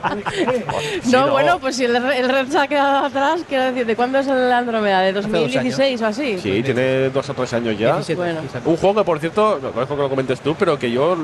No, 1.10 1.26
no. 1.26 1.32
bueno, 1.32 1.58
pues 1.60 1.76
si 1.76 1.84
el, 1.84 1.94
el 1.96 2.28
Red 2.28 2.48
se 2.48 2.58
ha 2.58 2.66
quedado 2.66 3.04
atrás, 3.06 3.42
quiero 3.48 3.64
decir, 3.64 3.86
¿de 3.86 3.94
cuándo 3.96 4.18
es 4.18 4.26
el 4.26 4.50
Andrómeda? 4.52 5.00
¿De 5.00 5.12
dos 5.12 5.24
2016 5.30 6.02
o 6.02 6.06
así? 6.06 6.38
Sí, 6.38 6.62
tiene 6.62 7.10
dos 7.10 7.28
o 7.28 7.34
tres 7.34 7.52
años 7.52 7.78
ya. 7.78 7.94
17, 7.94 8.14
Bueno. 8.14 8.40
Un 8.64 8.76
juego 8.76 8.96
que, 8.96 9.04
por 9.04 9.18
cierto, 9.20 9.58
no 9.62 9.70
conozco 9.72 9.96
que 9.96 10.02
lo 10.02 10.08
comentes 10.10 10.40
tú, 10.40 10.54
pero 10.58 10.78
que 10.78 10.90
yo 10.90 11.16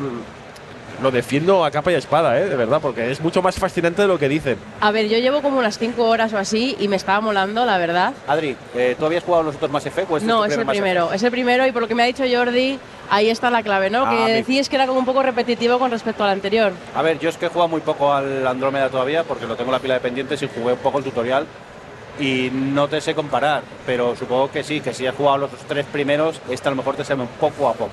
lo 1.02 1.10
defiendo 1.10 1.64
a 1.64 1.70
capa 1.70 1.92
y 1.92 1.94
espada, 1.94 2.38
¿eh? 2.38 2.46
De 2.48 2.56
verdad, 2.56 2.80
porque 2.80 3.10
es 3.10 3.20
mucho 3.20 3.42
más 3.42 3.56
fascinante 3.56 4.02
de 4.02 4.08
lo 4.08 4.18
que 4.18 4.28
dicen. 4.28 4.58
A 4.80 4.90
ver, 4.90 5.08
yo 5.08 5.18
llevo 5.18 5.42
como 5.42 5.58
unas 5.58 5.78
5 5.78 6.02
horas 6.04 6.32
o 6.32 6.38
así 6.38 6.76
y 6.78 6.88
me 6.88 6.96
estaba 6.96 7.20
molando, 7.20 7.64
la 7.64 7.78
verdad. 7.78 8.12
Adri, 8.26 8.56
eh, 8.74 8.96
¿tú 8.98 9.06
habías 9.06 9.24
jugado 9.24 9.44
los 9.44 9.56
otros 9.56 9.70
Mass 9.70 9.86
Effect 9.86 10.10
o 10.10 10.16
este 10.16 10.28
No, 10.28 10.44
es 10.44 10.56
el 10.56 10.66
primero, 10.66 11.12
es 11.12 11.22
el 11.22 11.30
primero 11.30 11.66
y 11.66 11.72
por 11.72 11.82
lo 11.82 11.88
que 11.88 11.94
me 11.94 12.02
ha 12.02 12.06
dicho 12.06 12.24
Jordi, 12.30 12.78
ahí 13.10 13.30
está 13.30 13.50
la 13.50 13.62
clave, 13.62 13.90
¿no? 13.90 14.04
Ah, 14.06 14.10
que 14.10 14.32
decís 14.32 14.68
que 14.68 14.76
era 14.76 14.86
como 14.86 14.98
un 14.98 15.06
poco 15.06 15.22
repetitivo 15.22 15.78
con 15.78 15.90
respecto 15.90 16.24
al 16.24 16.30
anterior. 16.30 16.72
A 16.94 17.02
ver, 17.02 17.18
yo 17.18 17.28
es 17.28 17.36
que 17.36 17.46
he 17.46 17.48
jugado 17.48 17.68
muy 17.68 17.80
poco 17.80 18.12
al 18.12 18.46
Andrómeda 18.46 18.88
todavía 18.88 19.24
porque 19.24 19.46
lo 19.46 19.56
tengo 19.56 19.70
en 19.70 19.74
la 19.74 19.80
pila 19.80 19.94
de 19.94 20.00
pendientes 20.00 20.42
y 20.42 20.48
jugué 20.48 20.72
un 20.72 20.78
poco 20.78 20.98
el 20.98 21.04
tutorial 21.04 21.46
y 22.18 22.50
no 22.52 22.88
te 22.88 23.00
sé 23.00 23.14
comparar, 23.14 23.62
pero 23.86 24.14
supongo 24.14 24.50
que 24.50 24.62
sí, 24.62 24.80
que 24.80 24.92
si 24.92 25.06
has 25.06 25.14
jugado 25.14 25.38
los 25.38 25.50
tres 25.66 25.86
primeros, 25.86 26.40
este 26.50 26.68
a 26.68 26.70
lo 26.70 26.76
mejor 26.76 26.96
te 26.96 27.04
sabe 27.04 27.22
un 27.22 27.28
poco 27.28 27.68
a 27.68 27.72
poco. 27.72 27.92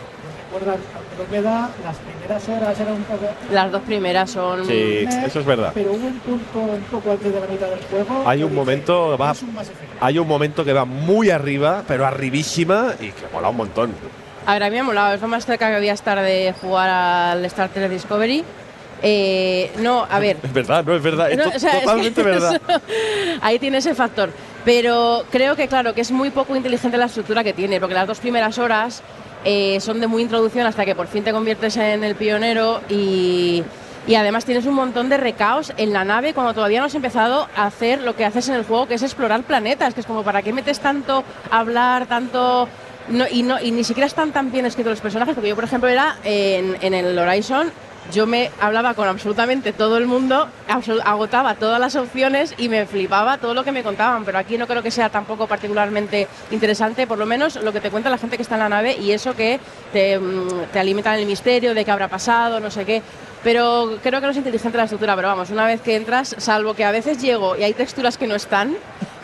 Recuerda, 1.18 1.65
Andrómeda, 1.65 1.69
las 1.84 1.98
primeras 1.98 2.49
horas 2.49 2.80
eran 2.80 2.94
un 2.94 3.03
poco. 3.03 3.26
Las 3.52 3.72
dos 3.72 3.81
primeras 3.84 4.30
son... 4.31 4.65
Sí, 4.65 5.06
eso 5.26 5.39
es 5.39 5.45
verdad. 5.45 5.72
Pero 5.73 5.91
hubo 5.91 6.07
un 6.07 6.19
punto 6.19 6.60
un 6.60 6.81
poco 6.91 7.11
antes 7.11 7.34
de 7.34 7.39
la 7.39 7.48
mitad 7.48 7.68
del 7.68 7.80
juego. 7.84 8.23
Hay 8.27 8.38
que 8.39 8.44
un 8.45 8.49
dije, 8.52 8.60
momento, 8.61 9.18
va, 9.18 9.31
"Es 9.31 9.41
un 9.44 9.53
Mass 9.53 9.69
Effect". 9.69 9.91
hay 10.02 10.19
un 10.19 10.27
momento 10.27 10.64
que 10.65 10.73
va 10.73 10.85
muy 10.85 11.30
arriba, 11.30 11.84
pero 11.88 12.06
arribísima 12.06 12.94
y 12.99 13.07
que 13.07 13.23
mola 13.34 13.49
un 13.49 13.57
montón. 13.57 13.94
A 14.45 14.53
ver, 14.53 14.64
a 14.64 14.65
mí 14.68 14.73
me 14.76 14.80
ha 14.80 14.84
molado, 14.84 15.14
es 15.15 15.22
lo 15.22 15.27
más 15.27 15.45
cerca 15.45 15.69
que 15.72 15.77
voy 15.77 15.89
a 15.89 15.94
estar 15.94 16.22
de 16.22 16.53
jugar 16.61 16.89
al 16.89 17.44
Star 17.45 17.69
Trek 17.69 17.89
Discovery. 17.89 18.44
Eh, 19.03 19.72
no, 19.80 20.07
a 20.10 20.19
ver, 20.19 20.38
Es 20.44 20.53
verdad, 20.53 20.84
no 20.85 20.95
es 20.95 21.03
verdad, 21.03 21.31
es 21.31 21.38
No, 21.38 21.44
to- 21.44 21.56
o 21.56 21.60
sea, 21.60 21.72
es 21.72 21.76
que 21.77 21.81
totalmente 21.85 22.23
verdad. 22.23 22.56
eso- 22.68 22.81
ahí 23.41 23.60
tiene 23.60 23.77
ese 23.77 23.94
factor. 23.94 24.30
Pero 24.65 25.23
creo 25.31 25.56
que, 25.56 25.68
claro, 25.68 25.94
que 25.94 26.02
es 26.02 26.11
muy 26.11 26.30
poco 26.30 26.56
inteligente 26.56 26.98
la 26.98 27.06
estructura 27.06 27.44
que 27.44 27.53
tiene, 27.53 27.80
porque 27.80 27.94
las 27.95 28.07
dos 28.07 28.19
primeras 28.19 28.57
horas 28.57 29.02
eh, 29.45 29.80
son 29.80 29.99
de 29.99 30.07
muy 30.07 30.22
introducción 30.22 30.65
hasta 30.68 30.85
que 30.85 30.95
por 30.95 31.07
fin 31.07 31.23
te 31.23 31.31
conviertes 31.31 31.77
en 31.77 32.03
el 32.03 32.15
pionero 32.15 32.81
y, 32.89 33.64
y 34.07 34.15
además 34.15 34.45
tienes 34.45 34.65
un 34.65 34.73
montón 34.73 35.09
de 35.09 35.18
recaos 35.18 35.73
en 35.77 35.93
la 35.93 36.03
nave 36.05 36.34
cuando 36.34 36.53
todavía 36.53 36.80
no 36.80 36.85
has 36.85 36.95
empezado 36.95 37.47
a 37.55 37.65
hacer 37.65 38.01
lo 38.01 38.15
que 38.15 38.26
haces 38.26 38.49
en 38.49 38.55
el 38.55 38.64
juego, 38.64 38.88
que 38.88 38.95
es 38.95 39.03
explorar 39.03 39.43
planetas, 39.43 39.93
que 39.93 40.01
es 40.01 40.05
como, 40.05 40.23
¿para 40.23 40.41
qué 40.41 40.53
metes 40.53 40.80
tanto 40.80 41.23
hablar, 41.51 42.07
tanto... 42.07 42.68
No, 43.09 43.26
y, 43.31 43.43
no, 43.43 43.57
y 43.61 43.72
ni 43.72 43.85
siquiera 43.85 44.05
están 44.05 44.34
tan 44.34 44.51
bien 44.51 44.65
escritos 44.65 44.91
los 44.91 45.01
personajes, 45.01 45.34
porque 45.34 45.47
yo, 45.47 45.55
por 45.55 45.64
ejemplo, 45.64 45.88
era 45.88 46.18
en, 46.26 46.77
en 46.81 46.93
el 46.93 47.18
Horizon, 47.18 47.72
yo 48.12 48.26
me 48.26 48.52
hablaba 48.60 48.94
con 48.94 49.08
absolutamente 49.08 49.74
todo 49.74 49.98
el 49.98 50.08
mundo, 50.08 50.48
agotaba 51.04 51.56
todas 51.56 51.80
las 51.80 51.96
opciones 51.96 52.54
y 52.58 52.70
me 52.70 52.86
flipaba 52.86 53.38
todo 53.38 53.54
lo 53.54 53.64
que 53.64 53.72
me 53.72 53.84
contaban, 53.84 54.26
pero 54.26 54.38
aquí 54.38 54.58
no 54.58 54.68
creo 54.68 54.84
que 54.84 54.92
sea 54.92 55.10
tampoco 55.10 55.48
particularmente 55.48 56.28
interesante, 56.52 57.08
por 57.08 57.18
lo 57.18 57.26
menos 57.26 57.56
lo 57.58 57.74
que 57.74 57.82
te 57.82 57.90
cuenta 57.90 58.10
la 58.10 58.18
gente 58.18 58.38
que 58.38 58.44
está 58.44 58.56
en 58.56 58.62
la 58.62 58.70
nave 58.70 58.96
y 58.98 59.12
eso 59.12 59.36
que 59.36 59.60
te, 59.92 60.18
mm, 60.20 60.72
te 60.72 60.80
alimenta 60.80 61.14
en 61.14 61.22
el 61.22 61.26
misterio 61.28 61.74
de 61.74 61.84
qué 61.84 61.92
habrá 61.92 62.08
pasado, 62.08 62.60
no 62.60 62.72
sé 62.72 62.86
qué. 62.86 63.02
Pero 63.44 63.98
creo 64.02 64.20
que 64.20 64.26
no 64.26 64.32
es 64.32 64.38
inteligente 64.38 64.78
la 64.78 64.86
estructura, 64.86 65.16
pero 65.16 65.28
vamos, 65.28 65.50
una 65.52 65.66
vez 65.66 65.82
que 65.82 65.96
entras, 65.96 66.36
salvo 66.38 66.74
que 66.74 66.84
a 66.84 66.92
veces 66.92 67.22
llego 67.22 67.56
y 67.56 67.64
hay 67.64 67.74
texturas 67.74 68.18
que 68.18 68.28
no 68.28 68.36
están, 68.36 68.76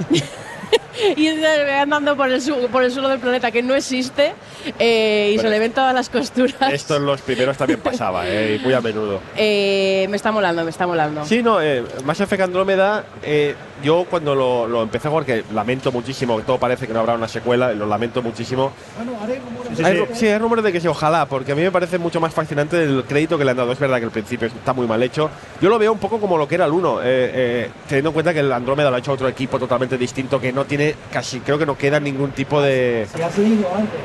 y 1.18 1.28
andando 1.28 2.16
por 2.16 2.30
el, 2.30 2.42
su- 2.42 2.68
por 2.72 2.84
el 2.84 2.92
suelo 2.92 3.10
del 3.10 3.20
planeta 3.20 3.52
que 3.52 3.62
no 3.64 3.76
existe 3.76 4.34
eh, 4.80 5.32
y 5.34 5.38
Pero 5.38 5.50
se 5.50 5.54
le 5.54 5.60
ven 5.60 5.72
todas 5.74 5.94
las 5.94 6.10
costuras. 6.10 6.72
Esto 6.74 6.96
en 6.98 7.06
los 7.06 7.22
primeros 7.22 7.58
también 7.58 7.80
pasaba, 7.80 8.28
eh, 8.28 8.58
y 8.60 8.64
muy 8.64 8.74
a 8.74 8.82
menudo. 8.82 9.20
Eh, 9.36 10.08
me 10.10 10.16
está 10.18 10.32
molando, 10.32 10.64
me 10.64 10.70
está 10.70 10.88
molando. 10.88 11.26
Sí, 11.26 11.42
no, 11.44 11.62
eh, 11.62 11.84
Mass 12.06 12.20
Effect 12.22 12.44
Andrómeda, 12.44 13.06
eh, 13.22 13.56
yo 13.84 14.06
cuando 14.10 14.34
lo, 14.36 14.68
lo 14.68 14.84
empecé 14.84 15.08
a 15.08 15.12
jugar, 15.12 15.26
que 15.26 15.44
lamento 15.54 15.92
muchísimo, 15.92 16.38
que 16.38 16.44
todo 16.44 16.58
parece 16.58 16.88
que 16.88 16.94
no 16.94 17.00
habrá 17.00 17.14
una 17.16 17.28
secuela, 17.28 17.74
lo 17.74 17.86
lamento 17.86 18.22
muchísimo. 18.22 18.72
Bueno, 18.96 19.14
haré 19.22 19.40
rumores 19.40 19.80
Hay, 19.80 19.94
de 19.96 20.02
ru- 20.04 20.08
que- 20.08 20.16
sí, 20.16 20.28
hay 20.28 20.38
rumores 20.38 20.64
de 20.64 20.72
que 20.72 20.80
sí, 20.80 20.88
ojalá, 20.88 21.26
porque 21.26 21.52
a 21.52 21.56
mí 21.56 21.62
me 21.62 21.72
parece 21.72 21.98
mucho 21.98 22.22
más 22.22 22.34
fascinante 22.34 22.82
el 22.84 23.04
crédito 23.08 23.38
que 23.38 23.46
le 23.46 23.52
han 23.52 23.58
dado. 23.58 23.72
Es 23.72 23.80
verdad 23.80 23.98
que 24.00 24.06
el 24.06 24.12
principio 24.12 24.48
está 24.48 24.74
muy 24.74 24.88
mal 24.88 25.02
hecho. 25.04 25.30
Yo 25.62 25.70
lo 25.70 25.78
veo 25.80 25.92
un 25.92 26.00
poco 26.00 26.20
como 26.20 26.38
lo 26.38 26.48
que 26.48 26.56
era 26.56 26.66
el 26.66 26.72
1, 26.72 27.02
eh, 27.02 27.04
eh, 27.06 27.70
teniendo 27.88 28.10
en 28.10 28.14
cuenta 28.14 28.34
que 28.34 28.40
el 28.40 28.52
Andrómeda 28.52 28.90
lo 28.90 28.96
ha 28.96 29.00
hecho 29.00 29.12
otro 29.12 29.28
equipo 29.28 29.60
totalmente 29.60 29.98
distinto, 29.98 30.40
que 30.40 30.52
no 30.54 30.66
tiene 30.66 30.83
casi, 31.12 31.40
creo 31.40 31.58
que 31.58 31.66
no 31.66 31.78
queda 31.78 32.00
ningún 32.00 32.32
tipo 32.32 32.62
de. 32.62 33.08
Si 33.14 33.22
has 33.22 33.38
leído 33.38 33.68
antes 33.74 34.00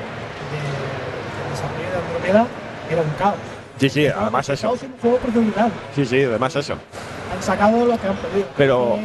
del 0.53 1.51
desarrollo 1.51 1.91
de 1.91 1.97
Andromeda, 2.07 2.47
era 2.91 3.03
un 3.03 3.11
caos. 3.19 3.37
Sí, 3.81 3.89
sí, 3.89 4.07
además 4.07 4.49
eso. 4.49 4.73
un 4.73 4.79
juego. 5.01 5.19
Sí, 5.95 6.05
sí, 6.05 6.23
además 6.25 6.57
eso. 6.57 6.75
Han 7.35 7.43
sacado 7.43 7.85
lo 7.87 7.99
que 7.99 8.07
han 8.09 8.17
podido. 8.17 8.47
Pero- 8.57 8.99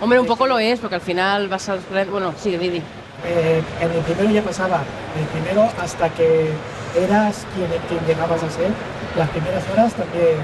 Hombre, 0.00 0.20
un 0.20 0.26
poco 0.26 0.46
lo 0.46 0.58
es, 0.58 0.78
porque 0.78 0.94
al 0.94 1.00
final 1.00 1.48
vas 1.48 1.68
a. 1.68 1.76
Bueno, 2.10 2.32
sigue, 2.38 2.56
Didi. 2.58 2.78
eh, 3.26 3.60
en 3.80 3.90
el 3.90 4.00
primero 4.02 4.30
ya 4.30 4.42
pasaba. 4.42 4.80
En 5.16 5.22
el 5.22 5.28
primero, 5.28 5.68
hasta 5.82 6.08
que 6.10 6.50
eras 6.96 7.44
quien, 7.54 7.68
quien 7.88 8.06
llegabas 8.06 8.42
a 8.42 8.48
ser, 8.50 8.70
las 9.16 9.28
primeras 9.30 9.64
horas 9.72 9.92
también. 9.94 10.36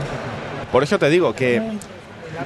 Por 0.73 0.83
eso 0.83 0.99
te 0.99 1.09
digo 1.09 1.33
que 1.35 1.63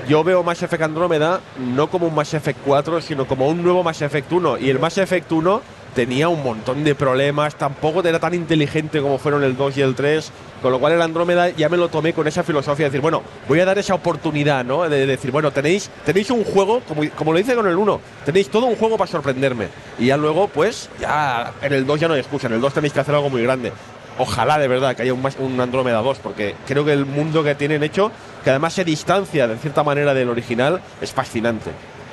yo 0.09 0.25
veo 0.25 0.43
Mass 0.43 0.63
Effect 0.63 0.83
Andrómeda 0.83 1.41
no 1.59 1.91
como 1.91 2.07
un 2.07 2.15
Mass 2.15 2.35
Effect 2.35 2.61
4, 2.65 3.01
sino 3.01 3.27
como 3.27 3.49
un 3.49 3.63
nuevo 3.63 3.83
Mass 3.83 4.03
Effect 4.03 4.33
1. 4.33 4.59
Y 4.59 4.71
el 4.71 4.79
Mass 4.79 4.99
Effect 4.99 5.31
1 5.31 5.63
tenía 5.95 6.29
un 6.29 6.43
montón 6.43 6.85
de 6.85 6.95
problemas, 6.95 7.57
tampoco 7.57 8.07
era 8.07 8.21
tan 8.21 8.35
inteligente 8.35 9.01
como 9.01 9.19
fueron 9.19 9.43
el 9.43 9.57
2 9.57 9.79
y 9.79 9.81
el 9.81 9.95
3, 9.95 10.31
con 10.63 10.71
lo 10.71 10.79
cual 10.79 10.93
el 10.93 11.03
Andrómeda 11.03 11.51
ya 11.51 11.69
me 11.69 11.77
lo 11.77 11.89
tomé 11.89 12.13
con 12.13 12.27
esa 12.29 12.43
filosofía 12.43 12.85
de 12.85 12.91
decir, 12.91 13.01
bueno, 13.01 13.23
voy 13.49 13.61
a 13.61 13.65
dar 13.65 13.79
esa 13.79 13.95
oportunidad, 13.95 14.65
¿no? 14.65 14.89
De 14.89 15.07
decir, 15.07 15.31
bueno, 15.31 15.51
tenéis, 15.51 15.91
tenéis 16.05 16.31
un 16.31 16.45
juego, 16.45 16.81
como, 16.87 17.03
como 17.17 17.33
lo 17.33 17.39
hice 17.39 17.55
con 17.55 17.67
el 17.67 17.77
1, 17.77 18.01
tenéis 18.25 18.49
todo 18.49 18.67
un 18.67 18.77
juego 18.77 18.97
para 18.97 19.11
sorprenderme. 19.11 19.69
Y 19.99 20.07
ya 20.07 20.17
luego, 20.17 20.49
pues, 20.49 20.89
ya 21.01 21.53
en 21.63 21.73
el 21.73 21.87
2 21.87 22.01
ya 22.01 22.09
no 22.09 22.15
hay 22.15 22.21
excusa, 22.21 22.47
en 22.47 22.55
el 22.55 22.61
2 22.61 22.75
tenéis 22.75 22.93
que 22.93 23.01
hacer 23.01 23.15
algo 23.15 23.31
muy 23.31 23.43
grande. 23.43 23.73
Ojalá 24.19 24.59
de 24.59 24.69
verdad 24.69 24.95
que 24.97 25.03
haya 25.03 25.15
un, 25.15 25.61
Andrómeda 25.61 25.99
2, 26.03 26.19
porque 26.19 26.55
creo 26.67 26.85
que 26.85 26.93
el 26.93 27.07
mundo 27.07 27.43
que 27.45 27.55
tienen 27.55 27.83
hecho, 27.83 28.11
que 28.45 28.51
además 28.51 28.75
se 28.75 28.85
distancia 28.85 29.47
de 29.47 29.57
cierta 29.57 29.83
manera 29.85 30.13
del 30.15 30.29
original, 30.29 30.81
es 31.01 31.13
fascinante. 31.13 31.71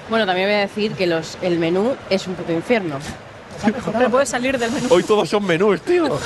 Bueno, 0.10 0.26
también 0.26 0.48
voy 0.48 0.56
a 0.56 0.60
decir 0.62 0.92
que 0.94 1.08
los, 1.08 1.38
el 1.42 1.58
menú 1.58 1.96
es 2.10 2.28
un 2.28 2.36
puto 2.36 2.52
infierno. 2.52 2.98
Pero 3.98 4.10
puedes 4.10 4.30
salir 4.30 4.58
del 4.60 4.72
menú. 4.72 4.88
Hoy 4.92 5.04
todos 5.04 5.28
son 5.30 5.46
menús, 5.46 5.82
tío. 5.82 6.20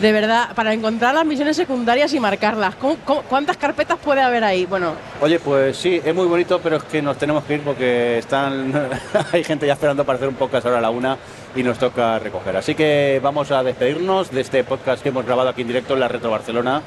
De 0.00 0.12
verdad, 0.12 0.54
para 0.54 0.74
encontrar 0.74 1.14
las 1.14 1.24
misiones 1.24 1.56
secundarias 1.56 2.12
y 2.12 2.20
marcarlas. 2.20 2.74
¿cómo- 2.74 2.96
cómo- 3.04 3.22
cuántas 3.22 3.56
carpetas 3.56 3.96
puede 3.98 4.20
haber 4.20 4.44
ahí? 4.44 4.66
Bueno, 4.66 4.92
Oye, 5.22 5.38
pues 5.40 5.74
sí, 5.78 6.00
es 6.04 6.14
muy 6.14 6.26
bonito, 6.26 6.60
pero 6.62 6.76
es 6.76 6.82
que 6.84 7.00
nos 7.00 7.16
tenemos 7.16 7.44
que 7.44 7.54
ir 7.54 7.60
porque 7.62 8.18
están 8.18 8.72
hay 9.32 9.42
gente 9.42 9.66
ya 9.66 9.72
esperando 9.72 10.04
para 10.04 10.16
hacer 10.16 10.28
un 10.28 10.34
podcast 10.34 10.66
ahora 10.66 10.78
a 10.78 10.82
la 10.82 10.90
una 10.90 11.16
y 11.56 11.62
nos 11.62 11.78
toca 11.78 12.18
recoger. 12.18 12.56
Así 12.56 12.74
que 12.74 13.18
vamos 13.22 13.50
a 13.50 13.62
despedirnos 13.62 14.30
de 14.30 14.40
este 14.42 14.62
podcast 14.64 15.02
que 15.02 15.08
hemos 15.08 15.24
grabado 15.26 15.48
aquí 15.48 15.62
en 15.62 15.68
directo 15.68 15.94
en 15.94 16.00
la 16.00 16.08
Retro 16.08 16.30
Barcelona. 16.30 16.82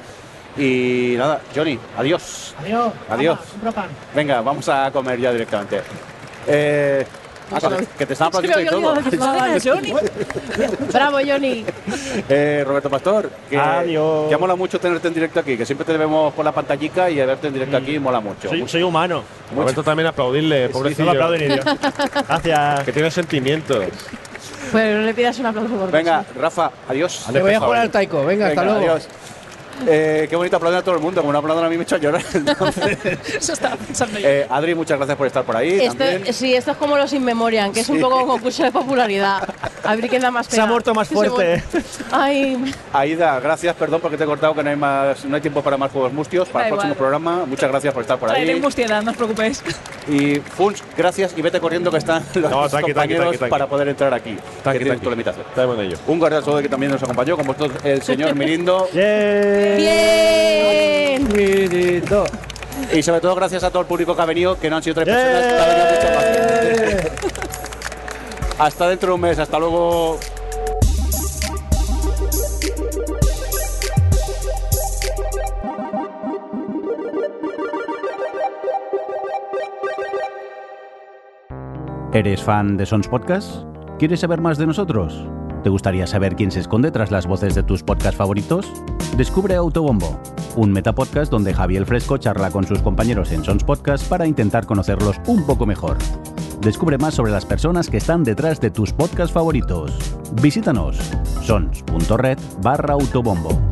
Y 0.58 1.16
nada, 1.18 1.42
Johnny, 1.56 1.78
adiós. 1.98 2.56
Adiós. 2.60 2.94
Adiós. 3.10 3.40
Venga, 4.16 4.42
vamos 4.42 4.68
a 4.70 4.92
comer 4.92 5.20
ya 5.20 5.32
directamente. 5.32 5.82
Eh, 6.48 7.06
ah, 7.52 7.60
que- 7.60 7.86
que 7.98 8.06
te 8.06 8.14
están 8.14 8.28
aplaudiendo 8.28 8.62
y 8.62 8.66
todo. 8.66 8.96
Johnny. 9.64 9.94
Bravo, 10.92 11.18
Johnny. 11.26 11.66
Eh, 12.28 12.64
Roberto 12.66 12.90
Pastor, 12.90 13.30
que, 13.50 13.58
Adiós. 13.58 14.30
que 14.30 14.38
mola 14.38 14.56
mucho 14.56 14.80
tenerte 14.80 15.08
en 15.08 15.14
directo 15.14 15.40
aquí, 15.40 15.56
que 15.56 15.66
siempre 15.66 15.86
te 15.86 15.96
vemos 15.96 16.34
por 16.34 16.44
la 16.44 16.52
pantallica 16.52 17.10
y 17.10 17.16
verte 17.18 17.48
en 17.48 17.54
directo 17.54 17.78
aquí 17.78 17.98
mola 18.00 18.20
mucho. 18.20 18.50
Soy, 18.50 18.68
soy 18.68 18.82
humano. 18.84 19.24
Roberto 19.56 19.84
también 19.84 20.08
aplaudirle, 20.08 20.70
pobrecillo. 20.70 21.14
Gracias. 21.14 22.84
Que 22.84 22.92
tiene 22.92 23.12
sentimientos. 23.12 23.86
Pues 24.72 24.96
no 24.96 25.02
le 25.02 25.14
pidas 25.14 25.38
un 25.40 25.46
aplauso 25.46 25.76
por 25.76 25.92
Venga, 25.92 26.24
Rafa, 26.40 26.72
adiós. 26.88 27.26
Me 27.32 27.42
voy 27.42 27.54
a 27.54 27.60
jugar 27.60 27.80
al 27.82 27.90
taiko. 27.92 28.26
Venga, 28.26 28.48
hasta 28.48 28.64
luego. 28.64 28.80
adiós. 28.80 29.08
Eh, 29.88 30.28
qué 30.30 30.36
bonito 30.36 30.58
aplaudir 30.58 30.80
a 30.80 30.82
todo 30.84 30.96
el 30.96 31.02
mundo, 31.02 31.22
como 31.22 31.32
no 31.34 31.40
aplauden 31.40 31.66
a 31.66 31.70
mí 31.70 31.76
me 31.78 31.82
he 31.82 31.84
hecho 31.84 31.98
llorar. 31.98 32.22
Entonces, 32.34 32.98
Eso 33.38 33.54
estaba 33.54 33.76
pensando 33.76 34.20
yo. 34.20 34.28
eh, 34.28 34.46
Adri, 34.50 34.76
muchas 34.76 34.98
gracias 34.98 35.18
por 35.18 35.28
estar 35.28 35.44
por 35.44 35.56
ahí. 35.58 35.80
Esto, 35.82 35.98
también. 36.04 36.34
sí, 36.34 36.54
esto 36.56 36.72
es 36.72 36.78
como 36.78 36.98
los 36.98 37.12
In 37.14 37.24
Memoriam, 37.24 37.72
que 37.72 37.80
es 37.82 37.90
un 37.90 38.00
poco 38.00 38.18
un 38.22 38.28
concurso 38.28 38.64
de 38.64 38.72
popularidad. 38.72 39.48
A 39.84 39.96
ver 39.96 40.08
quién 40.10 40.22
da 40.22 40.32
más 40.32 40.46
Se 40.48 40.52
pena. 40.52 40.64
ha 40.64 40.68
muerto 40.68 40.94
más 40.94 41.08
Se 41.08 41.14
fuerte. 41.16 41.64
Ay, 42.12 42.74
Aida, 42.94 43.40
gracias, 43.40 43.76
perdón 43.76 44.02
porque 44.02 44.18
te 44.18 44.24
he 44.24 44.28
cortado 44.28 44.54
que 44.56 44.64
no 44.64 44.70
hay 44.70 44.76
más, 44.76 45.24
no 45.26 45.36
hay 45.36 45.42
tiempo 45.42 45.62
para 45.62 45.78
más 45.78 45.92
juegos 45.92 46.12
mustios 46.14 46.48
para 46.50 46.66
Da 46.66 46.68
el 46.70 46.74
próximo 46.74 46.94
igual. 46.94 46.98
programa. 47.10 47.46
Muchas 47.46 47.70
gracias 47.70 47.94
por 47.94 48.02
estar 48.04 48.18
por 48.20 48.30
Traeré 48.30 48.54
ahí. 48.54 48.60
mustiedad, 48.60 49.02
no 49.02 49.12
os 49.12 49.18
preocupéis. 49.18 49.64
Y 50.08 50.36
Funs, 50.40 50.84
gracias 50.98 51.34
y 51.38 51.42
vete 51.42 51.60
corriendo 51.60 51.92
que 51.92 51.98
están 51.98 52.24
los 52.36 52.52
No, 52.52 52.68
tranqui, 52.70 52.92
compañeros 52.92 53.22
tranqui, 53.24 53.38
tranqui. 53.38 53.52
para 53.52 53.68
poder 53.68 53.88
entrar 53.90 54.14
aquí. 54.14 54.38
Tranqui, 54.64 54.84
que 54.84 54.98
tu 54.98 55.10
limitación. 55.10 55.46
Estamos 55.50 55.78
en 55.80 55.86
ello. 55.86 55.98
Un 56.08 56.20
guardia 56.20 56.42
saludo 56.42 56.62
que 56.62 56.70
también 56.70 56.92
nos 56.92 57.02
acompañó, 57.04 57.38
con 57.38 57.48
vosotros 57.48 57.72
el 57.84 58.02
señor 58.02 58.36
Mirindo. 58.40 58.88
¡Bien! 58.94 59.69
Bien. 59.78 61.28
Mirito. 61.34 62.26
Y 62.94 63.04
sobre 63.04 63.22
todo 63.22 63.36
gracias 63.36 63.64
a 63.64 63.70
todo 63.70 63.82
el 63.82 63.88
público 63.88 64.16
que 64.16 64.22
ha 64.22 64.26
venido, 64.26 64.60
que 64.60 64.70
no 64.70 64.78
han 64.78 64.84
sido 64.84 64.96
tres 64.96 65.16
personas, 65.16 65.46
que 65.46 65.60
ha 65.60 65.68
venido 65.68 65.86
mucha 65.96 66.16
más. 66.16 66.26
Hasta 68.60 68.90
dentro 68.90 69.10
de 69.10 69.16
un 69.16 69.22
mes, 69.22 69.40
hasta 69.40 69.60
luego. 69.60 70.20
¿Eres 82.12 82.42
fan 82.42 82.76
de 82.76 82.86
Sons 82.86 83.08
Podcast? 83.08 83.64
¿Quieres 84.00 84.20
saber 84.22 84.42
más 84.42 84.58
de 84.58 84.66
nosotros? 84.66 85.28
¿Te 85.64 85.70
gustaría 85.70 86.08
saber 86.08 86.36
quién 86.36 86.52
se 86.52 86.62
esconde 86.62 86.90
tras 86.90 87.12
las 87.12 87.26
voces 87.26 87.54
de 87.54 87.64
tus 87.64 87.84
podcasts 87.84 88.18
favoritos? 88.18 88.66
Descubre 89.18 89.56
Autobombo, 89.56 90.20
un 90.56 90.72
metapodcast 90.72 91.30
donde 91.30 91.54
Javier 91.54 91.86
Fresco 91.86 92.18
charla 92.18 92.50
con 92.50 92.66
sus 92.66 92.82
compañeros 92.82 93.32
en 93.32 93.44
Sons 93.44 93.66
Podcast 93.66 94.08
para 94.08 94.26
intentar 94.26 94.66
conocerlos 94.66 95.18
un 95.28 95.46
poco 95.46 95.66
mejor. 95.66 95.98
Descubre 96.62 96.98
más 96.98 97.14
sobre 97.14 97.32
las 97.32 97.46
personas 97.46 97.90
que 97.90 97.98
están 97.98 98.24
detrás 98.24 98.62
de 98.62 98.72
tus 98.72 98.94
podcasts 98.94 99.34
favoritos. 99.34 99.92
Visítanos 100.42 100.98
sons.red 101.42 102.38
barra 102.62 102.94
autobombo. 102.94 103.69